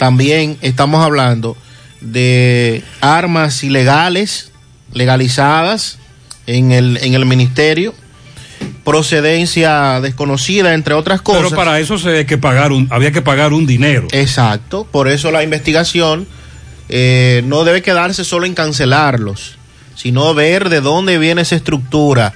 también 0.00 0.56
estamos 0.62 1.04
hablando 1.04 1.58
de 2.00 2.82
armas 3.02 3.62
ilegales, 3.62 4.50
legalizadas 4.94 5.98
en 6.46 6.72
el, 6.72 6.96
en 7.02 7.12
el 7.12 7.26
ministerio, 7.26 7.92
procedencia 8.82 10.00
desconocida, 10.00 10.72
entre 10.72 10.94
otras 10.94 11.20
cosas. 11.20 11.42
Pero 11.42 11.54
para 11.54 11.80
eso 11.80 11.98
se 11.98 12.24
que 12.24 12.38
pagar 12.38 12.72
un, 12.72 12.88
había 12.90 13.12
que 13.12 13.20
pagar 13.20 13.52
un 13.52 13.66
dinero. 13.66 14.08
Exacto, 14.12 14.88
por 14.90 15.06
eso 15.06 15.30
la 15.30 15.42
investigación 15.42 16.26
eh, 16.88 17.42
no 17.44 17.64
debe 17.64 17.82
quedarse 17.82 18.24
solo 18.24 18.46
en 18.46 18.54
cancelarlos, 18.54 19.58
sino 19.96 20.32
ver 20.32 20.70
de 20.70 20.80
dónde 20.80 21.18
viene 21.18 21.42
esa 21.42 21.56
estructura, 21.56 22.32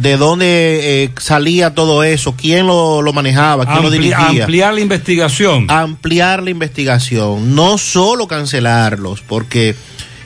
de 0.00 0.16
dónde 0.16 1.04
eh, 1.04 1.10
salía 1.18 1.74
todo 1.74 2.02
eso, 2.04 2.34
quién 2.36 2.66
lo, 2.66 3.02
lo 3.02 3.12
manejaba, 3.12 3.66
quién 3.66 3.82
lo 3.82 3.90
dirigía. 3.90 4.42
ampliar 4.44 4.74
la 4.74 4.80
investigación. 4.80 5.66
Ampliar 5.70 6.42
la 6.42 6.50
investigación, 6.50 7.54
no 7.54 7.78
solo 7.78 8.28
cancelarlos, 8.28 9.22
porque 9.22 9.74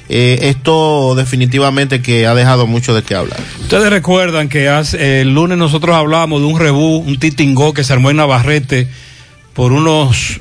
eh, 0.09 0.39
esto 0.51 1.15
definitivamente 1.15 2.03
que 2.03 2.27
ha 2.27 2.35
dejado 2.35 2.67
mucho 2.67 2.95
de 2.95 3.03
qué 3.03 3.15
hablar. 3.15 3.41
Ustedes 3.61 3.89
recuerdan 3.91 4.49
que 4.49 4.69
hace, 4.69 5.23
el 5.23 5.33
lunes 5.33 5.57
nosotros 5.59 5.97
hablábamos 5.97 6.41
de 6.41 6.47
un 6.47 6.59
rebú, 6.59 6.99
un 6.99 7.19
titingó 7.19 7.73
que 7.73 7.85
se 7.85 7.93
armó 7.93 8.11
en 8.11 8.17
Navarrete 8.17 8.89
por 9.55 9.73
unos 9.73 10.41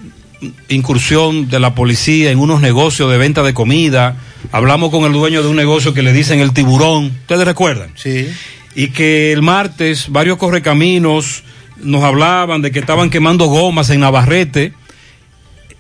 incursión 0.70 1.50
de 1.50 1.60
la 1.60 1.76
policía 1.76 2.32
en 2.32 2.40
unos 2.40 2.62
negocios 2.62 3.12
de 3.12 3.18
venta 3.18 3.44
de 3.44 3.54
comida. 3.54 4.16
Hablamos 4.52 4.90
con 4.90 5.04
el 5.04 5.14
dueño 5.14 5.44
de 5.44 5.50
un 5.50 5.56
negocio 5.56 5.94
que 5.94 6.02
le 6.02 6.14
dicen 6.14 6.40
el 6.40 6.52
tiburón. 6.52 7.06
¿Ustedes 7.06 7.46
recuerdan? 7.46 7.92
Sí. 7.96 8.28
Y 8.76 8.90
que 8.90 9.34
el 9.34 9.42
martes 9.42 10.10
varios 10.10 10.38
correcaminos 10.38 11.44
nos 11.78 12.04
hablaban 12.04 12.62
de 12.62 12.72
que 12.72 12.80
estaban 12.80 13.10
quemando 13.10 13.46
gomas 13.46 13.90
en 13.90 14.02
Navarrete 14.02 14.74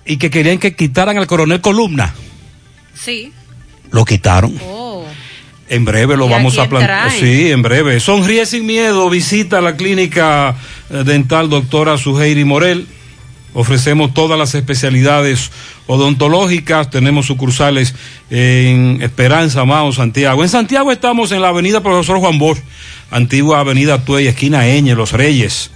y 0.05 0.18
que 0.18 0.30
querían 0.30 0.57
que 0.57 0.76
quitaran 0.76 1.18
al 1.18 1.27
coronel 1.27 1.61
Columna. 1.61 2.13
Sí. 2.93 3.31
Lo 3.91 4.05
quitaron. 4.05 4.57
Oh. 4.63 5.05
En 5.69 5.85
breve 5.85 6.18
lo 6.18 6.27
¿Y 6.27 6.34
a 6.34 6.35
vamos 6.38 6.57
a 6.57 6.68
plantear. 6.68 7.11
Sí, 7.11 7.51
en 7.51 7.61
breve. 7.61 7.99
Sonríe 7.99 8.45
sin 8.45 8.65
miedo. 8.65 9.09
Visita 9.09 9.61
la 9.61 9.77
clínica 9.77 10.55
eh, 10.89 11.03
dental 11.05 11.49
doctora 11.49 11.97
Suheiri 11.97 12.43
Morel. 12.43 12.88
Ofrecemos 13.53 14.14
todas 14.14 14.40
las 14.40 14.56
especialidades 14.56 15.52
odontológicas. 15.88 16.90
Tenemos 16.90 17.26
sucursales 17.26 17.94
en 18.30 18.99
Esperanza, 19.02 19.65
Mao, 19.65 19.91
Santiago. 19.91 20.44
En 20.44 20.49
Santiago 20.49 20.90
estamos 20.91 21.32
en 21.32 21.41
la 21.41 21.49
avenida 21.49 21.82
Profesor 21.82 22.19
Juan 22.19 22.40
Bosch, 22.40 22.60
antigua 23.10 23.60
avenida 23.60 24.06
Tuey, 24.06 24.28
esquina 24.28 24.68
Eñe, 24.68 24.95
Los 24.95 25.11
Reyes. 25.11 25.72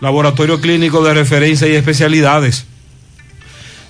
laboratorio 0.01 0.60
clínico 0.60 1.02
de 1.02 1.14
referencia 1.14 1.66
y 1.66 1.74
especialidades. 1.74 2.66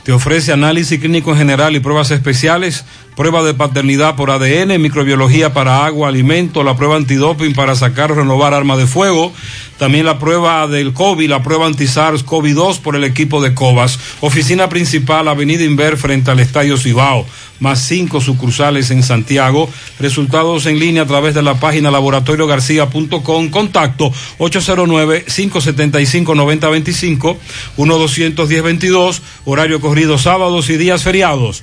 Te 0.03 0.13
ofrece 0.13 0.53
análisis 0.53 0.99
clínico 0.99 1.33
en 1.33 1.39
general 1.39 1.77
y 1.77 1.81
pruebas 1.81 2.11
especiales, 2.11 2.87
prueba 3.21 3.43
de 3.43 3.53
paternidad 3.53 4.17
por 4.17 4.31
ADN, 4.31 4.81
microbiología 4.81 5.53
para 5.53 5.85
agua, 5.85 6.09
alimento, 6.09 6.65
la 6.65 6.75
prueba 6.75 6.97
antidoping 6.97 7.53
para 7.53 7.75
sacar 7.75 8.11
o 8.11 8.15
renovar 8.15 8.55
arma 8.55 8.79
de 8.79 8.87
fuego, 8.87 9.31
también 9.77 10.07
la 10.07 10.19
prueba 10.19 10.67
del 10.67 10.95
COVID, 10.95 11.29
la 11.29 11.43
prueba 11.43 11.67
anti-SARS-CoV-2 11.67 12.81
por 12.81 12.97
el 12.97 13.05
equipo 13.05 13.43
de 13.43 13.53
COVAS. 13.53 13.99
Oficina 14.23 14.71
principal, 14.71 15.29
Avenida 15.29 15.65
Inver, 15.65 15.99
frente 15.99 16.31
al 16.31 16.41
Estadio 16.41 16.79
Cibao, 16.79 17.27
más 17.59 17.83
cinco 17.83 18.23
sucursales 18.23 18.91
en 18.91 19.03
Santiago. 19.03 19.69
Resultados 19.99 20.65
en 20.65 20.79
línea 20.79 21.03
a 21.03 21.07
través 21.07 21.35
de 21.35 21.43
la 21.43 21.61
página 21.61 21.91
laboratoriogarcía.com. 21.91 23.51
Contacto 23.51 24.11
809-575-9025, 24.39 27.37
1-210-22, 27.77 29.21
horario 29.45 29.79
corrido 29.79 30.17
sábados 30.17 30.71
y 30.71 30.79
días 30.79 31.03
feriados. 31.03 31.63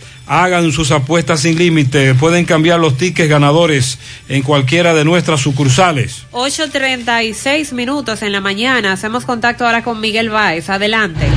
Hagan 0.33 0.71
sus 0.71 0.91
apuestas 0.91 1.41
sin 1.41 1.57
límite. 1.57 2.15
Pueden 2.15 2.45
cambiar 2.45 2.79
los 2.79 2.95
tickets 2.95 3.27
ganadores 3.27 3.99
en 4.29 4.43
cualquiera 4.43 4.93
de 4.93 5.03
nuestras 5.03 5.41
sucursales. 5.41 6.23
8.36 6.31 7.73
minutos 7.73 8.21
en 8.21 8.31
la 8.31 8.39
mañana. 8.39 8.93
Hacemos 8.93 9.25
contacto 9.25 9.65
ahora 9.65 9.83
con 9.83 9.99
Miguel 9.99 10.29
Báez. 10.29 10.69
Adelante. 10.69 11.27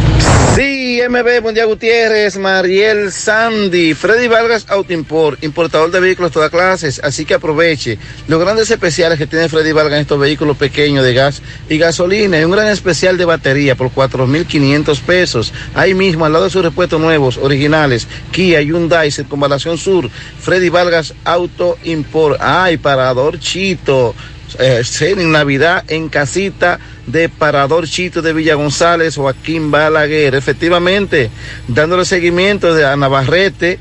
Sí, 0.54 1.00
MB, 1.08 1.42
buen 1.42 1.56
día 1.56 1.64
Gutiérrez, 1.64 2.36
Mariel 2.38 3.10
Sandy, 3.10 3.92
Freddy 3.94 4.28
Vargas 4.28 4.66
Autoimport, 4.68 5.42
importador 5.42 5.90
de 5.90 5.98
vehículos 5.98 6.30
de 6.30 6.34
todas 6.34 6.50
clases, 6.50 7.00
así 7.02 7.24
que 7.24 7.34
aproveche 7.34 7.98
los 8.28 8.40
grandes 8.40 8.70
especiales 8.70 9.18
que 9.18 9.26
tiene 9.26 9.48
Freddy 9.48 9.72
Vargas 9.72 9.94
en 9.94 10.02
estos 10.02 10.20
vehículos 10.20 10.56
pequeños 10.56 11.04
de 11.04 11.12
gas 11.12 11.42
y 11.68 11.76
gasolina 11.76 12.38
y 12.38 12.44
un 12.44 12.52
gran 12.52 12.68
especial 12.68 13.18
de 13.18 13.24
batería 13.24 13.74
por 13.74 13.90
4.500 13.90 15.00
pesos. 15.00 15.52
Ahí 15.74 15.92
mismo, 15.92 16.24
al 16.24 16.32
lado 16.32 16.44
de 16.44 16.50
sus 16.50 16.62
repuestos 16.62 17.00
nuevos, 17.00 17.36
originales, 17.36 18.06
Kia, 18.30 18.62
Hyundai, 18.84 19.10
Circunvalación 19.10 19.78
Sur, 19.78 20.10
Freddy 20.10 20.68
Vargas 20.68 21.14
Auto 21.24 21.78
Import. 21.84 22.38
Ay, 22.40 22.76
Parador 22.76 23.38
Chito. 23.38 24.14
Eh, 24.58 24.82
en 25.00 25.32
Navidad 25.32 25.84
en 25.88 26.08
casita 26.08 26.78
de 27.06 27.28
Parador 27.28 27.88
Chito 27.88 28.22
de 28.22 28.32
Villa 28.32 28.54
González, 28.54 29.16
Joaquín 29.16 29.70
Balaguer. 29.70 30.34
Efectivamente, 30.34 31.30
dándole 31.66 32.04
seguimiento 32.04 32.72
a 32.86 32.94
Navarrete 32.96 33.78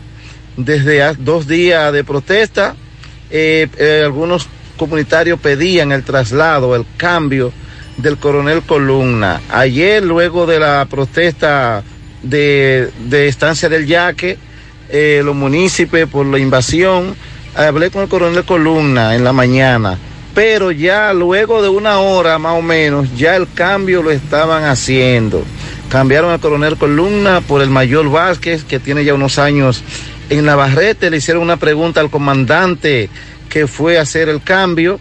desde 0.57 1.13
dos 1.15 1.47
días 1.47 1.91
de 1.93 2.03
protesta. 2.03 2.75
eh, 3.29 3.67
eh, 3.77 4.01
algunos 4.05 4.47
comunitarios 4.77 5.39
pedían 5.39 5.91
el 5.91 6.03
traslado, 6.03 6.75
el 6.75 6.85
cambio 6.97 7.51
del 7.97 8.17
coronel 8.17 8.63
Columna. 8.63 9.41
Ayer, 9.49 10.03
luego 10.03 10.47
de 10.47 10.59
la 10.59 10.87
protesta 10.89 11.83
de 12.23 12.91
Estancia 13.27 13.69
del 13.69 13.85
Yaque, 13.85 14.37
eh, 14.93 15.23
los 15.25 15.35
municipios 15.35 16.07
por 16.07 16.23
la 16.27 16.37
invasión, 16.37 17.15
hablé 17.55 17.89
con 17.89 18.03
el 18.03 18.09
coronel 18.09 18.43
Columna 18.43 19.15
en 19.15 19.23
la 19.23 19.33
mañana, 19.33 19.97
pero 20.35 20.69
ya 20.71 21.11
luego 21.13 21.63
de 21.63 21.69
una 21.69 21.97
hora 21.97 22.37
más 22.37 22.59
o 22.59 22.61
menos, 22.61 23.07
ya 23.17 23.35
el 23.35 23.51
cambio 23.51 24.03
lo 24.03 24.11
estaban 24.11 24.65
haciendo. 24.65 25.43
Cambiaron 25.89 26.29
al 26.29 26.39
coronel 26.39 26.77
Columna 26.77 27.41
por 27.41 27.63
el 27.63 27.71
mayor 27.71 28.11
Vázquez, 28.11 28.63
que 28.63 28.79
tiene 28.79 29.03
ya 29.03 29.15
unos 29.15 29.39
años 29.39 29.83
en 30.29 30.45
Navarrete. 30.45 31.09
Le 31.09 31.17
hicieron 31.17 31.41
una 31.41 31.57
pregunta 31.57 31.99
al 31.99 32.11
comandante 32.11 33.09
que 33.49 33.65
fue 33.65 33.97
a 33.97 34.01
hacer 34.01 34.29
el 34.29 34.43
cambio 34.43 34.99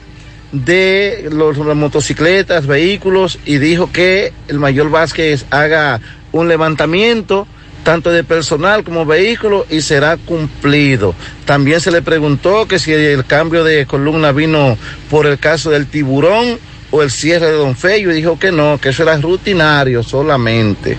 de 0.52 1.28
los, 1.30 1.58
las 1.58 1.76
motocicletas, 1.76 2.66
vehículos, 2.66 3.38
y 3.44 3.58
dijo 3.58 3.92
que 3.92 4.32
el 4.48 4.58
mayor 4.58 4.88
Vázquez 4.88 5.44
haga 5.50 6.00
un 6.32 6.48
levantamiento 6.48 7.46
tanto 7.82 8.10
de 8.10 8.24
personal 8.24 8.84
como 8.84 9.04
vehículo 9.04 9.66
y 9.70 9.80
será 9.80 10.16
cumplido. 10.16 11.14
También 11.44 11.80
se 11.80 11.90
le 11.90 12.02
preguntó 12.02 12.66
que 12.66 12.78
si 12.78 12.92
el 12.92 13.24
cambio 13.24 13.64
de 13.64 13.86
columna 13.86 14.32
vino 14.32 14.76
por 15.10 15.26
el 15.26 15.38
caso 15.38 15.70
del 15.70 15.86
tiburón 15.86 16.58
o 16.90 17.02
el 17.02 17.10
cierre 17.10 17.46
de 17.46 17.52
Don 17.52 17.76
Feyo 17.76 18.10
y 18.12 18.14
dijo 18.14 18.38
que 18.38 18.52
no, 18.52 18.78
que 18.78 18.90
eso 18.90 19.02
era 19.02 19.16
rutinario 19.16 20.02
solamente. 20.02 20.96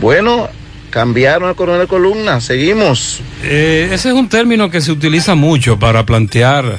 Bueno, 0.00 0.48
cambiaron 0.90 1.48
al 1.48 1.56
coronel 1.56 1.88
columna, 1.88 2.40
seguimos. 2.40 3.20
Eh, 3.42 3.90
ese 3.92 4.08
es 4.08 4.14
un 4.14 4.28
término 4.28 4.70
que 4.70 4.80
se 4.80 4.92
utiliza 4.92 5.34
mucho 5.34 5.78
para 5.78 6.04
plantear 6.04 6.78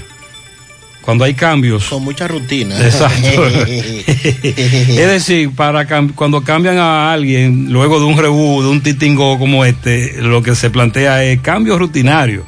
cuando 1.05 1.23
hay 1.23 1.35
cambios. 1.35 1.85
Con 1.85 2.03
mucha 2.03 2.27
rutina. 2.27 2.75
Exacto. 2.83 3.45
es 3.47 4.95
decir, 5.07 5.51
para 5.51 5.87
cam- 5.87 6.13
cuando 6.15 6.43
cambian 6.43 6.77
a 6.79 7.13
alguien 7.13 7.71
luego 7.71 7.99
de 7.99 8.05
un 8.05 8.17
rebú, 8.17 8.63
de 8.63 8.69
un 8.69 8.81
titingo 8.81 9.37
como 9.37 9.63
este, 9.63 10.15
lo 10.21 10.41
que 10.41 10.55
se 10.55 10.71
plantea 10.71 11.23
es 11.23 11.39
cambio 11.41 11.77
rutinario. 11.77 12.43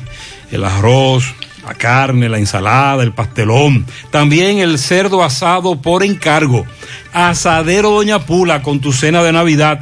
el 0.52 0.66
arroz, 0.66 1.34
la 1.66 1.74
carne, 1.74 2.30
la 2.30 2.38
ensalada, 2.38 3.04
el 3.04 3.14
pastelón. 3.14 3.86
También 4.12 4.60
el 4.60 4.80
cerdo 4.80 5.24
asado 5.24 5.82
por 5.82 6.04
encargo. 6.04 6.66
Asadero 7.14 7.92
Doña 7.92 8.20
Pula 8.20 8.62
con 8.62 8.80
tu 8.80 8.92
cena 8.92 9.24
de 9.24 9.32
Navidad. 9.32 9.82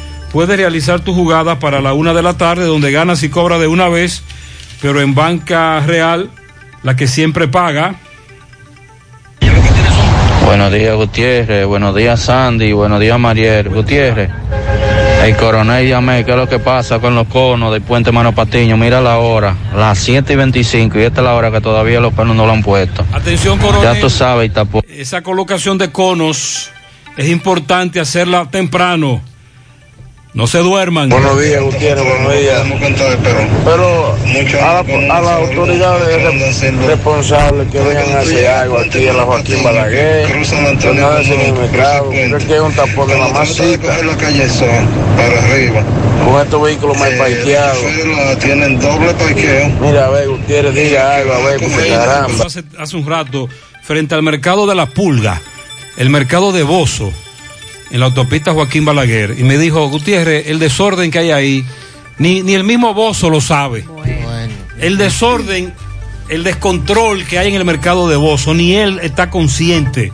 Puedes 0.31 0.57
realizar 0.57 1.01
tu 1.01 1.13
jugada 1.13 1.59
para 1.59 1.81
la 1.81 1.93
una 1.93 2.13
de 2.13 2.21
la 2.21 2.35
tarde 2.35 2.65
donde 2.65 2.91
ganas 2.91 3.21
y 3.23 3.29
cobras 3.29 3.59
de 3.59 3.67
una 3.67 3.89
vez, 3.89 4.23
pero 4.81 5.01
en 5.01 5.13
banca 5.13 5.81
real, 5.81 6.29
la 6.83 6.95
que 6.95 7.07
siempre 7.07 7.49
paga. 7.49 7.95
Buenos 10.45 10.71
días, 10.71 10.95
Gutiérrez. 10.95 11.65
Buenos 11.65 11.95
días, 11.95 12.21
Sandy. 12.21 12.71
Buenos 12.71 12.99
días, 12.99 13.19
Mariel. 13.19 13.69
Gutiérrez. 13.69 14.29
El 15.23 15.35
coronel 15.35 15.87
llamé, 15.87 16.25
¿qué 16.25 16.31
es 16.31 16.37
lo 16.37 16.49
que 16.49 16.59
pasa 16.59 16.99
con 16.99 17.13
los 17.13 17.27
conos 17.27 17.71
del 17.71 17.81
puente 17.81 18.11
Mano 18.11 18.33
Patiño? 18.33 18.75
Mira 18.75 19.01
la 19.01 19.19
hora, 19.19 19.55
las 19.75 19.99
7 19.99 20.33
y 20.33 20.35
25, 20.35 20.99
y 20.99 21.03
esta 21.03 21.21
es 21.21 21.25
la 21.25 21.35
hora 21.35 21.51
que 21.51 21.61
todavía 21.61 21.99
los 21.99 22.11
pernos 22.13 22.35
no 22.35 22.47
lo 22.47 22.53
han 22.53 22.63
puesto. 22.63 23.05
Atención, 23.13 23.59
coronel. 23.59 23.83
Ya 23.83 23.99
tú 24.01 24.09
sabes, 24.09 24.47
y 24.47 24.49
tapó. 24.49 24.81
Esa 24.89 25.21
colocación 25.21 25.77
de 25.77 25.91
conos 25.91 26.71
es 27.17 27.29
importante 27.29 27.99
hacerla 27.99 28.49
temprano. 28.49 29.21
No 30.33 30.47
se 30.47 30.59
duerman. 30.59 31.09
Buenos 31.09 31.41
días, 31.41 31.61
Gutiérrez, 31.61 32.05
buenos 32.05 32.33
días. 32.33 32.61
Pero 33.65 34.15
a, 34.61 34.81
la- 34.81 35.17
a 35.17 35.21
las 35.21 35.31
autoridades 35.31 36.23
re- 36.23 36.71
responsables 36.87 37.67
que 37.69 37.79
vengan 37.79 38.11
a 38.15 38.19
hacer 38.19 38.47
algo 38.47 38.77
aquí 38.79 39.07
a 39.09 39.13
la 39.13 39.23
Joaquín 39.23 39.61
Balaguer, 39.61 40.27
que 40.79 40.93
no 40.93 41.07
hacen 41.09 41.39
el 41.41 41.53
mercado, 41.53 42.09
creo 42.11 42.37
que 42.37 42.55
es 42.55 42.61
un 42.61 42.73
tapón 42.73 43.09
de 43.09 43.17
mamacita. 43.17 43.93
para 45.17 45.41
arriba. 45.41 45.83
Con 46.25 46.41
estos 46.41 46.61
vehículos 46.61 46.97
mal 46.97 47.17
parqueados. 47.17 47.83
Tienen 48.39 48.79
doble 48.79 49.13
parqueo. 49.13 49.69
Mira, 49.81 50.05
a 50.05 50.09
ver, 50.11 50.29
Gutiérrez, 50.29 50.73
diga 50.75 51.15
algo, 51.17 51.33
a 51.33 51.39
ver, 51.39 51.59
porque 51.59 51.89
caramba. 51.89 52.45
Hace, 52.45 52.63
hace 52.79 52.95
un 52.95 53.05
rato, 53.05 53.49
frente 53.83 54.15
al 54.15 54.23
mercado 54.23 54.65
de 54.65 54.75
la 54.75 54.85
Pulga, 54.85 55.41
el 55.97 56.09
mercado 56.09 56.53
de 56.53 56.63
Bozo, 56.63 57.11
en 57.91 57.99
la 57.99 58.07
autopista 58.07 58.53
Joaquín 58.53 58.85
Balaguer, 58.85 59.35
y 59.37 59.43
me 59.43 59.57
dijo, 59.57 59.87
Gutiérrez, 59.89 60.47
el 60.47 60.59
desorden 60.59 61.11
que 61.11 61.19
hay 61.19 61.31
ahí, 61.31 61.65
ni, 62.17 62.41
ni 62.41 62.53
el 62.53 62.63
mismo 62.63 62.93
Bozo 62.93 63.29
lo 63.29 63.41
sabe. 63.41 63.85
El 64.79 64.97
desorden, 64.97 65.73
el 66.29 66.43
descontrol 66.43 67.25
que 67.25 67.37
hay 67.37 67.49
en 67.49 67.55
el 67.55 67.65
mercado 67.65 68.07
de 68.07 68.15
Bozo, 68.15 68.53
ni 68.53 68.75
él 68.75 68.99
está 69.03 69.29
consciente 69.29 70.11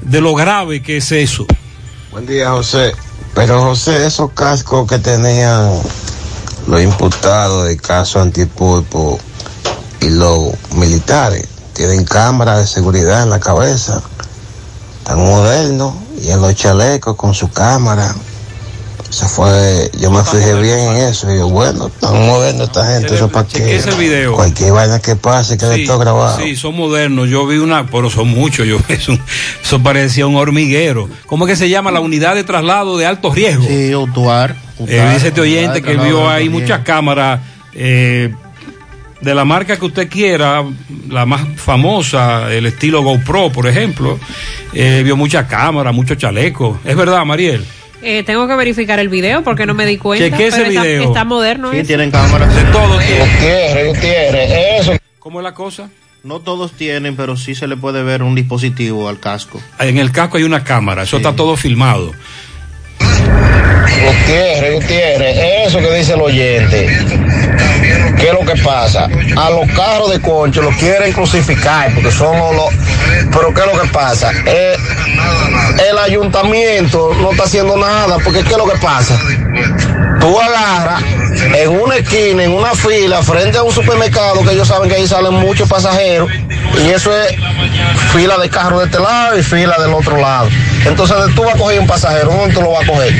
de 0.00 0.20
lo 0.20 0.34
grave 0.34 0.82
que 0.82 0.96
es 0.96 1.12
eso. 1.12 1.46
Buen 2.10 2.26
día, 2.26 2.50
José. 2.50 2.92
Pero 3.34 3.60
José, 3.62 4.06
esos 4.06 4.30
cascos 4.32 4.88
que 4.88 4.98
tenían 4.98 5.70
los 6.66 6.82
imputados 6.82 7.66
del 7.66 7.80
caso 7.80 8.20
antipulpo 8.20 9.18
y 10.00 10.08
los 10.10 10.52
militares 10.76 11.48
tienen 11.74 12.04
cámaras 12.04 12.60
de 12.60 12.66
seguridad 12.66 13.24
en 13.24 13.30
la 13.30 13.40
cabeza, 13.40 14.02
tan 15.02 15.18
modernos 15.18 15.94
y 16.22 16.30
en 16.30 16.40
los 16.40 16.54
chalecos 16.54 17.16
con 17.16 17.34
su 17.34 17.50
cámara. 17.50 18.14
Eso 19.08 19.28
fue, 19.28 19.90
yo 20.00 20.10
me 20.10 20.24
fijé 20.24 20.60
bien 20.60 20.78
en 20.78 20.96
eso 20.96 21.32
y 21.32 21.38
yo, 21.38 21.48
bueno, 21.48 21.88
tan 21.88 22.26
moderno 22.26 22.64
esta 22.64 22.84
gente, 22.84 23.14
eso 23.14 23.28
para 23.28 23.46
que 23.46 23.76
ese 23.76 23.92
video. 23.92 24.34
cualquier 24.34 24.72
vaina 24.72 24.98
que 24.98 25.14
pase 25.14 25.56
quede 25.56 25.76
Sí, 25.76 25.86
todo 25.86 26.00
grabado. 26.00 26.36
Sí, 26.36 26.56
son 26.56 26.76
modernos. 26.76 27.28
Yo 27.28 27.46
vi 27.46 27.58
una, 27.58 27.86
pero 27.86 28.10
son 28.10 28.26
muchos. 28.28 28.66
Yo, 28.66 28.78
eso, 28.88 29.16
eso 29.62 29.82
parecía 29.84 30.26
un 30.26 30.34
hormiguero. 30.34 31.08
¿Cómo 31.26 31.46
es 31.46 31.52
que 31.52 31.56
se 31.56 31.68
llama? 31.68 31.92
La 31.92 32.00
unidad 32.00 32.34
de 32.34 32.42
traslado 32.42 32.98
de 32.98 33.06
alto 33.06 33.32
riesgo. 33.32 33.64
Sí, 33.64 33.94
Utuar. 33.94 34.56
Eh, 34.88 35.08
dice 35.14 35.28
este 35.28 35.40
oyente 35.40 35.80
que 35.80 35.94
vio 35.96 36.28
ahí 36.28 36.48
muchas 36.48 36.80
cámaras 36.80 37.40
eh, 37.74 38.34
de 39.20 39.34
la 39.34 39.44
marca 39.44 39.76
que 39.78 39.84
usted 39.86 40.08
quiera, 40.08 40.62
la 41.08 41.24
más 41.26 41.42
famosa, 41.56 42.52
el 42.52 42.66
estilo 42.66 43.02
GoPro, 43.02 43.50
por 43.50 43.66
ejemplo, 43.66 44.18
eh, 44.72 45.02
vio 45.04 45.16
mucha 45.16 45.46
cámara, 45.46 45.92
mucho 45.92 46.14
chaleco. 46.14 46.78
¿Es 46.84 46.94
verdad, 46.96 47.24
Mariel? 47.24 47.64
Eh, 48.02 48.22
tengo 48.24 48.46
que 48.46 48.54
verificar 48.54 48.98
el 48.98 49.08
video 49.08 49.42
porque 49.42 49.64
no 49.64 49.72
me 49.72 49.86
di 49.86 49.96
cuenta. 49.96 50.24
Chequee 50.28 50.48
ese 50.48 50.56
pero 50.58 50.68
está- 50.70 50.82
video. 50.82 51.02
Está, 51.04 51.24
moderno. 51.24 51.70
Sí, 51.72 51.82
tienen 51.84 52.10
cámaras. 52.10 52.54
De 52.54 52.62
todo. 52.64 52.94
Gutiérrez, 52.96 53.86
Gutiérrez, 53.94 54.80
eso. 54.80 54.92
¿Cómo 55.18 55.40
es 55.40 55.44
la 55.44 55.54
cosa? 55.54 55.88
No 56.22 56.40
todos 56.40 56.72
tienen, 56.72 57.16
pero 57.16 57.36
sí 57.36 57.54
se 57.54 57.66
le 57.66 57.76
puede 57.78 58.02
ver 58.02 58.22
un 58.22 58.34
dispositivo 58.34 59.08
al 59.08 59.20
casco. 59.20 59.60
En 59.78 59.96
el 59.98 60.12
casco 60.12 60.36
hay 60.36 60.42
una 60.44 60.64
cámara, 60.64 61.04
eso 61.04 61.16
está 61.16 61.34
todo 61.34 61.56
filmado. 61.56 62.12
Gutiérrez, 62.98 64.74
Gutiérrez, 64.82 65.66
eso 65.68 65.78
que 65.78 65.94
dice 65.98 66.14
el 66.14 66.20
oyente. 66.20 66.88
¿Qué 68.16 68.28
es 68.28 68.32
lo 68.32 68.40
que 68.40 68.60
pasa? 68.62 69.08
A 69.36 69.50
los 69.50 69.70
carros 69.72 70.10
de 70.10 70.20
concho 70.20 70.62
los 70.62 70.74
quieren 70.76 71.12
crucificar 71.12 71.92
porque 71.94 72.10
son 72.10 72.56
los... 72.56 72.66
Pero 73.30 73.52
¿qué 73.52 73.60
es 73.60 73.66
lo 73.66 73.82
que 73.82 73.88
pasa? 73.88 74.32
Eh, 74.46 74.76
el 75.90 75.98
ayuntamiento 75.98 77.12
no 77.20 77.32
está 77.32 77.44
haciendo 77.44 77.76
nada 77.76 78.18
porque 78.24 78.42
¿qué 78.42 78.52
es 78.52 78.56
lo 78.56 78.66
que 78.66 78.78
pasa? 78.78 79.18
Tú 80.20 80.40
agarras 80.40 81.02
en 81.54 81.68
una 81.68 81.96
esquina, 81.96 82.44
en 82.44 82.52
una 82.52 82.74
fila, 82.74 83.22
frente 83.22 83.58
a 83.58 83.62
un 83.62 83.72
supermercado 83.72 84.42
que 84.42 84.52
ellos 84.52 84.68
saben 84.68 84.88
que 84.88 84.96
ahí 84.96 85.06
salen 85.06 85.34
muchos 85.34 85.68
pasajeros 85.68 86.30
y 86.82 86.90
eso 86.90 87.14
es 87.16 87.36
fila 88.12 88.38
de 88.38 88.48
carro 88.48 88.78
de 88.80 88.86
este 88.86 88.98
lado 89.00 89.38
y 89.38 89.42
fila 89.42 89.76
del 89.78 89.92
otro 89.92 90.16
lado. 90.16 90.48
Entonces 90.86 91.16
tú 91.34 91.44
vas 91.44 91.54
a 91.54 91.58
coger 91.58 91.80
un 91.80 91.86
pasajero, 91.86 92.32
¿dónde 92.32 92.54
tú 92.54 92.62
lo 92.62 92.70
vas 92.70 92.84
a 92.84 92.86
coger? 92.86 93.12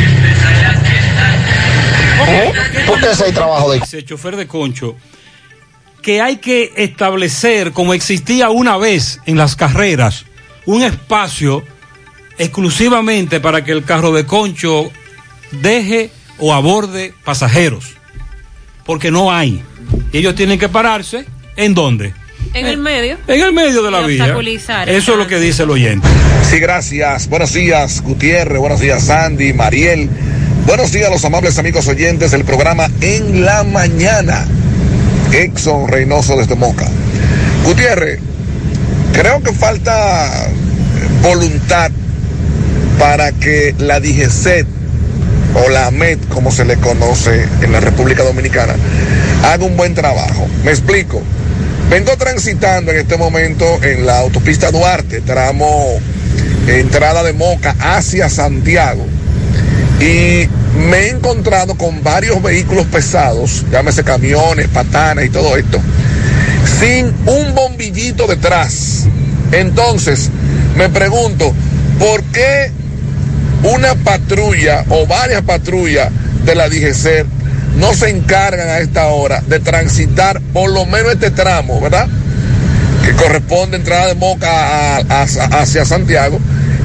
¿Eh? 2.29 2.53
Ese 2.99 3.11
es 3.11 3.21
el 3.21 3.35
trabajo 3.35 3.73
de 3.73 3.81
Dice 3.81 4.05
chofer 4.05 4.37
de 4.37 4.47
concho 4.47 4.97
que 6.05 6.21
hay 6.21 6.37
que 6.37 6.71
establecer, 6.77 7.73
como 7.73 7.95
existía 7.95 8.51
una 8.51 8.77
vez 8.77 9.21
en 9.25 9.39
las 9.39 9.57
carreras, 9.57 10.27
un 10.67 10.83
espacio 10.83 11.65
exclusivamente 12.37 13.41
para 13.41 13.65
que 13.65 13.73
el 13.73 13.85
carro 13.85 14.13
de 14.13 14.27
concho 14.27 14.91
deje 15.51 16.11
o 16.39 16.53
aborde 16.53 17.15
pasajeros. 17.25 17.95
Porque 18.85 19.11
no 19.11 19.33
hay. 19.33 19.63
Ellos 20.13 20.35
tienen 20.35 20.59
que 20.59 20.69
pararse. 20.69 21.25
¿En 21.57 21.73
dónde? 21.73 22.13
En 22.53 22.67
el 22.67 22.77
medio. 22.77 23.17
En 23.27 23.41
el 23.41 23.53
medio 23.55 23.83
de 23.83 23.91
la 23.91 24.03
vía. 24.03 24.37
Eso 24.87 25.13
es 25.13 25.19
lo 25.19 25.27
que 25.27 25.41
dice 25.41 25.63
el 25.63 25.71
oyente. 25.71 26.07
Sí, 26.43 26.59
gracias. 26.59 27.29
Buenos 27.29 27.55
días, 27.55 28.03
Gutiérrez. 28.03 28.59
Buenos 28.59 28.81
días, 28.81 29.05
Sandy, 29.05 29.55
Mariel. 29.55 30.11
Buenos 30.67 30.93
días, 30.93 31.11
los 31.11 31.23
amables 31.27 31.59
amigos 31.59 31.87
oyentes 31.89 32.31
del 32.31 32.43
programa 32.43 32.89
En 33.03 33.45
la 33.45 33.65
Mañana. 33.65 34.47
Exxon 35.31 35.89
Reynoso 35.89 36.39
desde 36.39 36.55
Moca. 36.55 36.89
Gutiérrez, 37.67 38.19
creo 39.13 39.43
que 39.43 39.53
falta 39.53 40.49
voluntad 41.21 41.91
para 42.99 43.33
que 43.33 43.75
la 43.79 44.01
DGCET 44.01 44.67
o 45.55 45.69
la 45.69 45.89
AMET, 45.89 46.27
como 46.29 46.51
se 46.51 46.65
le 46.65 46.77
conoce 46.77 47.47
en 47.61 47.71
la 47.71 47.81
República 47.81 48.23
Dominicana, 48.23 48.75
haga 49.45 49.67
un 49.67 49.77
buen 49.77 49.95
trabajo. 49.95 50.49
Me 50.65 50.71
explico. 50.71 51.23
Vengo 51.91 52.17
transitando 52.17 52.91
en 52.91 53.01
este 53.01 53.19
momento 53.19 53.67
en 53.83 54.07
la 54.07 54.21
autopista 54.21 54.71
Duarte, 54.71 55.21
tramo 55.21 56.01
entrada 56.67 57.23
de 57.23 57.35
Moca 57.35 57.77
hacia 57.79 58.31
Santiago. 58.31 59.07
Y 60.01 60.49
me 60.89 60.99
he 60.99 61.09
encontrado 61.11 61.77
con 61.77 62.03
varios 62.03 62.43
vehículos 62.43 62.87
pesados, 62.87 63.65
llámese 63.71 64.05
camiones, 64.05 64.69
patanas 64.69 65.25
y 65.25 65.31
todo 65.31 65.57
esto, 65.57 65.81
sin 66.81 67.07
un 67.27 67.55
bombillito 67.55 68.27
detrás. 68.27 69.07
Entonces, 69.53 70.31
me 70.77 70.89
pregunto, 70.89 71.53
¿por 71.99 72.23
qué 72.25 72.71
una 73.63 73.95
patrulla 73.95 74.85
o 74.89 75.07
varias 75.07 75.43
patrullas 75.43 76.11
de 76.45 76.55
la 76.55 76.69
DGC 76.69 77.25
no 77.77 77.95
se 77.95 78.11
encargan 78.11 78.69
a 78.69 78.79
esta 78.79 79.07
hora 79.07 79.43
de 79.47 79.59
transitar 79.61 80.41
por 80.53 80.71
lo 80.71 80.85
menos 80.87 81.13
este 81.13 81.31
tramo, 81.31 81.81
¿verdad? 81.81 82.09
Que 83.05 83.13
corresponde 83.13 83.77
entrada 83.77 84.09
de 84.09 84.15
Moca 84.15 84.99
hacia 84.99 85.85
Santiago 85.85 86.39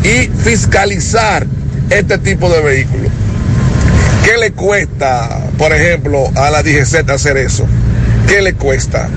y 0.03 0.29
fiscalizar 0.43 1.45
este 1.89 2.17
tipo 2.17 2.49
de 2.49 2.61
vehículos. 2.61 3.11
¿Qué 4.23 4.37
le 4.37 4.51
cuesta, 4.51 5.41
por 5.57 5.73
ejemplo, 5.73 6.29
a 6.35 6.49
la 6.49 6.61
DGC 6.61 7.09
hacer 7.09 7.37
eso? 7.37 7.65
¿Qué 8.27 8.41
le 8.41 8.53
cuesta? 8.53 9.09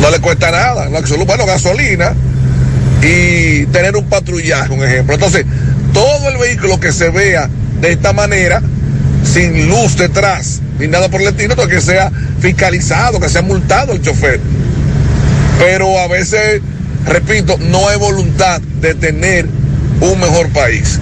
No 0.00 0.10
le 0.10 0.18
cuesta 0.18 0.50
nada, 0.50 0.86
en 0.86 0.92
lo 0.92 0.98
absoluto. 0.98 1.26
Bueno, 1.26 1.46
gasolina 1.46 2.12
y 3.02 3.66
tener 3.66 3.96
un 3.96 4.04
patrullaje, 4.04 4.72
un 4.72 4.84
ejemplo. 4.84 5.14
Entonces, 5.14 5.46
todo 5.92 6.28
el 6.28 6.36
vehículo 6.38 6.78
que 6.78 6.92
se 6.92 7.10
vea 7.10 7.48
de 7.80 7.92
esta 7.92 8.12
manera, 8.12 8.60
sin 9.24 9.68
luz 9.68 9.96
detrás, 9.96 10.60
ni 10.78 10.88
nada 10.88 11.08
por 11.08 11.20
el 11.20 11.28
estilo, 11.28 11.56
que 11.68 11.80
sea 11.80 12.10
fiscalizado, 12.40 13.20
que 13.20 13.28
sea 13.28 13.42
multado 13.42 13.92
el 13.92 14.02
chofer. 14.02 14.40
Pero 15.58 15.98
a 15.98 16.08
veces, 16.08 16.60
repito, 17.06 17.56
no 17.58 17.88
hay 17.88 17.98
voluntad 17.98 18.60
de 18.80 18.94
tener 18.94 19.46
un 20.00 20.20
mejor 20.20 20.48
país. 20.48 20.98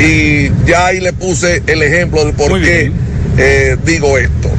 Y 0.00 0.50
ya 0.66 0.86
ahí 0.86 1.00
le 1.00 1.12
puse 1.12 1.62
el 1.66 1.82
ejemplo 1.82 2.24
de 2.24 2.32
por 2.32 2.60
qué 2.60 2.92
eh, 3.36 3.76
digo 3.84 4.18
esto. 4.18 4.50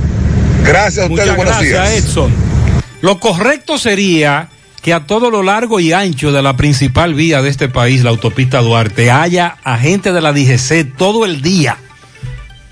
Gracias 0.63 1.05
a 1.05 1.09
ustedes, 1.09 1.09
Muchas 1.09 1.35
buenos 1.35 1.57
gracias, 1.57 1.91
días. 1.91 2.05
Edson. 2.05 2.33
Lo 3.01 3.19
correcto 3.19 3.77
sería 3.77 4.49
que 4.81 4.93
a 4.93 5.05
todo 5.05 5.29
lo 5.29 5.43
largo 5.43 5.79
y 5.79 5.93
ancho 5.93 6.31
de 6.31 6.41
la 6.41 6.55
principal 6.55 7.13
vía 7.13 7.41
de 7.41 7.49
este 7.49 7.69
país, 7.69 8.03
la 8.03 8.09
autopista 8.09 8.59
Duarte, 8.59 9.11
haya 9.11 9.57
agentes 9.63 10.13
de 10.13 10.21
la 10.21 10.33
DGC 10.33 10.95
todo 10.97 11.25
el 11.25 11.41
día. 11.41 11.77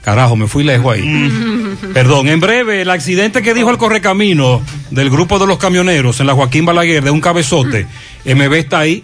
Carajo, 0.02 0.38
me 0.38 0.48
fui 0.48 0.64
lejos 0.64 0.96
ahí. 0.96 1.76
Perdón, 1.94 2.30
en 2.30 2.40
breve, 2.40 2.82
el 2.82 2.90
accidente 2.90 3.42
que 3.42 3.54
dijo 3.54 3.70
el 3.70 3.78
correcamino 3.78 4.62
del 4.90 5.10
grupo 5.10 5.38
de 5.38 5.48
los 5.48 5.58
camioneros 5.58 6.20
en 6.22 6.28
la 6.28 6.34
Joaquín 6.34 6.66
Balaguer 6.66 7.04
de 7.04 7.12
un 7.12 7.20
cabezote, 7.20 7.88
MB 8.26 8.54
está 8.54 8.80
ahí. 8.80 9.04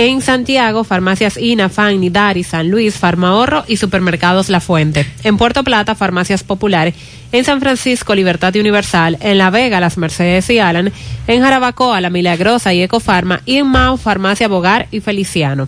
En 0.00 0.22
Santiago, 0.22 0.84
farmacias 0.84 1.36
INA, 1.36 1.68
FAN, 1.68 2.00
Nidari, 2.00 2.44
San 2.44 2.70
Luis, 2.70 2.94
Farmahorro 2.94 3.64
y 3.66 3.78
supermercados 3.78 4.48
La 4.48 4.60
Fuente. 4.60 5.04
En 5.24 5.36
Puerto 5.36 5.64
Plata, 5.64 5.96
farmacias 5.96 6.44
Popular. 6.44 6.94
En 7.32 7.44
San 7.44 7.58
Francisco, 7.58 8.14
Libertad 8.14 8.54
Universal. 8.54 9.18
En 9.20 9.38
La 9.38 9.50
Vega, 9.50 9.80
Las 9.80 9.98
Mercedes 9.98 10.48
y 10.50 10.60
Alan. 10.60 10.92
En 11.26 11.42
Jarabacoa, 11.42 12.00
La 12.00 12.10
Milagrosa 12.10 12.72
y 12.72 12.80
Ecofarma. 12.80 13.40
Y 13.44 13.56
en 13.56 13.66
Mao, 13.66 13.96
Farmacia 13.96 14.46
Bogar 14.46 14.86
y 14.92 15.00
Feliciano. 15.00 15.66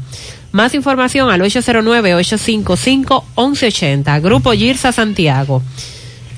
Más 0.53 0.75
información 0.75 1.29
al 1.29 1.41
809-855-1180. 1.41 4.23
Grupo 4.23 4.53
Girsa 4.53 4.93
Santiago. 4.93 5.61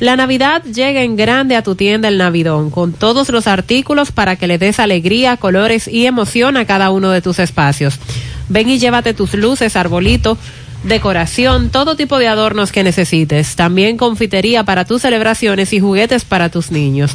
La 0.03 0.16
Navidad 0.16 0.65
llega 0.65 1.05
en 1.05 1.15
grande 1.15 1.55
a 1.55 1.62
tu 1.62 1.77
tienda 1.77 2.09
El 2.09 2.19
Navidón, 2.19 2.70
con 2.73 2.93
todos 2.93 3.29
los 3.29 3.47
artículos 3.47 4.11
para 4.11 4.35
que 4.35 4.49
le 4.49 4.59
des 4.59 4.81
alegría, 4.81 5.37
colores 5.37 5.87
y 5.87 6.07
emoción 6.07 6.57
a 6.57 6.65
cada 6.65 6.91
uno 6.91 7.12
de 7.12 7.23
tus 7.23 7.39
espacios. 7.39 8.01
Ven 8.49 8.69
y 8.69 8.81
llévate 8.81 9.15
tus 9.15 9.35
luces, 9.35 9.77
arbolito, 9.77 10.37
decoración, 10.83 11.70
todo 11.70 11.95
tipo 11.95 12.19
de 12.19 12.27
adornos 12.27 12.73
que 12.73 12.83
necesites. 12.83 13.55
También 13.55 13.97
confitería 13.97 14.65
para 14.65 14.85
tus 14.85 15.03
celebraciones 15.03 15.73
y 15.73 15.79
juguetes 15.79 16.24
para 16.24 16.49
tus 16.49 16.73
niños. 16.73 17.15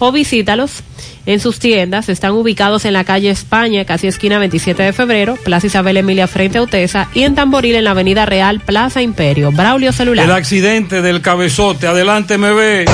o 0.00 0.10
visítalos 0.10 0.82
en 1.26 1.40
sus 1.40 1.58
tiendas. 1.58 2.08
Están 2.08 2.32
ubicados 2.32 2.84
en 2.84 2.92
la 2.92 3.04
calle 3.04 3.30
España, 3.30 3.84
casi 3.84 4.06
esquina 4.06 4.38
27 4.38 4.82
de 4.82 4.92
febrero, 4.92 5.36
Plaza 5.44 5.66
Isabel 5.66 5.96
Emilia 5.96 6.26
frente 6.26 6.58
a 6.58 6.62
Utesa 6.62 7.08
y 7.14 7.22
en 7.22 7.34
Tamboril 7.34 7.74
en 7.74 7.84
la 7.84 7.92
Avenida 7.92 8.26
Real, 8.26 8.60
Plaza 8.60 9.02
Imperio. 9.02 9.52
Braulio 9.52 9.92
Celular. 9.92 10.24
El 10.24 10.32
accidente 10.32 11.02
del 11.02 11.22
cabezote. 11.22 11.86
Adelante, 11.86 12.36
ve. 12.36 12.84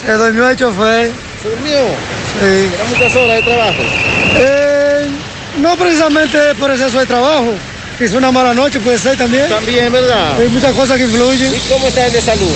Se 0.04 0.12
durmió 0.12 0.48
el 0.48 0.56
chofer. 0.56 1.12
¿Se 1.42 1.48
durmió? 1.50 1.78
Sí. 2.40 2.74
¿Era 2.74 2.84
muchas 2.84 3.16
horas 3.16 3.36
de 3.36 3.42
trabajo? 3.42 3.82
Eh, 4.36 5.06
no 5.58 5.76
precisamente 5.76 6.54
por 6.58 6.70
exceso 6.70 6.98
de 6.98 7.06
trabajo. 7.06 7.52
Hizo 8.02 8.18
una 8.18 8.32
mala 8.32 8.52
noche, 8.52 8.80
puede 8.80 8.98
ser 8.98 9.16
también. 9.16 9.48
También, 9.48 9.92
¿verdad? 9.92 10.36
Hay 10.40 10.48
muchas 10.48 10.72
cosas 10.74 10.96
que 10.98 11.04
influyen. 11.04 11.54
¿Y 11.54 11.58
cómo 11.72 11.86
está 11.86 12.06
el 12.06 12.12
de 12.12 12.20
salud? 12.20 12.50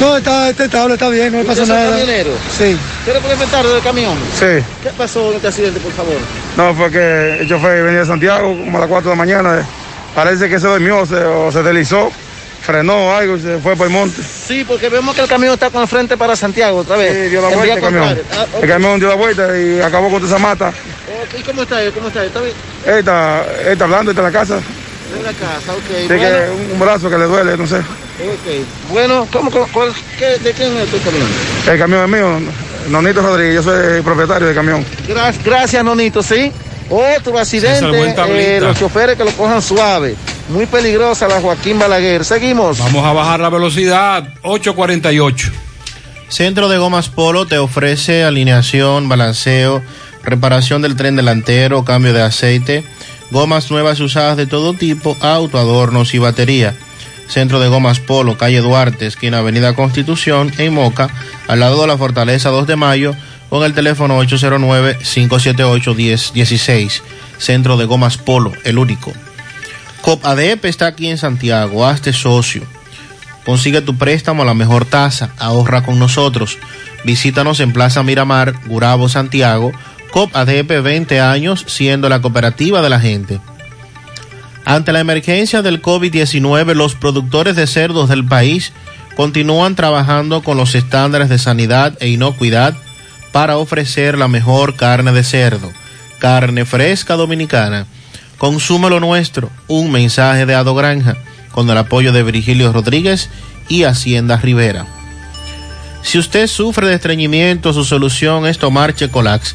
No, 0.00 0.16
está, 0.16 0.50
está 0.50 0.64
estable, 0.64 0.94
está 0.94 1.08
bien, 1.08 1.32
no 1.32 1.38
le 1.38 1.44
pasa 1.44 1.62
¿Usted 1.62 1.74
es 1.74 1.80
nada. 1.80 1.90
camionero? 1.98 2.30
Sí. 2.56 2.76
¿Quiere 3.04 3.18
comentar 3.20 3.66
del 3.66 3.82
camión? 3.82 4.16
Sí. 4.38 4.64
¿Qué 4.82 4.90
pasó 4.96 5.30
en 5.30 5.36
este 5.36 5.48
accidente, 5.48 5.80
por 5.80 5.92
favor? 5.92 6.14
No, 6.56 6.72
fue 6.74 6.90
que 6.92 7.40
el 7.40 7.48
chofer 7.48 7.82
venía 7.82 8.00
de 8.00 8.06
Santiago 8.06 8.48
como 8.56 8.78
a 8.78 8.80
las 8.82 8.88
4 8.88 9.10
de 9.10 9.16
la 9.16 9.18
mañana. 9.24 9.66
Parece 10.14 10.48
que 10.48 10.60
se 10.60 10.68
durmió 10.68 11.04
se- 11.04 11.16
o 11.16 11.50
se 11.50 11.62
deslizó, 11.64 12.12
frenó 12.64 13.12
algo 13.16 13.36
y 13.36 13.40
se 13.40 13.58
fue 13.58 13.74
por 13.74 13.88
el 13.88 13.92
monte. 13.92 14.22
Sí, 14.22 14.62
porque 14.64 14.88
vemos 14.88 15.16
que 15.16 15.22
el 15.22 15.28
camión 15.28 15.54
está 15.54 15.70
con 15.70 15.82
el 15.82 15.88
frente 15.88 16.16
para 16.16 16.36
Santiago 16.36 16.78
otra 16.78 16.96
vez. 16.96 17.12
Sí, 17.12 17.28
dio 17.30 17.42
la 17.42 17.48
En 17.50 17.54
vuelta 17.58 17.74
el 17.74 17.80
camión. 17.80 18.18
Ah. 18.38 18.46
El 18.62 18.68
camión 18.68 19.00
dio 19.00 19.08
la 19.08 19.14
vuelta 19.16 19.58
y 19.58 19.80
acabó 19.80 20.10
con 20.10 20.20
toda 20.22 20.36
esa 20.36 20.38
mata. 20.38 20.72
¿Y 21.38 21.42
cómo 21.42 21.62
está 21.62 21.82
él? 21.82 21.92
¿Cómo 21.92 22.08
está 22.08 22.20
él? 22.20 22.26
¿Está 22.28 22.40
bien? 22.40 22.54
Él 22.86 22.94
está, 22.98 23.44
él 23.64 23.72
está 23.72 23.84
hablando, 23.84 24.10
está 24.10 24.26
en 24.26 24.32
la 24.32 24.38
casa. 24.38 24.60
En 25.16 25.22
la 25.24 25.32
casa, 25.32 25.72
ok. 25.72 26.06
Tiene 26.08 26.16
bueno, 26.16 26.36
que 26.66 26.72
un 26.72 26.78
brazo 26.80 27.10
que 27.10 27.18
le 27.18 27.24
duele, 27.24 27.56
no 27.56 27.66
sé. 27.66 27.76
ok. 27.78 28.90
Bueno, 28.90 29.26
¿cómo, 29.32 29.50
cómo- 29.50 29.68
cuál- 29.72 29.92
qué- 30.18 30.38
¿de 30.38 30.52
quién 30.52 30.76
es 30.78 30.88
tu 30.90 30.98
camión? 31.02 31.26
El 31.70 31.78
camión 31.78 32.02
es 32.04 32.08
mío, 32.08 32.40
Nonito 32.88 33.22
Rodríguez, 33.22 33.56
yo 33.56 33.62
soy 33.62 33.96
el 33.98 34.02
propietario 34.02 34.46
del 34.46 34.56
camión. 34.56 34.84
Gra- 35.08 35.34
gracias, 35.44 35.84
Nonito, 35.84 36.22
¿sí? 36.22 36.50
Otro 36.90 37.38
accidente, 37.38 38.14
eh, 38.28 38.60
los 38.60 38.78
choferes 38.78 39.16
que 39.16 39.24
lo 39.24 39.30
cojan 39.32 39.62
suave. 39.62 40.14
Muy 40.48 40.66
peligrosa 40.66 41.28
la 41.28 41.40
Joaquín 41.40 41.78
Balaguer. 41.78 42.24
Seguimos. 42.24 42.78
Vamos 42.78 43.04
a 43.06 43.12
bajar 43.12 43.40
la 43.40 43.48
velocidad. 43.48 44.28
848. 44.42 45.50
Centro 46.28 46.68
de 46.68 46.78
Gomas 46.78 47.08
Polo 47.08 47.46
te 47.46 47.58
ofrece 47.58 48.24
alineación, 48.24 49.08
balanceo, 49.08 49.82
reparación 50.24 50.82
del 50.82 50.96
tren 50.96 51.14
delantero, 51.16 51.84
cambio 51.84 52.12
de 52.12 52.22
aceite, 52.22 52.84
gomas 53.32 53.70
nuevas 53.70 53.98
y 53.98 54.02
usadas 54.04 54.36
de 54.36 54.46
todo 54.46 54.74
tipo, 54.74 55.16
auto, 55.20 55.58
adornos 55.58 56.14
y 56.14 56.18
batería. 56.18 56.76
Centro 57.28 57.60
de 57.60 57.68
Gomas 57.68 57.98
Polo, 57.98 58.36
calle 58.36 58.60
Duarte, 58.60 59.06
esquina 59.06 59.38
Avenida 59.38 59.74
Constitución, 59.74 60.52
en 60.58 60.74
Moca, 60.74 61.08
al 61.48 61.60
lado 61.60 61.80
de 61.80 61.86
la 61.86 61.96
Fortaleza 61.96 62.50
2 62.50 62.66
de 62.66 62.76
Mayo, 62.76 63.16
con 63.48 63.64
el 63.64 63.72
teléfono 63.72 64.22
809-578-1016. 64.22 67.00
Centro 67.38 67.78
de 67.78 67.86
Gomas 67.86 68.18
Polo, 68.18 68.52
el 68.64 68.76
único. 68.76 69.14
COP 70.02 70.26
ADEP 70.26 70.66
está 70.66 70.88
aquí 70.88 71.08
en 71.08 71.16
Santiago, 71.16 71.86
hazte 71.86 72.12
socio. 72.12 72.64
Consigue 73.44 73.80
tu 73.80 73.96
préstamo 73.96 74.42
a 74.42 74.46
la 74.46 74.54
mejor 74.54 74.84
tasa, 74.84 75.32
ahorra 75.38 75.84
con 75.84 75.98
nosotros. 75.98 76.58
Visítanos 77.04 77.60
en 77.60 77.72
Plaza 77.72 78.02
Miramar, 78.02 78.54
Gurabo, 78.66 79.08
Santiago. 79.08 79.72
COP 80.12 80.36
ADP 80.36 80.82
20 80.82 81.20
años 81.20 81.64
siendo 81.66 82.08
la 82.08 82.20
cooperativa 82.20 82.82
de 82.82 82.90
la 82.90 83.00
gente. 83.00 83.40
Ante 84.64 84.92
la 84.92 85.00
emergencia 85.00 85.62
del 85.62 85.82
COVID-19, 85.82 86.74
los 86.74 86.94
productores 86.94 87.56
de 87.56 87.66
cerdos 87.66 88.08
del 88.08 88.24
país 88.24 88.72
continúan 89.16 89.74
trabajando 89.74 90.42
con 90.42 90.56
los 90.56 90.74
estándares 90.74 91.28
de 91.28 91.38
sanidad 91.38 91.94
e 91.98 92.08
inocuidad 92.08 92.74
para 93.32 93.56
ofrecer 93.56 94.16
la 94.16 94.28
mejor 94.28 94.76
carne 94.76 95.12
de 95.12 95.24
cerdo, 95.24 95.72
carne 96.18 96.64
fresca 96.64 97.14
dominicana. 97.14 97.86
Consume 98.38 98.90
lo 98.90 99.00
nuestro, 99.00 99.50
un 99.66 99.90
mensaje 99.90 100.46
de 100.46 100.54
Ado 100.54 100.74
Granja, 100.74 101.16
con 101.52 101.68
el 101.70 101.78
apoyo 101.78 102.12
de 102.12 102.22
Virgilio 102.22 102.72
Rodríguez 102.72 103.30
y 103.68 103.84
Hacienda 103.84 104.36
Rivera. 104.36 104.86
Si 106.02 106.18
usted 106.18 106.48
sufre 106.48 106.88
de 106.88 106.94
estreñimiento, 106.94 107.72
su 107.72 107.84
solución 107.84 108.46
es 108.46 108.58
tomar 108.58 108.94
Checolax, 108.94 109.54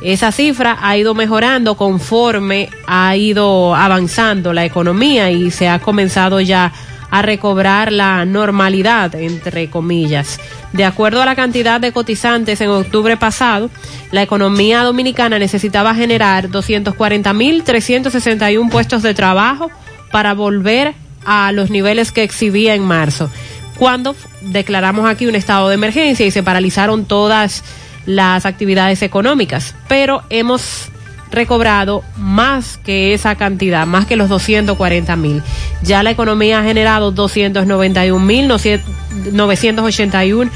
Esa 0.00 0.30
cifra 0.30 0.78
ha 0.80 0.96
ido 0.96 1.12
mejorando 1.14 1.76
conforme 1.76 2.70
ha 2.86 3.16
ido 3.16 3.74
avanzando 3.74 4.52
la 4.52 4.64
economía 4.64 5.32
y 5.32 5.50
se 5.50 5.68
ha 5.68 5.80
comenzado 5.80 6.40
ya 6.40 6.72
recobrar 7.10 7.92
la 7.92 8.24
normalidad, 8.24 9.14
entre 9.14 9.70
comillas. 9.70 10.40
De 10.72 10.84
acuerdo 10.84 11.22
a 11.22 11.26
la 11.26 11.36
cantidad 11.36 11.80
de 11.80 11.92
cotizantes 11.92 12.60
en 12.60 12.70
octubre 12.70 13.16
pasado, 13.16 13.70
la 14.12 14.22
economía 14.22 14.82
dominicana 14.82 15.38
necesitaba 15.38 15.94
generar 15.94 16.50
240.361 16.50 18.70
puestos 18.70 19.02
de 19.02 19.14
trabajo 19.14 19.70
para 20.10 20.34
volver 20.34 20.94
a 21.24 21.52
los 21.52 21.70
niveles 21.70 22.12
que 22.12 22.22
exhibía 22.22 22.74
en 22.74 22.82
marzo, 22.82 23.30
cuando 23.78 24.14
declaramos 24.40 25.08
aquí 25.08 25.26
un 25.26 25.34
estado 25.34 25.68
de 25.68 25.74
emergencia 25.74 26.26
y 26.26 26.30
se 26.30 26.42
paralizaron 26.42 27.04
todas 27.04 27.62
las 28.06 28.46
actividades 28.46 29.02
económicas. 29.02 29.74
Pero 29.88 30.22
hemos 30.30 30.88
recobrado 31.30 32.02
más 32.16 32.78
que 32.78 33.14
esa 33.14 33.36
cantidad, 33.36 33.86
más 33.86 34.06
que 34.06 34.16
los 34.16 34.28
240 34.28 35.14
mil. 35.16 35.42
Ya 35.82 36.02
la 36.02 36.10
economía 36.10 36.60
ha 36.60 36.64
generado 36.64 37.12
291 37.12 38.24
mil 38.24 38.48
981 38.48 40.50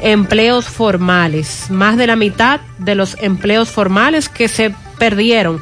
empleos 0.00 0.66
formales, 0.66 1.66
más 1.70 1.96
de 1.96 2.06
la 2.06 2.16
mitad 2.16 2.60
de 2.78 2.94
los 2.94 3.16
empleos 3.20 3.68
formales 3.68 4.28
que 4.28 4.48
se 4.48 4.74
perdieron 4.98 5.60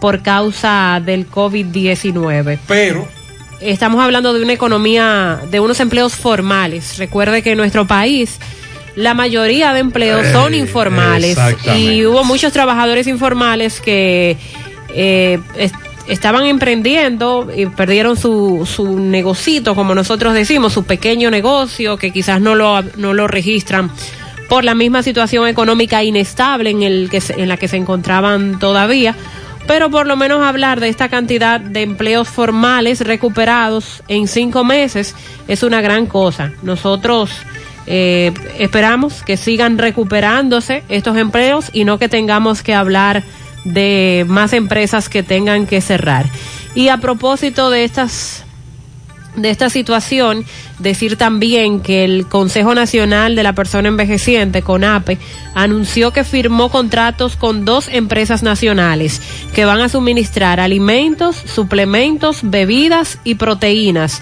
por 0.00 0.22
causa 0.22 1.00
del 1.04 1.30
COVID-19. 1.30 2.58
Pero 2.66 3.08
estamos 3.60 4.02
hablando 4.02 4.32
de 4.32 4.42
una 4.42 4.52
economía, 4.52 5.40
de 5.50 5.60
unos 5.60 5.80
empleos 5.80 6.14
formales. 6.14 6.98
Recuerde 6.98 7.42
que 7.42 7.52
en 7.52 7.58
nuestro 7.58 7.86
país 7.86 8.38
la 8.98 9.14
mayoría 9.14 9.72
de 9.72 9.80
empleos 9.80 10.26
son 10.32 10.54
Eh, 10.54 10.58
informales 10.58 11.36
y 11.76 12.04
hubo 12.04 12.24
muchos 12.24 12.52
trabajadores 12.52 13.06
informales 13.06 13.80
que 13.80 14.36
eh, 14.94 15.38
est- 15.56 15.74
estaban 16.08 16.46
emprendiendo 16.46 17.48
y 17.54 17.66
perdieron 17.66 18.16
su, 18.16 18.66
su 18.66 18.98
negocito, 18.98 19.74
como 19.74 19.94
nosotros 19.94 20.34
decimos, 20.34 20.72
su 20.72 20.84
pequeño 20.84 21.30
negocio, 21.30 21.96
que 21.96 22.10
quizás 22.10 22.40
no 22.40 22.54
lo, 22.54 22.82
no 22.96 23.12
lo 23.14 23.28
registran 23.28 23.90
por 24.48 24.64
la 24.64 24.74
misma 24.74 25.02
situación 25.02 25.46
económica 25.46 26.02
inestable 26.02 26.70
en, 26.70 26.82
el 26.82 27.08
que 27.10 27.20
se- 27.20 27.40
en 27.40 27.48
la 27.48 27.56
que 27.56 27.68
se 27.68 27.76
encontraban 27.76 28.58
todavía. 28.58 29.14
Pero 29.66 29.90
por 29.90 30.06
lo 30.06 30.16
menos 30.16 30.42
hablar 30.42 30.80
de 30.80 30.88
esta 30.88 31.10
cantidad 31.10 31.60
de 31.60 31.82
empleos 31.82 32.26
formales 32.28 33.02
recuperados 33.02 34.02
en 34.08 34.26
cinco 34.26 34.64
meses 34.64 35.14
es 35.46 35.62
una 35.62 35.82
gran 35.82 36.06
cosa. 36.06 36.52
Nosotros 36.62 37.30
eh, 37.90 38.34
esperamos 38.58 39.22
que 39.22 39.38
sigan 39.38 39.78
recuperándose 39.78 40.84
estos 40.90 41.16
empleos 41.16 41.70
y 41.72 41.84
no 41.84 41.98
que 41.98 42.10
tengamos 42.10 42.62
que 42.62 42.74
hablar 42.74 43.24
de 43.64 44.26
más 44.28 44.52
empresas 44.52 45.08
que 45.08 45.22
tengan 45.22 45.66
que 45.66 45.80
cerrar. 45.80 46.26
Y 46.74 46.88
a 46.88 46.98
propósito 46.98 47.70
de 47.70 47.84
estas 47.84 48.44
de 49.36 49.50
esta 49.50 49.70
situación, 49.70 50.44
decir 50.80 51.16
también 51.16 51.80
que 51.80 52.04
el 52.04 52.26
Consejo 52.26 52.74
Nacional 52.74 53.36
de 53.36 53.44
la 53.44 53.52
Persona 53.52 53.88
Envejeciente, 53.88 54.62
CONAPE, 54.62 55.18
anunció 55.54 56.12
que 56.12 56.24
firmó 56.24 56.70
contratos 56.70 57.36
con 57.36 57.64
dos 57.64 57.88
empresas 57.88 58.42
nacionales 58.42 59.22
que 59.54 59.64
van 59.64 59.80
a 59.80 59.88
suministrar 59.88 60.60
alimentos, 60.60 61.36
suplementos, 61.36 62.40
bebidas 62.42 63.18
y 63.22 63.36
proteínas 63.36 64.20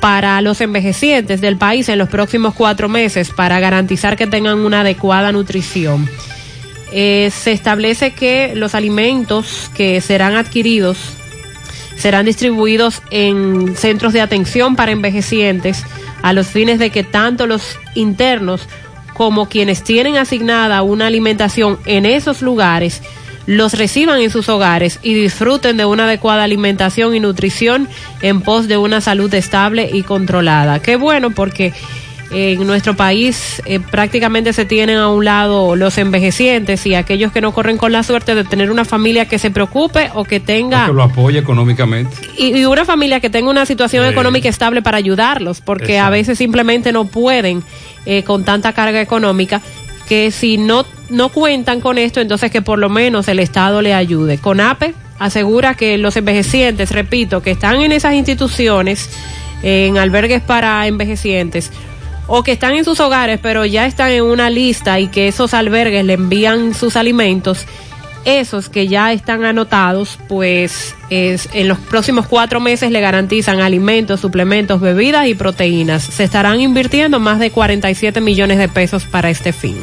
para 0.00 0.40
los 0.40 0.60
envejecientes 0.60 1.40
del 1.40 1.56
país 1.56 1.88
en 1.88 1.98
los 1.98 2.08
próximos 2.08 2.54
cuatro 2.54 2.88
meses 2.88 3.30
para 3.30 3.60
garantizar 3.60 4.16
que 4.16 4.26
tengan 4.26 4.58
una 4.58 4.80
adecuada 4.80 5.30
nutrición. 5.32 6.08
Eh, 6.92 7.30
se 7.32 7.52
establece 7.52 8.12
que 8.12 8.52
los 8.56 8.74
alimentos 8.74 9.70
que 9.74 10.00
serán 10.00 10.34
adquiridos 10.34 10.98
serán 11.96 12.24
distribuidos 12.24 13.02
en 13.10 13.76
centros 13.76 14.12
de 14.14 14.22
atención 14.22 14.74
para 14.74 14.90
envejecientes 14.90 15.84
a 16.22 16.32
los 16.32 16.46
fines 16.46 16.78
de 16.78 16.90
que 16.90 17.04
tanto 17.04 17.46
los 17.46 17.78
internos 17.94 18.66
como 19.14 19.50
quienes 19.50 19.84
tienen 19.84 20.16
asignada 20.16 20.82
una 20.82 21.06
alimentación 21.06 21.78
en 21.84 22.06
esos 22.06 22.40
lugares 22.40 23.02
los 23.46 23.74
reciban 23.74 24.20
en 24.20 24.30
sus 24.30 24.48
hogares 24.48 24.98
y 25.02 25.14
disfruten 25.14 25.76
de 25.76 25.84
una 25.84 26.04
adecuada 26.04 26.44
alimentación 26.44 27.14
y 27.14 27.20
nutrición 27.20 27.88
en 28.22 28.40
pos 28.42 28.68
de 28.68 28.76
una 28.76 29.00
salud 29.00 29.32
estable 29.34 29.88
y 29.92 30.02
controlada. 30.02 30.80
Qué 30.80 30.96
bueno 30.96 31.30
porque 31.30 31.72
en 32.32 32.64
nuestro 32.66 32.94
país 32.94 33.60
eh, 33.66 33.80
prácticamente 33.80 34.52
se 34.52 34.64
tienen 34.64 34.98
a 34.98 35.08
un 35.08 35.24
lado 35.24 35.74
los 35.74 35.98
envejecientes 35.98 36.86
y 36.86 36.94
aquellos 36.94 37.32
que 37.32 37.40
no 37.40 37.52
corren 37.52 37.76
con 37.76 37.92
la 37.92 38.02
suerte 38.02 38.34
de 38.34 38.44
tener 38.44 38.70
una 38.70 38.84
familia 38.84 39.26
que 39.26 39.38
se 39.38 39.50
preocupe 39.50 40.10
o 40.14 40.24
que 40.24 40.38
tenga 40.38 40.86
que 40.86 40.92
lo 40.92 41.02
apoye 41.02 41.38
económicamente. 41.38 42.16
y, 42.38 42.56
y 42.56 42.64
una 42.66 42.84
familia 42.84 43.20
que 43.20 43.30
tenga 43.30 43.50
una 43.50 43.66
situación 43.66 44.06
económica 44.06 44.48
estable 44.48 44.80
para 44.82 44.98
ayudarlos, 44.98 45.60
porque 45.60 45.98
a 45.98 46.10
veces 46.10 46.38
simplemente 46.38 46.92
no 46.92 47.06
pueden 47.06 47.64
eh, 48.06 48.22
con 48.22 48.44
tanta 48.44 48.72
carga 48.72 49.00
económica 49.00 49.60
que 50.08 50.30
si 50.30 50.56
no 50.56 50.84
no 51.10 51.28
cuentan 51.28 51.80
con 51.80 51.98
esto, 51.98 52.20
entonces 52.20 52.50
que 52.50 52.62
por 52.62 52.78
lo 52.78 52.88
menos 52.88 53.28
el 53.28 53.38
Estado 53.38 53.82
le 53.82 53.94
ayude. 53.94 54.38
CONAPE 54.38 54.94
asegura 55.18 55.74
que 55.74 55.98
los 55.98 56.16
envejecientes, 56.16 56.92
repito, 56.92 57.42
que 57.42 57.50
están 57.50 57.82
en 57.82 57.92
esas 57.92 58.14
instituciones, 58.14 59.10
en 59.62 59.98
albergues 59.98 60.40
para 60.40 60.86
envejecientes, 60.86 61.70
o 62.26 62.42
que 62.42 62.52
están 62.52 62.74
en 62.74 62.84
sus 62.84 63.00
hogares, 63.00 63.40
pero 63.42 63.66
ya 63.66 63.86
están 63.86 64.12
en 64.12 64.22
una 64.22 64.50
lista 64.50 65.00
y 65.00 65.08
que 65.08 65.28
esos 65.28 65.52
albergues 65.52 66.04
le 66.04 66.14
envían 66.14 66.74
sus 66.74 66.96
alimentos, 66.96 67.66
esos 68.24 68.68
que 68.68 68.86
ya 68.86 69.12
están 69.12 69.44
anotados, 69.44 70.18
pues 70.28 70.94
es, 71.10 71.48
en 71.52 71.68
los 71.68 71.78
próximos 71.78 72.26
cuatro 72.26 72.60
meses 72.60 72.90
le 72.90 73.00
garantizan 73.00 73.60
alimentos, 73.60 74.20
suplementos, 74.20 74.80
bebidas 74.80 75.26
y 75.26 75.34
proteínas. 75.34 76.02
Se 76.02 76.24
estarán 76.24 76.60
invirtiendo 76.60 77.18
más 77.18 77.40
de 77.40 77.50
47 77.50 78.20
millones 78.20 78.58
de 78.58 78.68
pesos 78.68 79.04
para 79.04 79.30
este 79.30 79.52
fin. 79.52 79.76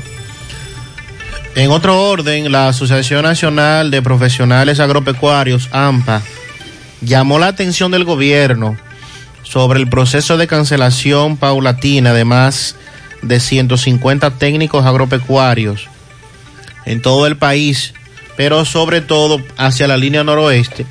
En 1.57 1.71
otro 1.71 1.99
orden, 1.99 2.51
la 2.51 2.67
Asociación 2.67 3.23
Nacional 3.23 3.89
de 3.89 4.03
Profesionales 4.03 4.79
Agropecuarios, 4.79 5.69
AMPA, 5.71 6.21
llamó 7.01 7.39
la 7.39 7.47
atención 7.47 7.89
del 7.89 8.03
gobierno 8.03 8.77
sobre 9.41 9.79
el 9.79 9.89
proceso 9.89 10.37
de 10.37 10.45
cancelación 10.45 11.35
paulatina 11.35 12.13
de 12.13 12.25
más 12.25 12.75
de 13.23 13.39
150 13.39 14.37
técnicos 14.37 14.85
agropecuarios 14.85 15.87
en 16.85 17.01
todo 17.01 17.25
el 17.25 17.37
país, 17.37 17.95
pero 18.35 18.63
sobre 18.63 19.01
todo 19.01 19.41
hacia 19.57 19.87
la 19.87 19.97
línea 19.97 20.23
noroeste, 20.23 20.85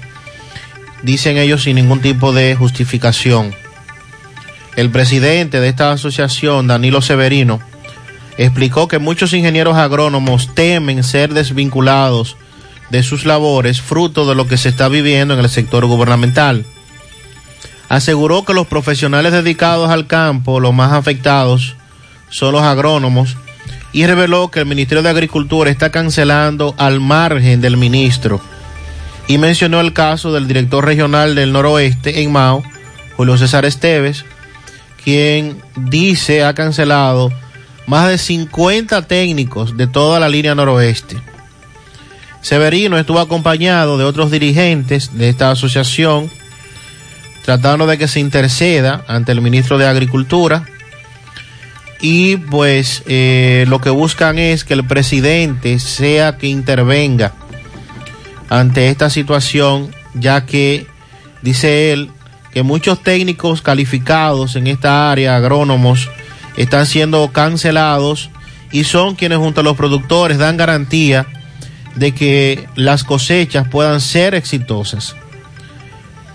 dicen 1.05 1.37
ellos 1.37 1.63
sin 1.63 1.77
ningún 1.77 2.01
tipo 2.01 2.33
de 2.33 2.57
justificación. 2.57 3.55
El 4.75 4.91
presidente 4.91 5.61
de 5.61 5.69
esta 5.69 5.93
asociación, 5.93 6.67
Danilo 6.67 7.03
Severino, 7.03 7.61
explicó 8.39 8.89
que 8.89 8.99
muchos 8.99 9.33
ingenieros 9.33 9.77
agrónomos 9.77 10.55
temen 10.55 11.03
ser 11.03 11.33
desvinculados 11.33 12.37
de 12.91 13.03
sus 13.03 13.25
labores 13.25 13.81
fruto 13.81 14.29
de 14.29 14.35
lo 14.35 14.47
que 14.47 14.57
se 14.57 14.69
está 14.69 14.89
viviendo 14.89 15.35
en 15.35 15.41
el 15.41 15.49
sector 15.49 15.87
gubernamental. 15.87 16.65
Aseguró 17.89 18.45
que 18.45 18.55
los 18.55 18.67
profesionales 18.67 19.33
dedicados 19.33 19.91
al 19.91 20.07
campo, 20.07 20.61
los 20.61 20.75
más 20.75 20.93
afectados, 20.93 21.77
son 22.29 22.53
los 22.53 22.63
agrónomos 22.63 23.37
y 23.93 24.07
reveló 24.07 24.51
que 24.51 24.61
el 24.61 24.67
Ministerio 24.67 25.03
de 25.03 25.11
Agricultura 25.11 25.71
está 25.71 25.91
cancelando 25.91 26.75
al 26.77 27.01
margen 27.01 27.61
del 27.61 27.77
ministro 27.77 28.41
y 29.29 29.39
mencionó 29.39 29.81
el 29.81 29.93
caso 29.93 30.33
del 30.33 30.47
director 30.47 30.85
regional 30.85 31.35
del 31.35 31.53
noroeste 31.53 32.23
en 32.23 32.33
Mao, 32.33 32.63
Julio 33.17 33.37
César 33.37 33.65
Esteves, 33.65 34.25
quien 35.03 35.61
dice 35.77 36.45
ha 36.45 36.55
cancelado 36.55 37.33
más 37.87 38.09
de 38.09 38.19
50 38.19 39.03
técnicos 39.03 39.77
de 39.77 39.87
toda 39.87 40.21
la 40.21 40.29
línea 40.29 40.55
noroeste. 40.55 41.17
Severino 42.41 42.99
estuvo 42.99 43.21
acompañado 43.21 43.99
de 43.99 44.05
otros 44.05 44.31
dirigentes 44.31 45.17
de 45.19 45.29
esta 45.29 45.51
asociación, 45.51 46.31
tratando 47.45 47.87
de 47.87 47.99
que 47.99 48.09
se 48.09 48.21
interceda 48.21 49.05
ante 49.09 49.33
el 49.33 49.41
ministro 49.41 49.79
de 49.79 49.87
Agricultura 49.87 50.65
y 52.01 52.37
pues 52.37 53.03
eh, 53.07 53.65
lo 53.69 53.81
que 53.81 53.91
buscan 53.91 54.39
es 54.39 54.65
que 54.65 54.75
el 54.75 54.85
presidente 54.85 55.79
sea 55.79 56.37
que 56.37 56.47
intervenga 56.47 57.33
ante 58.49 58.91
esta 58.91 59.11
situación, 59.11 59.91
ya 60.15 60.45
que 60.47 60.87
dice 61.43 61.93
él 61.93 62.11
que 62.53 62.63
muchos 62.63 63.03
técnicos 63.03 63.63
calificados 63.63 64.57
en 64.57 64.67
esta 64.67 65.11
área, 65.11 65.37
agrónomos, 65.37 66.09
están 66.57 66.87
siendo 66.87 67.31
cancelados 67.33 68.31
y 68.73 68.85
son 68.85 69.15
quienes 69.15 69.39
junto 69.39 69.61
a 69.61 69.65
los 69.65 69.77
productores 69.77 70.39
dan 70.39 70.57
garantía 70.57 71.27
de 71.95 72.13
que 72.13 72.69
las 72.75 73.05
cosechas 73.05 73.69
puedan 73.69 74.01
ser 74.01 74.35
exitosas. 74.35 75.17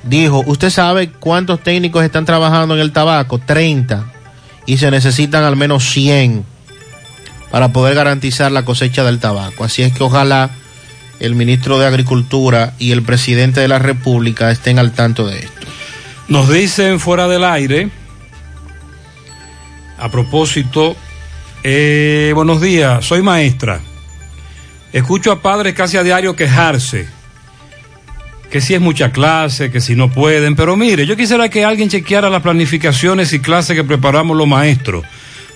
Dijo, 0.03 0.43
¿usted 0.47 0.69
sabe 0.71 1.09
cuántos 1.11 1.61
técnicos 1.61 2.03
están 2.03 2.25
trabajando 2.25 2.73
en 2.73 2.81
el 2.81 2.91
tabaco? 2.91 3.37
30. 3.39 4.05
Y 4.65 4.77
se 4.77 4.89
necesitan 4.89 5.43
al 5.43 5.55
menos 5.55 5.83
100 5.91 6.43
para 7.51 7.71
poder 7.71 7.95
garantizar 7.95 8.51
la 8.51 8.65
cosecha 8.65 9.03
del 9.03 9.19
tabaco. 9.19 9.63
Así 9.63 9.83
es 9.83 9.93
que 9.93 10.03
ojalá 10.03 10.49
el 11.19 11.35
ministro 11.35 11.77
de 11.77 11.85
Agricultura 11.85 12.73
y 12.79 12.91
el 12.91 13.03
presidente 13.03 13.59
de 13.59 13.67
la 13.67 13.77
República 13.77 14.49
estén 14.49 14.79
al 14.79 14.91
tanto 14.91 15.27
de 15.27 15.39
esto. 15.39 15.67
Nos 16.27 16.49
dicen 16.49 16.99
fuera 16.99 17.27
del 17.27 17.43
aire, 17.43 17.91
a 20.01 20.09
propósito, 20.09 20.95
eh, 21.63 22.31
buenos 22.33 22.59
días, 22.59 23.05
soy 23.05 23.21
maestra. 23.21 23.79
Escucho 24.91 25.31
a 25.31 25.41
padres 25.41 25.75
casi 25.75 25.95
a 25.95 26.03
diario 26.03 26.35
quejarse, 26.35 27.07
que 28.49 28.61
si 28.61 28.73
es 28.73 28.81
mucha 28.81 29.11
clase, 29.11 29.69
que 29.69 29.79
si 29.79 29.95
no 29.95 30.09
pueden, 30.09 30.55
pero 30.55 30.75
mire, 30.75 31.05
yo 31.05 31.15
quisiera 31.15 31.49
que 31.49 31.63
alguien 31.63 31.87
chequeara 31.87 32.31
las 32.31 32.41
planificaciones 32.41 33.31
y 33.31 33.39
clases 33.39 33.75
que 33.75 33.83
preparamos 33.83 34.35
los 34.35 34.47
maestros 34.47 35.05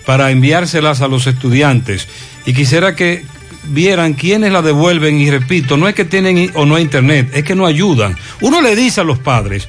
para 0.06 0.30
enviárselas 0.30 1.02
a 1.02 1.08
los 1.08 1.26
estudiantes 1.26 2.08
y 2.46 2.54
quisiera 2.54 2.96
que 2.96 3.26
vieran 3.64 4.14
quiénes 4.14 4.52
la 4.52 4.62
devuelven 4.62 5.20
y 5.20 5.32
repito, 5.32 5.76
no 5.76 5.88
es 5.88 5.96
que 5.96 6.06
tienen 6.06 6.52
o 6.54 6.68
no 6.68 6.78
internet, 6.78 7.32
es 7.34 7.44
que 7.44 7.56
no 7.56 7.66
ayudan. 7.66 8.16
Uno 8.42 8.62
le 8.62 8.76
dice 8.76 9.02
a 9.02 9.06
los 9.06 9.18
padres 9.18 9.68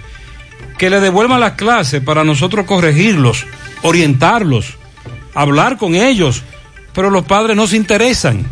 que 0.76 0.90
le 0.90 1.00
devuelvan 1.00 1.40
las 1.40 1.52
clases 1.52 2.02
para 2.02 2.24
nosotros 2.24 2.66
corregirlos, 2.66 3.46
orientarlos, 3.86 4.74
hablar 5.34 5.78
con 5.78 5.94
ellos, 5.94 6.42
pero 6.92 7.10
los 7.10 7.24
padres 7.24 7.56
no 7.56 7.66
se 7.66 7.76
interesan, 7.76 8.46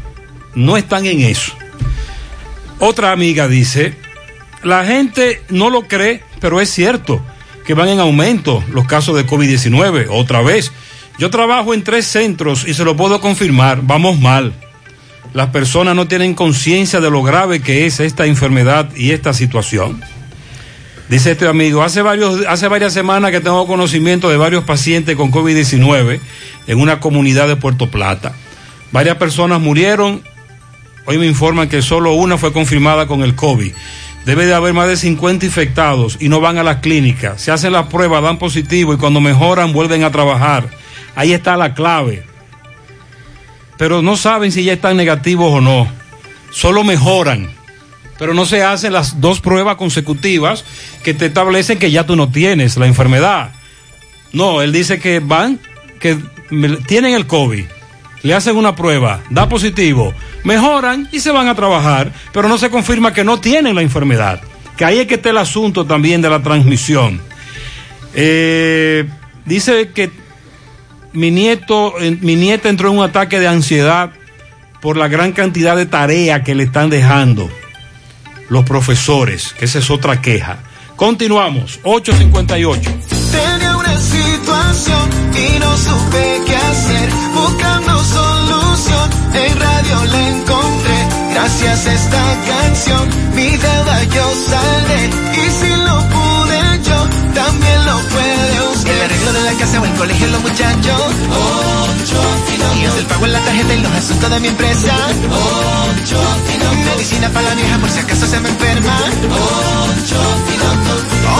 no 0.54 0.76
están 0.76 1.06
en 1.06 1.20
eso. 1.20 1.52
Otra 2.78 3.12
amiga 3.12 3.48
dice, 3.48 3.96
la 4.62 4.84
gente 4.84 5.42
no 5.48 5.70
lo 5.70 5.82
cree, 5.82 6.22
pero 6.40 6.60
es 6.60 6.70
cierto 6.70 7.24
que 7.64 7.74
van 7.74 7.88
en 7.88 8.00
aumento 8.00 8.62
los 8.70 8.86
casos 8.86 9.16
de 9.16 9.26
COVID-19, 9.26 10.08
otra 10.10 10.42
vez. 10.42 10.72
Yo 11.18 11.30
trabajo 11.30 11.72
en 11.72 11.84
tres 11.84 12.06
centros 12.06 12.66
y 12.66 12.74
se 12.74 12.84
lo 12.84 12.96
puedo 12.96 13.20
confirmar, 13.20 13.80
vamos 13.82 14.18
mal. 14.18 14.52
Las 15.32 15.48
personas 15.48 15.96
no 15.96 16.06
tienen 16.06 16.34
conciencia 16.34 17.00
de 17.00 17.10
lo 17.10 17.22
grave 17.22 17.60
que 17.60 17.86
es 17.86 18.00
esta 18.00 18.26
enfermedad 18.26 18.94
y 18.94 19.12
esta 19.12 19.32
situación. 19.32 20.02
Dice 21.14 21.30
este 21.30 21.46
amigo, 21.46 21.84
hace, 21.84 22.02
varios, 22.02 22.44
hace 22.48 22.66
varias 22.66 22.92
semanas 22.92 23.30
que 23.30 23.40
tengo 23.40 23.68
conocimiento 23.68 24.30
de 24.30 24.36
varios 24.36 24.64
pacientes 24.64 25.14
con 25.14 25.30
COVID-19 25.30 26.18
en 26.66 26.80
una 26.80 26.98
comunidad 26.98 27.46
de 27.46 27.54
Puerto 27.54 27.88
Plata. 27.88 28.34
Varias 28.90 29.16
personas 29.16 29.60
murieron. 29.60 30.24
Hoy 31.04 31.18
me 31.18 31.26
informan 31.26 31.68
que 31.68 31.82
solo 31.82 32.14
una 32.14 32.36
fue 32.36 32.52
confirmada 32.52 33.06
con 33.06 33.22
el 33.22 33.36
COVID. 33.36 33.72
Debe 34.26 34.44
de 34.44 34.54
haber 34.54 34.74
más 34.74 34.88
de 34.88 34.96
50 34.96 35.46
infectados 35.46 36.16
y 36.18 36.28
no 36.28 36.40
van 36.40 36.58
a 36.58 36.64
las 36.64 36.78
clínicas. 36.78 37.40
Se 37.40 37.52
hacen 37.52 37.74
las 37.74 37.86
pruebas, 37.86 38.20
dan 38.20 38.38
positivo 38.38 38.92
y 38.92 38.96
cuando 38.96 39.20
mejoran 39.20 39.72
vuelven 39.72 40.02
a 40.02 40.10
trabajar. 40.10 40.68
Ahí 41.14 41.32
está 41.32 41.56
la 41.56 41.74
clave. 41.74 42.24
Pero 43.78 44.02
no 44.02 44.16
saben 44.16 44.50
si 44.50 44.64
ya 44.64 44.72
están 44.72 44.96
negativos 44.96 45.52
o 45.52 45.60
no. 45.60 45.86
Solo 46.50 46.82
mejoran 46.82 47.50
pero 48.18 48.34
no 48.34 48.46
se 48.46 48.62
hacen 48.62 48.92
las 48.92 49.20
dos 49.20 49.40
pruebas 49.40 49.76
consecutivas 49.76 50.64
que 51.02 51.14
te 51.14 51.26
establecen 51.26 51.78
que 51.78 51.90
ya 51.90 52.06
tú 52.06 52.16
no 52.16 52.30
tienes 52.30 52.76
la 52.76 52.86
enfermedad. 52.86 53.50
No, 54.32 54.62
él 54.62 54.72
dice 54.72 54.98
que 54.98 55.20
van, 55.20 55.60
que 56.00 56.18
tienen 56.86 57.14
el 57.14 57.26
COVID, 57.26 57.64
le 58.22 58.34
hacen 58.34 58.56
una 58.56 58.74
prueba, 58.74 59.22
da 59.30 59.48
positivo, 59.48 60.14
mejoran 60.44 61.08
y 61.12 61.20
se 61.20 61.30
van 61.30 61.48
a 61.48 61.54
trabajar, 61.54 62.12
pero 62.32 62.48
no 62.48 62.58
se 62.58 62.70
confirma 62.70 63.12
que 63.12 63.24
no 63.24 63.40
tienen 63.40 63.74
la 63.74 63.82
enfermedad. 63.82 64.40
Que 64.76 64.84
ahí 64.84 64.98
es 64.98 65.06
que 65.06 65.14
está 65.14 65.30
el 65.30 65.38
asunto 65.38 65.84
también 65.84 66.20
de 66.20 66.30
la 66.30 66.42
transmisión. 66.42 67.20
Eh, 68.14 69.08
dice 69.44 69.90
que 69.94 70.10
mi 71.12 71.30
nieto, 71.30 71.94
eh, 72.00 72.16
mi 72.20 72.34
nieta 72.34 72.68
entró 72.68 72.90
en 72.90 72.98
un 72.98 73.04
ataque 73.04 73.38
de 73.38 73.46
ansiedad 73.46 74.10
por 74.80 74.96
la 74.96 75.08
gran 75.08 75.32
cantidad 75.32 75.76
de 75.76 75.86
tarea 75.86 76.42
que 76.42 76.54
le 76.54 76.64
están 76.64 76.90
dejando 76.90 77.48
los 78.48 78.64
profesores, 78.64 79.54
que 79.58 79.64
esa 79.64 79.78
es 79.78 79.90
otra 79.90 80.20
queja. 80.20 80.58
Continuamos, 80.96 81.80
858. 81.82 82.90
Tenía 83.32 83.76
una 83.76 83.98
situación 83.98 85.10
y 85.34 85.58
no 85.58 85.76
supe 85.76 86.42
qué 86.46 86.56
hacer, 86.56 87.10
buscando 87.34 88.04
solución, 88.04 89.10
en 89.34 89.60
radio 89.60 90.04
la 90.04 90.28
encontré, 90.28 91.08
gracias 91.32 91.86
a 91.86 91.94
esta 91.94 92.44
canción, 92.46 93.08
mi 93.34 93.50
deuda 93.56 94.04
yo 94.04 94.34
saldré, 94.48 95.10
y 95.34 95.50
si 95.50 95.76
lo 95.82 96.08
pude 96.10 96.33
de 99.34 99.42
la 99.42 99.52
casa 99.54 99.80
o 99.80 99.84
el 99.84 99.92
colegio 99.94 100.28
los 100.28 100.42
muchachos, 100.42 101.02
ocho 102.00 102.22
y 102.78 102.84
es 102.84 102.94
el 102.96 103.06
pago 103.06 103.26
en 103.26 103.32
la 103.32 103.40
tarjeta 103.40 103.74
y 103.74 103.80
los 103.80 103.90
asuntos 103.92 104.30
de 104.30 104.38
mi 104.40 104.48
empresa, 104.48 104.94
ocho 105.28 106.20
medicina 106.84 107.28
para 107.30 107.48
la 107.48 107.54
vieja 107.54 107.78
por 107.78 107.90
si 107.90 107.98
acaso 107.98 108.26
se 108.26 108.40
me 108.40 108.48
enferma, 108.48 108.98
ocho 109.30 110.16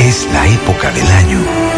Es 0.00 0.26
la 0.32 0.46
época 0.46 0.92
del 0.92 1.06
año 1.06 1.38
en 1.74 1.77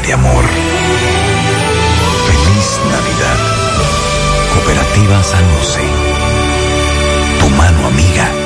de 0.00 0.12
amor. 0.12 0.44
Feliz 2.26 2.80
Navidad. 2.90 3.38
Cooperativa 4.52 5.22
San 5.22 5.44
José. 5.56 5.80
Tu 7.40 7.48
mano 7.50 7.86
amiga 7.86 8.45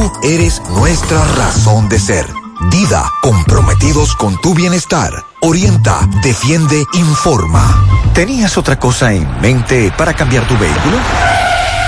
eres 0.23 0.61
nuestra 0.69 1.23
razón 1.35 1.89
de 1.89 1.99
ser. 1.99 2.25
Dida, 2.69 3.03
comprometidos 3.21 4.15
con 4.15 4.39
tu 4.41 4.53
bienestar. 4.53 5.11
Orienta, 5.41 6.07
defiende, 6.23 6.83
informa. 6.93 7.85
¿Tenías 8.13 8.57
otra 8.57 8.79
cosa 8.79 9.13
en 9.13 9.27
mente 9.41 9.91
para 9.97 10.13
cambiar 10.13 10.47
tu 10.47 10.57
vehículo? 10.57 10.97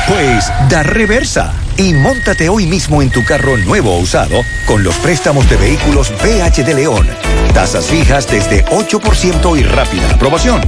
Pues 0.07 0.51
da 0.69 0.83
reversa 0.83 1.53
y 1.77 1.93
móntate 1.93 2.49
hoy 2.49 2.65
mismo 2.65 3.01
en 3.01 3.09
tu 3.09 3.23
carro 3.23 3.57
nuevo 3.57 3.95
o 3.95 3.99
usado 3.99 4.41
con 4.65 4.83
los 4.83 4.95
préstamos 4.95 5.49
de 5.49 5.57
vehículos 5.57 6.11
BH 6.21 6.63
de 6.63 6.73
León. 6.73 7.07
Tasas 7.53 7.85
fijas 7.85 8.27
desde 8.29 8.65
8% 8.65 9.59
y 9.59 9.63
rápida 9.63 10.09
aprobación. 10.11 10.61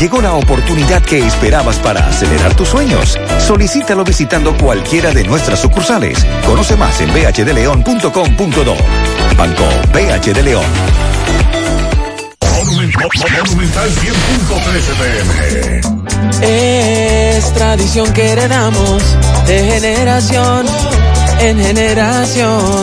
Llegó 0.00 0.20
la 0.20 0.32
oportunidad 0.34 1.02
que 1.02 1.26
esperabas 1.26 1.78
para 1.78 2.06
acelerar 2.06 2.54
tus 2.54 2.68
sueños. 2.68 3.18
Solicítalo 3.38 4.04
visitando 4.04 4.56
cualquiera 4.56 5.10
de 5.10 5.24
nuestras 5.24 5.58
sucursales. 5.60 6.24
Conoce 6.46 6.76
más 6.76 7.00
en 7.00 7.12
bhdleon.com.do. 7.12 8.76
Banco 9.36 9.64
BH 9.92 10.34
de 10.34 10.42
León. 10.42 10.64
Monumental 12.64 13.90
100.13 13.90 14.94
pm. 14.98 15.80
Es 17.36 17.52
tradición 17.54 18.12
que 18.12 18.32
heredamos 18.32 19.02
de 19.46 19.64
generación 19.64 20.66
en 21.40 21.58
generación. 21.58 22.82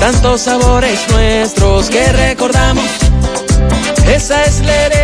Tantos 0.00 0.42
sabores 0.42 0.98
nuestros 1.10 1.88
que 1.90 2.12
recordamos. 2.12 2.84
Esa 4.06 4.44
es 4.44 4.60
la 4.60 4.74
herencia 4.74 5.01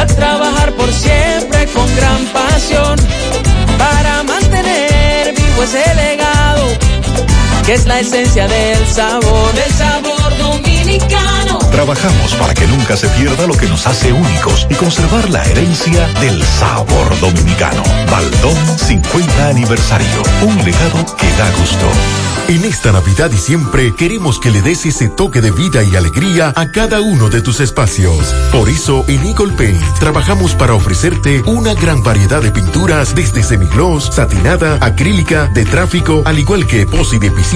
a 0.00 0.06
trabajar 0.06 0.72
por 0.72 0.92
siempre 0.92 1.66
con 1.74 1.86
gran 1.96 2.24
pasión. 2.26 2.96
Para 3.78 4.22
mantener 4.22 5.34
vivo 5.34 5.62
ese 5.62 5.94
legado 5.94 6.35
que 7.66 7.74
es 7.74 7.84
la 7.84 7.98
esencia 7.98 8.46
del 8.46 8.86
sabor, 8.86 9.52
del 9.52 9.72
sabor 9.72 10.38
dominicano. 10.38 11.58
Trabajamos 11.72 12.34
para 12.36 12.54
que 12.54 12.64
nunca 12.68 12.96
se 12.96 13.08
pierda 13.08 13.44
lo 13.48 13.54
que 13.54 13.66
nos 13.66 13.88
hace 13.88 14.12
únicos 14.12 14.68
y 14.70 14.74
conservar 14.74 15.28
la 15.30 15.44
herencia 15.44 16.06
del 16.20 16.40
sabor 16.44 17.18
dominicano. 17.18 17.82
Baldón 18.08 18.78
50 18.78 19.48
aniversario. 19.48 20.22
Un 20.42 20.56
legado 20.64 21.04
que 21.16 21.28
da 21.32 21.50
gusto. 21.58 21.90
En 22.48 22.64
esta 22.64 22.92
Navidad 22.92 23.32
y 23.32 23.36
siempre 23.38 23.92
queremos 23.96 24.38
que 24.38 24.52
le 24.52 24.62
des 24.62 24.86
ese 24.86 25.08
toque 25.08 25.40
de 25.40 25.50
vida 25.50 25.82
y 25.82 25.96
alegría 25.96 26.52
a 26.54 26.70
cada 26.70 27.00
uno 27.00 27.28
de 27.28 27.40
tus 27.40 27.58
espacios. 27.58 28.32
Por 28.52 28.68
eso 28.68 29.04
en 29.08 29.26
Eagle 29.26 29.54
Paint 29.54 29.82
trabajamos 29.98 30.54
para 30.54 30.74
ofrecerte 30.74 31.42
una 31.46 31.74
gran 31.74 32.04
variedad 32.04 32.40
de 32.40 32.52
pinturas 32.52 33.16
desde 33.16 33.42
semigloss, 33.42 34.10
satinada, 34.14 34.78
acrílica, 34.80 35.48
de 35.48 35.64
tráfico, 35.64 36.22
al 36.24 36.38
igual 36.38 36.68
que 36.68 36.82
epoxi 36.82 37.18
de 37.18 37.32
piscina 37.32 37.55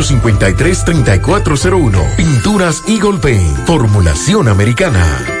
809-853-3401. 0.01 2.15
Pinturas 2.15 2.83
Eagle 2.87 3.19
Paint, 3.19 3.65
formulación 3.65 4.47
americana. 4.47 5.40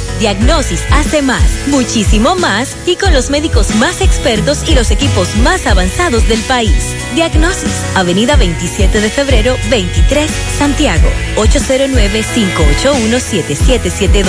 Diagnosis 0.21 0.85
hace 0.91 1.21
más, 1.23 1.43
muchísimo 1.65 2.35
más 2.35 2.77
y 2.85 2.95
con 2.95 3.11
los 3.11 3.31
médicos 3.31 3.73
más 3.77 4.01
expertos 4.01 4.69
y 4.69 4.75
los 4.75 4.91
equipos 4.91 5.35
más 5.37 5.65
avanzados 5.65 6.27
del 6.27 6.39
país. 6.41 6.95
Diagnosis, 7.15 7.81
Avenida 7.95 8.35
27 8.35 9.01
de 9.01 9.09
febrero, 9.09 9.57
23, 9.71 10.29
Santiago, 10.59 11.09
809-581-7772. 11.37 14.27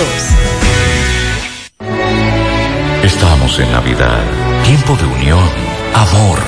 Estamos 3.03 3.59
en 3.59 3.71
Navidad, 3.71 4.23
tiempo 4.65 4.95
de 4.95 5.05
unión, 5.05 5.47
amor, 5.93 6.39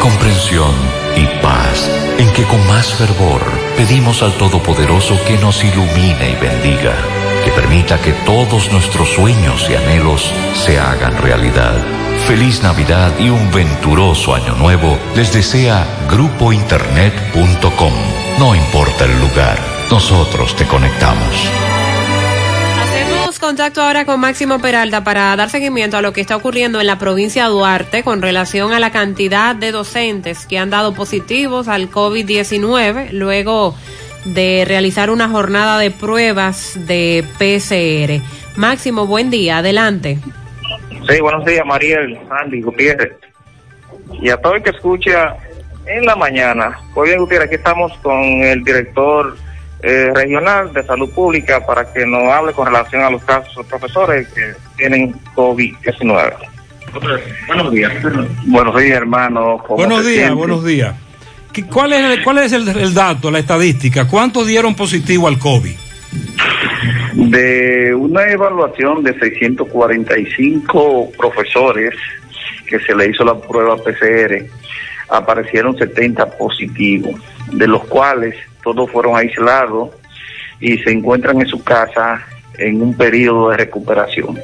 comprensión 0.00 0.72
y 1.14 1.26
paz, 1.42 1.90
en 2.16 2.32
que 2.32 2.44
con 2.44 2.66
más 2.68 2.94
fervor 2.94 3.42
pedimos 3.76 4.22
al 4.22 4.32
Todopoderoso 4.38 5.22
que 5.26 5.36
nos 5.36 5.62
ilumine 5.62 6.30
y 6.30 6.36
bendiga, 6.36 6.96
que 7.44 7.50
permita 7.50 8.00
que 8.00 8.12
todos 8.24 8.72
nuestros 8.72 9.10
sueños 9.10 9.68
y 9.68 9.74
anhelos 9.74 10.32
se 10.54 10.78
hagan 10.78 11.16
realidad. 11.18 11.74
Feliz 12.26 12.62
Navidad 12.62 13.12
y 13.18 13.28
un 13.28 13.50
venturoso 13.52 14.34
año 14.34 14.54
nuevo 14.54 14.98
les 15.14 15.32
desea 15.32 15.86
grupointernet.com. 16.10 17.92
No 18.38 18.54
importa 18.54 19.04
el 19.04 19.20
lugar, 19.20 19.58
nosotros 19.90 20.56
te 20.56 20.66
conectamos. 20.66 21.50
Hacemos 22.82 23.38
contacto 23.38 23.82
ahora 23.82 24.06
con 24.06 24.20
Máximo 24.20 24.58
Peralta 24.58 25.04
para 25.04 25.36
dar 25.36 25.50
seguimiento 25.50 25.98
a 25.98 26.02
lo 26.02 26.14
que 26.14 26.22
está 26.22 26.36
ocurriendo 26.36 26.80
en 26.80 26.86
la 26.86 26.98
provincia 26.98 27.44
de 27.44 27.50
Duarte 27.50 28.02
con 28.02 28.22
relación 28.22 28.72
a 28.72 28.80
la 28.80 28.90
cantidad 28.90 29.54
de 29.54 29.70
docentes 29.70 30.46
que 30.46 30.58
han 30.58 30.70
dado 30.70 30.94
positivos 30.94 31.68
al 31.68 31.90
COVID-19 31.90 33.10
luego 33.10 33.74
de 34.24 34.64
realizar 34.66 35.10
una 35.10 35.28
jornada 35.28 35.78
de 35.78 35.90
pruebas 35.90 36.78
de 36.86 37.24
PCR. 37.38 38.22
Máximo, 38.58 39.06
buen 39.06 39.30
día, 39.30 39.58
adelante. 39.58 40.18
Sí, 41.08 41.20
buenos 41.20 41.44
días, 41.44 41.66
Mariel, 41.66 42.18
Andy, 42.30 42.62
Gutiérrez. 42.62 43.12
Y 44.20 44.30
a 44.30 44.36
todo 44.38 44.54
el 44.54 44.62
que 44.62 44.70
escucha 44.70 45.36
en 45.86 46.04
la 46.06 46.16
mañana. 46.16 46.78
Pues 46.94 47.08
bien, 47.08 47.20
Gutiérrez, 47.20 47.48
aquí 47.48 47.56
estamos 47.56 47.92
con 47.98 48.22
el 48.22 48.64
director 48.64 49.36
eh, 49.82 50.10
regional 50.14 50.72
de 50.72 50.82
salud 50.84 51.10
pública 51.12 51.64
para 51.66 51.92
que 51.92 52.06
nos 52.06 52.22
hable 52.32 52.52
con 52.54 52.66
relación 52.66 53.02
a 53.02 53.10
los 53.10 53.22
casos 53.24 53.54
de 53.56 53.64
profesores 53.64 54.28
que 54.28 54.54
tienen 54.76 55.14
COVID-19. 55.34 56.32
Buenos 57.46 57.72
días. 57.72 57.92
Buenos 58.46 58.80
días, 58.80 58.96
hermano. 58.96 59.58
¿Cómo 59.66 59.76
Buenos 59.76 60.06
días, 60.06 60.16
siente? 60.18 60.34
buenos 60.34 60.64
días. 60.64 60.94
¿Qué- 61.54 61.64
¿Cuál 61.64 61.92
es, 61.94 62.20
cuál 62.24 62.38
es 62.38 62.52
el, 62.52 62.68
el 62.68 62.92
dato, 62.92 63.30
la 63.30 63.38
estadística? 63.38 64.06
¿Cuántos 64.06 64.46
dieron 64.46 64.74
positivo 64.74 65.28
al 65.28 65.38
COVID? 65.38 65.74
De 67.14 67.94
una 67.94 68.26
evaluación 68.30 69.02
de 69.04 69.16
645 69.18 71.12
profesores 71.16 71.94
que 72.66 72.78
se 72.80 72.94
le 72.94 73.08
hizo 73.10 73.24
la 73.24 73.34
prueba 73.38 73.76
PCR, 73.76 74.44
aparecieron 75.08 75.76
70 75.78 76.36
positivos, 76.36 77.20
de 77.52 77.68
los 77.68 77.84
cuales 77.84 78.34
todos 78.62 78.90
fueron 78.90 79.16
aislados 79.16 79.90
y 80.60 80.78
se 80.78 80.90
encuentran 80.90 81.40
en 81.40 81.46
su 81.46 81.62
casa 81.62 82.20
en 82.58 82.80
un 82.82 82.96
periodo 82.96 83.50
de 83.50 83.58
recuperación. 83.58 84.38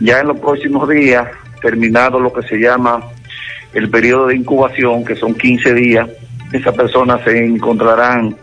Ya 0.00 0.20
en 0.20 0.28
los 0.28 0.38
próximos 0.40 0.88
días, 0.88 1.28
terminado 1.62 2.18
lo 2.20 2.32
que 2.32 2.42
se 2.46 2.56
llama 2.58 3.02
el 3.72 3.88
periodo 3.88 4.26
de 4.28 4.36
incubación, 4.36 5.04
que 5.04 5.16
son 5.16 5.34
15 5.34 5.74
días, 5.74 6.08
esas 6.54 6.74
personas 6.74 7.22
se 7.24 7.44
encontrarán 7.44 8.36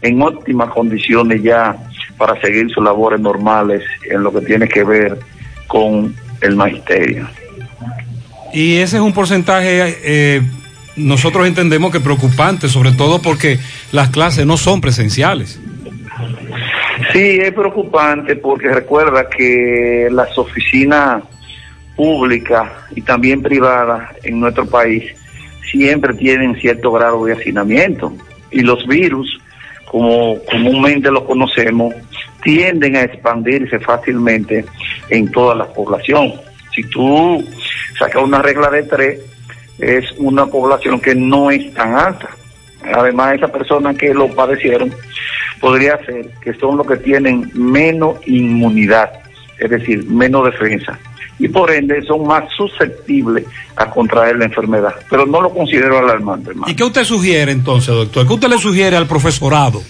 en 0.00 0.22
óptimas 0.22 0.70
condiciones 0.70 1.42
ya 1.42 1.76
para 2.16 2.40
seguir 2.40 2.70
sus 2.70 2.82
labores 2.82 3.20
normales 3.20 3.82
en 4.10 4.22
lo 4.22 4.32
que 4.32 4.40
tiene 4.40 4.68
que 4.68 4.84
ver 4.84 5.18
con 5.66 6.14
el 6.40 6.56
magisterio. 6.56 7.28
Y 8.52 8.76
ese 8.76 8.96
es 8.96 9.02
un 9.02 9.12
porcentaje, 9.12 9.96
eh, 10.02 10.42
nosotros 10.96 11.46
entendemos 11.46 11.92
que 11.92 12.00
preocupante, 12.00 12.68
sobre 12.68 12.92
todo 12.92 13.20
porque 13.20 13.58
las 13.92 14.08
clases 14.08 14.46
no 14.46 14.56
son 14.56 14.80
presenciales. 14.80 15.60
Sí, 17.12 17.38
es 17.40 17.52
preocupante 17.52 18.36
porque 18.36 18.68
recuerda 18.68 19.28
que 19.28 20.08
las 20.10 20.36
oficinas 20.38 21.22
públicas 21.96 22.70
y 22.94 23.02
también 23.02 23.42
privadas 23.42 24.10
en 24.22 24.40
nuestro 24.40 24.66
país 24.66 25.17
siempre 25.70 26.14
tienen 26.14 26.56
cierto 26.56 26.92
grado 26.92 27.24
de 27.24 27.32
hacinamiento. 27.32 28.12
Y 28.50 28.60
los 28.60 28.86
virus, 28.86 29.40
como 29.84 30.38
comúnmente 30.44 31.10
los 31.10 31.24
conocemos, 31.24 31.94
tienden 32.42 32.96
a 32.96 33.02
expandirse 33.02 33.78
fácilmente 33.80 34.64
en 35.10 35.30
toda 35.30 35.54
la 35.54 35.66
población. 35.66 36.32
Si 36.74 36.82
tú 36.84 37.44
sacas 37.98 38.22
una 38.22 38.40
regla 38.40 38.70
de 38.70 38.82
tres, 38.84 39.20
es 39.78 40.04
una 40.18 40.46
población 40.46 41.00
que 41.00 41.14
no 41.14 41.50
es 41.50 41.72
tan 41.74 41.94
alta. 41.94 42.28
Además, 42.94 43.34
esas 43.34 43.50
personas 43.50 43.96
que 43.96 44.14
lo 44.14 44.28
padecieron 44.28 44.92
podría 45.60 45.98
ser 46.04 46.30
que 46.40 46.54
son 46.54 46.76
los 46.76 46.86
que 46.86 46.96
tienen 46.96 47.50
menos 47.54 48.16
inmunidad, 48.26 49.10
es 49.58 49.70
decir, 49.70 50.04
menos 50.04 50.44
defensa. 50.44 50.98
Y 51.38 51.48
por 51.48 51.70
ende 51.70 52.02
son 52.02 52.26
más 52.26 52.44
susceptibles 52.56 53.44
a 53.76 53.88
contraer 53.88 54.36
la 54.36 54.46
enfermedad. 54.46 54.94
Pero 55.08 55.24
no 55.24 55.40
lo 55.40 55.50
considero 55.50 55.98
alarmante, 55.98 56.50
hermano. 56.50 56.70
¿Y 56.70 56.74
qué 56.74 56.84
usted 56.84 57.04
sugiere 57.04 57.52
entonces, 57.52 57.94
doctor? 57.94 58.26
¿Qué 58.26 58.32
usted 58.32 58.48
le 58.48 58.58
sugiere 58.58 58.96
al 58.96 59.06
profesorado? 59.06 59.80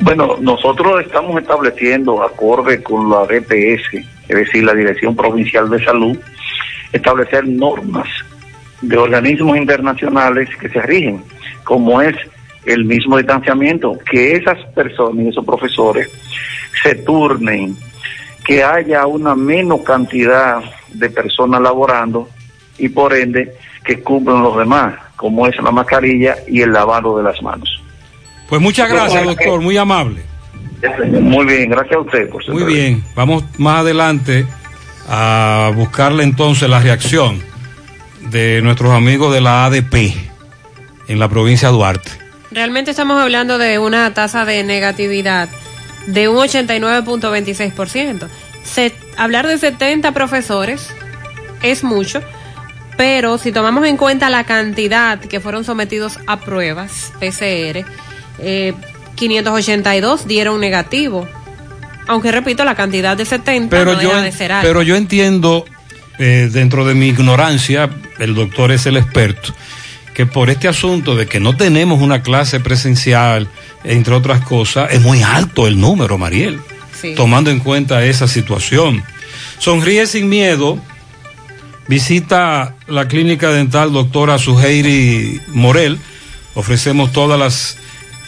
Bueno, 0.00 0.36
nosotros 0.40 1.02
estamos 1.04 1.40
estableciendo, 1.40 2.22
acorde 2.22 2.82
con 2.82 3.08
la 3.08 3.22
DPS, 3.22 4.04
es 4.28 4.36
decir, 4.36 4.62
la 4.62 4.74
Dirección 4.74 5.16
Provincial 5.16 5.70
de 5.70 5.82
Salud, 5.82 6.16
establecer 6.92 7.48
normas 7.48 8.08
de 8.82 8.96
organismos 8.98 9.56
internacionales 9.56 10.48
que 10.60 10.68
se 10.68 10.82
rigen, 10.82 11.22
como 11.64 12.02
es 12.02 12.14
el 12.66 12.84
mismo 12.84 13.16
distanciamiento, 13.16 13.98
que 14.10 14.36
esas 14.36 14.58
personas 14.74 15.24
y 15.24 15.28
esos 15.28 15.44
profesores 15.44 16.10
se 16.82 16.94
turnen, 16.96 17.76
que 18.44 18.62
haya 18.62 19.06
una 19.06 19.34
menos 19.34 19.80
cantidad 19.82 20.62
de 20.92 21.10
personas 21.10 21.60
laborando 21.60 22.28
y 22.78 22.88
por 22.88 23.14
ende 23.14 23.54
que 23.84 24.00
cumplan 24.00 24.42
los 24.42 24.56
demás, 24.56 24.94
como 25.16 25.46
es 25.46 25.56
la 25.62 25.70
mascarilla 25.70 26.36
y 26.46 26.60
el 26.60 26.72
lavado 26.72 27.16
de 27.16 27.24
las 27.24 27.40
manos. 27.42 27.82
Pues 28.48 28.60
muchas 28.60 28.90
gracias, 28.90 29.24
doctor, 29.24 29.60
muy 29.60 29.76
amable. 29.76 30.22
Muy 31.20 31.46
bien, 31.46 31.70
gracias 31.70 31.96
a 31.96 32.00
usted 32.00 32.28
por 32.28 32.44
su 32.44 32.52
Muy 32.52 32.64
bien, 32.64 33.02
vamos 33.14 33.42
más 33.56 33.80
adelante 33.80 34.46
a 35.08 35.72
buscarle 35.74 36.24
entonces 36.24 36.68
la 36.68 36.78
reacción 36.78 37.42
de 38.30 38.60
nuestros 38.62 38.92
amigos 38.92 39.32
de 39.32 39.40
la 39.40 39.64
ADP 39.64 39.94
en 41.08 41.18
la 41.18 41.28
provincia 41.28 41.68
de 41.68 41.74
Duarte. 41.74 42.10
Realmente 42.50 42.90
estamos 42.90 43.20
hablando 43.20 43.58
de 43.58 43.78
una 43.78 44.12
tasa 44.14 44.44
de 44.44 44.62
negatividad 44.62 45.48
de 46.06 46.28
un 46.28 46.36
89.26%. 46.36 48.28
Se, 48.64 48.94
hablar 49.16 49.46
de 49.46 49.58
70 49.58 50.12
profesores 50.12 50.88
es 51.62 51.84
mucho, 51.84 52.22
pero 52.96 53.38
si 53.38 53.52
tomamos 53.52 53.86
en 53.86 53.96
cuenta 53.96 54.30
la 54.30 54.44
cantidad 54.44 55.18
que 55.18 55.40
fueron 55.40 55.64
sometidos 55.64 56.18
a 56.26 56.40
pruebas 56.40 57.12
PCR, 57.18 57.84
eh, 58.38 58.74
582 59.14 60.26
dieron 60.26 60.60
negativo. 60.60 61.28
Aunque 62.06 62.30
repito, 62.30 62.64
la 62.64 62.74
cantidad 62.74 63.16
de 63.16 63.24
70 63.24 63.70
Pero 63.70 63.94
no 63.94 64.02
yo, 64.02 64.08
deja 64.10 64.22
de 64.22 64.32
ser 64.32 64.52
pero 64.62 64.82
yo 64.82 64.94
entiendo, 64.96 65.64
eh, 66.18 66.50
dentro 66.52 66.84
de 66.84 66.94
mi 66.94 67.08
ignorancia, 67.08 67.88
el 68.18 68.34
doctor 68.34 68.72
es 68.72 68.86
el 68.86 68.96
experto, 68.96 69.54
que 70.14 70.26
por 70.26 70.48
este 70.48 70.68
asunto 70.68 71.16
de 71.16 71.26
que 71.26 71.40
no 71.40 71.56
tenemos 71.56 72.00
una 72.00 72.22
clase 72.22 72.60
presencial, 72.60 73.48
entre 73.82 74.14
otras 74.14 74.40
cosas, 74.44 74.92
es 74.92 75.00
muy 75.00 75.22
alto 75.22 75.66
el 75.66 75.78
número, 75.80 76.16
Mariel, 76.18 76.60
Sí. 77.00 77.14
tomando 77.16 77.50
en 77.50 77.58
cuenta 77.60 78.04
esa 78.04 78.28
situación. 78.28 79.02
Sonríe 79.58 80.06
sin 80.06 80.28
miedo, 80.28 80.78
visita 81.88 82.74
la 82.86 83.08
clínica 83.08 83.50
dental 83.50 83.92
doctora 83.92 84.38
Suheiri 84.38 85.40
Morel, 85.48 85.98
ofrecemos 86.54 87.12
todas 87.12 87.38
las 87.38 87.76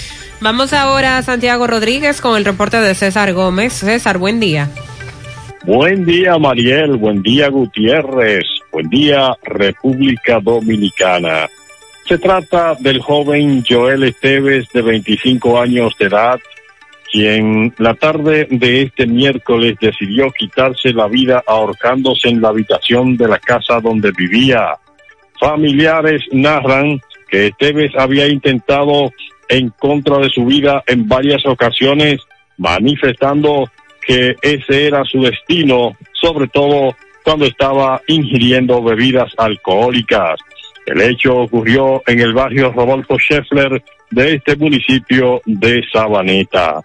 Vamos 0.45 0.75
ahora 0.75 1.17
a 1.17 1.23
Santiago 1.23 1.67
Rodríguez 1.67 2.21
con 2.21 2.37
el 2.37 2.45
reporte 2.45 2.77
de 2.79 2.95
César 2.95 3.33
Gómez. 3.33 3.73
César, 3.73 4.19
buen 4.19 4.41
día. 4.41 4.69
Buen 5.65 6.05
día, 6.05 6.37
Mariel. 6.37 6.99
Buen 6.99 7.23
día, 7.23 7.49
Gutiérrez. 7.49 8.45
Buen 8.71 8.91
día, 8.91 9.35
República 9.43 10.41
Dominicana. 10.41 11.49
Se 12.07 12.19
trata 12.19 12.75
del 12.79 13.01
joven 13.01 13.65
Joel 13.67 14.03
Esteves, 14.05 14.69
de 14.75 14.83
25 14.83 15.59
años 15.59 15.95
de 15.99 16.05
edad, 16.09 16.39
quien 17.11 17.75
la 17.79 17.95
tarde 17.95 18.47
de 18.51 18.83
este 18.83 19.07
miércoles 19.07 19.79
decidió 19.81 20.31
quitarse 20.31 20.93
la 20.93 21.09
vida 21.09 21.43
ahorcándose 21.47 22.29
en 22.29 22.43
la 22.43 22.51
habitación 22.51 23.17
de 23.17 23.29
la 23.29 23.39
casa 23.39 23.81
donde 23.81 24.13
vivía. 24.13 24.75
Familiares 25.41 26.21
narran 26.33 27.01
que 27.31 27.47
Esteves 27.47 27.93
había 27.97 28.27
intentado 28.27 29.11
en 29.49 29.71
contra 29.71 30.19
de 30.19 30.31
su 30.31 30.45
vida 30.45 30.83
en 30.87 31.09
varias 31.09 31.45
ocasiones, 31.47 32.21
manifestando 32.59 33.71
que 34.07 34.37
ese 34.43 34.87
era 34.87 35.05
su 35.05 35.23
destino, 35.23 35.97
sobre 36.13 36.49
todo 36.49 36.95
cuando 37.25 37.47
estaba 37.47 38.01
ingiriendo 38.07 38.83
bebidas 38.83 39.33
alcohólicas. 39.39 40.39
El 40.87 41.01
hecho 41.01 41.37
ocurrió 41.37 42.03
en 42.07 42.21
el 42.21 42.35
barrio 42.35 42.71
Rodolfo 42.73 43.19
Scheffler 43.19 43.83
de 44.11 44.35
este 44.35 44.57
municipio 44.57 45.41
de 45.47 45.83
Sabaneta. 45.91 46.83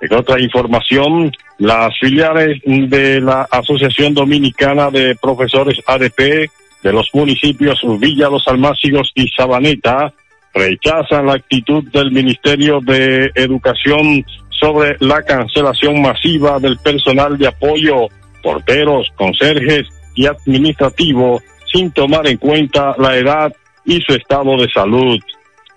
En 0.00 0.14
otra 0.14 0.40
información, 0.40 1.30
las 1.58 1.96
filiales 1.98 2.60
de 2.64 3.20
la 3.20 3.46
Asociación 3.50 4.14
Dominicana 4.14 4.90
de 4.90 5.14
Profesores 5.14 5.78
ADP 5.86 6.50
de 6.82 6.92
los 6.92 7.08
municipios 7.14 7.80
Villa 7.98 8.28
Los 8.28 8.46
Almácigos 8.48 9.12
y 9.14 9.28
Sabaneta 9.28 10.12
rechazan 10.54 11.26
la 11.26 11.34
actitud 11.34 11.84
del 11.90 12.12
Ministerio 12.12 12.80
de 12.80 13.30
Educación 13.34 14.24
sobre 14.50 14.96
la 15.00 15.22
cancelación 15.22 16.00
masiva 16.00 16.58
del 16.60 16.78
personal 16.78 17.36
de 17.36 17.48
apoyo, 17.48 18.08
porteros, 18.42 19.08
conserjes 19.16 19.82
y 20.14 20.26
administrativo, 20.26 21.42
sin 21.72 21.90
tomar 21.90 22.26
en 22.28 22.38
cuenta 22.38 22.94
la 22.98 23.16
edad 23.16 23.52
y 23.84 24.00
su 24.00 24.14
estado 24.14 24.56
de 24.56 24.68
salud. 24.72 25.18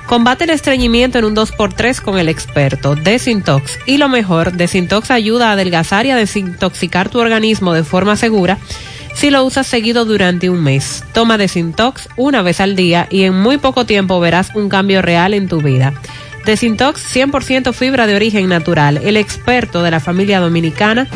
Combate 0.06 0.44
el 0.46 0.50
estreñimiento 0.50 1.20
en 1.20 1.26
un 1.26 1.36
2x3 1.36 2.02
con 2.02 2.18
el 2.18 2.30
experto 2.30 2.96
Desintox. 2.96 3.78
Y 3.86 3.98
lo 3.98 4.10
mejor, 4.10 4.54
Desintox 4.54 5.12
ayuda 5.12 5.50
a 5.50 5.52
adelgazar 5.54 6.06
y 6.06 6.12
a 6.12 6.16
desintoxicar 6.16 7.10
tu 7.10 7.20
organismo 7.20 7.74
de 7.74 7.84
forma 7.84 8.16
segura 8.16 8.58
si 9.14 9.32
lo 9.32 9.44
usas 9.44 9.68
seguido 9.68 10.06
durante 10.06 10.50
un 10.50 10.64
mes. 10.64 11.04
Toma 11.14 11.38
Desintox 11.38 12.10
una 12.16 12.42
vez 12.42 12.62
al 12.62 12.76
día 12.76 13.08
y 13.10 13.24
en 13.24 13.40
muy 13.40 13.58
poco 13.58 13.86
tiempo 13.86 14.20
verás 14.20 14.52
un 14.56 14.70
cambio 14.70 15.02
real 15.02 15.34
en 15.34 15.48
tu 15.48 15.62
vida. 15.62 15.94
Desintox 16.46 17.16
100% 17.16 17.74
fibra 17.74 18.08
de 18.08 18.16
origen 18.16 18.48
natural, 18.50 19.00
el 19.04 19.18
experto 19.18 19.84
de 19.84 19.92
la 19.92 20.00
familia 20.00 20.40
dominicana 20.40 21.08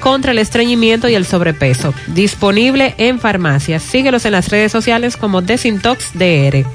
contra 0.00 0.32
el 0.32 0.38
estreñimiento 0.38 1.08
y 1.08 1.14
el 1.14 1.24
sobrepeso. 1.24 1.94
Disponible 2.08 2.94
en 2.98 3.20
farmacias. 3.20 3.82
Síguelos 3.82 4.24
en 4.24 4.32
las 4.32 4.48
redes 4.48 4.72
sociales 4.72 5.16
como 5.16 5.42
Desintox 5.42 6.12
DR. 6.14 6.66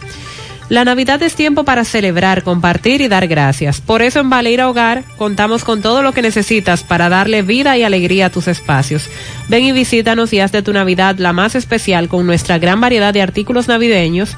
La 0.69 0.83
Navidad 0.83 1.23
es 1.23 1.35
tiempo 1.35 1.63
para 1.63 1.85
celebrar, 1.85 2.43
compartir 2.43 2.99
y 2.99 3.07
dar 3.07 3.25
gracias. 3.27 3.79
Por 3.79 4.01
eso 4.01 4.19
en 4.19 4.29
Baleira 4.29 4.69
Hogar 4.69 5.05
contamos 5.17 5.63
con 5.63 5.81
todo 5.81 6.01
lo 6.01 6.11
que 6.11 6.21
necesitas 6.21 6.83
para 6.83 7.07
darle 7.07 7.41
vida 7.41 7.77
y 7.77 7.83
alegría 7.83 8.25
a 8.25 8.29
tus 8.29 8.49
espacios. 8.49 9.09
Ven 9.47 9.63
y 9.63 9.71
visítanos 9.71 10.33
y 10.33 10.41
haz 10.41 10.51
de 10.51 10.61
tu 10.61 10.73
Navidad 10.73 11.15
la 11.19 11.31
más 11.31 11.55
especial 11.55 12.09
con 12.09 12.25
nuestra 12.25 12.59
gran 12.59 12.81
variedad 12.81 13.13
de 13.13 13.21
artículos 13.21 13.69
navideños 13.69 14.35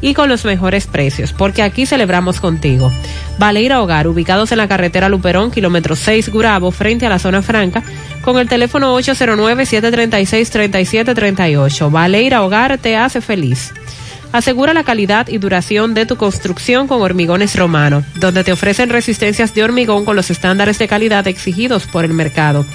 y 0.00 0.14
con 0.14 0.28
los 0.28 0.44
mejores 0.44 0.88
precios, 0.88 1.32
porque 1.32 1.62
aquí 1.62 1.86
celebramos 1.86 2.40
contigo. 2.40 2.90
Baleira 3.38 3.80
Hogar, 3.80 4.08
ubicados 4.08 4.50
en 4.50 4.58
la 4.58 4.66
carretera 4.66 5.08
Luperón, 5.08 5.52
kilómetro 5.52 5.94
6 5.94 6.30
Gurabo, 6.30 6.72
frente 6.72 7.06
a 7.06 7.08
la 7.08 7.20
zona 7.20 7.40
franca, 7.40 7.84
con 8.22 8.36
el 8.38 8.48
teléfono 8.48 8.98
809-736-3738. 8.98 11.88
Baleira 11.88 12.42
Hogar 12.42 12.78
te 12.78 12.96
hace 12.96 13.20
feliz. 13.20 13.72
Asegura 14.32 14.74
la 14.74 14.84
calidad 14.84 15.28
y 15.28 15.38
duración 15.38 15.94
de 15.94 16.04
tu 16.04 16.16
construcción 16.16 16.86
con 16.86 17.00
Hormigones 17.00 17.56
Romano, 17.56 18.04
donde 18.16 18.44
te 18.44 18.52
ofrecen 18.52 18.90
resistencias 18.90 19.54
de 19.54 19.64
hormigón 19.64 20.04
con 20.04 20.16
los 20.16 20.30
estándares 20.30 20.78
de 20.78 20.86
calidad 20.86 21.26
exigidos 21.26 21.86
por 21.86 22.04
el 22.04 22.12
mercado. 22.12 22.66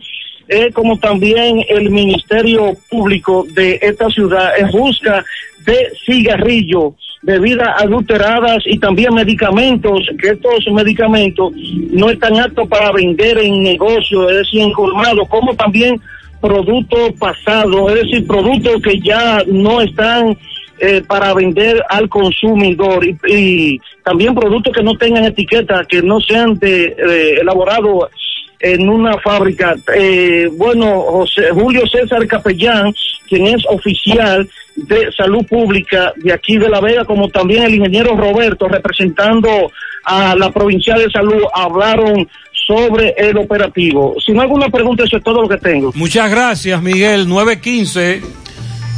eh, 0.47 0.71
como 0.71 0.97
también 0.97 1.61
el 1.67 1.89
Ministerio 1.89 2.71
Público 2.89 3.45
de 3.53 3.77
esta 3.81 4.09
ciudad 4.09 4.57
en 4.57 4.71
busca 4.71 5.25
de 5.65 5.91
cigarrillos, 6.05 6.93
bebidas 7.21 7.81
adulteradas 7.81 8.63
y 8.65 8.79
también 8.79 9.13
medicamentos, 9.13 10.07
que 10.17 10.29
estos 10.29 10.65
medicamentos 10.71 11.51
no 11.91 12.09
están 12.09 12.39
aptos 12.39 12.69
para 12.69 12.93
vender 12.93 13.39
en 13.39 13.63
negocio, 13.63 14.29
es 14.29 14.37
decir, 14.37 14.61
en 14.61 14.71
colmado, 14.71 15.25
como 15.25 15.53
también 15.53 15.99
productos 16.39 17.11
pasados, 17.19 17.91
es 17.91 18.03
decir, 18.03 18.25
productos 18.25 18.81
que 18.81 19.01
ya 19.01 19.43
no 19.47 19.81
están 19.81 20.37
eh, 20.83 21.03
para 21.05 21.31
vender 21.35 21.79
al 21.89 22.09
consumidor 22.09 23.05
y, 23.05 23.79
también 24.03 24.33
productos 24.33 24.73
que 24.73 24.81
no 24.81 24.97
tengan 24.97 25.25
etiqueta, 25.25 25.85
que 25.87 26.01
no 26.01 26.19
sean 26.19 26.57
de, 26.57 26.85
eh, 26.85 27.37
elaborados 27.39 28.09
en 28.59 28.89
una 28.89 29.15
fábrica. 29.19 29.75
Eh, 29.95 30.49
bueno, 30.53 31.01
José, 31.01 31.51
Julio 31.51 31.83
César 31.85 32.25
Capellán, 32.25 32.95
quien 33.29 33.45
es 33.45 33.63
oficial 33.69 34.49
de 34.75 35.11
salud 35.11 35.45
pública 35.45 36.13
de 36.15 36.33
aquí 36.33 36.57
de 36.57 36.67
La 36.67 36.81
Vega, 36.81 37.05
como 37.05 37.29
también 37.29 37.61
el 37.61 37.75
ingeniero 37.75 38.17
Roberto, 38.17 38.67
representando 38.67 39.71
a 40.03 40.35
la 40.35 40.49
provincial 40.49 40.97
de 40.97 41.11
salud, 41.11 41.43
hablaron 41.53 42.27
sobre 42.65 43.13
el 43.17 43.37
operativo. 43.37 44.15
Si 44.25 44.31
no 44.31 44.41
alguna 44.41 44.69
pregunta, 44.69 45.03
eso 45.03 45.17
es 45.17 45.23
todo 45.23 45.43
lo 45.43 45.47
que 45.47 45.57
tengo. 45.57 45.91
Muchas 45.93 46.31
gracias, 46.31 46.81
Miguel. 46.81 47.29
915. 47.29 48.41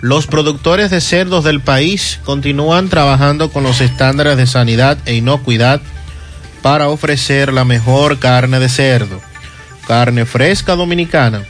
los 0.00 0.26
productores 0.26 0.90
de 0.90 1.00
cerdos 1.00 1.44
del 1.44 1.60
país 1.60 2.20
continúan 2.24 2.88
trabajando 2.88 3.50
con 3.50 3.62
los 3.62 3.80
estándares 3.80 4.36
de 4.36 4.46
sanidad 4.46 4.98
e 5.06 5.14
inocuidad 5.14 5.80
para 6.62 6.88
ofrecer 6.88 7.52
la 7.52 7.64
mejor 7.64 8.18
carne 8.18 8.58
de 8.60 8.68
cerdo. 8.68 9.20
Carne 9.86 10.26
fresca 10.26 10.76
dominicana. 10.76 11.44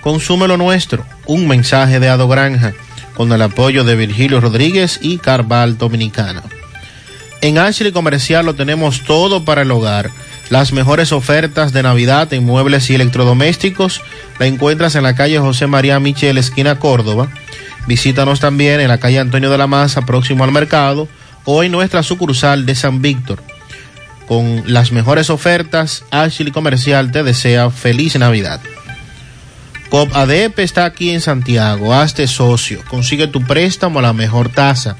Consume 0.00 0.48
lo 0.48 0.56
nuestro. 0.56 1.04
Un 1.26 1.46
mensaje 1.46 2.00
de 2.00 2.08
Ado 2.08 2.28
Granja 2.28 2.72
con 3.14 3.32
el 3.32 3.42
apoyo 3.42 3.84
de 3.84 3.96
Virgilio 3.96 4.40
Rodríguez 4.40 4.98
y 5.02 5.18
Carval 5.18 5.76
Dominicana. 5.76 6.42
En 7.42 7.58
Ashley 7.58 7.92
Comercial 7.92 8.46
lo 8.46 8.54
tenemos 8.54 9.04
todo 9.04 9.44
para 9.44 9.62
el 9.62 9.70
hogar. 9.70 10.10
Las 10.48 10.72
mejores 10.72 11.12
ofertas 11.12 11.72
de 11.72 11.82
Navidad 11.82 12.32
en 12.32 12.44
muebles 12.44 12.88
y 12.90 12.94
electrodomésticos 12.94 14.00
la 14.38 14.46
encuentras 14.46 14.94
en 14.94 15.02
la 15.02 15.14
calle 15.14 15.38
José 15.38 15.66
María 15.66 16.00
Michel, 16.00 16.38
esquina 16.38 16.78
Córdoba. 16.78 17.28
Visítanos 17.90 18.38
también 18.38 18.78
en 18.78 18.86
la 18.86 18.98
calle 18.98 19.18
Antonio 19.18 19.50
de 19.50 19.58
la 19.58 19.66
Maza, 19.66 20.02
próximo 20.02 20.44
al 20.44 20.52
mercado, 20.52 21.08
o 21.44 21.64
en 21.64 21.72
nuestra 21.72 22.04
sucursal 22.04 22.64
de 22.64 22.76
San 22.76 23.02
Víctor. 23.02 23.42
Con 24.28 24.62
las 24.66 24.92
mejores 24.92 25.28
ofertas, 25.28 26.04
Ashley 26.12 26.52
Comercial 26.52 27.10
te 27.10 27.24
desea 27.24 27.68
feliz 27.70 28.14
Navidad. 28.14 28.60
COP 29.88 30.14
ADP 30.14 30.60
está 30.60 30.84
aquí 30.84 31.10
en 31.10 31.20
Santiago. 31.20 31.92
Hazte 31.92 32.28
socio. 32.28 32.78
Consigue 32.88 33.26
tu 33.26 33.42
préstamo 33.42 33.98
a 33.98 34.02
la 34.02 34.12
mejor 34.12 34.50
tasa. 34.50 34.96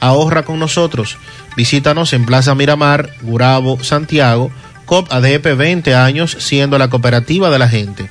Ahorra 0.00 0.42
con 0.42 0.58
nosotros. 0.58 1.18
Visítanos 1.56 2.12
en 2.14 2.26
Plaza 2.26 2.56
Miramar, 2.56 3.10
Gurabo, 3.22 3.78
Santiago. 3.84 4.50
COP 4.86 5.06
ADP 5.12 5.56
20 5.56 5.94
años 5.94 6.36
siendo 6.40 6.78
la 6.78 6.90
cooperativa 6.90 7.48
de 7.48 7.60
la 7.60 7.68
gente. 7.68 8.10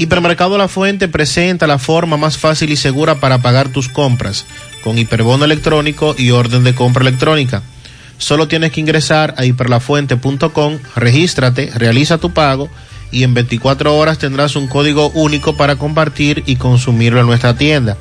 Hipermercado 0.00 0.56
La 0.56 0.66
Fuente 0.66 1.08
presenta 1.08 1.66
la 1.66 1.78
forma 1.78 2.16
más 2.16 2.38
fácil 2.38 2.70
y 2.70 2.76
segura 2.76 3.16
para 3.16 3.42
pagar 3.42 3.68
tus 3.68 3.90
compras 3.90 4.46
con 4.82 4.96
hiperbono 4.96 5.44
electrónico 5.44 6.14
y 6.16 6.30
orden 6.30 6.64
de 6.64 6.74
compra 6.74 7.02
electrónica. 7.02 7.62
Solo 8.16 8.48
tienes 8.48 8.72
que 8.72 8.80
ingresar 8.80 9.34
a 9.36 9.44
hiperlafuente.com, 9.44 10.78
regístrate, 10.96 11.70
realiza 11.74 12.16
tu 12.16 12.32
pago 12.32 12.70
y 13.12 13.24
en 13.24 13.34
24 13.34 13.94
horas 13.94 14.16
tendrás 14.16 14.56
un 14.56 14.68
código 14.68 15.10
único 15.10 15.58
para 15.58 15.76
compartir 15.76 16.44
y 16.46 16.56
consumirlo 16.56 17.20
en 17.20 17.26
nuestra 17.26 17.58
tienda. 17.58 17.98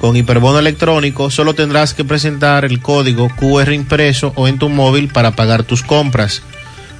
Con 0.00 0.16
hiperbono 0.16 0.58
electrónico 0.58 1.30
solo 1.30 1.54
tendrás 1.54 1.94
que 1.94 2.04
presentar 2.04 2.64
el 2.64 2.80
código 2.80 3.28
QR 3.36 3.72
impreso 3.72 4.32
o 4.34 4.48
en 4.48 4.58
tu 4.58 4.68
móvil 4.68 5.06
para 5.06 5.36
pagar 5.36 5.62
tus 5.62 5.84
compras. 5.84 6.42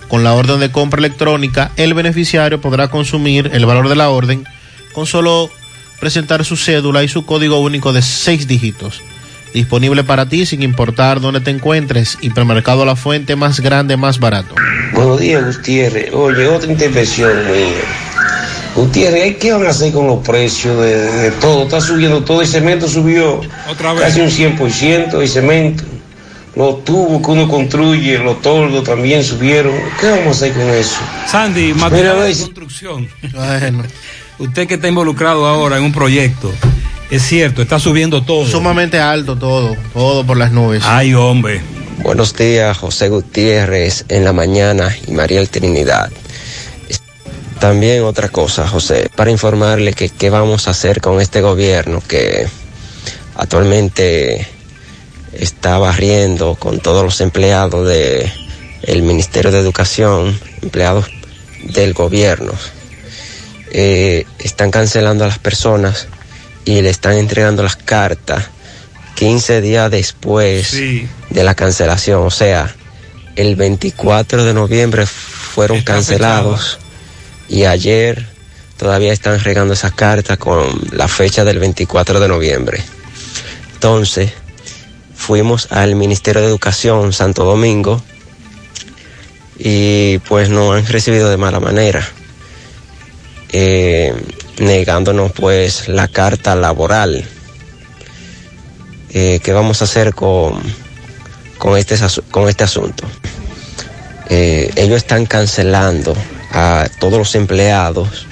Con 0.08 0.22
la 0.22 0.34
orden 0.34 0.60
de 0.60 0.70
compra 0.70 0.98
electrónica, 0.98 1.72
el 1.76 1.94
beneficiario 1.94 2.60
podrá 2.60 2.88
consumir 2.88 3.50
el 3.52 3.66
valor 3.66 3.88
de 3.88 3.96
la 3.96 4.10
orden 4.10 4.44
con 4.92 5.06
solo 5.06 5.50
presentar 6.00 6.44
su 6.44 6.56
cédula 6.56 7.02
y 7.02 7.08
su 7.08 7.24
código 7.24 7.60
único 7.60 7.92
de 7.92 8.02
6 8.02 8.46
dígitos. 8.46 9.02
Disponible 9.54 10.02
para 10.02 10.28
ti 10.28 10.46
sin 10.46 10.62
importar 10.62 11.20
dónde 11.20 11.40
te 11.40 11.50
encuentres. 11.50 12.18
Hipermercado 12.20 12.84
La 12.84 12.96
Fuente 12.96 13.36
más 13.36 13.60
grande, 13.60 13.96
más 13.96 14.18
barato. 14.18 14.54
Buenos 14.92 15.20
días, 15.20 15.56
Gutiérrez. 15.56 16.12
Oye, 16.12 16.48
otra 16.48 16.70
intervención 16.70 17.30
mía. 17.46 17.84
Gutiérrez, 18.74 19.36
¿qué 19.36 19.52
van 19.52 19.66
a 19.66 19.70
hacer 19.70 19.92
con 19.92 20.08
los 20.08 20.26
precios 20.26 20.76
de, 20.80 21.10
de 21.10 21.30
todo? 21.32 21.62
Está 21.62 21.80
subiendo 21.80 22.24
todo. 22.24 22.40
El 22.40 22.48
cemento 22.48 22.88
subió 22.88 23.40
Otra 23.70 23.94
casi 23.94 24.20
un 24.20 24.28
100% 24.28 25.20
el 25.20 25.28
cemento. 25.28 25.84
Los 26.56 26.84
tubos 26.84 27.20
que 27.20 27.30
uno 27.32 27.48
construye, 27.48 28.18
los 28.18 28.40
toldos 28.40 28.84
también 28.84 29.24
subieron. 29.24 29.74
¿Qué 30.00 30.10
vamos 30.10 30.26
a 30.26 30.30
hacer 30.30 30.52
con 30.52 30.70
eso? 30.70 31.00
Sandy, 31.26 31.72
Mira, 31.72 31.76
material 31.76 32.24
de 32.24 32.36
construcción. 32.36 33.08
Usted 34.38 34.66
que 34.66 34.74
está 34.74 34.88
involucrado 34.88 35.46
ahora 35.46 35.78
en 35.78 35.84
un 35.84 35.92
proyecto, 35.92 36.52
es 37.10 37.22
cierto, 37.22 37.62
está 37.62 37.78
subiendo 37.78 38.22
todo. 38.22 38.46
Sumamente 38.46 39.00
alto 39.00 39.36
todo, 39.36 39.76
todo 39.92 40.24
por 40.24 40.36
las 40.36 40.52
nubes. 40.52 40.82
Ay, 40.84 41.14
hombre. 41.14 41.60
Buenos 41.98 42.34
días, 42.34 42.76
José 42.76 43.08
Gutiérrez 43.08 44.04
en 44.08 44.24
la 44.24 44.32
mañana 44.32 44.94
y 45.06 45.12
Mariel 45.12 45.48
Trinidad. 45.48 46.10
También 47.60 48.04
otra 48.04 48.28
cosa, 48.28 48.66
José, 48.68 49.08
para 49.14 49.30
informarle 49.30 49.92
que 49.92 50.08
qué 50.08 50.28
vamos 50.28 50.68
a 50.68 50.72
hacer 50.72 51.00
con 51.00 51.20
este 51.20 51.40
gobierno 51.40 52.02
que 52.06 52.46
actualmente 53.36 54.46
está 55.38 55.78
barriendo 55.78 56.54
con 56.56 56.80
todos 56.80 57.04
los 57.04 57.20
empleados 57.20 57.86
de 57.88 58.30
el 58.82 59.02
Ministerio 59.02 59.50
de 59.50 59.60
Educación, 59.60 60.38
empleados 60.62 61.06
del 61.62 61.94
gobierno. 61.94 62.52
Eh, 63.70 64.26
están 64.38 64.70
cancelando 64.70 65.24
a 65.24 65.28
las 65.28 65.38
personas 65.38 66.06
y 66.64 66.80
le 66.82 66.90
están 66.90 67.14
entregando 67.14 67.62
las 67.62 67.76
cartas 67.76 68.44
15 69.16 69.60
días 69.60 69.90
después 69.90 70.68
Sí. 70.68 71.08
de 71.30 71.44
la 71.44 71.54
cancelación. 71.54 72.26
O 72.26 72.30
sea, 72.30 72.74
el 73.36 73.56
24 73.56 74.44
de 74.44 74.54
noviembre 74.54 75.06
fueron 75.06 75.82
cancelados 75.82 76.78
y 77.48 77.64
ayer 77.64 78.26
todavía 78.76 79.12
están 79.12 79.40
regando 79.40 79.74
esas 79.74 79.92
cartas 79.92 80.36
con 80.38 80.66
la 80.92 81.08
fecha 81.08 81.44
del 81.44 81.58
24 81.58 82.20
de 82.20 82.28
noviembre. 82.28 82.82
Entonces, 83.74 84.30
fuimos 85.24 85.72
al 85.72 85.94
Ministerio 85.94 86.42
de 86.42 86.48
Educación 86.48 87.14
Santo 87.14 87.44
Domingo 87.44 88.02
y 89.58 90.18
pues 90.18 90.50
nos 90.50 90.76
han 90.76 90.86
recibido 90.86 91.30
de 91.30 91.38
mala 91.38 91.60
manera, 91.60 92.06
eh, 93.50 94.12
negándonos 94.58 95.32
pues 95.32 95.88
la 95.88 96.08
carta 96.08 96.54
laboral. 96.54 97.24
Eh, 99.14 99.40
¿Qué 99.42 99.52
vamos 99.54 99.80
a 99.80 99.84
hacer 99.84 100.14
con, 100.14 100.60
con, 101.56 101.78
este, 101.78 101.96
con 102.30 102.50
este 102.50 102.64
asunto? 102.64 103.06
Eh, 104.28 104.70
ellos 104.76 104.98
están 104.98 105.24
cancelando 105.24 106.14
a 106.52 106.86
todos 107.00 107.18
los 107.18 107.34
empleados 107.34 108.26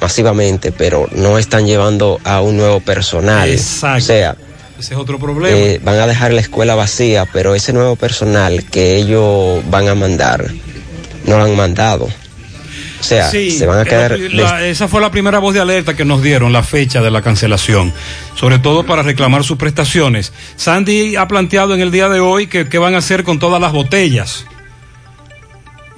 masivamente, 0.00 0.72
pero 0.72 1.08
no 1.12 1.38
están 1.38 1.64
llevando 1.64 2.18
a 2.24 2.40
un 2.40 2.56
nuevo 2.56 2.80
personal. 2.80 3.48
Exacto. 3.48 3.98
O 3.98 4.00
sea, 4.00 4.36
Ese 4.82 4.94
es 4.94 5.00
otro 5.00 5.18
problema. 5.18 5.56
eh, 5.56 5.80
van 5.82 5.98
a 6.00 6.06
dejar 6.08 6.32
la 6.32 6.40
escuela 6.40 6.74
vacía, 6.74 7.24
pero 7.32 7.54
ese 7.54 7.72
nuevo 7.72 7.94
personal 7.96 8.64
que 8.64 8.96
ellos 8.96 9.62
van 9.70 9.86
a 9.88 9.94
mandar, 9.94 10.50
no 11.26 11.38
lo 11.38 11.44
han 11.44 11.56
mandado. 11.56 12.06
O 13.00 13.04
sea, 13.04 13.30
Sí, 13.30 13.50
se 13.52 13.64
van 13.66 13.78
a 13.80 13.84
quedar... 13.84 14.18
la- 14.18 14.66
esa 14.66 14.88
fue 14.88 15.00
la 15.00 15.10
primera 15.12 15.38
voz 15.38 15.54
de 15.54 15.60
alerta 15.60 15.94
que 15.94 16.04
nos 16.04 16.20
dieron, 16.22 16.52
la 16.52 16.62
fecha 16.64 17.00
de 17.00 17.10
la 17.12 17.22
cancelación, 17.22 17.92
sobre 18.36 18.58
todo 18.58 18.84
para 18.84 19.02
reclamar 19.02 19.44
sus 19.44 19.56
prestaciones. 19.56 20.32
Sandy 20.56 21.14
ha 21.16 21.26
planteado 21.28 21.74
en 21.74 21.80
el 21.80 21.90
día 21.92 22.08
de 22.08 22.18
hoy 22.20 22.46
que, 22.48 22.68
que 22.68 22.78
van 22.78 22.94
a 22.94 22.98
hacer 22.98 23.22
con 23.24 23.38
todas 23.38 23.60
las 23.60 23.72
botellas 23.72 24.46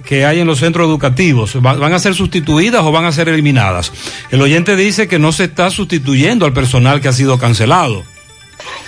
que 0.04 0.26
hay 0.26 0.40
en 0.40 0.46
los 0.46 0.58
centros 0.58 0.86
educativos. 0.86 1.56
¿Va- 1.56 1.74
¿Van 1.74 1.94
a 1.94 1.98
ser 1.98 2.14
sustituidas 2.14 2.82
o 2.82 2.92
van 2.92 3.06
a 3.06 3.12
ser 3.12 3.28
eliminadas? 3.30 3.92
El 4.30 4.42
oyente 4.42 4.76
dice 4.76 5.08
que 5.08 5.18
no 5.18 5.32
se 5.32 5.44
está 5.44 5.70
sustituyendo 5.70 6.44
al 6.44 6.52
personal 6.52 7.00
que 7.00 7.08
ha 7.08 7.12
sido 7.14 7.38
cancelado. 7.38 8.04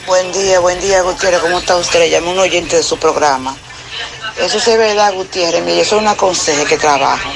Buen 0.06 0.32
día, 0.32 0.60
buen 0.60 0.80
día, 0.80 1.02
Gutiérrez. 1.02 1.40
¿Cómo 1.40 1.58
está 1.58 1.76
usted? 1.76 1.98
Le 1.98 2.10
llamo 2.10 2.30
un 2.30 2.38
oyente 2.38 2.76
de 2.76 2.82
su 2.82 2.98
programa. 2.98 3.56
Eso 4.38 4.58
es 4.58 4.66
verdad, 4.66 5.14
Gutiérrez. 5.14 5.64
Mire, 5.64 5.78
yo 5.78 5.84
soy 5.84 5.98
una 5.98 6.14
conseje 6.14 6.64
que 6.64 6.76
trabajo. 6.76 7.28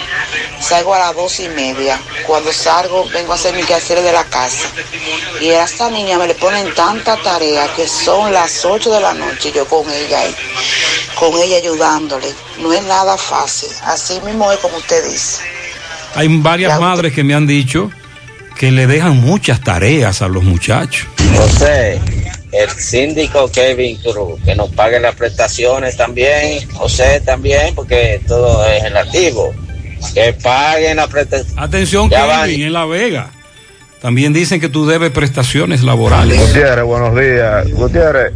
Salgo 0.61 0.95
a 0.95 0.99
las 0.99 1.17
dos 1.17 1.41
y 1.41 1.49
media. 1.49 1.99
Cuando 2.27 2.53
salgo, 2.53 3.09
vengo 3.09 3.33
a 3.33 3.35
hacer 3.35 3.55
mi 3.55 3.63
quehacer 3.65 4.01
de 4.03 4.13
la 4.13 4.25
casa. 4.25 4.69
Y 5.41 5.51
a 5.51 5.65
esta 5.65 5.91
niña 5.91 6.19
me 6.19 6.27
le 6.27 6.35
ponen 6.35 6.73
tanta 6.75 7.17
tarea 7.17 7.67
que 7.75 7.89
son 7.89 8.33
las 8.33 8.65
ocho 8.65 8.93
de 8.93 9.01
la 9.01 9.15
noche 9.15 9.51
yo 9.53 9.67
con 9.67 9.91
ella 9.91 10.21
ahí, 10.21 10.37
con 11.19 11.37
ella 11.39 11.57
ayudándole. 11.57 12.33
No 12.59 12.73
es 12.73 12.83
nada 12.85 13.17
fácil. 13.17 13.71
Así 13.85 14.21
mismo 14.21 14.53
es 14.53 14.59
como 14.59 14.77
usted 14.77 15.03
dice. 15.09 15.43
Hay 16.15 16.29
varias 16.29 16.79
madres 16.79 17.13
que 17.13 17.25
me 17.25 17.35
han 17.35 17.47
dicho 17.47 17.91
que 18.59 18.71
le 18.71 18.87
dejan 18.87 19.17
muchas 19.17 19.61
tareas 19.63 20.21
a 20.21 20.29
los 20.29 20.45
muchachos. 20.45 21.09
José, 21.37 22.01
el 22.53 22.69
síndico 22.71 23.51
Kevin 23.51 23.97
Cruz, 23.99 24.41
que 24.45 24.55
nos 24.55 24.71
pague 24.71 25.01
las 25.01 25.15
prestaciones 25.15 25.97
también, 25.97 26.69
José 26.73 27.21
también, 27.25 27.75
porque 27.75 28.21
todo 28.27 28.65
es 28.67 28.83
relativo. 28.83 29.53
Que 30.15 30.33
paguen 30.33 30.97
las 30.97 31.09
prestaciones. 31.09 31.55
Atención, 31.59 32.09
Ya 32.09 32.25
van. 32.25 32.47
Kevin, 32.49 32.63
en 32.67 32.73
La 32.73 32.87
Vega. 32.87 33.31
También 34.01 34.33
dicen 34.33 34.59
que 34.61 34.71
tú 34.71 34.87
debes 34.87 35.11
prestaciones 35.11 35.83
laborales. 35.83 36.41
Gutiérrez, 36.41 36.85
buenos 36.87 37.15
días. 37.21 37.71
Gutiérrez, 37.71 38.33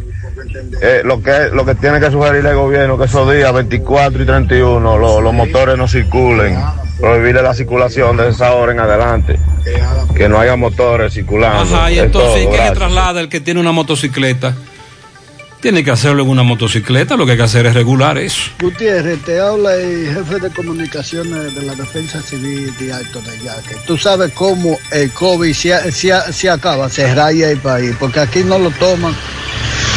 eh, 0.82 1.00
lo, 1.05 1.23
que, 1.23 1.48
lo 1.52 1.64
que 1.64 1.74
tiene 1.76 2.00
que 2.00 2.10
sugerir 2.10 2.44
el 2.44 2.55
gobierno 2.55 2.98
que 2.98 3.06
esos 3.06 3.32
días 3.34 3.50
24 3.50 4.23
y 4.23 4.26
31 4.26 4.98
lo- 4.98 5.20
los 5.23 5.32
motores 5.32 5.78
no 5.78 5.89
circulen, 5.89 6.55
prohibirle 6.98 7.42
la 7.42 7.55
circulación 7.55 8.16
de 8.16 8.28
esa 8.28 8.52
hora 8.55 8.73
en 8.73 8.81
adelante, 8.81 9.39
que 10.16 10.28
no 10.28 10.39
haya 10.39 10.56
motores 10.56 11.12
circulando. 11.14 11.74
Ajá, 11.76 11.90
y 11.90 11.98
Es 11.98 12.05
entonces, 12.05 12.31
todo, 12.31 12.39
¿y 12.42 12.44
qué 12.44 12.50
le 12.50 12.56
gracias. 12.56 12.74
traslada 12.78 13.20
el 13.20 13.28
que 13.28 13.40
tiene 13.40 13.60
una 13.60 13.73
motocicleta? 13.73 14.55
tiene 15.60 15.82
que 15.82 15.90
hacerlo 15.90 16.23
en 16.24 16.28
una 16.28 16.42
motocicleta, 16.42 17.16
lo 17.16 17.24
que 17.24 17.32
hay 17.32 17.39
que 17.39 17.44
hacer 17.44 17.64
es 17.64 17.73
regular 17.73 18.18
eso. 18.18 18.50
Gutiérrez, 18.60 19.18
te 19.24 19.40
habla 19.40 19.74
el 19.76 20.12
jefe 20.14 20.39
de 20.39 20.50
comunicaciones 20.50 21.55
de 21.55 21.62
la 21.62 21.74
Defensa 21.74 22.20
Civil 22.20 22.70
de 22.78 22.92
Alto 22.92 23.23
de 23.23 23.31
Yaque. 23.39 23.74
Tú 23.86 23.97
sabes 23.97 24.31
cómo 24.34 24.78
el 24.92 25.10
COVID 25.12 25.55
se, 25.55 25.90
se- 25.90 26.32
se 26.34 26.50
acaba, 26.50 26.90
se 26.90 27.14
raya 27.14 27.48
el 27.48 27.60
país, 27.60 27.97
porque 27.98 28.20
aquí 28.20 28.40
no 28.44 28.58
lo 28.58 28.70
toman. 28.73 29.14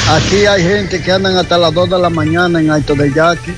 Aquí 0.09 0.45
hay 0.45 0.63
gente 0.63 1.01
que 1.03 1.11
andan 1.11 1.35
hasta 1.35 1.57
las 1.57 1.73
2 1.73 1.89
de 1.89 1.99
la 1.99 2.09
mañana 2.09 2.61
en 2.61 2.71
Alto 2.71 2.95
de 2.95 3.11
Yaque. 3.11 3.53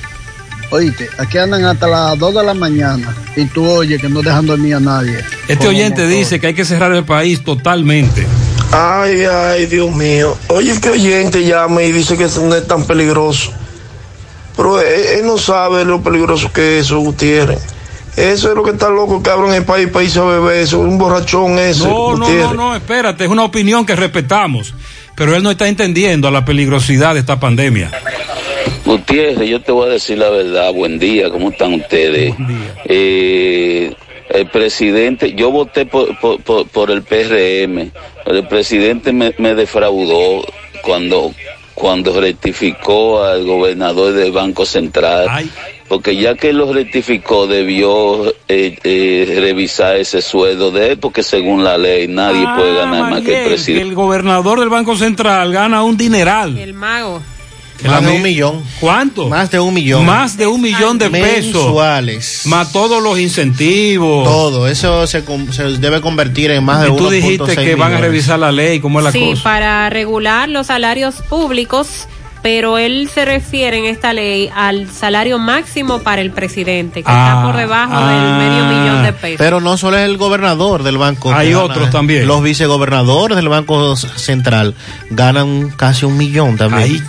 Oíste, 0.70 1.08
aquí 1.18 1.38
andan 1.38 1.64
hasta 1.64 1.88
las 1.88 2.18
2 2.18 2.34
de 2.34 2.44
la 2.44 2.54
mañana 2.54 3.14
y 3.34 3.44
tú 3.46 3.68
oyes 3.68 4.00
que 4.00 4.08
no 4.08 4.22
dejan 4.22 4.46
dormir 4.46 4.76
a 4.76 4.80
nadie. 4.80 5.18
Este 5.48 5.66
oyente 5.66 6.02
motor. 6.02 6.16
dice 6.16 6.40
que 6.40 6.46
hay 6.48 6.54
que 6.54 6.64
cerrar 6.64 6.92
el 6.92 7.04
país 7.04 7.42
totalmente. 7.42 8.26
Ay, 8.70 9.24
ay, 9.24 9.66
Dios 9.66 9.90
mío. 9.94 10.36
Oye, 10.46 10.80
que 10.80 10.90
oyente 10.90 11.44
llama 11.44 11.82
y 11.82 11.90
dice 11.90 12.16
que 12.16 12.24
eso 12.24 12.42
no 12.46 12.54
es 12.54 12.66
tan 12.68 12.84
peligroso. 12.84 13.52
Pero 14.56 14.80
él, 14.80 14.86
él 15.18 15.26
no 15.26 15.38
sabe 15.38 15.84
lo 15.84 16.02
peligroso 16.02 16.52
que 16.52 16.78
es 16.78 16.86
eso, 16.86 17.00
Gutiérrez. 17.00 17.60
Eso 18.16 18.50
es 18.50 18.54
lo 18.54 18.62
que 18.62 18.72
está 18.72 18.90
loco, 18.90 19.22
cabrón, 19.22 19.50
en 19.50 19.56
el 19.56 19.64
país, 19.64 19.88
país 19.88 20.16
a 20.16 20.24
beber. 20.24 20.56
Eso 20.56 20.82
es 20.82 20.88
un 20.88 20.98
borrachón 20.98 21.58
ese, 21.58 21.84
No, 21.84 22.16
no, 22.16 22.28
no, 22.28 22.54
no, 22.54 22.76
espérate, 22.76 23.24
es 23.24 23.30
una 23.30 23.44
opinión 23.44 23.86
que 23.86 23.96
respetamos, 23.96 24.74
pero 25.14 25.34
él 25.34 25.42
no 25.42 25.50
está 25.50 25.68
entendiendo 25.68 26.30
la 26.30 26.44
peligrosidad 26.44 27.14
de 27.14 27.20
esta 27.20 27.40
pandemia. 27.40 27.90
Gutiérrez, 28.84 29.48
yo 29.48 29.60
te 29.60 29.72
voy 29.72 29.88
a 29.88 29.92
decir 29.92 30.18
la 30.18 30.30
verdad. 30.30 30.72
Buen 30.72 30.98
día, 30.98 31.30
¿cómo 31.30 31.50
están 31.50 31.74
ustedes? 31.74 32.34
Eh, 32.86 33.94
el 34.30 34.46
presidente, 34.48 35.32
yo 35.34 35.50
voté 35.50 35.86
por, 35.86 36.18
por, 36.20 36.40
por- 36.42 36.66
por 36.68 36.90
el 36.90 37.02
PRM, 37.02 37.90
pero 38.24 38.38
el 38.38 38.46
presidente 38.46 39.12
me, 39.12 39.34
me 39.38 39.54
defraudó 39.54 40.44
cuando, 40.82 41.32
cuando 41.74 42.20
rectificó 42.20 43.24
al 43.24 43.44
gobernador 43.44 44.12
del 44.12 44.32
Banco 44.32 44.64
Central. 44.66 45.28
Porque 45.88 46.14
ya 46.14 46.36
que 46.36 46.52
lo 46.52 46.72
rectificó, 46.72 47.48
debió 47.48 48.28
eh, 48.46 48.78
eh, 48.84 49.36
revisar 49.40 49.96
ese 49.96 50.22
sueldo 50.22 50.70
de 50.70 50.92
él, 50.92 50.98
porque 50.98 51.24
según 51.24 51.64
la 51.64 51.76
ley 51.76 52.06
nadie 52.06 52.46
puede 52.56 52.76
ganar 52.76 53.10
más 53.10 53.22
que 53.22 53.42
el 53.42 53.48
presidente. 53.48 53.88
el 53.88 53.94
gobernador 53.96 54.60
del 54.60 54.68
Banco 54.68 54.94
Central 54.96 55.52
gana 55.52 55.82
un 55.82 55.96
dineral. 55.96 56.56
El 56.56 56.74
mago. 56.74 57.20
Más 57.84 58.02
de 58.04 58.12
un 58.12 58.22
millón. 58.22 58.62
¿Cuánto? 58.80 59.28
Más 59.28 59.50
de 59.50 59.58
un 59.60 59.72
millón. 59.74 60.04
Más 60.04 60.36
de 60.36 60.46
un 60.46 60.60
millón 60.60 60.98
de 60.98 61.10
pesos. 61.10 61.54
Mensuales. 61.54 62.42
Más 62.46 62.72
todos 62.72 63.02
los 63.02 63.18
incentivos. 63.18 64.24
Todo, 64.24 64.68
eso 64.68 65.06
se, 65.06 65.22
se 65.52 65.62
debe 65.78 66.00
convertir 66.00 66.50
en 66.50 66.64
más 66.64 66.82
de 66.82 66.88
y 66.88 66.96
tú 66.96 67.08
1.6 67.08 67.10
dijiste 67.10 67.56
que 67.56 67.74
van 67.74 67.94
a 67.94 67.98
revisar 67.98 68.38
la 68.38 68.52
ley, 68.52 68.80
¿cómo 68.80 68.98
es 69.00 69.04
la 69.04 69.12
Sí, 69.12 69.30
cosa? 69.30 69.42
para 69.42 69.90
regular 69.90 70.48
los 70.48 70.66
salarios 70.68 71.16
públicos, 71.28 72.06
pero 72.42 72.78
él 72.78 73.10
se 73.12 73.24
refiere 73.24 73.78
en 73.78 73.84
esta 73.84 74.12
ley 74.12 74.50
al 74.54 74.90
salario 74.90 75.38
máximo 75.38 76.00
para 76.00 76.22
el 76.22 76.30
presidente, 76.30 77.02
que 77.02 77.10
Ah, 77.10 77.26
está 77.34 77.46
por 77.46 77.56
debajo 77.56 77.92
del 78.06 78.38
medio 78.38 78.64
millón 78.64 79.02
de 79.04 79.12
pesos. 79.12 79.36
Pero 79.38 79.60
no 79.60 79.76
solo 79.76 79.98
es 79.98 80.04
el 80.04 80.16
gobernador 80.16 80.82
del 80.82 80.98
banco. 80.98 81.32
Hay 81.32 81.50
gana, 81.52 81.64
otros 81.64 81.90
también. 81.90 82.26
Los 82.26 82.42
vicegobernadores 82.42 83.36
del 83.36 83.48
Banco 83.48 83.96
Central 83.96 84.74
ganan 85.10 85.70
casi 85.70 86.06
un 86.06 86.16
millón 86.16 86.56
también. 86.56 87.02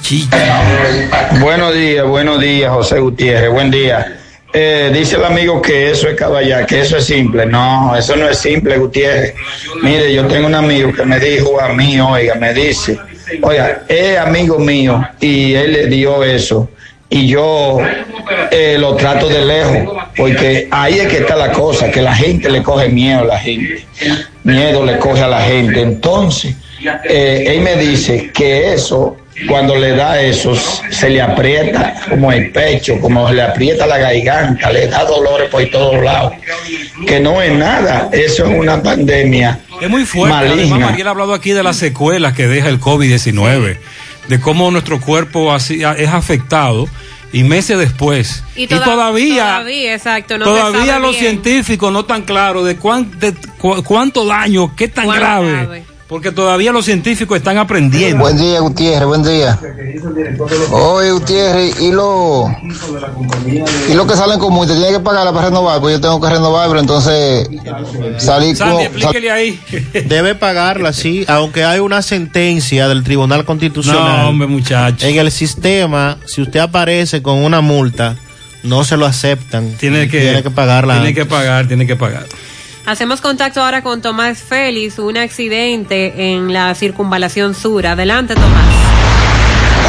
Buenos 1.40 1.74
días, 1.74 2.06
buenos 2.06 2.40
días, 2.40 2.72
José 2.72 3.00
Gutiérrez, 3.00 3.52
buen 3.52 3.72
día. 3.72 4.18
Eh, 4.54 4.92
dice 4.94 5.16
el 5.16 5.24
amigo 5.24 5.62
que 5.62 5.92
eso 5.92 6.10
es 6.10 6.16
caballar, 6.16 6.66
que 6.66 6.82
eso 6.82 6.98
es 6.98 7.06
simple. 7.06 7.46
No, 7.46 7.96
eso 7.96 8.16
no 8.18 8.28
es 8.28 8.38
simple, 8.38 8.78
Gutiérrez. 8.78 9.34
Mire, 9.82 10.14
yo 10.14 10.26
tengo 10.28 10.48
un 10.48 10.56
amigo 10.56 10.92
que 10.92 11.06
me 11.06 11.20
dijo 11.20 11.60
a 11.62 11.70
mí, 11.70 12.00
oiga, 12.02 12.36
me 12.36 12.54
dice, 12.54 13.00
oiga, 13.42 13.84
es 13.88 14.18
amigo 14.18 14.60
mío 14.60 15.08
y 15.20 15.54
él 15.54 15.74
le 15.74 15.88
dio 15.88 16.24
eso. 16.24 16.70
Y 17.10 17.28
yo 17.28 17.80
eh, 18.52 18.78
lo 18.80 18.96
trato 18.96 19.28
de 19.28 19.46
lejos, 19.46 19.98
porque 20.16 20.70
ahí 20.72 21.00
es 21.00 21.08
que 21.08 21.18
está 21.18 21.36
la 21.36 21.52
cosa, 21.52 21.92
que 21.92 22.02
la 22.02 22.16
gente 22.16 22.50
le 22.50 22.64
coge 22.64 22.88
miedo 22.88 23.20
a 23.20 23.26
la 23.26 23.38
gente. 23.38 23.86
Miedo 24.44 24.86
le 24.86 24.98
coge 24.98 25.22
a 25.22 25.28
la 25.28 25.42
gente. 25.42 25.82
Entonces, 25.82 26.56
eh, 27.04 27.44
él 27.48 27.62
me 27.62 27.76
dice 27.76 28.32
que 28.34 28.74
eso, 28.74 29.18
cuando 29.50 29.76
le 29.76 29.94
da 29.94 30.22
eso, 30.22 30.56
se 30.56 31.10
le 31.10 31.22
aprieta 31.22 31.96
como 32.10 32.32
el 32.32 32.50
pecho, 32.52 32.98
como 33.02 33.30
le 33.30 33.42
aprieta 33.42 33.86
la 33.86 33.98
garganta, 33.98 34.72
le 34.72 34.88
da 34.88 35.04
dolores 35.04 35.50
por 35.50 35.66
todos 35.66 36.02
lados. 36.02 36.32
Que 37.06 37.20
no 37.20 37.42
es 37.42 37.52
nada, 37.52 38.08
eso 38.14 38.46
es 38.46 38.58
una 38.58 38.82
pandemia 38.82 39.60
Es 39.82 39.90
muy 39.90 40.06
fuerte. 40.06 40.38
Además, 40.38 40.58
maligna. 40.70 40.86
Mariel 40.88 41.08
ha 41.08 41.12
hablado 41.12 41.34
aquí 41.34 41.52
de 41.52 41.64
las 41.64 41.76
secuelas 41.78 42.34
que 42.34 42.48
deja 42.48 42.70
el 42.70 42.80
COVID-19, 42.80 43.78
de 44.28 44.40
cómo 44.40 44.70
nuestro 44.72 45.00
cuerpo 45.02 45.52
así, 45.52 45.82
es 45.84 46.10
afectado 46.10 46.88
y 47.34 47.44
meses 47.44 47.78
después. 47.78 48.44
Y, 48.56 48.68
toda- 48.68 48.84
todavía, 48.86 49.44
todavía, 49.46 49.94
exacto, 49.96 50.38
no 50.38 50.46
todavía 50.46 51.00
los 51.00 51.12
bien. 51.12 51.24
científicos 51.42 51.92
no 51.92 52.02
están 52.02 52.22
claros 52.24 52.66
de, 52.66 52.78
cuán- 52.78 53.10
de 53.20 53.34
cu- 53.58 53.82
cuánto 53.84 54.26
daño, 54.26 54.76
qué 54.76 54.88
tan 54.88 55.06
Cuán 55.06 55.20
grave, 55.20 55.52
grave. 55.52 55.84
Porque 56.12 56.34
todavía 56.34 56.74
los 56.74 56.84
científicos 56.84 57.38
están 57.38 57.58
aprendiendo. 57.58 58.18
Buen 58.18 58.38
día, 58.38 58.60
Gutiérrez, 58.60 59.08
buen 59.08 59.24
día. 59.24 59.58
Oye, 60.72 61.10
Gutiérrez, 61.10 61.80
y 61.80 61.90
lo, 61.94 62.54
y 63.90 63.94
lo 63.94 64.06
que 64.06 64.18
salen 64.18 64.38
con 64.38 64.52
multa, 64.52 64.74
tiene 64.74 64.92
que 64.92 65.00
pagarla 65.00 65.32
para 65.32 65.48
renovar, 65.48 65.80
pues 65.80 65.96
yo 65.96 66.02
tengo 66.02 66.20
que 66.20 66.30
renovar, 66.30 66.68
pero 66.68 66.82
entonces 66.82 67.48
salí 68.18 68.54
con... 68.56 68.72
ahí. 69.32 69.58
Debe 70.06 70.36
pagarla, 70.36 70.92
sí, 70.92 71.24
aunque 71.30 71.64
hay 71.64 71.80
una 71.80 72.02
sentencia 72.02 72.90
del 72.90 73.06
Tribunal 73.06 73.46
Constitucional. 73.46 74.24
No, 74.24 74.30
hombre, 74.32 74.48
muchacho. 74.50 75.08
En 75.08 75.18
el 75.18 75.32
sistema, 75.32 76.18
si 76.26 76.42
usted 76.42 76.60
aparece 76.60 77.22
con 77.22 77.38
una 77.38 77.62
multa, 77.62 78.18
no 78.64 78.84
se 78.84 78.98
lo 78.98 79.06
aceptan. 79.06 79.78
Tiene 79.78 80.10
que, 80.10 80.20
tiene 80.20 80.44
que 80.44 80.52
pagarla. 80.52 80.96
Tiene 80.96 81.08
antes. 81.08 81.24
que 81.24 81.30
pagar, 81.30 81.68
tiene 81.70 81.88
que 81.88 81.96
pagar. 81.96 82.26
Hacemos 82.92 83.22
contacto 83.22 83.62
ahora 83.64 83.84
con 83.84 84.02
Tomás 84.02 84.40
Félix, 84.40 85.00
un 85.00 85.16
accidente 85.16 86.34
en 86.34 86.52
la 86.52 86.76
circunvalación 86.76 87.56
sur. 87.56 87.88
Adelante, 87.88 88.36
Tomás. 88.36 88.66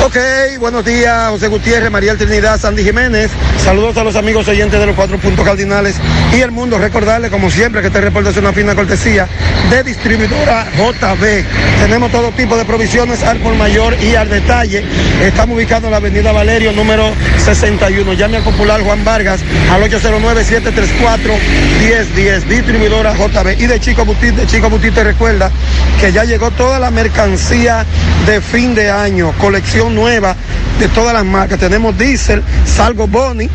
Ok, 0.04 0.16
buenos 0.58 0.84
días, 0.84 1.30
José 1.30 1.46
Gutiérrez, 1.46 1.88
María 1.88 2.16
Trinidad, 2.16 2.58
Sandy 2.58 2.82
Jiménez. 2.82 3.30
Saludos 3.62 3.96
a 3.96 4.02
los 4.02 4.16
amigos 4.16 4.48
oyentes 4.48 4.80
de 4.80 4.86
los 4.86 4.96
cuatro 4.96 5.16
puntos 5.16 5.44
cardinales 5.44 5.94
y 6.36 6.40
el 6.40 6.50
mundo. 6.50 6.76
Recordarle, 6.76 7.30
como 7.30 7.48
siempre, 7.48 7.82
que 7.82 7.86
este 7.86 8.00
reporte 8.00 8.30
es 8.30 8.36
una 8.36 8.52
fina 8.52 8.74
cortesía 8.74 9.28
de 9.70 9.84
distribuidora 9.84 10.66
JB. 10.76 11.44
Tenemos 11.78 12.10
todo 12.10 12.32
tipo 12.32 12.56
de 12.56 12.64
provisiones 12.64 13.22
al 13.22 13.38
por 13.38 13.54
mayor 13.54 13.94
y 14.02 14.16
al 14.16 14.28
detalle. 14.28 14.82
Estamos 15.22 15.56
ubicados 15.56 15.84
en 15.84 15.92
la 15.92 15.98
avenida 15.98 16.32
Valerio, 16.32 16.72
número 16.72 17.12
61. 17.38 18.14
Llame 18.14 18.38
al 18.38 18.42
popular 18.42 18.82
Juan 18.82 19.04
Vargas 19.04 19.40
al 19.70 19.84
809-734-1010. 19.84 22.42
Distribuidora 22.48 23.14
JB. 23.14 23.56
Y 23.56 23.68
de 23.68 23.78
Chico 23.78 24.04
Butit, 24.04 24.34
de 24.34 24.48
Chico 24.48 24.68
Butit 24.68 24.94
te 24.94 25.04
recuerda 25.04 25.52
que 26.00 26.10
ya 26.10 26.24
llegó 26.24 26.50
toda 26.50 26.80
la 26.80 26.90
mercancía 26.90 27.86
de 28.26 28.40
fin 28.40 28.74
de 28.74 28.90
año, 28.90 29.32
colección 29.38 29.91
nueva 29.94 30.34
de 30.78 30.88
todas 30.88 31.12
las 31.14 31.24
marcas. 31.24 31.58
Tenemos 31.58 31.96
Diesel, 31.96 32.42
Salgo 32.64 33.06
Boni, 33.06 33.48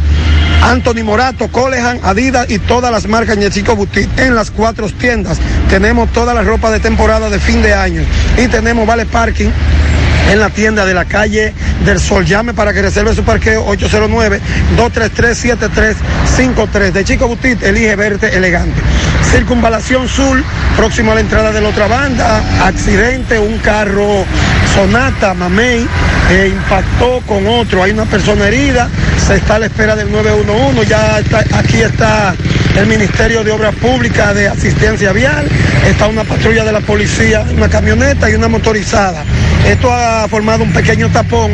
Anthony 0.61 1.03
Morato, 1.03 1.48
Colehan, 1.49 1.99
Adidas 2.03 2.49
y 2.49 2.59
todas 2.59 2.91
las 2.91 3.07
marcas 3.07 3.38
de 3.38 3.49
Chico 3.49 3.75
Butit 3.75 4.09
en 4.19 4.35
las 4.35 4.51
cuatro 4.51 4.90
tiendas. 4.90 5.40
Tenemos 5.69 6.11
toda 6.11 6.33
la 6.33 6.41
ropa 6.41 6.72
de 6.72 6.80
temporada 6.80 7.30
de 7.30 7.40
fin 7.40 7.61
de 7.61 7.74
año 7.74 8.01
y 8.38 8.48
tenemos 8.48 8.88
Vale 8.88 9.06
Parking 9.06 9.49
en 10.32 10.40
la 10.40 10.50
tienda 10.50 10.86
de 10.86 10.94
la 10.94 11.06
calle 11.06 11.54
del 11.86 12.00
Sol. 12.00 12.26
Llame 12.26 12.54
para 12.54 12.74
que 12.74 12.82
reserve 12.82 13.16
su 13.16 13.24
parqueo 13.24 13.66
809-233-7353. 14.78 16.92
De 16.92 17.04
Chico 17.04 17.28
Butit, 17.28 17.64
elige 17.64 17.96
verte 17.96 18.36
elegante. 18.36 18.80
Circunvalación 19.32 20.08
Sur, 20.08 20.42
próximo 20.76 21.12
a 21.12 21.16
la 21.16 21.22
entrada 21.22 21.52
de 21.52 21.62
la 21.62 21.70
otra 21.70 21.88
banda. 21.88 22.42
Accidente, 22.66 23.40
un 23.40 23.58
carro 23.60 24.26
Sonata, 24.74 25.34
Mamey, 25.34 25.88
eh, 26.30 26.52
impactó 26.54 27.22
con 27.26 27.48
otro. 27.48 27.84
Hay 27.84 27.92
una 27.92 28.06
persona 28.06 28.48
herida, 28.48 28.90
se 29.26 29.36
está 29.36 29.56
a 29.56 29.60
la 29.60 29.68
espera 29.68 29.96
del 29.96 30.12
911. 30.12 30.86
Ya 30.88 31.20
está, 31.20 31.40
aquí 31.58 31.82
está 31.82 32.36
el 32.76 32.86
Ministerio 32.86 33.44
de 33.44 33.52
Obras 33.52 33.76
Públicas 33.76 34.36
de 34.36 34.48
Asistencia 34.48 35.12
Vial. 35.14 35.48
Está 35.88 36.08
una 36.08 36.24
patrulla 36.24 36.64
de 36.64 36.72
la 36.72 36.82
policía, 36.82 37.46
una 37.56 37.70
camioneta 37.70 38.30
y 38.30 38.36
una 38.36 38.48
motorizada. 38.48 39.24
Esto 39.66 39.94
ha 39.94 40.27
formado 40.30 40.64
un 40.64 40.72
pequeño 40.72 41.10
tapón 41.10 41.52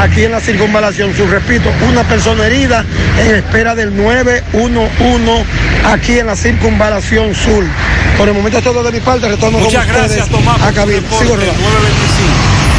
aquí 0.00 0.24
en 0.24 0.32
la 0.32 0.40
circunvalación 0.40 1.14
sur. 1.16 1.28
Repito, 1.28 1.70
una 1.88 2.02
persona 2.04 2.46
herida 2.46 2.84
en 3.18 3.34
espera 3.36 3.74
del 3.74 3.96
911 3.96 5.44
aquí 5.84 6.18
en 6.18 6.26
la 6.26 6.36
circunvalación 6.36 7.34
sur. 7.34 7.64
Por 8.16 8.28
el 8.28 8.34
momento 8.34 8.58
es 8.58 8.64
todo 8.64 8.82
de 8.82 8.92
mi 8.92 9.00
parte. 9.00 9.28
Retorno 9.28 9.58
Muchas 9.58 9.84
con 9.84 9.94
gracias, 9.94 10.28
Tomás. 10.28 10.62
a 10.62 10.72
cabina. 10.72 11.00
Sigo 11.18 11.36
rodando. 11.36 11.52
925. 11.52 12.35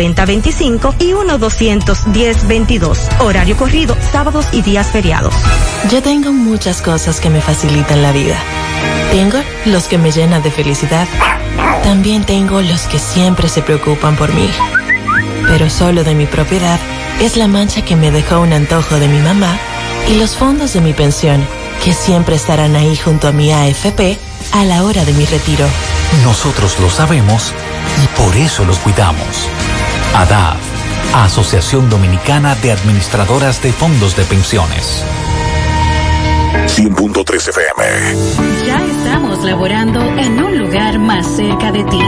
809-575-9025 0.00 0.94
y 0.98 1.12
1-210-22. 1.12 3.20
Horario 3.20 3.56
corrido, 3.56 3.96
sábados 4.12 4.46
y 4.52 4.62
días 4.62 4.90
feriados. 4.90 5.34
Yo 5.90 6.02
tengo 6.02 6.32
muchas 6.32 6.82
cosas 6.82 7.20
que 7.20 7.30
me 7.30 7.40
facilitan 7.40 8.02
la 8.02 8.12
vida. 8.12 8.36
Tengo 9.10 9.38
los 9.66 9.84
que 9.84 9.98
me 9.98 10.12
llenan 10.12 10.42
de 10.42 10.50
felicidad. 10.50 11.06
También 11.82 12.24
tengo 12.24 12.60
los 12.60 12.82
que 12.82 12.98
siempre 12.98 13.48
se 13.48 13.62
preocupan 13.62 14.16
por 14.16 14.32
mí. 14.32 14.48
Pero 15.48 15.68
solo 15.68 16.04
de 16.04 16.14
mi 16.14 16.26
propiedad 16.26 16.78
es 17.20 17.36
la 17.36 17.48
mancha 17.48 17.82
que 17.82 17.96
me 17.96 18.10
dejó 18.10 18.40
un 18.40 18.52
antojo 18.52 18.98
de 18.98 19.08
mi 19.08 19.18
mamá 19.18 19.58
y 20.08 20.14
los 20.14 20.36
fondos 20.36 20.72
de 20.72 20.80
mi 20.80 20.92
pensión, 20.92 21.44
que 21.84 21.92
siempre 21.92 22.36
estarán 22.36 22.76
ahí 22.76 22.96
junto 22.96 23.28
a 23.28 23.32
mi 23.32 23.52
AFP 23.52 24.18
a 24.52 24.64
la 24.64 24.84
hora 24.84 25.04
de 25.04 25.12
mi 25.12 25.24
retiro. 25.24 25.66
Nosotros 26.24 26.78
lo 26.80 26.90
sabemos 26.90 27.52
y 28.02 28.20
por 28.20 28.36
eso 28.36 28.64
los 28.64 28.78
cuidamos. 28.78 29.48
ADAF, 30.14 30.58
Asociación 31.14 31.88
Dominicana 31.88 32.54
de 32.56 32.72
Administradoras 32.72 33.62
de 33.62 33.72
Fondos 33.72 34.16
de 34.16 34.24
Pensiones. 34.24 35.04
100.3 36.66 37.48
FM. 37.48 38.66
Ya 38.66 38.84
estamos 38.84 39.42
laborando 39.44 40.00
en 40.18 40.42
un 40.42 40.58
lugar 40.58 40.98
más 40.98 41.26
cerca 41.26 41.70
de 41.70 41.84
ti. 41.84 42.00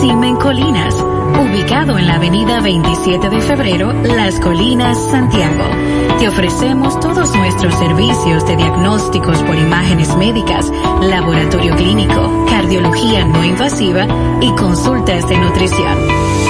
Simen 0.00 0.36
Colinas, 0.36 0.94
ubicado 0.94 1.98
en 1.98 2.06
la 2.06 2.14
avenida 2.14 2.60
27 2.60 3.28
de 3.28 3.40
febrero, 3.40 3.92
Las 3.92 4.40
Colinas, 4.40 4.98
Santiago. 5.10 5.64
Te 6.18 6.28
ofrecemos 6.28 6.98
todos 7.00 7.34
nuestros 7.34 7.74
servicios 7.74 8.46
de 8.46 8.56
diagnósticos 8.56 9.38
por 9.42 9.56
imágenes 9.56 10.16
médicas, 10.16 10.70
laboratorio 11.02 11.76
clínico, 11.76 12.46
cardiología 12.48 13.24
no 13.26 13.44
invasiva 13.44 14.06
y 14.40 14.50
consultas 14.54 15.28
de 15.28 15.38
nutrición. 15.38 16.33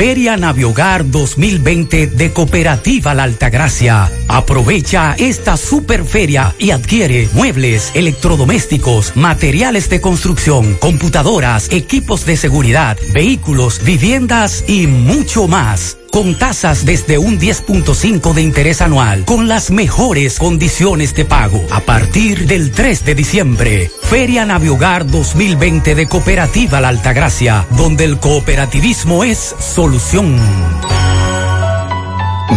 Feria 0.00 0.38
Naviogar 0.38 1.10
2020 1.10 2.06
de 2.06 2.32
Cooperativa 2.32 3.12
La 3.12 3.24
Altagracia. 3.24 4.10
Aprovecha 4.28 5.14
esta 5.18 5.58
superferia 5.58 6.54
y 6.58 6.70
adquiere 6.70 7.28
muebles, 7.34 7.92
electrodomésticos, 7.94 9.14
materiales 9.14 9.90
de 9.90 10.00
construcción, 10.00 10.72
computadoras, 10.80 11.70
equipos 11.70 12.24
de 12.24 12.38
seguridad, 12.38 12.96
vehículos, 13.12 13.84
viviendas 13.84 14.64
y 14.66 14.86
mucho 14.86 15.46
más 15.46 15.99
con 16.10 16.36
tasas 16.38 16.84
desde 16.84 17.18
un 17.18 17.38
10.5 17.38 18.34
de 18.34 18.42
interés 18.42 18.80
anual, 18.80 19.24
con 19.24 19.48
las 19.48 19.70
mejores 19.70 20.38
condiciones 20.38 21.14
de 21.14 21.24
pago. 21.24 21.64
A 21.70 21.80
partir 21.80 22.46
del 22.46 22.72
3 22.72 23.04
de 23.04 23.14
diciembre, 23.14 23.90
Feria 24.02 24.44
Naviogar 24.44 25.06
2020 25.06 25.94
de 25.94 26.06
Cooperativa 26.06 26.80
La 26.80 26.88
Altagracia, 26.88 27.66
donde 27.70 28.04
el 28.04 28.18
cooperativismo 28.18 29.24
es 29.24 29.54
solución. 29.58 30.36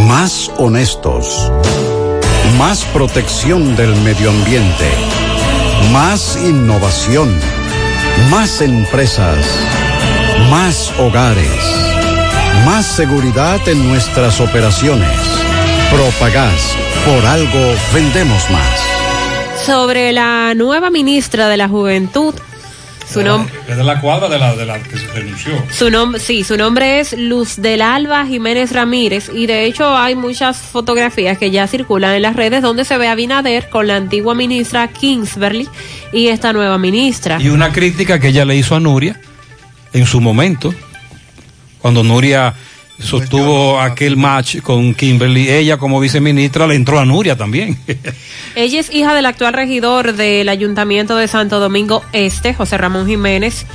Más 0.07 0.51
honestos. 0.57 1.51
Más 2.57 2.83
protección 2.85 3.75
del 3.75 3.95
medio 3.97 4.29
ambiente. 4.29 4.89
Más 5.91 6.37
innovación. 6.43 7.29
Más 8.29 8.61
empresas. 8.61 9.37
Más 10.49 10.91
hogares. 10.99 11.92
Más 12.65 12.85
seguridad 12.85 13.59
en 13.67 13.87
nuestras 13.89 14.39
operaciones. 14.39 15.09
Propagás. 15.91 16.75
Por 17.05 17.25
algo 17.25 17.75
vendemos 17.93 18.49
más. 18.49 18.79
Sobre 19.65 20.13
la 20.13 20.53
nueva 20.55 20.89
ministra 20.89 21.49
de 21.49 21.57
la 21.57 21.67
Juventud, 21.67 22.33
su 23.11 23.21
nombre... 23.21 23.53
Es 23.67 23.75
de 23.75 23.83
la 23.83 23.99
cuadra 23.99 24.29
de 24.29 24.39
la, 24.39 24.55
de 24.55 24.65
la 24.65 24.81
que 24.81 24.97
se 24.97 25.07
renunció. 25.07 25.61
Su 25.69 25.89
nombre, 25.91 26.19
sí, 26.19 26.43
su 26.43 26.55
nombre 26.57 26.99
es 26.99 27.13
Luz 27.17 27.57
del 27.57 27.81
Alba 27.81 28.25
Jiménez 28.25 28.71
Ramírez 28.71 29.29
y 29.33 29.45
de 29.45 29.65
hecho 29.65 29.95
hay 29.95 30.15
muchas 30.15 30.57
fotografías 30.57 31.37
que 31.37 31.51
ya 31.51 31.67
circulan 31.67 32.15
en 32.15 32.21
las 32.21 32.35
redes 32.35 32.61
donde 32.61 32.85
se 32.85 32.97
ve 32.97 33.09
a 33.09 33.15
Binader 33.15 33.69
con 33.69 33.87
la 33.87 33.97
antigua 33.97 34.33
ministra 34.35 34.87
Kingsbury 34.87 35.67
y 36.13 36.27
esta 36.27 36.53
nueva 36.53 36.77
ministra. 36.77 37.41
Y 37.41 37.49
una 37.49 37.71
crítica 37.71 38.19
que 38.19 38.29
ella 38.29 38.45
le 38.45 38.55
hizo 38.55 38.75
a 38.75 38.79
Nuria 38.79 39.19
en 39.91 40.05
su 40.05 40.21
momento, 40.21 40.73
cuando 41.83 42.01
Nuria 42.01 42.53
sostuvo 42.97 43.77
aquel 43.77 44.15
match 44.15 44.61
con 44.61 44.93
Kimberly, 44.93 45.49
ella 45.49 45.75
como 45.75 45.99
viceministra 45.99 46.65
le 46.65 46.75
entró 46.75 46.97
a 46.97 47.05
Nuria 47.05 47.35
también. 47.35 47.77
Ella 48.55 48.79
es 48.79 48.89
hija 48.93 49.13
del 49.13 49.25
actual 49.25 49.53
regidor 49.53 50.13
del 50.13 50.47
Ayuntamiento 50.47 51.17
de 51.17 51.27
Santo 51.27 51.59
Domingo 51.59 52.01
Este, 52.13 52.53
José 52.53 52.77
Ramón 52.77 53.05
Jiménez. 53.05 53.65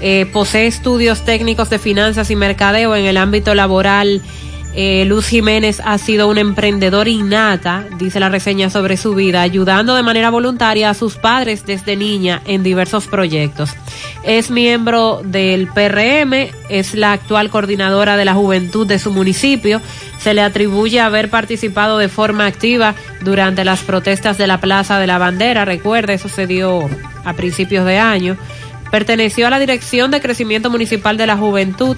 Eh, 0.00 0.26
posee 0.32 0.68
estudios 0.68 1.24
técnicos 1.24 1.70
de 1.70 1.80
finanzas 1.80 2.30
y 2.30 2.36
mercadeo 2.36 2.94
en 2.94 3.06
el 3.06 3.16
ámbito 3.16 3.56
laboral. 3.56 4.22
Eh, 4.72 5.04
Luz 5.04 5.26
Jiménez 5.26 5.80
ha 5.84 5.98
sido 5.98 6.28
una 6.28 6.40
emprendedora 6.40 7.10
innata, 7.10 7.86
dice 7.98 8.20
la 8.20 8.28
reseña 8.28 8.70
sobre 8.70 8.96
su 8.96 9.14
vida, 9.14 9.42
ayudando 9.42 9.96
de 9.96 10.04
manera 10.04 10.30
voluntaria 10.30 10.90
a 10.90 10.94
sus 10.94 11.16
padres 11.16 11.66
desde 11.66 11.96
niña 11.96 12.40
en 12.46 12.62
diversos 12.62 13.08
proyectos. 13.08 13.70
Es 14.22 14.50
miembro 14.50 15.22
del 15.24 15.66
PRM, 15.66 16.50
es 16.68 16.94
la 16.94 17.12
actual 17.12 17.50
coordinadora 17.50 18.16
de 18.16 18.24
la 18.24 18.34
juventud 18.34 18.86
de 18.86 19.00
su 19.00 19.10
municipio. 19.10 19.80
Se 20.20 20.34
le 20.34 20.42
atribuye 20.42 21.00
haber 21.00 21.30
participado 21.30 21.98
de 21.98 22.08
forma 22.08 22.46
activa 22.46 22.94
durante 23.22 23.64
las 23.64 23.80
protestas 23.80 24.38
de 24.38 24.46
la 24.46 24.60
Plaza 24.60 25.00
de 25.00 25.06
la 25.08 25.18
Bandera. 25.18 25.64
Recuerde, 25.64 26.14
eso 26.14 26.28
se 26.28 26.46
dio 26.46 26.88
a 27.24 27.32
principios 27.32 27.84
de 27.86 27.98
año. 27.98 28.36
Perteneció 28.90 29.46
a 29.46 29.50
la 29.50 29.58
Dirección 29.58 30.10
de 30.10 30.20
Crecimiento 30.20 30.70
Municipal 30.70 31.16
de 31.16 31.26
la 31.26 31.36
Juventud, 31.36 31.96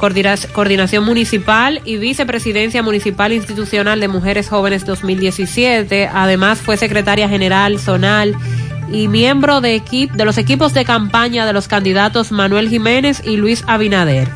Coordinación 0.00 1.04
Municipal 1.04 1.82
y 1.84 1.98
Vicepresidencia 1.98 2.82
Municipal 2.82 3.34
Institucional 3.34 4.00
de 4.00 4.08
Mujeres 4.08 4.48
Jóvenes 4.48 4.86
2017. 4.86 6.08
Además 6.12 6.60
fue 6.60 6.78
secretaria 6.78 7.28
general 7.28 7.78
zonal 7.78 8.34
y 8.90 9.08
miembro 9.08 9.60
de, 9.60 9.82
de 10.12 10.24
los 10.24 10.38
equipos 10.38 10.72
de 10.72 10.86
campaña 10.86 11.44
de 11.44 11.52
los 11.52 11.68
candidatos 11.68 12.32
Manuel 12.32 12.70
Jiménez 12.70 13.22
y 13.24 13.36
Luis 13.36 13.62
Abinader. 13.66 14.28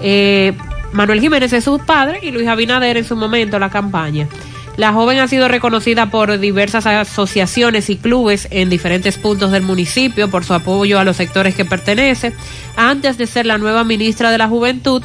Eh, 0.00 0.52
Manuel 0.92 1.20
Jiménez 1.20 1.54
es 1.54 1.64
su 1.64 1.78
padre 1.78 2.20
y 2.22 2.30
Luis 2.30 2.46
Abinader 2.46 2.98
en 2.98 3.04
su 3.04 3.16
momento 3.16 3.58
la 3.58 3.70
campaña. 3.70 4.28
La 4.76 4.92
joven 4.92 5.18
ha 5.18 5.28
sido 5.28 5.48
reconocida 5.48 6.10
por 6.10 6.38
diversas 6.38 6.86
asociaciones 6.86 7.90
y 7.90 7.96
clubes 7.96 8.48
en 8.50 8.70
diferentes 8.70 9.18
puntos 9.18 9.52
del 9.52 9.62
municipio 9.62 10.30
por 10.30 10.44
su 10.44 10.54
apoyo 10.54 10.98
a 10.98 11.04
los 11.04 11.16
sectores 11.18 11.54
que 11.54 11.66
pertenece. 11.66 12.32
Antes 12.76 13.18
de 13.18 13.26
ser 13.26 13.44
la 13.44 13.58
nueva 13.58 13.84
ministra 13.84 14.30
de 14.30 14.38
la 14.38 14.48
Juventud, 14.48 15.02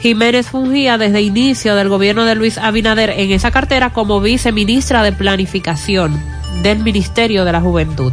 Jiménez 0.00 0.46
fungía 0.46 0.98
desde 0.98 1.20
inicio 1.20 1.74
del 1.74 1.88
gobierno 1.88 2.24
de 2.24 2.36
Luis 2.36 2.58
Abinader 2.58 3.10
en 3.10 3.32
esa 3.32 3.50
cartera 3.50 3.90
como 3.90 4.20
viceministra 4.20 5.02
de 5.02 5.12
Planificación 5.12 6.20
del 6.62 6.78
Ministerio 6.78 7.44
de 7.44 7.52
la 7.52 7.60
Juventud. 7.60 8.12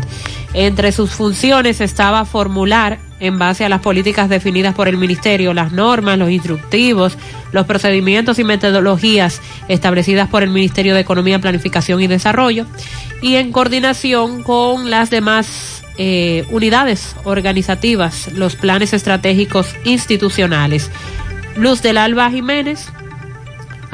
Entre 0.57 0.93
sus 0.93 1.11
funciones 1.11 1.81
estaba 1.81 2.23
formular, 2.23 2.97
en 3.19 3.37
base 3.37 3.65
a 3.65 3.69
las 3.69 3.81
políticas 3.81 4.29
definidas 4.29 4.73
por 4.73 4.87
el 4.87 4.95
Ministerio, 4.95 5.53
las 5.53 5.73
normas, 5.73 6.17
los 6.17 6.29
instructivos, 6.31 7.17
los 7.51 7.65
procedimientos 7.65 8.39
y 8.39 8.45
metodologías 8.45 9.41
establecidas 9.67 10.29
por 10.29 10.43
el 10.43 10.51
Ministerio 10.51 10.93
de 10.93 11.01
Economía, 11.01 11.39
Planificación 11.39 12.01
y 12.01 12.07
Desarrollo, 12.07 12.65
y 13.21 13.35
en 13.35 13.51
coordinación 13.51 14.43
con 14.43 14.89
las 14.89 15.09
demás 15.09 15.83
eh, 15.97 16.45
unidades 16.49 17.17
organizativas, 17.25 18.31
los 18.31 18.55
planes 18.55 18.93
estratégicos 18.93 19.75
institucionales. 19.83 20.89
Luz 21.57 21.81
del 21.81 21.97
Alba 21.97 22.31
Jiménez, 22.31 22.87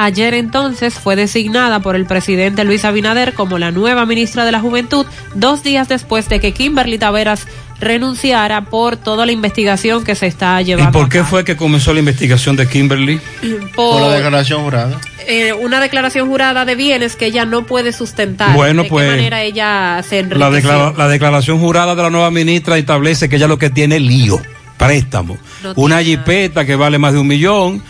ayer 0.05 0.33
entonces 0.33 0.93
fue 0.95 1.15
designada 1.15 1.79
por 1.79 1.95
el 1.95 2.05
presidente 2.05 2.63
Luis 2.63 2.85
Abinader 2.85 3.33
como 3.33 3.57
la 3.57 3.71
nueva 3.71 4.05
ministra 4.05 4.45
de 4.45 4.51
la 4.51 4.59
Juventud, 4.59 5.05
dos 5.35 5.63
días 5.63 5.87
después 5.89 6.27
de 6.29 6.39
que 6.39 6.53
Kimberly 6.53 6.97
Taveras 6.97 7.47
renunciara 7.79 8.61
por 8.65 8.95
toda 8.95 9.25
la 9.25 9.31
investigación 9.31 10.03
que 10.03 10.15
se 10.15 10.27
está 10.27 10.61
¿Y 10.61 10.65
llevando. 10.65 10.91
por 10.91 11.09
qué 11.09 11.23
fue 11.23 11.43
que 11.43 11.55
comenzó 11.57 11.93
la 11.93 11.99
investigación 11.99 12.55
de 12.55 12.67
Kimberly? 12.67 13.19
Por, 13.75 13.99
Por 13.99 14.01
la 14.01 14.09
declaración 14.15 14.63
jurada. 14.63 14.99
eh, 15.27 15.51
una 15.53 15.79
declaración 15.79 16.27
jurada 16.29 16.63
de 16.65 16.75
bienes 16.75 17.15
que 17.15 17.25
ella 17.25 17.45
no 17.45 17.65
puede 17.65 17.91
sustentar. 17.91 18.55
Bueno, 18.55 18.83
¿De 18.83 18.89
pues, 18.89 19.09
qué 19.09 19.15
manera 19.17 19.41
ella 19.43 20.03
se 20.07 20.23
La, 20.23 20.49
declara- 20.51 20.93
la 20.95 21.07
declaración 21.07 21.59
jurada 21.59 21.95
de 21.95 22.03
la 22.03 22.09
nueva 22.09 22.29
ministra 22.31 22.77
establece 22.77 23.29
que 23.29 23.37
ella 23.37 23.47
lo 23.47 23.57
que 23.57 23.69
tiene 23.71 23.95
es 23.97 24.01
lío, 24.03 24.39
préstamo. 24.77 25.37
No 25.63 25.73
Una 25.75 26.01
jipeta 26.03 26.65
que 26.65 26.75
vale 26.75 26.97
más 26.99 27.13
de 27.13 27.19
un 27.19 27.27
millón, 27.27 27.81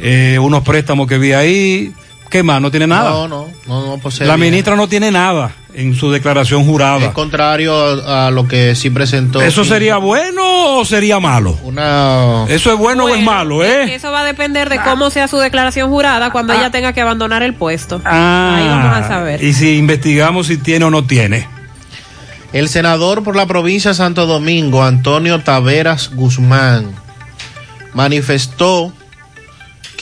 eh, 0.00 0.38
unos 0.40 0.62
préstamos 0.62 1.06
que 1.06 1.18
vi 1.18 1.32
ahí. 1.32 1.92
¿Qué 2.30 2.42
más? 2.42 2.60
No 2.60 2.70
tiene 2.70 2.86
nada. 2.86 3.10
No, 3.10 3.28
no, 3.28 3.48
no, 3.66 3.86
no 3.86 3.98
posee 3.98 4.26
la 4.26 4.34
bien. 4.36 4.50
ministra 4.50 4.74
no 4.74 4.88
tiene 4.88 5.12
nada 5.12 5.52
en 5.72 5.94
su 5.94 6.10
declaración 6.10 6.62
Es 6.62 6.66
jurada. 6.66 7.12
contrario 7.12 7.72
a, 8.08 8.30
lo 8.30 8.48
que 8.48 8.74
sí 8.74 8.90
presentó. 8.90 9.40
¿Eso 9.40 9.62
sí, 9.62 9.70
sería 9.70 9.98
bueno 9.98 10.78
o 10.78 10.84
sería 10.84 11.20
malo? 11.20 11.56
Una. 11.62 12.44
¿Eso 12.48 12.72
es 12.72 12.78
bueno, 12.78 13.04
o 13.04 13.08
es 13.08 13.22
malo, 13.22 13.62
eh? 13.64 13.94
Eso 13.94 14.10
va 14.10 14.22
a 14.22 14.24
depender 14.24 14.68
de 14.68 14.80
cómo 14.80 15.10
sea 15.10 15.28
su 15.28 15.38
declaración 15.38 15.90
jurada 15.90 16.30
cuando 16.30 16.52
ella 16.52 16.70
tenga 16.70 16.92
que 16.92 17.00
abandonar 17.00 17.42
el 17.42 17.54
puesto. 17.54 18.00
Ah, 18.04 18.56
Ahí 18.56 18.66
vamos 18.68 18.96
a 18.96 19.08
saber. 19.08 19.42
Y 19.42 19.52
si 19.52 19.76
investigamos 19.76 20.48
si 20.48 20.56
tiene 20.56 20.86
o 20.86 20.90
no 20.90 21.04
tiene. 21.04 21.46
El 22.52 22.68
senador 22.68 23.24
por 23.24 23.34
la 23.34 23.46
provincia 23.46 23.90
de 23.90 23.94
Santo 23.96 24.26
Domingo, 24.26 24.84
Antonio 24.84 25.40
Taveras 25.40 26.10
Guzmán, 26.14 26.94
manifestó 27.94 28.92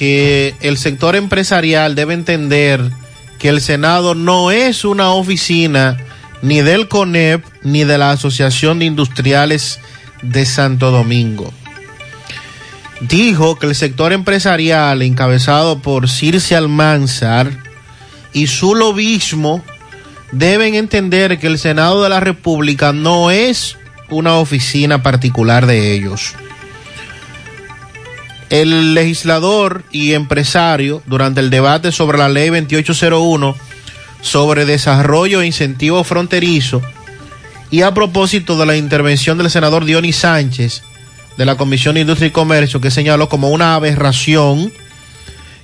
que 0.02 0.56
el 0.62 0.78
sector 0.78 1.14
empresarial 1.14 1.94
debe 1.94 2.14
entender 2.14 2.90
que 3.38 3.48
el 3.48 3.60
Senado 3.60 4.16
no 4.16 4.50
es 4.50 4.84
una 4.84 5.10
oficina 5.10 5.96
ni 6.42 6.60
del 6.60 6.88
CONEP 6.88 7.44
ni 7.62 7.84
de 7.84 7.98
la 7.98 8.10
Asociación 8.10 8.80
de 8.80 8.86
Industriales 8.86 9.78
de 10.22 10.44
Santo 10.44 10.90
Domingo. 10.90 11.54
Dijo 13.02 13.60
que 13.60 13.66
el 13.66 13.76
sector 13.76 14.12
empresarial 14.12 15.02
encabezado 15.02 15.78
por 15.78 16.10
Circe 16.10 16.56
Almanzar 16.56 17.52
y 18.32 18.48
su 18.48 18.74
lobismo 18.74 19.62
deben 20.32 20.74
entender 20.74 21.38
que 21.38 21.46
el 21.46 21.60
Senado 21.60 22.02
de 22.02 22.08
la 22.08 22.18
República 22.18 22.92
no 22.92 23.30
es 23.30 23.76
una 24.10 24.34
oficina 24.34 25.04
particular 25.04 25.66
de 25.66 25.94
ellos. 25.94 26.34
El 28.52 28.92
legislador 28.92 29.82
y 29.92 30.12
empresario, 30.12 31.02
durante 31.06 31.40
el 31.40 31.48
debate 31.48 31.90
sobre 31.90 32.18
la 32.18 32.28
ley 32.28 32.50
2801 32.50 33.56
sobre 34.20 34.66
desarrollo 34.66 35.40
e 35.40 35.46
incentivo 35.46 36.04
fronterizo, 36.04 36.82
y 37.70 37.80
a 37.80 37.94
propósito 37.94 38.58
de 38.58 38.66
la 38.66 38.76
intervención 38.76 39.38
del 39.38 39.48
senador 39.48 39.86
Dionis 39.86 40.16
Sánchez 40.16 40.82
de 41.38 41.46
la 41.46 41.56
Comisión 41.56 41.94
de 41.94 42.02
Industria 42.02 42.28
y 42.28 42.30
Comercio, 42.32 42.82
que 42.82 42.90
señaló 42.90 43.30
como 43.30 43.48
una 43.48 43.74
aberración 43.74 44.70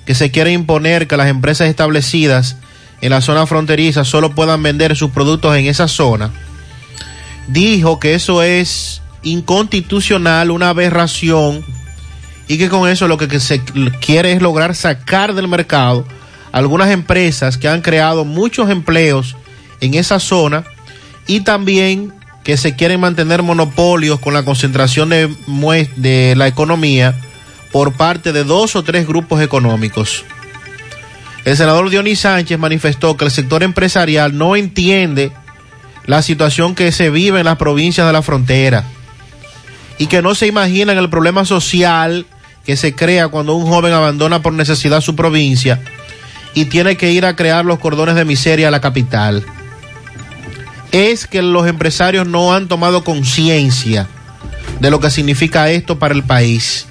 que 0.07 0.15
se 0.15 0.31
quiere 0.31 0.53
imponer 0.53 1.07
que 1.07 1.19
las 1.19 1.29
empresas 1.29 1.69
establecidas 1.69 2.57
en 3.03 3.11
la 3.11 3.21
zona 3.21 3.45
fronteriza 3.45 4.07
solo 4.07 4.35
puedan 4.35 4.63
vender 4.63 4.97
sus 4.97 5.11
productos 5.11 5.55
en 5.59 5.67
esa 5.67 5.89
zona, 5.89 6.31
dijo 7.49 8.01
que 8.01 8.15
eso 8.15 8.43
es 8.43 9.03
inconstitucional, 9.23 10.51
una 10.51 10.71
aberración, 10.71 11.63
y 12.49 12.59
que 12.59 12.69
con 12.69 12.89
eso 12.89 13.07
lo 13.07 13.19
que 13.19 13.39
se 13.39 13.61
quiere 14.01 14.33
es 14.33 14.43
lograr 14.43 14.75
sacar 14.75 15.35
del 15.35 15.49
mercado 15.49 16.07
algunas 16.51 16.91
empresas 16.91 17.59
que 17.59 17.69
han 17.69 17.83
creado 17.83 18.25
muchos 18.25 18.71
empleos 18.71 19.37
en 19.81 19.95
esa 19.95 20.19
zona 20.19 20.65
y 21.27 21.41
también 21.41 22.13
que 22.43 22.57
se 22.57 22.75
quieren 22.75 23.01
mantener 23.01 23.43
monopolios 23.43 24.19
con 24.19 24.33
la 24.33 24.45
concentración 24.45 25.11
de 25.11 26.35
la 26.37 26.47
economía 26.47 27.15
por 27.71 27.93
parte 27.93 28.33
de 28.33 28.45
dos 28.45 28.77
o 28.77 28.83
tres 28.83 29.07
grupos 29.07 29.43
económicos. 29.43 30.25
El 31.45 31.57
senador 31.57 31.91
Dionis 31.91 32.21
Sánchez 32.21 32.59
manifestó 32.59 33.17
que 33.17 33.27
el 33.27 33.31
sector 33.31 33.63
empresarial 33.63 34.37
no 34.37 34.57
entiende 34.57 35.33
la 36.07 36.23
situación 36.23 36.75
que 36.75 36.91
se 36.93 37.11
vive 37.11 37.41
en 37.41 37.45
las 37.45 37.59
provincias 37.59 38.07
de 38.07 38.13
la 38.13 38.23
frontera 38.23 38.85
y 39.99 40.07
que 40.07 40.23
no 40.23 40.35
se 40.35 40.47
imaginan 40.47 40.97
el 40.97 41.11
problema 41.11 41.45
social 41.45 42.27
que 42.65 42.77
se 42.77 42.95
crea 42.95 43.29
cuando 43.29 43.55
un 43.55 43.67
joven 43.67 43.93
abandona 43.93 44.43
por 44.43 44.53
necesidad 44.53 45.01
su 45.01 45.17
provincia 45.17 45.81
y 46.55 46.67
tiene 46.67 46.97
que 46.97 47.13
ir 47.13 47.25
a 47.25 47.37
crear 47.37 47.65
los 47.65 47.79
cordones 47.79 48.15
de 48.15 48.25
miseria 48.25 48.69
a 48.69 48.71
la 48.71 48.81
capital. 48.81 49.45
Es 50.93 51.27
que 51.27 51.43
los 51.43 51.67
empresarios 51.67 52.27
no 52.27 52.55
han 52.55 52.69
tomado 52.69 53.05
conciencia 53.05 54.09
de 54.81 54.91
lo 54.91 55.01
que 55.01 55.11
significa 55.11 55.71
esto 55.71 55.99
para 55.99 56.15
el 56.15 56.23
país. 56.23 56.87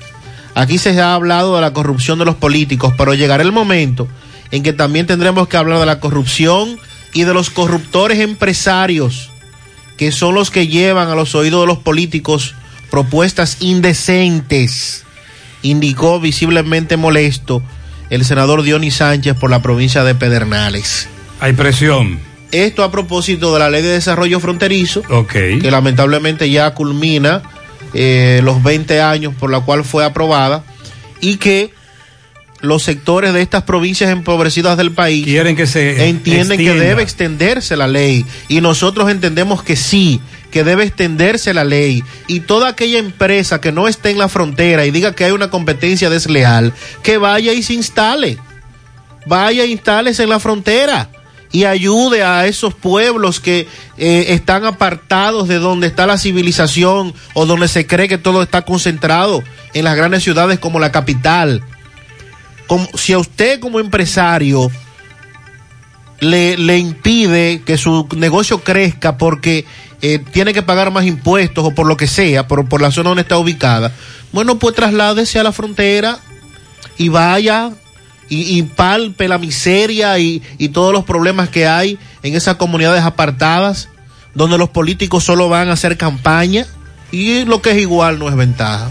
Aquí 0.56 0.78
se 0.78 1.00
ha 1.00 1.14
hablado 1.14 1.56
de 1.56 1.62
la 1.62 1.74
corrupción 1.74 2.18
de 2.20 2.26
los 2.26 2.36
políticos, 2.36 2.94
pero 2.98 3.14
llegará 3.14 3.44
el 3.44 3.52
momento 3.52 4.08
en 4.52 4.64
que 4.64 4.74
también 4.74 5.06
tendremos 5.06 5.48
que 5.48 5.58
hablar 5.58 5.80
de 5.80 5.86
la 5.86 6.00
corrupción 6.00 6.80
y 7.14 7.24
de 7.24 7.34
los 7.34 7.50
corruptores 7.50 8.20
empresarios, 8.20 9.30
que 9.98 10.12
son 10.12 10.36
los 10.36 10.52
que 10.52 10.68
llevan 10.68 11.10
a 11.10 11.16
los 11.16 11.36
oídos 11.36 11.62
de 11.62 11.68
los 11.68 11.80
políticos 11.80 12.56
propuestas 12.90 13.58
indecentes, 13.60 15.04
indicó 15.62 16.20
visiblemente 16.20 16.98
molesto 16.98 17.62
el 18.10 18.24
senador 18.26 18.64
Dionis 18.64 18.96
Sánchez 18.96 19.36
por 19.36 19.50
la 19.50 19.62
provincia 19.62 20.04
de 20.04 20.16
Pedernales. 20.16 21.10
Hay 21.40 21.54
presión. 21.54 22.20
Esto 22.52 22.84
a 22.84 22.92
propósito 22.92 23.54
de 23.54 23.60
la 23.60 23.70
ley 23.70 23.82
de 23.82 23.90
desarrollo 23.90 24.40
fronterizo, 24.40 25.04
que 25.32 25.70
lamentablemente 25.70 26.50
ya 26.50 26.74
culmina 26.74 27.44
eh, 27.94 28.42
los 28.44 28.64
20 28.64 29.02
años 29.02 29.34
por 29.38 29.50
la 29.50 29.60
cual 29.62 29.84
fue 29.84 30.06
aprobada 30.06 30.64
y 31.20 31.38
que 31.38 31.72
los 32.62 32.84
sectores 32.84 33.34
de 33.34 33.42
estas 33.42 33.64
provincias 33.64 34.10
empobrecidas 34.10 34.78
del 34.78 34.92
país 34.92 35.26
Quieren 35.26 35.56
que 35.56 35.68
se 35.68 36.08
entienden 36.08 36.58
que 36.58 36.74
debe 36.74 37.04
extenderse 37.04 37.78
la 37.78 37.88
ley 37.88 38.26
y 38.48 38.62
nosotros 38.62 39.12
entendemos 39.12 39.62
que 39.62 39.76
sí, 39.76 40.22
que 40.52 40.64
debe 40.64 40.84
extenderse 40.84 41.54
la 41.54 41.64
ley 41.64 42.04
y 42.28 42.42
toda 42.42 42.70
aquella 42.70 43.00
empresa 43.00 43.62
que 43.62 43.72
no 43.72 43.88
esté 43.88 44.12
en 44.12 44.20
la 44.20 44.30
frontera 44.30 44.86
y 44.86 44.92
diga 44.92 45.14
que 45.14 45.26
hay 45.26 45.32
una 45.32 45.50
competencia 45.50 46.10
desleal, 46.10 46.74
que 47.04 47.18
vaya 47.18 47.54
y 47.54 47.64
se 47.64 47.74
instale, 47.74 48.38
vaya 49.26 49.64
e 49.64 49.68
instálese 49.68 50.24
en 50.24 50.30
la 50.30 50.40
frontera 50.40 51.10
y 51.52 51.66
ayude 51.66 52.24
a 52.24 52.46
esos 52.46 52.74
pueblos 52.74 53.40
que 53.40 53.68
eh, 53.98 54.26
están 54.30 54.66
apartados 54.66 55.48
de 55.48 55.60
donde 55.60 55.88
está 55.88 56.06
la 56.06 56.18
civilización 56.18 57.14
o 57.34 57.46
donde 57.46 57.68
se 57.68 57.88
cree 57.88 58.08
que 58.08 58.18
todo 58.18 58.44
está 58.44 58.64
concentrado 58.64 59.44
en 59.74 59.86
las 59.86 59.96
grandes 59.96 60.24
ciudades 60.24 60.60
como 60.60 60.80
la 60.80 60.92
capital. 60.92 61.64
Como, 62.68 62.88
si 62.96 63.14
a 63.14 63.20
usted 63.20 63.60
como 63.60 63.80
empresario 63.80 64.70
le, 66.20 66.58
le 66.58 66.78
impide 66.78 67.62
que 67.66 67.78
su 67.78 68.08
negocio 68.16 68.64
crezca 68.64 69.18
porque 69.18 69.66
eh, 70.02 70.20
tiene 70.20 70.54
que 70.54 70.62
pagar 70.62 70.92
más 70.92 71.06
impuestos 71.06 71.66
o 71.66 71.72
por 71.72 71.88
lo 71.88 71.98
que 71.98 72.08
sea, 72.08 72.48
por, 72.48 72.68
por 72.68 72.82
la 72.82 72.92
zona 72.92 73.10
donde 73.10 73.24
está 73.24 73.38
ubicada, 73.38 73.92
bueno, 74.32 74.60
pues 74.60 74.76
trasládese 74.76 75.40
a 75.40 75.44
la 75.44 75.52
frontera 75.52 76.20
y 76.98 77.10
vaya 77.10 77.72
y, 78.30 78.58
y 78.58 78.64
palpe 78.64 79.28
la 79.28 79.38
miseria 79.38 80.20
y, 80.20 80.42
y 80.58 80.70
todos 80.70 80.94
los 80.94 81.06
problemas 81.06 81.50
que 81.50 81.68
hay 81.68 81.98
en 82.24 82.36
esas 82.36 82.58
comunidades 82.58 83.04
apartadas 83.04 83.90
donde 84.36 84.58
los 84.58 84.70
políticos 84.70 85.24
solo 85.24 85.50
van 85.50 85.70
a 85.70 85.74
hacer 85.74 85.98
campaña 85.98 86.68
y 87.12 87.46
lo 87.46 87.62
que 87.62 87.72
es 87.72 87.78
igual 87.78 88.20
no 88.20 88.30
es 88.30 88.36
ventaja. 88.36 88.90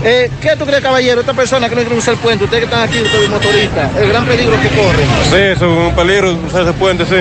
Eh, 0.04 0.30
¿Qué 0.42 0.56
tú 0.58 0.66
crees, 0.66 0.82
caballero? 0.84 1.22
Esta 1.22 1.34
persona 1.34 1.68
que 1.70 1.76
no 1.76 1.82
quiere 1.82 1.98
usar 1.98 2.14
el 2.14 2.20
puente, 2.20 2.44
ustedes 2.46 2.62
que 2.62 2.66
están 2.66 2.88
aquí, 2.88 3.02
ustedes 3.02 3.30
motoristas, 3.30 3.96
el 3.98 4.10
gran 4.10 4.26
peligro 4.26 4.56
que 4.62 4.70
corren. 4.70 5.08
Sí, 5.30 5.36
eso 5.38 5.66
es 5.66 5.88
un 5.90 5.96
peligro 5.96 6.34
usar 6.48 6.62
ese 6.64 6.74
puente, 6.74 7.04
sí. 7.06 7.16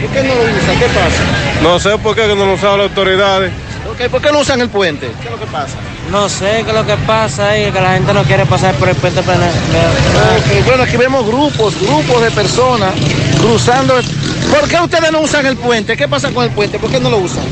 ¿Por 0.00 0.10
qué 0.12 0.22
no 0.22 0.34
lo 0.34 0.42
usan? 0.42 0.78
¿Qué 0.78 0.86
pasa? 0.86 1.62
No 1.62 1.78
sé 1.78 1.98
por 1.98 2.14
qué 2.14 2.22
que 2.28 2.34
no 2.36 2.46
lo 2.46 2.54
usaban 2.54 2.78
las 2.78 2.88
autoridades. 2.88 3.50
Ok, 3.90 4.08
¿Por 4.08 4.22
qué 4.22 4.30
no 4.30 4.38
usan 4.40 4.60
el 4.60 4.68
puente? 4.68 5.10
¿Qué 5.20 5.26
es 5.26 5.30
lo 5.32 5.38
que 5.40 5.46
pasa? 5.46 5.74
No 6.12 6.28
sé 6.28 6.62
qué 6.64 6.70
es 6.70 6.74
lo 6.74 6.86
que 6.86 6.96
pasa 7.06 7.56
es 7.56 7.72
que 7.72 7.80
la 7.80 7.94
gente 7.94 8.12
no 8.14 8.22
quiere 8.22 8.46
pasar 8.46 8.74
por 8.76 8.88
el 8.88 8.94
puente 8.96 9.22
plana- 9.22 9.46
Ok, 9.48 10.64
bueno, 10.66 10.82
aquí 10.84 10.96
vemos 10.96 11.26
grupos, 11.26 11.74
grupos 11.80 12.22
de 12.22 12.30
personas 12.30 12.92
cruzando. 13.40 13.94
¿Por 13.94 14.68
qué 14.68 14.80
ustedes 14.80 15.10
no 15.12 15.20
usan 15.20 15.46
el 15.46 15.56
puente? 15.56 15.96
¿Qué 15.96 16.06
pasa 16.08 16.30
con 16.30 16.44
el 16.44 16.50
puente? 16.50 16.78
¿Por 16.78 16.90
qué 16.90 17.00
no 17.00 17.10
lo 17.10 17.18
usan? 17.18 17.44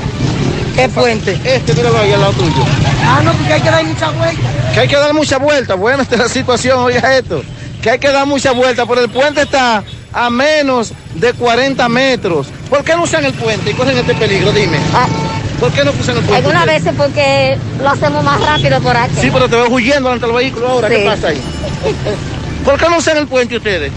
¿Qué 0.79 0.89
puente? 0.91 1.37
Este, 1.43 1.75
míralo 1.75 1.99
ahí 1.99 2.13
al 2.13 2.21
lado 2.21 2.35
tuyo. 2.35 2.65
Ah, 3.05 3.21
no, 3.25 3.33
porque 3.33 3.53
hay 3.53 3.61
que 3.61 3.69
dar 3.69 3.85
mucha 3.85 4.11
vuelta. 4.11 4.43
Que 4.73 4.81
hay 4.81 4.87
que 4.87 4.97
dar 4.97 5.13
mucha 5.13 5.39
vuelta. 5.39 5.75
Bueno, 5.75 6.03
esta 6.05 6.15
es 6.15 6.21
la 6.21 6.29
situación, 6.29 6.79
oiga 6.79 7.19
esto. 7.19 7.43
Que 7.83 7.91
hay 7.91 7.99
que 7.99 8.09
dar 8.13 8.25
mucha 8.27 8.53
vuelta, 8.53 8.87
pero 8.87 9.01
el 9.01 9.11
puente 9.11 9.43
está 9.43 9.83
a 10.13 10.31
menos 10.31 10.93
de 11.17 11.33
40 11.33 11.89
metros. 11.89 12.47
¿Por 12.71 12.85
qué 12.85 12.95
no 12.95 13.03
usan 13.03 13.25
el 13.25 13.33
puente 13.33 13.73
y 13.73 13.75
corren 13.75 13.99
este 13.99 14.15
peligro? 14.15 14.53
Dime. 14.53 14.79
¿Por 15.59 15.73
qué 15.73 15.83
no 15.83 15.91
usan 15.91 16.19
el 16.19 16.23
puente? 16.23 16.37
Algunas 16.37 16.67
veces 16.67 16.95
porque 16.97 17.59
lo 17.83 17.89
hacemos 17.89 18.23
más 18.23 18.41
rápido 18.41 18.81
por 18.81 18.97
aquí. 18.97 19.17
Sí, 19.21 19.31
pero 19.33 19.49
te 19.49 19.57
veo 19.57 19.69
huyendo 19.71 20.13
ante 20.13 20.27
el 20.27 20.33
vehículo 20.33 20.69
ahora. 20.69 20.89
¿Qué 20.89 21.05
pasa 21.05 21.29
ahí? 21.29 21.43
¿Por 22.65 22.79
qué 22.79 22.89
no 22.89 22.99
usan 22.99 23.17
el 23.17 23.27
puente 23.27 23.57
ustedes? 23.57 23.91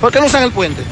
¿Por 0.00 0.10
qué 0.10 0.18
no 0.18 0.26
usan 0.26 0.42
el 0.42 0.50
puente? 0.50 0.82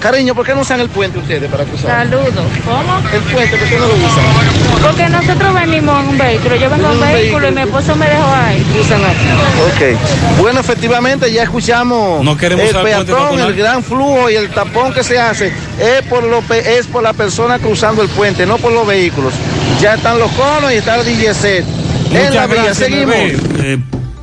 Cariño, 0.00 0.34
¿por 0.34 0.46
qué 0.46 0.54
no 0.54 0.62
usan 0.62 0.80
el 0.80 0.88
puente 0.88 1.18
ustedes 1.18 1.50
para 1.50 1.64
cruzar? 1.64 1.90
Saludos. 2.08 2.32
¿Cómo? 2.64 2.98
El 3.12 3.20
puente, 3.32 3.56
¿por 3.56 3.68
qué 3.68 3.78
no 3.78 3.86
lo 3.86 3.94
usan? 3.94 4.82
Porque 4.82 5.08
nosotros 5.10 5.52
venimos 5.54 6.02
en 6.02 6.08
un 6.08 6.18
vehículo. 6.18 6.56
Yo 6.56 6.70
vengo 6.70 6.86
en 6.86 6.96
un 6.96 7.02
Un 7.02 7.12
vehículo 7.12 7.48
y 7.48 7.52
mi 7.52 7.60
esposo 7.60 7.94
me 7.96 8.08
dejó 8.08 8.32
ahí. 8.34 8.62
Cruzan 8.72 9.04
aquí. 9.04 9.26
Ok. 9.66 10.40
Bueno, 10.40 10.60
efectivamente, 10.60 11.30
ya 11.30 11.42
escuchamos 11.42 12.24
No 12.24 12.36
queremos 12.36 12.64
el 12.64 12.70
usar 12.70 12.86
el 12.86 12.92
puente 12.94 13.12
peatón, 13.12 13.28
peatonal. 13.28 13.50
el 13.50 13.56
gran 13.56 13.84
flujo 13.84 14.30
y 14.30 14.34
el 14.36 14.48
tapón 14.50 14.92
que 14.94 15.04
se 15.04 15.18
hace 15.18 15.52
es 15.78 16.02
por, 16.08 16.24
lo, 16.24 16.40
pe- 16.40 16.78
es 16.78 16.86
por 16.86 17.02
la 17.02 17.12
persona 17.12 17.58
cruzando 17.58 18.02
el 18.02 18.08
puente, 18.08 18.46
no 18.46 18.56
por 18.56 18.72
los 18.72 18.86
vehículos. 18.86 19.34
Ya 19.82 19.94
están 19.94 20.18
los 20.18 20.30
conos 20.32 20.72
y 20.72 20.76
está 20.76 20.96
el 20.96 21.04
DJC. 21.04 21.64
En 22.12 22.34
la 22.34 22.46
vía, 22.46 22.56
gracias, 22.64 22.76
seguimos. 22.78 23.14
Eh, 23.16 23.78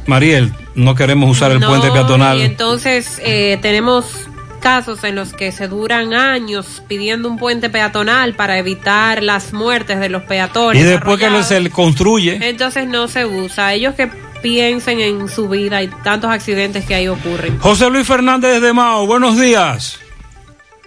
Mariel, 0.08 0.52
no 0.76 0.96
queremos 0.96 1.30
usar 1.30 1.52
el 1.52 1.60
No, 1.60 1.68
puente 1.68 1.88
Y 1.88 1.92
peatonal. 1.92 2.42
entonces 2.42 3.22
eh, 3.24 3.58
tenemos 3.62 4.27
casos 4.68 5.02
en 5.06 5.16
los 5.16 5.32
que 5.32 5.54
se 5.54 5.70
duran 5.70 6.14
años 6.14 6.84
pidiendo 6.90 7.30
un 7.30 7.38
puente 7.38 7.70
peatonal 7.70 8.34
para 8.34 8.58
evitar 8.58 9.24
las 9.24 9.54
muertes 9.54 9.98
de 9.98 10.10
los 10.10 10.24
peatones. 10.24 10.84
Y 10.84 10.86
después 10.86 11.18
que 11.18 11.44
se 11.44 11.62
le 11.62 11.70
construye. 11.70 12.38
Entonces 12.50 12.86
no 12.86 13.08
se 13.08 13.26
usa. 13.26 13.74
Ellos 13.74 13.96
que 13.96 14.10
piensen 14.42 15.00
en 15.00 15.30
su 15.30 15.48
vida 15.48 15.82
y 15.84 15.88
tantos 15.88 16.30
accidentes 16.30 16.84
que 16.84 16.96
ahí 16.96 17.08
ocurren. 17.08 17.58
José 17.60 17.90
Luis 17.90 18.06
Fernández 18.06 18.62
de 18.62 18.74
Mao, 18.74 19.08
buenos 19.08 19.40
días. 19.40 20.00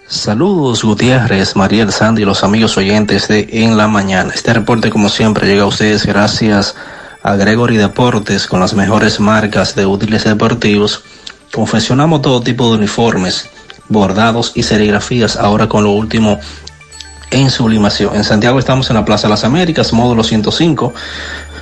Saludos 0.07 0.83
Gutiérrez, 0.83 1.55
Mariel 1.55 1.91
Sandy 1.91 2.21
y 2.21 2.25
los 2.25 2.43
amigos 2.43 2.77
oyentes 2.77 3.29
de 3.29 3.49
En 3.51 3.77
la 3.77 3.87
Mañana. 3.87 4.31
Este 4.35 4.53
reporte 4.53 4.91
como 4.91 5.09
siempre 5.09 5.47
llega 5.47 5.63
a 5.63 5.65
ustedes 5.65 6.05
gracias 6.05 6.75
a 7.23 7.35
Gregory 7.35 7.77
Deportes 7.77 8.45
con 8.45 8.59
las 8.59 8.75
mejores 8.75 9.19
marcas 9.19 9.73
de 9.73 9.87
útiles 9.87 10.23
deportivos. 10.23 11.03
Confeccionamos 11.51 12.21
todo 12.21 12.41
tipo 12.41 12.69
de 12.69 12.77
uniformes, 12.77 13.49
bordados 13.91 14.53
y 14.55 14.63
serigrafías 14.63 15.35
ahora 15.35 15.67
con 15.67 15.83
lo 15.83 15.91
último 15.91 16.39
en 17.31 17.49
sublimación. 17.49 18.15
En 18.15 18.23
Santiago 18.23 18.59
estamos 18.59 18.89
en 18.89 18.95
la 18.95 19.03
Plaza 19.05 19.27
de 19.27 19.31
las 19.31 19.43
Américas, 19.43 19.91
módulo 19.93 20.23
105, 20.23 20.93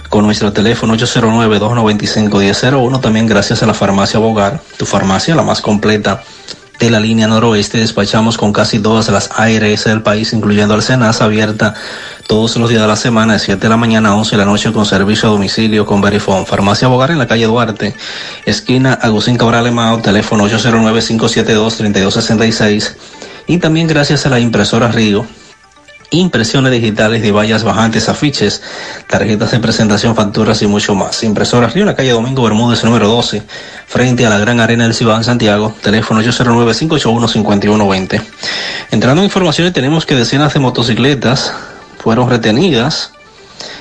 con 0.10 0.26
nuestro 0.26 0.52
teléfono 0.52 0.96
809-295-1001. 0.96 3.02
También 3.02 3.28
gracias 3.28 3.64
a 3.64 3.66
la 3.66 3.74
farmacia 3.74 4.20
Bogar, 4.20 4.60
tu 4.78 4.86
farmacia, 4.86 5.36
la 5.36 5.44
más 5.44 5.62
completa 5.62 6.24
de 6.80 6.90
la 6.90 7.00
línea 7.00 7.28
noroeste. 7.28 7.78
Despachamos 7.78 8.38
con 8.38 8.52
casi 8.52 8.80
todas 8.80 9.08
las 9.10 9.30
ARS 9.36 9.84
del 9.84 10.02
país, 10.02 10.34
incluyendo 10.34 10.74
Alcenas, 10.74 11.22
abierta 11.22 11.76
todos 12.30 12.56
los 12.58 12.70
días 12.70 12.84
de 12.84 12.88
la 12.88 12.96
semana, 12.96 13.34
de 13.34 13.40
7 13.40 13.60
de 13.60 13.70
la 13.70 13.76
mañana 13.76 14.10
a 14.10 14.16
11 14.16 14.30
de 14.30 14.38
la 14.38 14.46
noche, 14.46 14.72
con 14.72 14.86
servicio 14.86 15.28
a 15.28 15.32
domicilio 15.32 15.88
con 15.88 16.00
Verifone. 16.00 16.46
Farmacia 16.46 16.88
Bogar 16.88 17.10
en 17.10 17.18
la 17.18 17.26
calle 17.26 17.48
Duarte, 17.48 17.96
esquina 18.46 18.94
Agustín 18.94 19.36
Cabral 19.36 19.66
Emao, 19.66 19.98
teléfono 19.98 20.48
809-572-3266. 20.48 22.94
Y 23.48 23.58
también 23.58 23.88
gracias 23.88 24.28
a 24.28 24.30
la 24.30 24.40
impresora 24.40 24.92
Río, 24.92 25.26
impresiones 26.12 26.72
digitales 26.72 27.24
de 27.24 27.32
vallas 27.32 27.64
bajantes, 27.64 28.10
afiches, 28.10 28.62
tarjetas 29.08 29.50
de 29.50 29.60
presentación, 29.60 30.16
facturas 30.16 30.62
y 30.62 30.68
mucho 30.68 30.94
más. 30.94 31.24
Impresora 31.24 31.66
Río 31.66 31.82
en 31.82 31.88
la 31.88 31.96
calle 31.96 32.12
Domingo 32.12 32.44
Bermúdez, 32.44 32.84
número 32.84 33.08
12, 33.08 33.42
frente 33.88 34.28
a 34.28 34.30
la 34.30 34.38
Gran 34.38 34.60
Arena 34.60 34.84
del 34.84 34.94
Cibao 34.94 35.18
en 35.18 35.24
Santiago, 35.24 35.74
teléfono 35.82 36.22
809-581-5120. 36.22 38.22
Entrando 38.92 39.22
en 39.22 39.26
informaciones, 39.26 39.74
tenemos 39.74 40.06
que 40.06 40.14
decenas 40.14 40.54
de 40.54 40.60
motocicletas 40.60 41.56
fueron 42.00 42.30
retenidas 42.30 43.12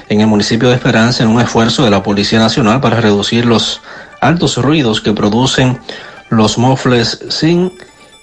en 0.09 0.21
el 0.21 0.27
municipio 0.27 0.69
de 0.69 0.75
Esperanza 0.75 1.23
en 1.23 1.31
un 1.31 1.41
esfuerzo 1.41 1.85
de 1.85 1.91
la 1.91 2.03
Policía 2.03 2.39
Nacional 2.39 2.81
para 2.81 3.01
reducir 3.01 3.47
los 3.47 3.81
altos 4.21 4.57
ruidos 4.57 5.01
que 5.01 5.13
producen 5.13 5.79
los 6.29 6.59
mofles 6.59 7.21
sin 7.31 7.73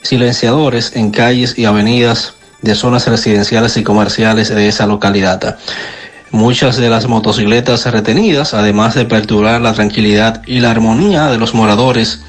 silenciadores 0.01 0.95
en 0.95 1.11
calles 1.11 1.57
y 1.57 1.65
avenidas 1.65 2.33
de 2.61 2.75
zonas 2.75 3.07
residenciales 3.07 3.77
y 3.77 3.83
comerciales 3.83 4.49
de 4.49 4.67
esa 4.67 4.85
localidad. 4.87 5.57
Muchas 6.31 6.77
de 6.77 6.89
las 6.89 7.07
motocicletas 7.07 7.85
retenidas, 7.85 8.53
además 8.53 8.95
de 8.95 9.05
perturbar 9.05 9.61
la 9.61 9.73
tranquilidad 9.73 10.41
y 10.45 10.59
la 10.59 10.71
armonía 10.71 11.27
de 11.27 11.37
los 11.37 11.53
moradores, 11.53 12.21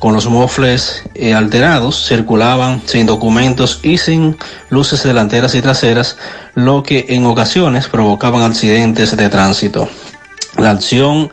con 0.00 0.14
los 0.14 0.26
mofles 0.28 1.04
eh, 1.14 1.34
alterados, 1.34 2.08
circulaban 2.08 2.82
sin 2.86 3.06
documentos 3.06 3.80
y 3.82 3.98
sin 3.98 4.36
luces 4.70 5.02
delanteras 5.02 5.54
y 5.54 5.62
traseras, 5.62 6.16
lo 6.54 6.82
que 6.82 7.06
en 7.10 7.26
ocasiones 7.26 7.86
provocaban 7.86 8.42
accidentes 8.42 9.14
de 9.16 9.28
tránsito. 9.28 9.88
La 10.56 10.70
acción 10.70 11.30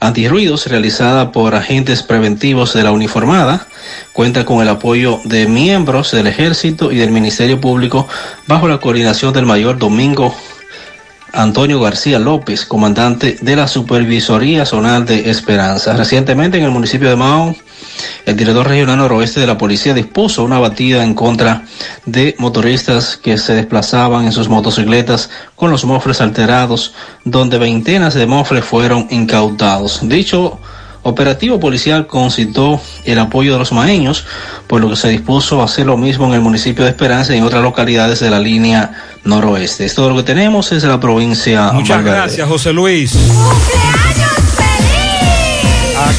antirruidos 0.00 0.66
realizada 0.66 1.32
por 1.32 1.54
agentes 1.54 2.02
preventivos 2.02 2.74
de 2.74 2.84
la 2.84 2.92
uniformada 2.92 3.66
cuenta 4.12 4.44
con 4.44 4.60
el 4.60 4.68
apoyo 4.68 5.20
de 5.24 5.46
miembros 5.46 6.12
del 6.12 6.26
ejército 6.26 6.92
y 6.92 6.96
del 6.96 7.10
Ministerio 7.10 7.60
Público 7.60 8.06
bajo 8.46 8.68
la 8.68 8.78
coordinación 8.78 9.32
del 9.32 9.46
mayor 9.46 9.78
Domingo 9.78 10.34
Antonio 11.32 11.80
García 11.80 12.18
López, 12.18 12.66
comandante 12.66 13.38
de 13.40 13.56
la 13.56 13.68
Supervisoría 13.68 14.66
Zonal 14.66 15.06
de 15.06 15.30
Esperanza. 15.30 15.94
Recientemente 15.94 16.58
en 16.58 16.64
el 16.64 16.70
municipio 16.70 17.08
de 17.08 17.16
Mao, 17.16 17.54
el 18.26 18.36
director 18.36 18.66
regional 18.66 18.98
noroeste 18.98 19.40
de 19.40 19.46
la 19.46 19.58
policía 19.58 19.94
dispuso 19.94 20.44
una 20.44 20.58
batida 20.58 21.02
en 21.04 21.14
contra 21.14 21.64
de 22.06 22.34
motoristas 22.38 23.16
que 23.16 23.38
se 23.38 23.54
desplazaban 23.54 24.24
en 24.24 24.32
sus 24.32 24.48
motocicletas 24.48 25.30
con 25.56 25.70
los 25.70 25.84
mofles 25.84 26.20
alterados, 26.20 26.94
donde 27.24 27.58
veintenas 27.58 28.14
de 28.14 28.26
mofles 28.26 28.64
fueron 28.64 29.06
incautados. 29.10 30.00
Dicho 30.02 30.58
operativo 31.02 31.58
policial 31.58 32.06
concitó 32.06 32.80
el 33.04 33.18
apoyo 33.18 33.52
de 33.52 33.58
los 33.58 33.72
maeños, 33.72 34.26
por 34.66 34.80
lo 34.80 34.90
que 34.90 34.96
se 34.96 35.08
dispuso 35.08 35.60
a 35.60 35.64
hacer 35.64 35.86
lo 35.86 35.96
mismo 35.96 36.26
en 36.26 36.34
el 36.34 36.40
municipio 36.40 36.84
de 36.84 36.90
Esperanza 36.90 37.34
y 37.34 37.38
en 37.38 37.44
otras 37.44 37.62
localidades 37.62 38.20
de 38.20 38.30
la 38.30 38.38
línea 38.38 38.92
noroeste. 39.24 39.86
Es 39.86 39.94
todo 39.94 40.10
lo 40.10 40.16
que 40.16 40.22
tenemos 40.24 40.70
desde 40.70 40.88
la 40.88 41.00
provincia. 41.00 41.72
Muchas 41.72 42.04
gracias, 42.04 42.46
José 42.48 42.72
Luis. 42.72 43.16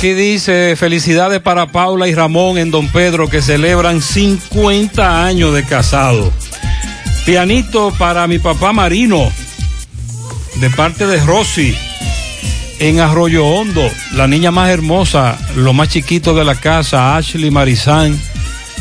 Aquí 0.02 0.16
dice 0.16 0.76
felicidades 0.78 1.42
para 1.42 1.68
Paula 1.68 2.08
y 2.08 2.16
Ramón 2.16 2.58
en 2.58 2.72
Don 2.72 2.88
Pedro 2.88 3.30
que 3.30 3.40
celebran 3.40 4.02
50 4.02 5.24
años 5.24 5.54
de 5.54 5.64
casado. 5.64 6.34
Pianito 7.24 7.94
para 8.00 8.26
mi 8.26 8.40
papá 8.40 8.74
Marino 8.74 9.32
de 10.56 10.72
parte 10.72 11.06
de 11.06 11.24
Rosy 11.24 11.78
en 12.80 13.00
Arroyo 13.00 13.46
Hondo, 13.46 13.88
la 14.14 14.26
niña 14.26 14.50
más 14.50 14.72
hermosa, 14.72 15.38
lo 15.56 15.72
más 15.72 15.90
chiquito 15.90 16.34
de 16.34 16.46
la 16.46 16.56
casa, 16.56 17.16
Ashley 17.16 17.52
Marizán, 17.52 18.20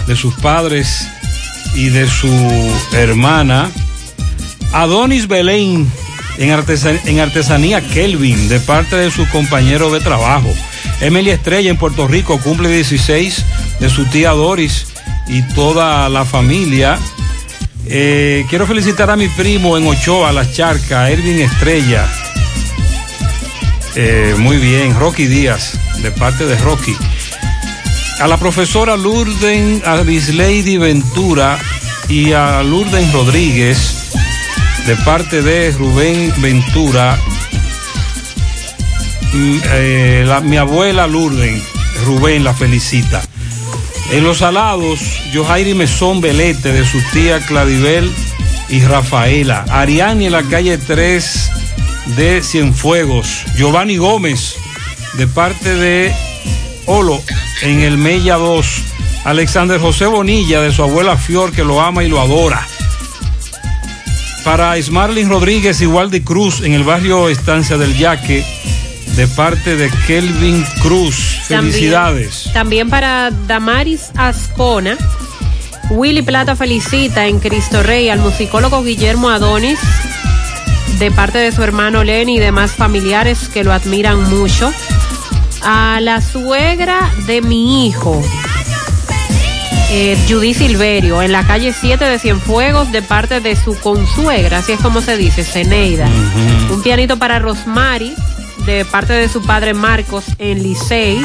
de 0.06 0.16
sus 0.16 0.32
padres 0.36 1.06
y 1.74 1.90
de 1.90 2.08
su 2.08 2.32
hermana. 2.94 3.70
Adonis 4.72 5.28
Belén 5.28 5.86
en, 6.38 6.48
en 6.48 7.20
artesanía 7.20 7.86
Kelvin 7.88 8.48
de 8.48 8.58
parte 8.58 8.96
de 8.96 9.10
su 9.10 9.28
compañero 9.28 9.92
de 9.92 10.00
trabajo. 10.00 10.50
Emily 11.00 11.30
Estrella 11.30 11.70
en 11.70 11.76
Puerto 11.76 12.06
Rico 12.06 12.38
cumple 12.38 12.68
16 12.68 13.44
de 13.80 13.90
su 13.90 14.04
tía 14.06 14.30
Doris 14.30 14.86
y 15.28 15.42
toda 15.54 16.08
la 16.08 16.24
familia. 16.24 16.98
Eh, 17.86 18.44
quiero 18.48 18.66
felicitar 18.66 19.10
a 19.10 19.16
mi 19.16 19.28
primo 19.28 19.76
en 19.76 19.86
Ochoa, 19.86 20.32
Las 20.32 20.52
Charcas, 20.52 21.10
Ervin 21.10 21.40
Estrella. 21.40 22.06
Eh, 23.96 24.34
muy 24.38 24.58
bien, 24.58 24.98
Rocky 24.98 25.26
Díaz, 25.26 25.72
de 26.02 26.10
parte 26.12 26.46
de 26.46 26.56
Rocky. 26.58 26.94
A 28.20 28.28
la 28.28 28.36
profesora 28.36 28.96
Lourden, 28.96 29.82
a 29.84 29.96
Ventura 29.96 31.58
y 32.08 32.32
a 32.32 32.62
Lourden 32.62 33.12
Rodríguez, 33.12 34.12
de 34.86 34.96
parte 34.96 35.42
de 35.42 35.70
Rubén 35.72 36.32
Ventura. 36.38 37.18
Eh, 39.32 40.24
la- 40.26 40.40
mi 40.40 40.56
abuela 40.56 41.06
Lourden, 41.06 41.62
Rubén 42.04 42.44
la 42.44 42.54
felicita. 42.54 43.22
En 44.10 44.24
los 44.24 44.42
alados, 44.42 44.98
Johairi 45.32 45.74
Mesón 45.74 46.20
Belete 46.20 46.72
de 46.72 46.84
su 46.84 47.00
tía 47.12 47.38
Claribel 47.40 48.10
y 48.68 48.80
Rafaela. 48.80 49.64
Ariani 49.68 50.26
en 50.26 50.32
la 50.32 50.42
calle 50.42 50.78
3 50.78 51.50
de 52.16 52.42
Cienfuegos. 52.42 53.44
Giovanni 53.56 53.96
Gómez 53.98 54.56
de 55.14 55.26
parte 55.28 55.74
de 55.76 56.12
Olo 56.86 57.22
en 57.62 57.80
el 57.82 57.96
Mella 57.96 58.34
2. 58.36 58.66
Alexander 59.24 59.78
José 59.78 60.06
Bonilla 60.06 60.60
de 60.60 60.72
su 60.72 60.82
abuela 60.82 61.16
Fior 61.16 61.52
que 61.52 61.62
lo 61.62 61.80
ama 61.80 62.02
y 62.02 62.08
lo 62.08 62.20
adora. 62.20 62.66
Para 64.42 64.76
Ismarlin 64.78 65.28
Rodríguez 65.28 65.80
y 65.82 65.86
Waldi 65.86 66.22
Cruz 66.22 66.62
en 66.62 66.72
el 66.72 66.82
barrio 66.82 67.28
Estancia 67.28 67.76
del 67.76 67.96
Yaque 67.96 68.44
de 69.20 69.28
parte 69.28 69.76
de 69.76 69.90
Kelvin 70.06 70.64
Cruz. 70.80 71.40
También- 71.46 71.72
Felicidades. 71.74 72.50
También, 72.54 72.88
para 72.88 73.30
Damaris 73.46 74.12
Ascona. 74.16 74.96
Willy 75.90 76.22
Plata 76.22 76.56
felicita 76.56 77.26
en 77.26 77.38
Cristo 77.38 77.82
Rey 77.82 78.08
al 78.08 78.20
musicólogo 78.20 78.82
Guillermo 78.82 79.28
Adonis 79.28 79.78
de 80.98 81.10
parte 81.10 81.36
de 81.36 81.52
su 81.52 81.62
hermano 81.62 82.02
Lenny 82.02 82.36
y 82.36 82.40
demás 82.40 82.70
familiares 82.72 83.50
que 83.52 83.62
lo 83.62 83.74
admiran 83.74 84.22
mucho. 84.30 84.72
A 85.62 85.98
la 86.00 86.22
suegra 86.22 87.12
de 87.26 87.42
mi 87.42 87.88
hijo, 87.88 88.22
eh, 89.90 90.16
Judy 90.30 90.54
Silverio, 90.54 91.20
en 91.20 91.32
la 91.32 91.46
calle 91.46 91.74
7 91.78 92.06
de 92.06 92.18
Cienfuegos, 92.18 92.90
de 92.90 93.02
parte 93.02 93.40
de 93.40 93.54
su 93.54 93.78
consuegra, 93.80 94.58
así 94.60 94.72
es 94.72 94.80
como 94.80 95.02
se 95.02 95.18
dice, 95.18 95.44
Ceneida. 95.44 96.08
Un 96.72 96.82
pianito 96.82 97.18
para 97.18 97.38
Rosmary, 97.38 98.14
de 98.66 98.84
parte 98.84 99.12
de 99.12 99.28
su 99.28 99.42
padre 99.42 99.74
Marcos, 99.74 100.24
en 100.38 100.62
Licey. 100.62 101.24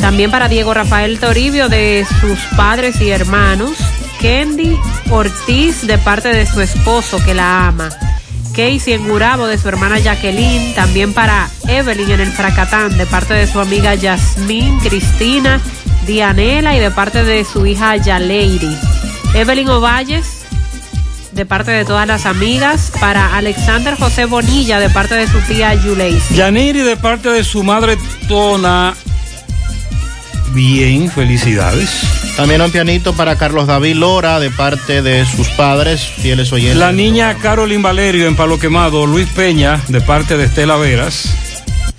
También 0.00 0.30
para 0.30 0.48
Diego 0.48 0.72
Rafael 0.74 1.18
Toribio, 1.18 1.68
de 1.68 2.06
sus 2.20 2.38
padres 2.56 3.00
y 3.00 3.10
hermanos. 3.10 3.76
Kendi 4.20 4.78
Ortiz, 5.10 5.86
de 5.86 5.98
parte 5.98 6.28
de 6.28 6.46
su 6.46 6.60
esposo, 6.60 7.22
que 7.24 7.34
la 7.34 7.68
ama. 7.68 7.90
Casey 8.50 8.94
en 8.94 9.08
Gurabo, 9.08 9.46
de 9.46 9.58
su 9.58 9.68
hermana 9.68 9.98
Jacqueline. 9.98 10.74
También 10.74 11.14
para 11.14 11.48
Evelyn 11.68 12.10
en 12.10 12.20
el 12.20 12.32
Fracatán, 12.32 12.96
de 12.98 13.06
parte 13.06 13.34
de 13.34 13.46
su 13.46 13.60
amiga 13.60 13.94
Yasmín, 13.94 14.78
Cristina, 14.80 15.60
Dianela 16.06 16.76
y 16.76 16.80
de 16.80 16.90
parte 16.90 17.24
de 17.24 17.44
su 17.44 17.66
hija 17.66 17.96
Yaleiri. 17.96 18.76
Evelyn 19.34 19.68
Ovalles, 19.68 20.39
de 21.32 21.46
parte 21.46 21.70
de 21.70 21.84
todas 21.84 22.06
las 22.06 22.26
amigas. 22.26 22.92
Para 23.00 23.36
Alexander 23.36 23.96
José 23.96 24.24
Bonilla, 24.24 24.78
de 24.78 24.90
parte 24.90 25.14
de 25.14 25.26
su 25.26 25.38
tía 25.40 25.74
Yuleisi. 25.74 26.34
Yaniri 26.34 26.80
de 26.80 26.96
parte 26.96 27.30
de 27.30 27.44
su 27.44 27.62
madre 27.62 27.96
Tona. 28.28 28.94
Bien, 30.52 31.10
felicidades. 31.10 31.88
También 32.36 32.60
un 32.62 32.70
pianito 32.70 33.12
para 33.12 33.36
Carlos 33.36 33.66
David 33.66 33.94
Lora 33.94 34.40
de 34.40 34.50
parte 34.50 35.02
de 35.02 35.24
sus 35.26 35.48
padres, 35.50 36.00
fieles 36.00 36.52
oyentes. 36.52 36.78
La 36.78 36.92
niña 36.92 37.34
Carolyn 37.34 37.82
Valerio 37.82 38.26
en 38.26 38.34
Palo 38.34 38.58
Quemado, 38.58 39.06
Luis 39.06 39.28
Peña 39.28 39.80
de 39.88 40.00
parte 40.00 40.36
de 40.36 40.44
Estela 40.44 40.76
Veras. 40.76 41.49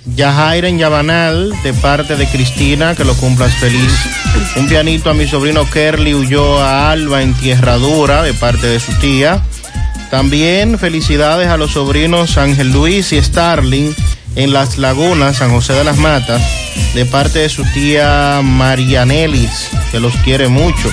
Yajaira 0.04 0.68
en 0.68 0.78
Yabanal 0.78 1.52
de 1.62 1.72
parte 1.74 2.16
de 2.16 2.26
Cristina, 2.26 2.94
que 2.94 3.04
lo 3.04 3.14
cumplas 3.14 3.54
feliz. 3.54 3.92
Un 4.56 4.68
pianito 4.68 5.10
a 5.10 5.14
mi 5.14 5.28
sobrino 5.28 5.68
Kerly 5.68 6.14
Ulloa 6.14 6.90
Alba 6.90 7.22
en 7.22 7.34
Tierra 7.34 7.76
Dura 7.76 8.22
de 8.22 8.34
parte 8.34 8.66
de 8.66 8.80
su 8.80 8.92
tía. 8.94 9.42
También 10.10 10.78
felicidades 10.78 11.48
a 11.48 11.56
los 11.56 11.72
sobrinos 11.72 12.36
Ángel 12.36 12.72
Luis 12.72 13.12
y 13.12 13.22
Starling 13.22 13.94
en 14.34 14.52
Las 14.52 14.78
Lagunas, 14.78 15.36
San 15.36 15.50
José 15.50 15.74
de 15.74 15.84
las 15.84 15.96
Matas, 15.96 16.42
de 16.94 17.06
parte 17.06 17.40
de 17.40 17.48
su 17.48 17.64
tía 17.72 18.40
Marianelis, 18.42 19.68
que 19.90 20.00
los 20.00 20.14
quiere 20.16 20.48
mucho. 20.48 20.92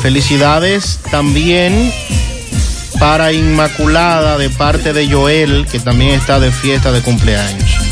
Felicidades 0.00 1.00
también 1.10 1.92
para 2.98 3.32
Inmaculada 3.32 4.38
de 4.38 4.48
parte 4.50 4.92
de 4.92 5.10
Joel, 5.10 5.66
que 5.70 5.80
también 5.80 6.12
está 6.12 6.40
de 6.40 6.52
fiesta 6.52 6.92
de 6.92 7.02
cumpleaños. 7.02 7.85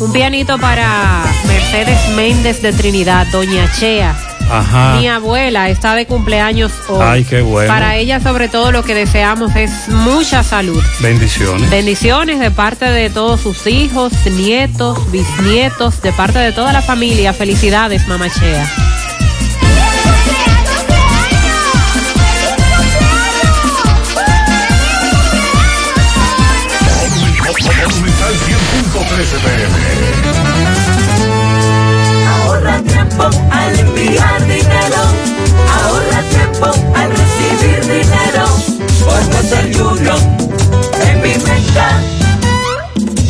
Un 0.00 0.12
pianito 0.12 0.58
para 0.58 1.24
Mercedes 1.46 1.98
Méndez 2.14 2.62
de 2.62 2.72
Trinidad, 2.72 3.26
Doña 3.32 3.70
Chea. 3.72 4.16
Ajá. 4.48 4.96
Mi 4.98 5.08
abuela 5.08 5.68
está 5.68 5.96
de 5.96 6.06
cumpleaños 6.06 6.72
hoy. 6.88 7.00
Ay, 7.02 7.24
qué 7.24 7.42
bueno. 7.42 7.68
Para 7.68 7.96
ella, 7.96 8.20
sobre 8.20 8.48
todo, 8.48 8.70
lo 8.70 8.84
que 8.84 8.94
deseamos 8.94 9.54
es 9.56 9.88
mucha 9.88 10.44
salud. 10.44 10.82
Bendiciones. 11.00 11.68
Bendiciones 11.68 12.38
de 12.38 12.52
parte 12.52 12.84
de 12.84 13.10
todos 13.10 13.40
sus 13.40 13.66
hijos, 13.66 14.12
nietos, 14.26 15.10
bisnietos, 15.10 16.00
de 16.00 16.12
parte 16.12 16.38
de 16.38 16.52
toda 16.52 16.72
la 16.72 16.80
familia. 16.80 17.32
Felicidades, 17.32 18.06
mamá 18.06 18.28
100.13 28.98 29.38
pm. 29.44 29.74
Ahorra 32.26 32.82
tiempo 32.82 33.24
al 33.50 33.78
enviar 33.78 34.40
dinero. 34.42 35.02
Ahorra 35.82 36.22
tiempo 36.30 36.66
al 36.96 37.10
recibir 37.10 37.80
dinero. 37.82 38.44
Por 39.04 39.20
Western 39.34 39.70
Union. 39.80 40.20
En 41.06 41.22
mi 41.22 41.32
venta. 41.32 42.17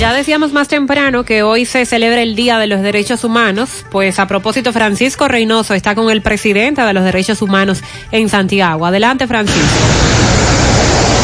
Ya 0.00 0.14
decíamos 0.14 0.54
más 0.54 0.66
temprano 0.66 1.24
que 1.24 1.42
hoy 1.42 1.66
se 1.66 1.84
celebra 1.84 2.22
el 2.22 2.34
Día 2.34 2.56
de 2.56 2.66
los 2.66 2.80
Derechos 2.80 3.22
Humanos, 3.22 3.84
pues 3.90 4.18
a 4.18 4.26
propósito 4.26 4.72
Francisco 4.72 5.28
Reynoso 5.28 5.74
está 5.74 5.94
con 5.94 6.08
el 6.08 6.22
presidente 6.22 6.80
de 6.80 6.94
los 6.94 7.04
Derechos 7.04 7.42
Humanos 7.42 7.82
en 8.10 8.30
Santiago. 8.30 8.86
Adelante 8.86 9.26
Francisco. 9.26 9.60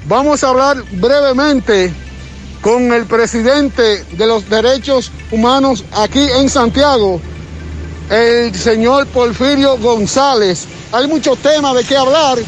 Vamos 0.06 0.42
a 0.42 0.48
hablar 0.48 0.82
brevemente 0.92 1.92
con 2.60 2.92
el 2.92 3.06
presidente 3.06 4.04
de 4.12 4.26
los 4.26 4.48
derechos 4.48 5.10
humanos 5.30 5.84
aquí 5.92 6.24
en 6.38 6.48
Santiago, 6.48 7.20
el 8.10 8.54
señor 8.54 9.06
Porfirio 9.08 9.78
González. 9.78 10.66
Hay 10.92 11.06
muchos 11.08 11.38
temas 11.38 11.74
de 11.76 11.84
qué 11.84 11.96
hablar, 11.96 12.38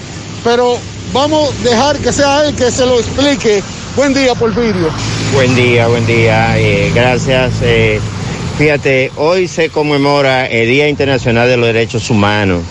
pero 0.43 0.79
vamos 1.13 1.51
a 1.51 1.69
dejar 1.69 1.99
que 1.99 2.13
sea 2.13 2.45
él 2.47 2.55
que 2.55 2.71
se 2.71 2.87
lo 2.87 2.99
explique. 2.99 3.63
Buen 3.97 4.13
día, 4.13 4.35
Porfirio. 4.35 4.91
Buen 5.33 5.55
día, 5.55 5.87
buen 5.87 6.07
día. 6.07 6.59
eh, 6.59 6.91
gracias. 6.95 7.53
eh, 7.63 8.01
fíjate, 8.59 9.13
hoy 9.17 9.47
se 9.49 9.71
conmemora 9.71 10.47
el 10.47 10.69
Día 10.69 10.89
Internacional 10.89 11.49
de 11.49 11.57
los 11.57 11.67
Derechos 11.67 12.11
Humanos. 12.11 12.63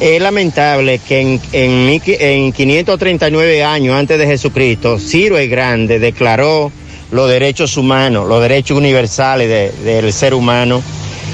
Es 0.00 0.20
lamentable 0.20 0.98
que 1.06 1.20
en, 1.20 1.40
en, 1.52 2.00
en 2.04 2.52
539 2.52 3.62
años 3.64 3.94
antes 3.94 4.18
de 4.18 4.26
Jesucristo, 4.26 4.98
Ciro 4.98 5.38
el 5.38 5.48
Grande 5.48 5.98
declaró 5.98 6.72
los 7.12 7.30
derechos 7.30 7.76
humanos, 7.76 8.28
los 8.28 8.42
derechos 8.42 8.76
universales 8.76 9.48
de- 9.48 9.70
del 9.84 10.12
ser 10.12 10.34
humano 10.34 10.82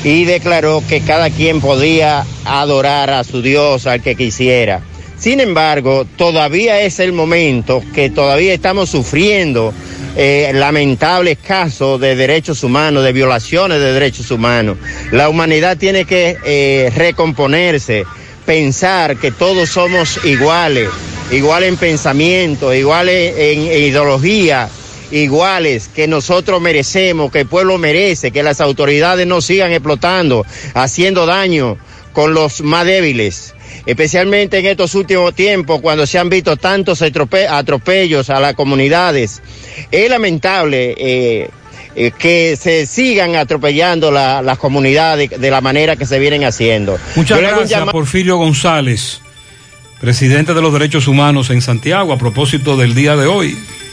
y 0.05 0.25
declaró 0.25 0.83
que 0.87 1.01
cada 1.01 1.31
quien 1.31 1.61
podía 1.61 2.25
adorar 2.45 3.11
a 3.11 3.25
su 3.25 3.41
Dios, 3.41 3.87
al 3.87 4.03
que 4.03 4.15
quisiera. 4.15 4.83
Sin 5.19 5.41
embargo, 5.41 6.07
todavía 6.17 6.81
es 6.83 6.99
el 7.01 7.13
momento 7.13 7.83
que 7.95 8.11
todavía 8.11 8.53
estamos 8.53 8.91
sufriendo 8.91 9.73
eh, 10.17 10.51
lamentables 10.55 11.39
casos 11.39 11.99
de 12.01 12.15
derechos 12.15 12.63
humanos, 12.63 13.03
de 13.05 13.13
violaciones 13.13 13.79
de 13.81 13.93
derechos 13.95 14.31
humanos. 14.31 14.77
La 15.13 15.29
humanidad 15.31 15.79
tiene 15.79 16.05
que 16.05 16.37
eh, 16.45 16.93
recomponerse, 16.95 18.05
pensar 18.45 19.17
que 19.17 19.31
todos 19.31 19.71
somos 19.71 20.25
iguales, 20.25 20.89
iguales 21.31 21.69
en 21.71 21.77
pensamiento, 21.77 22.73
iguales 22.75 23.35
en, 23.37 23.63
ideología, 23.63 24.69
iguales, 25.11 25.89
que 25.89 26.07
nosotros 26.07 26.61
merecemos, 26.61 27.31
que 27.31 27.41
el 27.41 27.47
pueblo 27.47 27.79
merece, 27.79 28.31
que 28.31 28.43
las 28.43 28.61
autoridades 28.61 29.27
no 29.27 29.41
sigan 29.41 29.73
explotando, 29.73 30.45
haciendo 30.75 31.27
daño 31.27 31.77
con 32.13 32.35
los 32.35 32.61
más 32.61 32.87
débiles. 32.87 33.55
Especialmente 33.87 34.59
en 34.59 34.67
estos 34.67 34.95
últimos 34.95 35.35
tiempos, 35.35 35.81
cuando 35.81 36.07
se 36.07 36.19
han 36.19 36.31
visto 36.31 36.57
tantos 36.57 37.03
atrope- 37.03 37.49
atropellos 37.49 38.31
a 38.31 38.41
las 38.41 38.55
comunidades. 38.55 39.43
Es 39.91 40.09
lamentable 40.09 40.95
eh, 40.97 41.51
eh, 41.97 42.11
que 42.17 42.57
se 42.61 42.87
sigan 42.87 43.37
atropellando 43.37 44.11
la- 44.11 44.43
las 44.43 44.59
comunidades 44.59 45.31
de 45.31 45.51
la 45.51 45.61
manera 45.61 45.97
que 45.97 46.07
se 46.07 46.19
vienen 46.19 46.45
haciendo. 46.45 46.99
Muchas 47.17 47.39
gracias, 47.39 47.71
llamado- 47.71 47.93
Porfirio 47.93 48.37
González, 48.37 49.21
presidente 50.01 50.55
de 50.55 50.61
los 50.63 50.73
Derechos 50.73 51.07
Humanos 51.09 51.51
en 51.51 51.61
Santiago, 51.63 52.13
a 52.13 52.19
propósito 52.19 52.77
del 52.77 52.95
día 52.95 53.17
de 53.17 53.27
hoy. 53.27 53.57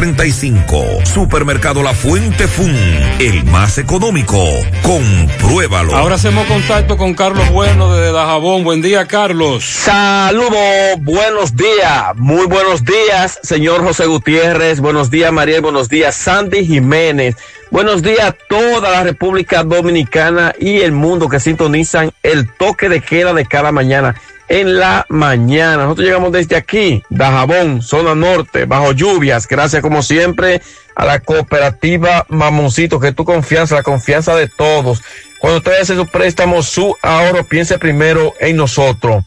335. 0.00 1.04
Supermercado 1.04 1.82
La 1.82 1.92
Fuente 1.92 2.48
Fun, 2.48 2.74
el 3.18 3.44
más 3.44 3.76
económico. 3.76 4.42
Compruébalo. 4.82 5.94
Ahora 5.94 6.14
hacemos 6.14 6.46
contacto 6.46 6.96
con 6.96 7.12
Carlos 7.12 7.50
Bueno 7.50 7.94
de 7.94 8.10
Dajabón. 8.10 8.64
Buen 8.64 8.80
día, 8.80 9.06
Carlos. 9.06 9.62
Saludos, 9.62 10.56
buenos 11.00 11.54
días, 11.54 12.16
muy 12.16 12.46
buenos 12.46 12.82
días, 12.82 13.40
señor 13.42 13.84
José 13.84 14.06
Gutiérrez, 14.06 14.80
buenos 14.80 15.10
días, 15.10 15.30
Mariel, 15.32 15.60
buenos 15.60 15.90
días, 15.90 16.14
Sandy 16.14 16.64
Jiménez, 16.64 17.36
buenos 17.70 18.00
días 18.00 18.20
a 18.20 18.32
toda 18.32 18.90
la 18.90 19.02
República 19.02 19.64
Dominicana 19.64 20.54
y 20.58 20.80
el 20.80 20.92
mundo 20.92 21.28
que 21.28 21.40
sintonizan 21.40 22.10
el 22.22 22.50
toque 22.50 22.88
de 22.88 23.02
queda 23.02 23.34
de 23.34 23.44
cada 23.44 23.70
mañana. 23.70 24.14
En 24.50 24.80
la 24.80 25.06
mañana, 25.08 25.84
nosotros 25.84 26.04
llegamos 26.04 26.32
desde 26.32 26.56
aquí, 26.56 27.04
Dajabón, 27.08 27.82
zona 27.82 28.16
norte, 28.16 28.64
bajo 28.64 28.90
lluvias, 28.90 29.46
gracias 29.46 29.80
como 29.80 30.02
siempre 30.02 30.60
a 30.96 31.04
la 31.04 31.20
cooperativa 31.20 32.26
Mamoncito, 32.28 32.98
que 32.98 33.12
tu 33.12 33.24
confianza, 33.24 33.76
la 33.76 33.84
confianza 33.84 34.34
de 34.34 34.48
todos. 34.48 35.02
Cuando 35.38 35.58
usted 35.58 35.80
hace 35.80 35.94
su 35.94 36.04
préstamo, 36.04 36.64
su 36.64 36.96
ahorro, 37.00 37.44
piense 37.44 37.78
primero 37.78 38.34
en 38.40 38.56
nosotros. 38.56 39.24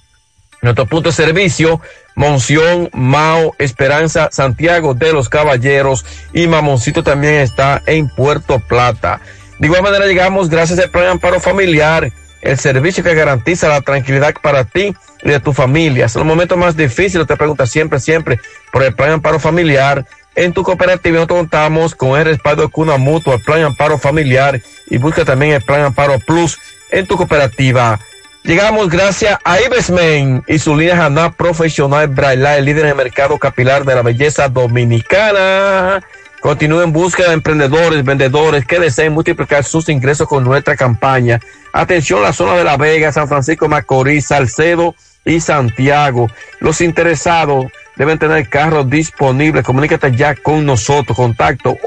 Nuestro 0.62 0.88
punto 0.88 1.08
de 1.08 1.16
servicio, 1.16 1.80
Monción, 2.16 2.90
Mao, 2.92 3.56
Esperanza, 3.60 4.28
Santiago 4.30 4.94
de 4.94 5.14
los 5.14 5.30
Caballeros 5.30 6.06
y 6.34 6.48
Mamoncito 6.48 7.02
también 7.02 7.36
está 7.36 7.82
en 7.86 8.10
Puerto 8.10 8.60
Plata. 8.60 9.22
De 9.58 9.68
igual 9.68 9.84
manera 9.84 10.06
llegamos 10.06 10.50
gracias 10.50 10.80
al 10.80 10.92
Plan 10.92 11.08
Amparo 11.08 11.40
Familiar, 11.40 12.12
el 12.44 12.60
servicio 12.60 13.04
que 13.04 13.16
garantiza 13.16 13.70
la 13.70 13.82
tranquilidad 13.82 14.34
para 14.42 14.66
ti 14.66 14.94
y 15.24 15.30
de 15.30 15.40
tu 15.40 15.54
familia. 15.54 16.06
En 16.06 16.12
los 16.14 16.26
momentos 16.26 16.58
más 16.58 16.76
difíciles 16.76 17.26
te 17.26 17.38
preguntas 17.38 17.70
siempre, 17.70 18.00
siempre 18.00 18.40
por 18.72 18.84
el 18.84 18.94
Plan 18.94 19.12
Amparo 19.12 19.40
Familiar. 19.40 20.06
En 20.36 20.52
tu 20.52 20.64
cooperativa 20.64 21.16
nosotros 21.16 21.40
contamos 21.40 21.96
con 21.96 22.20
el 22.20 22.26
respaldo 22.26 22.64
de 22.64 22.70
Cuna 22.70 22.98
Mutua, 22.98 23.36
el 23.36 23.42
Plan 23.42 23.64
Amparo 23.64 23.98
Familiar 23.98 24.62
y 24.90 24.98
busca 24.98 25.24
también 25.24 25.54
el 25.54 25.62
Plan 25.62 25.82
Amparo 25.82 26.20
Plus 26.20 26.60
en 26.92 27.08
tu 27.08 27.16
cooperativa. 27.16 28.00
Llegamos 28.44 28.90
gracias 28.90 29.40
a 29.46 29.62
Ibesmen 29.62 30.44
y 30.48 30.60
su 30.60 30.76
línea 30.76 31.06
Haná 31.06 31.32
Profesional 31.32 32.10
Braille, 32.10 32.58
el 32.58 32.66
líder 32.66 32.84
en 32.84 32.90
el 32.90 32.96
mercado 32.96 33.38
capilar 33.40 33.86
de 33.86 33.96
la 33.96 34.02
belleza 34.02 34.50
dominicana. 34.50 36.04
Continúe 36.44 36.82
en 36.82 36.92
búsqueda 36.92 37.30
de 37.30 37.36
emprendedores, 37.36 38.04
vendedores 38.04 38.66
que 38.66 38.78
deseen 38.78 39.14
multiplicar 39.14 39.64
sus 39.64 39.88
ingresos 39.88 40.28
con 40.28 40.44
nuestra 40.44 40.76
campaña. 40.76 41.40
Atención, 41.72 42.22
la 42.22 42.34
zona 42.34 42.58
de 42.58 42.66
La 42.66 42.76
Vega, 42.76 43.14
San 43.14 43.30
Francisco 43.30 43.70
Macorís, 43.70 44.26
Salcedo 44.26 44.94
y 45.24 45.40
Santiago. 45.40 46.30
Los 46.60 46.82
interesados 46.82 47.68
deben 47.96 48.20
tener 48.20 48.50
carros 48.50 48.90
disponibles. 48.90 49.64
Comunícate 49.64 50.14
ya 50.18 50.36
con 50.36 50.66
nosotros. 50.66 51.16
Contacto 51.16 51.78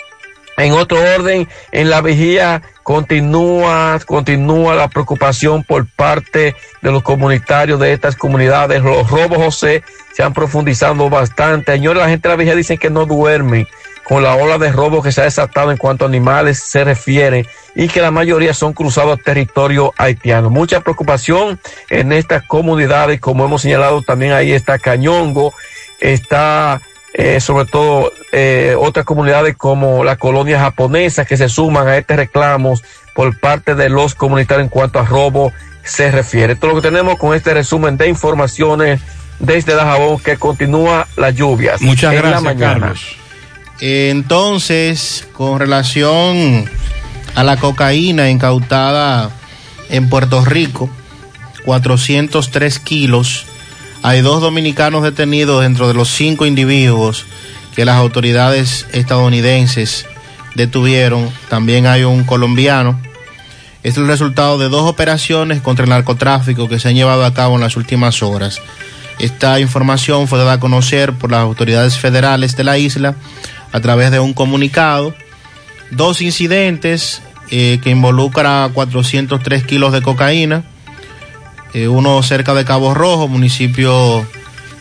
En 0.59 0.73
otro 0.73 0.99
orden, 1.17 1.49
en 1.73 1.91
la 1.91 2.01
vigía 2.01 2.63
continúa, 2.83 3.99
continúa 4.07 4.75
la 4.75 4.89
preocupación 4.89 5.65
por 5.65 5.87
parte 5.87 6.55
de 6.83 6.91
los 6.91 7.03
comunitarios 7.03 7.79
de 7.79 7.93
estas 7.93 8.17
comunidades. 8.17 8.83
Los 8.83 9.11
robos, 9.11 9.39
José, 9.39 9.83
se 10.15 10.23
han 10.23 10.33
profundizado 10.33 11.09
bastante. 11.11 11.73
Señores, 11.73 12.03
la 12.03 12.09
gente 12.09 12.29
de 12.29 12.35
la 12.35 12.39
vigía 12.39 12.55
dicen 12.55 12.79
que 12.79 12.91
no 12.91 13.07
duermen 13.07 13.67
con 14.07 14.23
la 14.23 14.37
ola 14.37 14.57
de 14.59 14.71
robo 14.71 15.03
que 15.03 15.11
se 15.11 15.21
ha 15.21 15.25
desatado 15.25 15.73
en 15.73 15.79
cuanto 15.79 16.05
a 16.05 16.09
animales 16.09 16.61
se 16.61 16.85
refiere 16.85 17.47
y 17.75 17.89
que 17.89 18.01
la 18.01 18.13
mayoría 18.13 18.55
son 18.55 18.73
cruzados 18.73 19.19
a 19.19 19.23
territorio 19.23 19.93
haitiano. 19.99 20.49
Mucha 20.49 20.81
preocupación 20.81 21.59
en 21.91 22.13
estas 22.13 22.45
comunidades, 22.45 23.21
como 23.21 23.45
hemos 23.45 23.63
señalado 23.63 24.03
también 24.03 24.33
ahí 24.33 24.53
está 24.53 24.79
Cañongo, 24.79 25.53
está 25.99 26.81
eh, 27.15 27.41
sobre 27.41 27.67
todo 27.67 28.13
eh, 28.31 28.77
otras 28.79 29.05
comunidades 29.05 29.57
como 29.57 30.05
la 30.05 30.17
colonia 30.17 30.61
japonesa 30.61 31.25
que 31.25 31.37
se 31.37 31.49
suman 31.49 31.89
a 31.89 31.97
estos 31.97 32.17
reclamos 32.17 32.85
por 33.13 33.41
parte 33.41 33.75
de 33.75 33.89
los 33.89 34.15
comunitarios 34.15 34.67
en 34.67 34.69
cuanto 34.69 35.01
a 35.01 35.05
robo 35.05 35.53
se 35.83 36.13
refiere. 36.13 36.55
Todo 36.55 36.75
lo 36.75 36.77
que 36.81 36.89
tenemos 36.89 37.19
con 37.19 37.35
este 37.35 37.55
resumen 37.55 37.97
de 37.97 38.09
informaciones 38.09 39.01
desde 39.41 39.75
Dajabón 39.75 40.21
que 40.21 40.37
continúa 40.37 41.09
las 41.17 41.35
lluvias. 41.35 41.83
Muchas 41.83 42.15
en 42.15 42.23
la 42.23 42.29
gracias, 42.29 42.43
mañana. 42.43 42.81
Carlos. 42.81 43.26
Entonces, 43.81 45.29
con 45.33 45.59
relación 45.59 46.65
a 47.35 47.45
la 47.45 47.59
cocaína 47.59 48.31
incautada 48.31 49.31
en 49.91 50.09
Puerto 50.09 50.45
Rico, 50.45 50.89
403 51.65 52.79
kilos, 52.79 53.45
hay 54.03 54.23
dos 54.23 54.41
dominicanos 54.41 55.03
detenidos 55.03 55.63
dentro 55.63 55.89
de 55.89 55.95
los 55.95 56.09
cinco 56.09 56.47
individuos 56.47 57.27
que 57.75 57.85
las 57.85 57.97
autoridades 57.97 58.87
estadounidenses 58.93 60.07
detuvieron. 60.55 61.31
También 61.51 61.87
hay 61.87 62.05
un 62.05 62.25
colombiano. 62.25 62.99
Es 63.83 63.99
el 63.99 64.07
resultado 64.07 64.59
de 64.59 64.69
dos 64.69 64.89
operaciones 64.89 65.61
contra 65.61 65.85
el 65.85 65.91
narcotráfico 65.91 66.69
que 66.69 66.81
se 66.81 66.89
han 66.89 66.95
llevado 66.95 67.25
a 67.25 67.35
cabo 67.35 67.57
en 67.57 67.61
las 67.61 67.77
últimas 67.77 68.23
horas. 68.23 68.61
Esta 69.19 69.61
información 69.61 70.29
fue 70.29 70.39
dada 70.39 70.55
a 70.55 70.61
conocer 70.61 71.13
por 71.13 71.31
las 71.31 71.41
autoridades 71.41 71.99
federales 71.99 72.57
de 72.57 72.65
la 72.65 72.79
isla 72.79 73.15
a 73.77 73.81
través 73.81 74.11
de 74.11 74.19
un 74.19 74.33
comunicado. 74.33 75.15
Dos 75.91 76.23
incidentes 76.23 77.21
eh, 77.51 77.79
que 77.83 77.91
involucran 77.91 78.73
403 78.73 79.65
kilos 79.65 79.93
de 79.93 80.01
cocaína, 80.01 80.65
eh, 81.75 81.87
uno 81.87 82.23
cerca 82.23 82.55
de 82.55 82.65
Cabo 82.65 82.95
Rojo, 82.95 83.29
municipio 83.29 84.27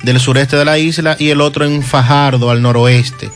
del 0.02 0.20
sureste 0.22 0.56
de 0.56 0.64
la 0.64 0.78
isla, 0.78 1.18
y 1.20 1.30
el 1.30 1.42
otro 1.42 1.66
en 1.66 1.84
Fajardo, 1.84 2.50
al 2.50 2.62
noroeste. 2.62 3.30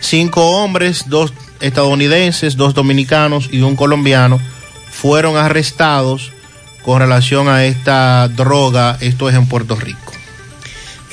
Cinco 0.00 0.50
hombres, 0.50 1.04
dos 1.08 1.32
estadounidenses, 1.60 2.56
dos 2.56 2.74
dominicanos 2.74 3.48
y 3.52 3.60
un 3.60 3.76
colombiano 3.76 4.40
fueron 4.90 5.36
arrestados 5.36 6.32
con 6.84 6.98
relación 6.98 7.48
a 7.48 7.64
esta 7.64 8.26
droga, 8.28 8.98
esto 9.00 9.28
es 9.28 9.36
en 9.36 9.46
Puerto 9.46 9.76
Rico. 9.76 10.12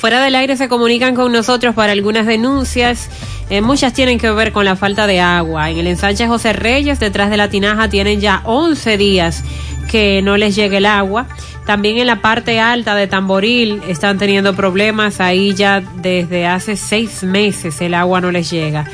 Fuera 0.02 0.20
del 0.20 0.34
aire 0.34 0.56
se 0.56 0.68
comunican 0.68 1.14
con 1.14 1.30
nosotros 1.30 1.76
para 1.76 1.92
algunas 1.92 2.26
denuncias. 2.26 3.08
Eh, 3.50 3.60
muchas 3.60 3.92
tienen 3.92 4.18
que 4.18 4.32
ver 4.32 4.50
con 4.50 4.64
la 4.64 4.74
falta 4.74 5.06
de 5.06 5.20
agua. 5.20 5.70
En 5.70 5.78
el 5.78 5.86
ensanche 5.86 6.26
José 6.26 6.52
Reyes, 6.52 6.98
detrás 6.98 7.30
de 7.30 7.36
la 7.36 7.48
tinaja, 7.48 7.88
tienen 7.88 8.20
ya 8.20 8.42
11 8.42 8.96
días 8.96 9.44
que 9.88 10.20
no 10.20 10.36
les 10.36 10.56
llegue 10.56 10.78
el 10.78 10.86
agua. 10.86 11.28
También 11.66 11.98
en 11.98 12.08
la 12.08 12.20
parte 12.20 12.58
alta 12.58 12.96
de 12.96 13.06
Tamboril 13.06 13.80
están 13.86 14.18
teniendo 14.18 14.56
problemas. 14.56 15.20
Ahí 15.20 15.54
ya 15.54 15.80
desde 15.80 16.48
hace 16.48 16.74
seis 16.74 17.22
meses 17.22 17.80
el 17.80 17.94
agua 17.94 18.20
no 18.20 18.32
les 18.32 18.50
llega. 18.50 18.86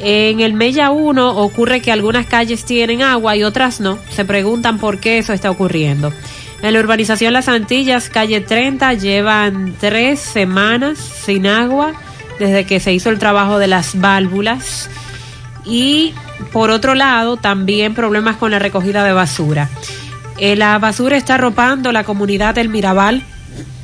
En 0.00 0.40
el 0.40 0.52
Mella 0.52 0.90
1 0.90 1.36
ocurre 1.36 1.80
que 1.80 1.92
algunas 1.92 2.26
calles 2.26 2.64
tienen 2.64 3.02
agua 3.02 3.36
y 3.36 3.44
otras 3.44 3.78
no. 3.78 4.00
Se 4.10 4.24
preguntan 4.24 4.78
por 4.78 4.98
qué 4.98 5.18
eso 5.18 5.32
está 5.32 5.48
ocurriendo. 5.48 6.12
En 6.64 6.72
la 6.72 6.80
urbanización 6.80 7.34
Las 7.34 7.48
Antillas, 7.48 8.08
calle 8.08 8.40
30, 8.40 8.94
llevan 8.94 9.74
tres 9.78 10.18
semanas 10.18 10.96
sin 10.96 11.46
agua 11.46 11.92
desde 12.38 12.64
que 12.64 12.80
se 12.80 12.90
hizo 12.94 13.10
el 13.10 13.18
trabajo 13.18 13.58
de 13.58 13.66
las 13.66 14.00
válvulas. 14.00 14.88
Y 15.66 16.14
por 16.54 16.70
otro 16.70 16.94
lado, 16.94 17.36
también 17.36 17.92
problemas 17.92 18.36
con 18.36 18.50
la 18.50 18.58
recogida 18.58 19.04
de 19.04 19.12
basura. 19.12 19.68
Eh, 20.38 20.56
la 20.56 20.78
basura 20.78 21.18
está 21.18 21.34
arropando 21.34 21.92
la 21.92 22.04
comunidad 22.04 22.54
del 22.54 22.70
Mirabal. 22.70 23.22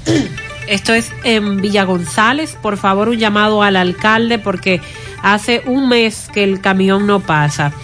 Esto 0.66 0.94
es 0.94 1.12
en 1.22 1.60
Villa 1.60 1.84
González. 1.84 2.56
Por 2.62 2.78
favor, 2.78 3.10
un 3.10 3.18
llamado 3.18 3.62
al 3.62 3.76
alcalde 3.76 4.38
porque 4.38 4.80
hace 5.22 5.62
un 5.66 5.90
mes 5.90 6.30
que 6.32 6.44
el 6.44 6.62
camión 6.62 7.06
no 7.06 7.20
pasa. 7.20 7.74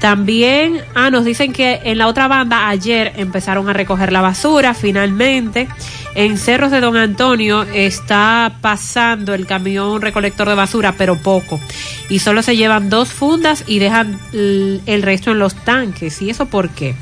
También, 0.00 0.82
ah, 0.94 1.10
nos 1.10 1.24
dicen 1.24 1.52
que 1.52 1.80
en 1.84 1.98
la 1.98 2.08
otra 2.08 2.28
banda 2.28 2.68
ayer 2.68 3.12
empezaron 3.16 3.68
a 3.68 3.72
recoger 3.72 4.12
la 4.12 4.20
basura, 4.20 4.74
finalmente. 4.74 5.68
En 6.14 6.38
Cerros 6.38 6.70
de 6.70 6.80
Don 6.80 6.96
Antonio 6.96 7.62
está 7.62 8.56
pasando 8.60 9.34
el 9.34 9.46
camión 9.46 10.00
recolector 10.00 10.48
de 10.48 10.54
basura, 10.54 10.94
pero 10.96 11.16
poco. 11.16 11.60
Y 12.08 12.18
solo 12.18 12.42
se 12.42 12.56
llevan 12.56 12.90
dos 12.90 13.08
fundas 13.12 13.64
y 13.66 13.78
dejan 13.78 14.20
el 14.32 15.02
resto 15.02 15.32
en 15.32 15.38
los 15.38 15.54
tanques. 15.54 16.20
¿Y 16.22 16.30
eso 16.30 16.46
por 16.46 16.70
qué? 16.70 16.94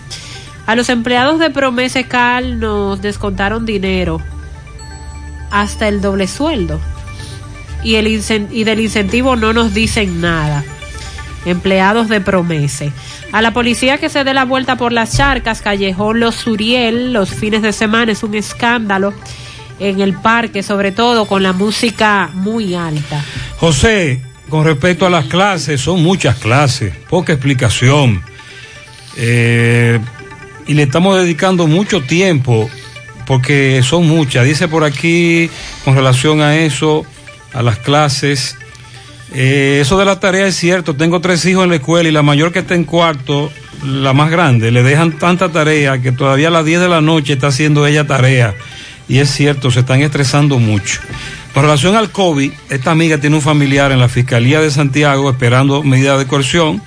A 0.67 0.77
los 0.77 0.89
empleados 0.89 1.39
de 1.39 1.51
Promese 1.51 2.05
Cal 2.05 2.61
nos 2.61 3.03
descontaron 3.03 3.67
dinero 3.67 4.21
hasta 5.51 5.89
el 5.89 6.01
doble 6.01 6.29
sueldo. 6.29 6.81
Y, 7.85 7.97
el 7.97 8.07
y 8.07 8.65
del 8.65 8.81
incentivo 8.81 9.35
no 9.35 9.53
nos 9.53 9.75
dicen 9.75 10.21
nada 10.21 10.65
empleados 11.45 12.09
de 12.09 12.21
Promese. 12.21 12.93
A 13.33 13.43
la 13.43 13.53
policía 13.53 13.99
que 13.99 14.09
se 14.09 14.25
dé 14.25 14.35
la 14.35 14.45
vuelta 14.45 14.77
por 14.77 14.93
las 14.93 15.17
charcas, 15.17 15.63
Callejón 15.63 16.21
Los 16.21 16.35
Suriel, 16.35 17.13
los 17.13 17.31
fines 17.31 17.63
de 17.63 17.73
semana 17.73 18.13
es 18.13 18.23
un 18.23 18.35
escándalo. 18.35 19.13
en 19.79 20.01
el 20.01 20.13
parque, 20.15 20.63
sobre 20.63 20.93
todo 20.93 21.25
con 21.25 21.43
la 21.43 21.53
música 21.53 22.31
muy 22.35 22.77
alta. 22.77 23.25
José, 23.57 24.23
con 24.49 24.65
respecto 24.65 25.07
a 25.07 25.11
las 25.11 25.25
clases, 25.25 25.81
son 25.81 26.03
muchas 26.05 26.37
clases, 26.37 26.95
poca 27.09 27.33
explicación. 27.33 28.23
Eh, 29.17 29.99
y 30.67 30.75
le 30.75 30.85
estamos 30.85 31.19
dedicando 31.19 31.67
mucho 31.67 32.01
tiempo 32.03 32.71
porque 33.27 33.83
son 33.83 34.07
muchas. 34.07 34.45
Dice 34.45 34.69
por 34.69 34.85
aquí, 34.85 35.51
con 35.85 35.95
relación 35.95 36.41
a 36.41 36.57
eso, 36.57 37.05
a 37.53 37.63
las 37.63 37.79
clases, 37.79 38.57
eh, 39.35 39.79
eso 39.81 39.99
de 39.99 40.05
la 40.05 40.21
tarea 40.21 40.47
es 40.47 40.57
cierto. 40.57 40.95
Tengo 40.95 41.21
tres 41.21 41.45
hijos 41.47 41.65
en 41.65 41.71
la 41.71 41.77
escuela 41.77 42.09
y 42.09 42.13
la 42.13 42.23
mayor 42.23 42.53
que 42.53 42.61
está 42.61 42.75
en 42.75 42.85
cuarto, 42.85 43.51
la 43.85 44.13
más 44.13 44.31
grande, 44.31 44.71
le 44.71 44.83
dejan 44.83 45.19
tanta 45.19 45.49
tarea 45.51 46.01
que 46.01 46.13
todavía 46.13 46.49
a 46.49 46.51
las 46.51 46.65
10 46.65 46.81
de 46.81 46.89
la 46.89 47.01
noche 47.01 47.33
está 47.35 47.49
haciendo 47.49 47.87
ella 47.87 48.07
tarea. 48.07 48.55
Y 49.09 49.19
es 49.19 49.31
cierto, 49.31 49.71
se 49.71 49.81
están 49.81 50.01
estresando 50.03 50.59
mucho. 50.59 51.01
Con 51.55 51.65
relación 51.65 51.97
al 51.97 52.11
COVID, 52.11 52.53
esta 52.71 52.91
amiga 52.91 53.19
tiene 53.19 53.37
un 53.37 53.43
familiar 53.43 53.93
en 53.93 54.01
la 54.01 54.09
Fiscalía 54.09 54.61
de 54.61 54.71
Santiago 54.71 55.29
esperando 55.29 55.83
medida 55.83 56.17
de 56.17 56.27
coerción, 56.27 56.83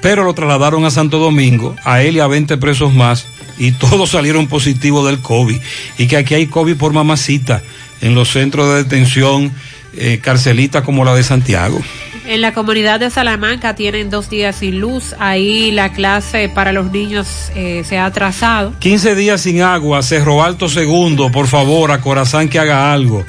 pero 0.00 0.24
lo 0.24 0.32
trasladaron 0.32 0.84
a 0.84 0.90
Santo 0.90 1.18
Domingo, 1.18 1.76
a 1.84 2.02
él 2.02 2.16
y 2.16 2.20
a 2.20 2.26
20 2.26 2.56
presos 2.56 2.94
más, 2.94 3.26
y 3.58 3.72
todos 3.78 4.10
salieron 4.10 4.46
positivos 4.46 5.06
del 5.06 5.20
COVID. 5.20 5.58
Y 5.98 6.06
que 6.06 6.16
aquí 6.16 6.34
hay 6.34 6.46
COVID 6.46 6.76
por 6.76 6.92
mamacita 6.92 7.62
en 8.00 8.14
los 8.14 8.30
centros 8.30 8.68
de 8.68 8.84
detención 8.84 9.52
eh, 9.96 10.20
carcelitas 10.22 10.82
como 10.82 11.04
la 11.04 11.14
de 11.14 11.22
Santiago. 11.22 11.80
En 12.26 12.42
la 12.42 12.52
comunidad 12.52 13.00
de 13.00 13.10
Salamanca 13.10 13.74
tienen 13.74 14.10
dos 14.10 14.30
días 14.30 14.56
sin 14.56 14.78
luz. 14.78 15.14
Ahí 15.18 15.72
la 15.72 15.92
clase 15.92 16.48
para 16.48 16.72
los 16.72 16.92
niños 16.92 17.50
eh, 17.56 17.82
se 17.84 17.98
ha 17.98 18.06
atrasado. 18.06 18.72
15 18.78 19.14
días 19.14 19.40
sin 19.40 19.62
agua, 19.62 20.02
Cerro 20.02 20.42
Alto 20.42 20.68
segundo, 20.68 21.32
por 21.32 21.48
favor, 21.48 21.90
a 21.90 22.00
Corazán 22.00 22.48
que 22.48 22.58
haga 22.58 22.92
algo. 22.92 23.24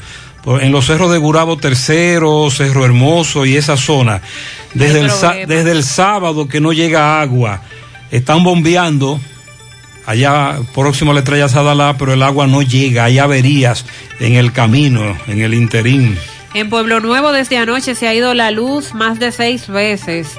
En 0.45 0.71
los 0.71 0.85
cerros 0.85 1.11
de 1.11 1.19
Gurabo 1.19 1.57
tercero, 1.57 2.49
Cerro 2.49 2.83
Hermoso 2.83 3.45
y 3.45 3.57
esa 3.57 3.77
zona. 3.77 4.21
Desde 4.73 5.01
el, 5.01 5.11
desde 5.47 5.71
el 5.71 5.83
sábado 5.83 6.47
que 6.47 6.59
no 6.59 6.73
llega 6.73 7.21
agua, 7.21 7.61
están 8.11 8.43
bombeando 8.43 9.19
allá 10.05 10.59
próximo 10.73 11.11
a 11.11 11.13
la 11.13 11.19
estrella 11.19 11.49
Sadalá, 11.49 11.95
pero 11.97 12.13
el 12.13 12.23
agua 12.23 12.47
no 12.47 12.61
llega, 12.61 13.05
hay 13.05 13.19
averías 13.19 13.85
en 14.19 14.35
el 14.35 14.51
camino, 14.51 15.17
en 15.27 15.41
el 15.41 15.53
interín. 15.53 16.17
En 16.53 16.69
Pueblo 16.69 16.99
Nuevo 16.99 17.31
desde 17.31 17.57
anoche 17.57 17.95
se 17.95 18.07
ha 18.07 18.13
ido 18.13 18.33
la 18.33 18.51
luz 18.51 18.93
más 18.93 19.19
de 19.19 19.31
seis 19.31 19.67
veces. 19.67 20.37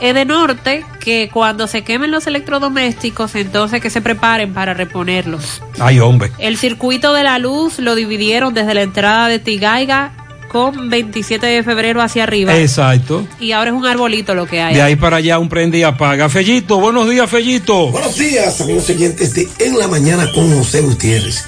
Edenorte, 0.00 0.84
que 0.98 1.28
cuando 1.30 1.66
se 1.66 1.82
quemen 1.82 2.10
los 2.10 2.26
electrodomésticos, 2.26 3.34
entonces 3.34 3.80
que 3.80 3.90
se 3.90 4.00
preparen 4.00 4.54
para 4.54 4.72
reponerlos. 4.72 5.62
Ay, 5.78 6.00
hombre. 6.00 6.30
El 6.38 6.56
circuito 6.56 7.12
de 7.12 7.22
la 7.22 7.38
luz 7.38 7.78
lo 7.78 7.94
dividieron 7.94 8.54
desde 8.54 8.74
la 8.74 8.82
entrada 8.82 9.28
de 9.28 9.38
Tigaiga 9.38 10.12
con 10.50 10.90
27 10.90 11.46
de 11.46 11.62
febrero 11.62 12.02
hacia 12.02 12.24
arriba. 12.24 12.58
Exacto. 12.58 13.24
Y 13.38 13.52
ahora 13.52 13.70
es 13.70 13.76
un 13.76 13.86
arbolito 13.86 14.34
lo 14.34 14.46
que 14.46 14.60
hay. 14.60 14.74
De 14.74 14.82
ahí 14.82 14.96
para 14.96 15.18
allá 15.18 15.38
un 15.38 15.48
prende 15.48 15.78
y 15.78 15.84
apaga. 15.84 16.28
Fellito, 16.28 16.80
buenos 16.80 17.08
días, 17.08 17.30
Fellito. 17.30 17.92
Buenos 17.92 18.18
días, 18.18 18.60
amigos 18.60 18.90
oyentes 18.90 19.32
de 19.34 19.48
En 19.60 19.78
la 19.78 19.86
Mañana 19.86 20.28
con 20.32 20.52
José 20.56 20.80
Gutiérrez. 20.80 21.44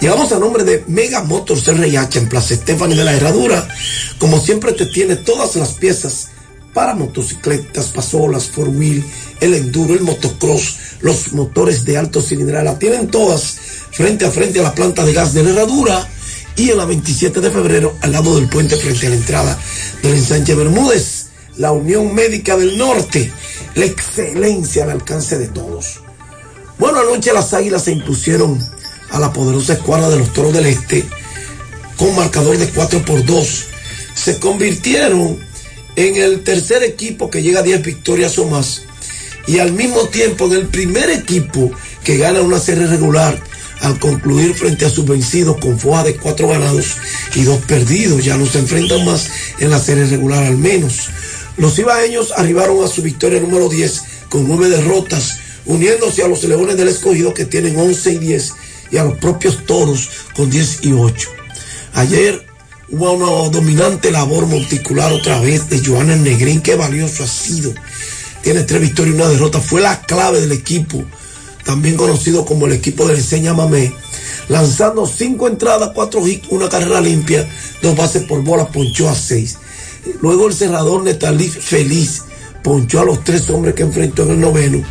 Llegamos 0.00 0.32
a 0.32 0.38
nombre 0.38 0.64
de 0.64 0.84
Mega 0.86 1.22
Motors 1.22 1.66
RIH 1.66 2.18
en 2.18 2.28
Plaza 2.28 2.52
Estefani 2.52 2.94
de 2.94 3.04
la 3.04 3.14
Herradura. 3.14 3.66
Como 4.18 4.38
siempre 4.38 4.72
te 4.72 4.84
tiene 4.84 5.16
todas 5.16 5.56
las 5.56 5.72
piezas 5.72 6.32
para 6.74 6.94
motocicletas, 6.94 7.86
pasolas, 7.88 8.50
four 8.50 8.68
wheel, 8.68 9.02
el 9.40 9.54
enduro, 9.54 9.94
el 9.94 10.02
motocross, 10.02 10.76
los 11.00 11.32
motores 11.32 11.86
de 11.86 11.96
alto 11.96 12.20
cilindrada. 12.20 12.64
La 12.64 12.78
tienen 12.78 13.08
todas 13.08 13.56
frente 13.92 14.26
a 14.26 14.30
frente 14.30 14.60
a 14.60 14.64
la 14.64 14.74
planta 14.74 15.06
de 15.06 15.14
gas 15.14 15.32
de 15.32 15.42
la 15.42 15.50
Herradura 15.50 16.06
y 16.56 16.70
en 16.70 16.78
la 16.78 16.84
27 16.84 17.40
de 17.40 17.50
febrero 17.50 17.96
al 18.00 18.12
lado 18.12 18.36
del 18.36 18.48
puente 18.48 18.76
frente 18.76 19.06
a 19.06 19.10
la 19.10 19.16
entrada 19.16 19.58
del 20.02 20.14
ensanche 20.14 20.54
Bermúdez. 20.54 21.26
La 21.58 21.70
Unión 21.72 22.14
Médica 22.14 22.56
del 22.56 22.78
Norte, 22.78 23.30
la 23.74 23.84
excelencia 23.84 24.84
al 24.84 24.90
alcance 24.90 25.38
de 25.38 25.48
todos. 25.48 26.00
Bueno, 26.78 27.00
anoche 27.00 27.32
las 27.32 27.52
águilas 27.52 27.84
se 27.84 27.92
impusieron 27.92 28.58
a 29.10 29.18
la 29.18 29.32
poderosa 29.32 29.74
escuadra 29.74 30.08
de 30.08 30.18
los 30.18 30.32
toros 30.32 30.54
del 30.54 30.66
este 30.66 31.04
con 31.98 32.16
marcador 32.16 32.56
de 32.56 32.68
4 32.68 33.04
por 33.04 33.24
2. 33.24 33.64
Se 34.14 34.38
convirtieron 34.38 35.38
en 35.94 36.16
el 36.16 36.42
tercer 36.42 36.82
equipo 36.82 37.28
que 37.30 37.42
llega 37.42 37.60
a 37.60 37.62
10 37.62 37.82
victorias 37.82 38.38
o 38.38 38.46
más 38.46 38.82
y 39.46 39.58
al 39.58 39.72
mismo 39.72 40.08
tiempo 40.08 40.46
en 40.46 40.52
el 40.52 40.66
primer 40.68 41.10
equipo 41.10 41.70
que 42.02 42.16
gana 42.16 42.40
una 42.40 42.58
serie 42.58 42.86
regular 42.86 43.38
al 43.82 43.98
concluir 43.98 44.54
frente 44.54 44.86
a 44.86 44.90
sus 44.90 45.04
vencidos 45.04 45.58
con 45.58 45.78
foja 45.78 46.04
de 46.04 46.16
cuatro 46.16 46.48
ganados 46.48 46.96
y 47.34 47.42
dos 47.42 47.58
perdidos. 47.66 48.24
Ya 48.24 48.36
no 48.36 48.46
se 48.46 48.60
enfrentan 48.60 49.04
más 49.04 49.28
en 49.58 49.70
la 49.70 49.78
serie 49.78 50.06
regular 50.06 50.44
al 50.44 50.56
menos. 50.56 51.10
Los 51.56 51.78
ibaeños 51.78 52.32
arribaron 52.36 52.82
a 52.82 52.88
su 52.88 53.02
victoria 53.02 53.40
número 53.40 53.68
10 53.68 54.02
con 54.28 54.48
nueve 54.48 54.70
derrotas, 54.70 55.38
uniéndose 55.66 56.22
a 56.22 56.28
los 56.28 56.42
Leones 56.44 56.76
del 56.76 56.88
Escogido 56.88 57.34
que 57.34 57.44
tienen 57.44 57.78
11 57.78 58.12
y 58.12 58.18
10 58.18 58.52
y 58.92 58.96
a 58.96 59.04
los 59.04 59.18
propios 59.18 59.66
Toros 59.66 60.08
con 60.34 60.48
10 60.48 60.78
y 60.82 60.92
8. 60.92 61.28
Ayer 61.94 62.46
hubo 62.88 63.12
una 63.12 63.50
dominante 63.50 64.10
labor 64.10 64.46
monticular 64.46 65.12
otra 65.12 65.40
vez 65.40 65.68
de 65.68 65.84
Joana 65.84 66.16
Negrín, 66.16 66.62
qué 66.62 66.76
valioso 66.76 67.24
ha 67.24 67.26
sido. 67.26 67.74
Tiene 68.42 68.62
tres 68.62 68.80
victorias 68.80 69.14
y 69.14 69.20
una 69.20 69.28
derrota, 69.28 69.60
fue 69.60 69.80
la 69.80 70.00
clave 70.02 70.40
del 70.40 70.52
equipo, 70.52 71.04
también 71.64 71.96
conocido 71.96 72.44
como 72.44 72.66
el 72.66 72.72
equipo 72.72 73.06
de 73.06 73.14
Enseña 73.14 73.54
Mamé, 73.54 73.94
lanzando 74.48 75.06
cinco 75.06 75.48
entradas, 75.48 75.90
cuatro 75.94 76.26
hits, 76.26 76.48
una 76.50 76.68
carrera 76.68 77.00
limpia, 77.00 77.48
dos 77.82 77.96
bases 77.96 78.24
por 78.24 78.42
bola, 78.42 78.66
ponchó 78.68 79.08
a 79.08 79.14
seis. 79.14 79.58
Luego 80.20 80.48
el 80.48 80.54
cerrador 80.54 81.02
Netalí 81.02 81.48
Feliz 81.48 82.22
ponchó 82.62 83.00
a 83.00 83.04
los 83.04 83.24
tres 83.24 83.48
hombres 83.50 83.74
que 83.74 83.82
enfrentó 83.82 84.22
en 84.24 84.30
el 84.30 84.40
noveno 84.40 84.84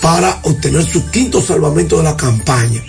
para 0.00 0.40
obtener 0.42 0.84
su 0.84 1.08
quinto 1.10 1.40
salvamento 1.40 1.98
de 1.98 2.04
la 2.04 2.16
campaña. 2.16 2.82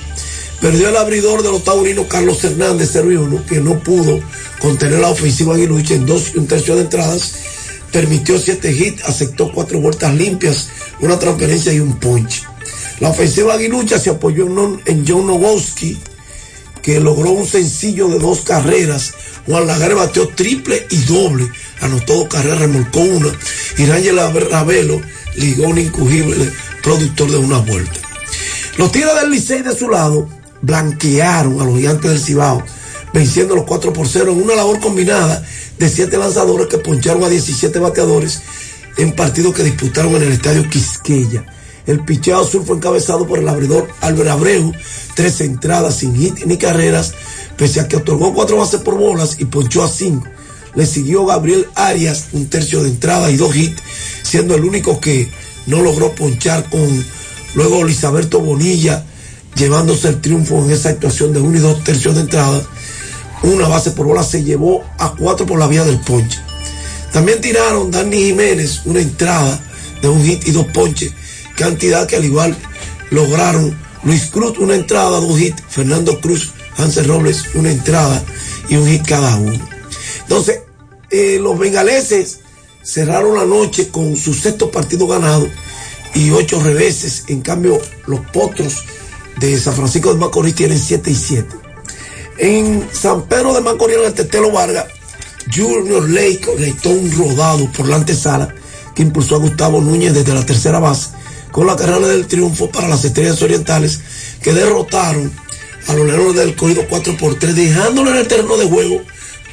Perdió 0.59 0.89
el 0.89 0.97
abridor 0.97 1.43
de 1.43 1.51
los 1.51 1.63
taurinos 1.63 2.07
Carlos 2.07 2.43
Hernández, 2.43 2.89
0 2.93 3.11
y 3.11 3.15
1, 3.17 3.45
que 3.45 3.59
no 3.59 3.79
pudo 3.79 4.19
contener 4.61 4.99
la 4.99 5.09
ofensiva 5.09 5.55
aguilucha 5.55 5.95
en 5.95 6.05
dos 6.05 6.31
y 6.33 6.37
un 6.39 6.47
tercio 6.47 6.75
de 6.75 6.83
entradas. 6.83 7.33
Permitió 7.91 8.39
siete 8.39 8.71
hits, 8.71 9.03
aceptó 9.03 9.51
cuatro 9.51 9.79
vueltas 9.79 10.15
limpias, 10.15 10.69
una 11.01 11.19
transferencia 11.19 11.73
y 11.73 11.79
un 11.79 11.99
ponche. 11.99 12.43
La 12.99 13.09
ofensiva 13.09 13.53
aguilucha 13.53 13.99
se 13.99 14.09
apoyó 14.09 14.45
en, 14.85 15.05
John 15.07 15.27
Nowowski, 15.27 15.97
que 16.81 16.99
logró 16.99 17.31
un 17.31 17.45
sencillo 17.45 18.07
de 18.07 18.19
dos 18.19 18.41
carreras. 18.41 19.13
Juan 19.47 19.67
Lagarde 19.67 19.95
bateó 19.95 20.27
triple 20.29 20.85
y 20.89 20.97
doble, 21.03 21.49
anotó 21.81 22.15
dos 22.15 22.27
carreras, 22.27 22.59
remolcó 22.59 22.99
una. 22.99 23.29
Y 23.77 23.85
Rangel 23.85 24.19
Ravelo 24.49 25.01
ligó 25.35 25.67
un 25.67 25.79
incugible 25.79 26.51
productor 26.81 27.31
de 27.31 27.37
una 27.37 27.59
vuelta. 27.59 27.99
Los 28.77 28.91
Tigres 28.91 29.15
del 29.15 29.31
Licey 29.31 29.61
de 29.61 29.75
su 29.75 29.89
lado 29.89 30.27
blanquearon 30.61 31.61
a 31.61 31.65
los 31.65 31.77
gigantes 31.77 32.09
del 32.09 32.19
Cibao, 32.19 32.63
venciendo 33.13 33.55
los 33.55 33.65
4 33.65 33.93
por 33.93 34.07
0 34.07 34.31
en 34.31 34.41
una 34.41 34.55
labor 34.55 34.79
combinada 34.79 35.45
de 35.77 35.89
7 35.89 36.17
lanzadores 36.17 36.67
que 36.67 36.77
poncharon 36.77 37.23
a 37.23 37.29
17 37.29 37.77
bateadores 37.79 38.41
en 38.97 39.15
partidos 39.15 39.53
que 39.53 39.63
disputaron 39.63 40.15
en 40.15 40.23
el 40.23 40.31
estadio 40.33 40.69
Quisqueya. 40.69 41.45
El 41.85 42.05
picheo 42.05 42.39
azul 42.39 42.63
fue 42.65 42.77
encabezado 42.77 43.27
por 43.27 43.39
el 43.39 43.49
abridor 43.49 43.87
Álvaro 44.01 44.31
Abreu, 44.31 44.71
tres 45.15 45.41
entradas 45.41 45.97
sin 45.97 46.15
hit 46.15 46.45
ni 46.45 46.57
carreras, 46.57 47.13
pese 47.57 47.81
a 47.81 47.87
que 47.87 47.97
otorgó 47.97 48.33
cuatro 48.33 48.57
bases 48.57 48.81
por 48.81 48.97
bolas 48.97 49.35
y 49.39 49.45
ponchó 49.45 49.83
a 49.83 49.89
cinco. 49.89 50.27
Le 50.75 50.85
siguió 50.85 51.25
Gabriel 51.25 51.67
Arias, 51.75 52.29
un 52.31 52.47
tercio 52.47 52.81
de 52.81 52.89
entrada 52.89 53.29
y 53.29 53.37
dos 53.37 53.55
hits, 53.55 53.81
siendo 54.23 54.55
el 54.55 54.63
único 54.63 54.99
que 54.99 55.29
no 55.67 55.81
logró 55.81 56.15
ponchar 56.15 56.69
con 56.69 57.05
luego 57.53 57.83
Lisaberto 57.83 58.39
Bonilla, 58.39 59.05
llevándose 59.55 60.07
el 60.07 60.21
triunfo 60.21 60.63
en 60.63 60.71
esa 60.71 60.89
actuación 60.89 61.33
de 61.33 61.41
uno 61.41 61.57
y 61.57 61.61
dos 61.61 61.83
tercios 61.83 62.15
de 62.15 62.21
entrada. 62.21 62.61
Una 63.43 63.67
base 63.67 63.91
por 63.91 64.05
bola 64.05 64.23
se 64.23 64.43
llevó 64.43 64.83
a 64.97 65.13
cuatro 65.15 65.45
por 65.45 65.59
la 65.59 65.67
vía 65.67 65.83
del 65.83 65.99
ponche. 65.99 66.39
También 67.11 67.41
tiraron 67.41 67.91
Dani 67.91 68.17
Jiménez 68.17 68.81
una 68.85 69.01
entrada 69.01 69.59
de 70.01 70.09
un 70.09 70.23
hit 70.23 70.47
y 70.47 70.51
dos 70.51 70.65
ponches, 70.67 71.13
cantidad 71.55 72.07
que 72.07 72.15
al 72.15 72.25
igual 72.25 72.55
lograron 73.09 73.77
Luis 74.03 74.25
Cruz 74.25 74.57
una 74.57 74.75
entrada, 74.75 75.19
dos 75.19 75.39
hits, 75.39 75.63
Fernando 75.69 76.19
Cruz, 76.19 76.51
Hansel 76.77 77.07
Robles 77.07 77.45
una 77.53 77.71
entrada 77.71 78.23
y 78.69 78.75
un 78.75 78.87
hit 78.87 79.05
cada 79.07 79.35
uno. 79.37 79.59
Entonces, 80.21 80.61
eh, 81.09 81.37
los 81.39 81.57
bengaleses 81.57 82.39
cerraron 82.83 83.37
la 83.37 83.45
noche 83.45 83.89
con 83.89 84.15
su 84.17 84.33
sexto 84.33 84.71
partido 84.71 85.07
ganado 85.07 85.47
y 86.15 86.31
ocho 86.31 86.61
reveses. 86.61 87.25
En 87.27 87.41
cambio, 87.41 87.79
los 88.07 88.19
potros 88.31 88.83
de 89.39 89.57
San 89.59 89.75
Francisco 89.75 90.13
de 90.13 90.19
Macorís 90.19 90.55
tienen 90.55 90.79
7 90.79 91.09
y 91.09 91.15
7. 91.15 91.55
En 92.37 92.89
San 92.91 93.23
Pedro 93.23 93.53
de 93.53 93.61
Macorís, 93.61 93.97
en 93.97 94.05
el 94.05 94.13
Tetelo 94.13 94.51
Vargas, 94.51 94.87
Junior 95.53 96.09
Lake 96.09 96.41
conectó 96.41 96.89
un 96.89 97.11
rodado 97.11 97.71
por 97.71 97.87
la 97.87 97.97
antesala 97.97 98.53
que 98.95 99.03
impulsó 99.03 99.35
a 99.35 99.39
Gustavo 99.39 99.81
Núñez 99.81 100.13
desde 100.13 100.33
la 100.33 100.45
tercera 100.45 100.79
base 100.79 101.09
con 101.53 101.67
la 101.67 101.75
carrera 101.75 102.07
del 102.07 102.25
triunfo 102.25 102.69
para 102.71 102.89
las 102.89 103.05
estrellas 103.05 103.39
orientales 103.43 104.01
que 104.41 104.53
derrotaron 104.53 105.31
a 105.87 105.93
los 105.93 106.07
Leones 106.07 106.35
del 106.35 106.55
corrido 106.55 106.83
4 106.89 107.15
por 107.15 107.35
3 107.35 107.55
dejándolo 107.55 108.09
en 108.09 108.17
el 108.17 108.27
terreno 108.27 108.57
de 108.57 108.65
juego, 108.65 109.01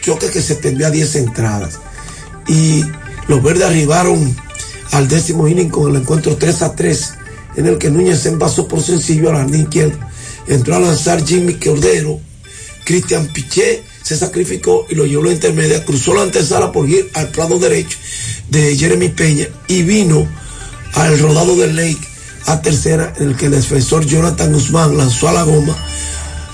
choque 0.00 0.30
que 0.30 0.40
se 0.40 0.54
extendió 0.54 0.86
a 0.86 0.90
10 0.90 1.16
entradas. 1.16 1.78
Y 2.48 2.82
los 3.28 3.42
verdes 3.42 3.64
arribaron 3.64 4.34
al 4.92 5.08
décimo 5.08 5.46
inning 5.46 5.68
con 5.68 5.90
el 5.90 6.00
encuentro 6.00 6.36
3 6.36 6.62
a 6.62 6.74
3, 6.74 7.10
en 7.56 7.66
el 7.66 7.76
que 7.76 7.90
Núñez 7.90 8.20
se 8.20 8.30
envasó 8.30 8.66
por 8.66 8.80
sencillo 8.82 9.28
al 9.28 9.36
jardín 9.36 9.62
izquierdo. 9.62 9.98
Entró 10.48 10.76
a 10.76 10.80
lanzar 10.80 11.22
Jimmy 11.22 11.54
Cordero, 11.54 12.18
Cristian 12.86 13.26
Piché 13.26 13.82
se 14.02 14.16
sacrificó 14.16 14.86
y 14.88 14.94
lo 14.94 15.04
llevó 15.04 15.24
a 15.24 15.26
la 15.26 15.32
intermedia, 15.34 15.84
cruzó 15.84 16.14
la 16.14 16.22
antesala 16.22 16.72
por 16.72 16.88
ir 16.88 17.10
al 17.12 17.28
plano 17.28 17.58
derecho 17.58 17.98
de 18.48 18.74
Jeremy 18.74 19.10
Peña 19.10 19.48
y 19.68 19.82
vino 19.82 20.26
al 20.94 21.18
rodado 21.18 21.56
del 21.56 21.76
Lake 21.76 22.08
a 22.46 22.62
tercera, 22.62 23.12
en 23.18 23.30
el 23.30 23.36
que 23.36 23.46
el 23.46 23.52
defensor 23.52 24.04
Jonathan 24.06 24.52
Guzmán 24.52 24.96
lanzó 24.96 25.28
a 25.28 25.32
la 25.32 25.42
goma 25.42 25.76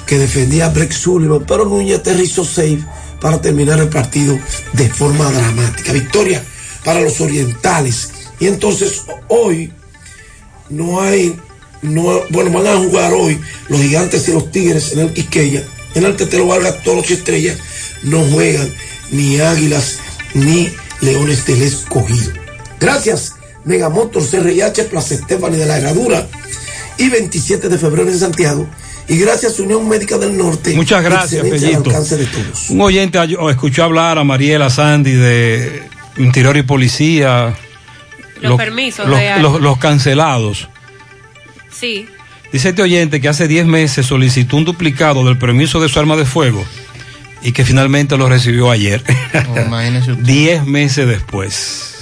que 0.06 0.18
defendía 0.18 0.66
a 0.66 0.68
Breck 0.70 0.92
Sullivan, 0.92 1.44
pero 1.46 1.64
Núñez 1.64 1.98
aterrizó 1.98 2.44
safe 2.44 2.84
para 3.20 3.40
terminar 3.40 3.80
el 3.80 3.88
partido 3.88 4.38
de 4.72 4.88
forma 4.88 5.30
dramática. 5.30 5.92
Victoria 5.92 6.42
para 6.84 7.00
los 7.00 7.20
orientales. 7.20 8.10
Y 8.38 8.46
entonces 8.46 9.02
hoy 9.28 9.72
no 10.70 11.00
hay, 11.00 11.36
no, 11.82 12.22
bueno, 12.30 12.52
van 12.52 12.66
a 12.68 12.76
jugar 12.76 13.12
hoy 13.12 13.40
los 13.68 13.80
gigantes 13.80 14.28
y 14.28 14.32
los 14.32 14.50
tigres 14.52 14.92
en 14.92 15.00
el 15.00 15.12
Quisqueya. 15.12 15.64
En 15.94 16.04
el 16.04 16.14
Tetelo 16.14 16.46
Vargas, 16.46 16.82
todos 16.84 16.98
los 16.98 17.10
estrellas 17.10 17.56
no 18.02 18.22
juegan 18.26 18.70
ni 19.10 19.40
águilas 19.40 19.98
ni 20.34 20.68
leones 21.00 21.44
del 21.46 21.62
escogido. 21.62 22.32
Gracias, 22.78 23.34
Megamotor 23.66 24.22
CRIH, 24.26 24.84
Plaza 24.84 25.14
Estefani 25.14 25.56
de 25.58 25.66
la 25.66 25.76
Herradura 25.78 26.26
y 26.96 27.10
27 27.10 27.68
de 27.68 27.76
febrero 27.78 28.08
en 28.08 28.18
Santiago. 28.18 28.66
Y 29.08 29.18
gracias 29.18 29.60
Unión 29.60 29.86
Médica 29.88 30.18
del 30.18 30.36
Norte. 30.36 30.74
Muchas 30.74 31.02
gracias, 31.04 31.44
todos. 31.48 32.70
Un 32.70 32.80
oyente 32.80 33.18
escuchó 33.50 33.84
hablar 33.84 34.18
a 34.18 34.24
Mariela 34.24 34.68
Sandy 34.70 35.12
de 35.12 35.82
Interior 36.16 36.56
y 36.56 36.62
Policía. 36.62 37.54
Los 38.40 38.56
permisos 38.56 39.06
los, 39.08 39.18
de- 39.18 39.38
los- 39.40 39.60
los 39.60 39.78
cancelados. 39.78 40.68
Sí. 41.70 42.08
Dice 42.52 42.70
este 42.70 42.82
oyente 42.82 43.20
que 43.20 43.28
hace 43.28 43.46
10 43.48 43.66
meses 43.66 44.06
solicitó 44.06 44.56
un 44.56 44.64
duplicado 44.64 45.24
del 45.24 45.38
permiso 45.38 45.80
de 45.80 45.88
su 45.88 45.98
arma 46.00 46.16
de 46.16 46.24
fuego 46.24 46.64
y 47.42 47.52
que 47.52 47.64
finalmente 47.64 48.16
lo 48.16 48.28
recibió 48.28 48.70
ayer. 48.70 49.02
imagínese 49.66 50.14
10 50.14 50.64
meses 50.66 51.06
después. 51.06 51.92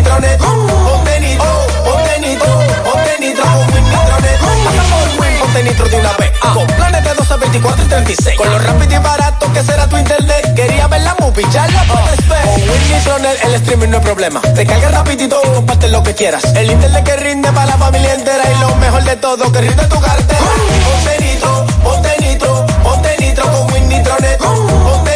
Nitronet. 0.00 0.40
Ponte 0.40 1.20
nitro, 1.20 1.46
ponte 1.84 2.20
nitro, 2.20 2.54
ponte 2.84 3.18
nitro 3.20 3.44
con 3.44 5.20
Win, 5.20 5.38
ponte 5.40 5.62
nitro 5.62 5.88
de 5.88 5.96
una 5.96 6.12
vez. 6.16 6.30
Con 6.54 6.66
planes 6.66 7.04
de 7.04 7.14
12, 7.14 7.36
24 7.36 7.84
y 7.84 7.88
36. 7.88 8.36
Con 8.36 8.50
lo 8.50 8.58
rápido 8.58 8.94
y 8.94 8.98
barato 8.98 9.52
que 9.52 9.62
será 9.62 9.86
tu 9.86 9.98
internet. 9.98 10.54
Quería 10.54 10.86
ver 10.86 11.02
la 11.02 11.14
movie, 11.20 11.44
ya 11.52 11.66
la 11.68 11.82
puedes 11.84 12.28
ver. 12.28 12.44
Con 12.44 12.54
Win 12.54 12.92
Nitronet 12.92 13.44
el 13.44 13.54
streaming 13.56 13.88
no 13.88 13.98
es 13.98 14.02
problema. 14.02 14.40
Te 14.40 14.64
carga 14.64 14.88
rapidito 14.88 15.40
y 15.44 15.48
comparte 15.54 15.88
lo 15.88 16.02
que 16.02 16.14
quieras. 16.14 16.44
El 16.54 16.70
internet 16.70 17.04
que 17.04 17.16
rinde 17.16 17.52
para 17.52 17.66
la 17.66 17.76
familia 17.76 18.14
entera. 18.14 18.44
Y 18.50 18.60
lo 18.60 18.74
mejor 18.76 19.04
de 19.04 19.16
todo, 19.16 19.52
que 19.52 19.60
rinde 19.60 19.84
tu 19.86 20.00
cartera. 20.00 20.40
Ponte 20.40 21.24
nitro, 21.24 21.66
ponte 21.82 22.16
nitro, 22.20 22.66
ponte 22.82 23.16
nitro 23.18 23.44
con 23.52 23.72
Win 23.72 23.88
Nitronet. 23.88 24.38
Ponte 24.38 25.09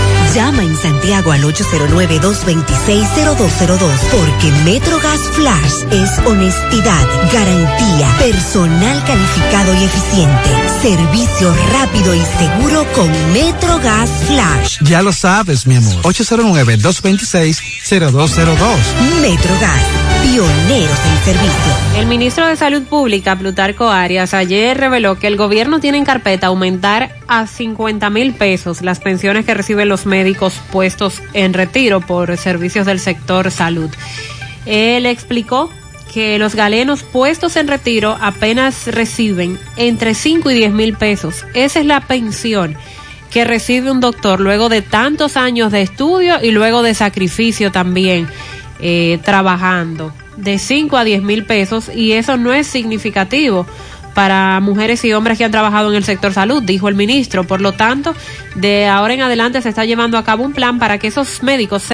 Llama 0.35 0.63
en 0.63 0.75
Santiago 0.77 1.31
al 1.33 1.43
809-226-0202 1.43 3.99
porque 4.11 4.51
MetroGas 4.63 5.19
Flash 5.33 5.83
es 5.91 6.19
honestidad, 6.25 7.05
garantía, 7.33 8.07
personal 8.17 9.03
calificado 9.03 9.73
y 9.73 9.83
eficiente, 9.83 10.49
servicio 10.81 11.53
rápido 11.73 12.15
y 12.15 12.21
seguro 12.21 12.85
con 12.95 13.11
MetroGas 13.33 14.09
Flash. 14.27 14.77
Ya 14.83 15.01
lo 15.01 15.11
sabes, 15.11 15.67
mi 15.67 15.75
amor. 15.75 16.01
809-226-0202. 16.03 18.77
MetroGas, 19.19 19.83
pioneros 20.23 20.99
en 21.07 21.17
servicio. 21.25 21.73
El 21.97 22.05
ministro 22.05 22.47
de 22.47 22.55
Salud 22.55 22.83
Pública, 22.83 23.35
Plutarco 23.35 23.89
Arias, 23.89 24.33
ayer 24.33 24.77
reveló 24.77 25.19
que 25.19 25.27
el 25.27 25.35
gobierno 25.35 25.81
tiene 25.81 25.97
en 25.97 26.05
carpeta 26.05 26.47
aumentar 26.47 27.17
a 27.27 27.47
50 27.47 28.09
mil 28.09 28.33
pesos 28.33 28.81
las 28.81 29.01
pensiones 29.01 29.43
que 29.45 29.53
reciben 29.53 29.89
los 29.89 30.05
médicos 30.21 30.61
puestos 30.71 31.19
en 31.33 31.51
retiro 31.55 31.99
por 31.99 32.37
servicios 32.37 32.85
del 32.85 32.99
sector 32.99 33.49
salud. 33.49 33.89
Él 34.67 35.07
explicó 35.07 35.71
que 36.13 36.37
los 36.37 36.53
galenos 36.53 37.01
puestos 37.01 37.55
en 37.55 37.67
retiro 37.67 38.15
apenas 38.21 38.85
reciben 38.85 39.57
entre 39.77 40.13
5 40.13 40.51
y 40.51 40.53
10 40.53 40.73
mil 40.73 40.93
pesos. 40.93 41.43
Esa 41.55 41.79
es 41.79 41.87
la 41.87 42.01
pensión 42.01 42.77
que 43.31 43.45
recibe 43.45 43.89
un 43.89 43.99
doctor 43.99 44.39
luego 44.39 44.69
de 44.69 44.83
tantos 44.83 45.37
años 45.37 45.71
de 45.71 45.81
estudio 45.81 46.35
y 46.43 46.51
luego 46.51 46.83
de 46.83 46.93
sacrificio 46.93 47.71
también 47.71 48.27
eh, 48.79 49.17
trabajando 49.23 50.13
de 50.37 50.59
5 50.59 50.97
a 50.97 51.03
10 51.03 51.23
mil 51.23 51.45
pesos 51.45 51.89
y 51.93 52.11
eso 52.11 52.37
no 52.37 52.53
es 52.53 52.67
significativo 52.67 53.65
para 54.13 54.59
mujeres 54.59 55.03
y 55.05 55.13
hombres 55.13 55.37
que 55.37 55.45
han 55.45 55.51
trabajado 55.51 55.89
en 55.89 55.95
el 55.95 56.03
sector 56.03 56.33
salud, 56.33 56.61
dijo 56.63 56.89
el 56.89 56.95
ministro. 56.95 57.43
Por 57.45 57.61
lo 57.61 57.73
tanto, 57.73 58.13
de 58.55 58.87
ahora 58.87 59.13
en 59.13 59.21
adelante 59.21 59.61
se 59.61 59.69
está 59.69 59.85
llevando 59.85 60.17
a 60.17 60.23
cabo 60.23 60.43
un 60.43 60.53
plan 60.53 60.79
para 60.79 60.97
que 60.97 61.07
esos 61.07 61.43
médicos 61.43 61.83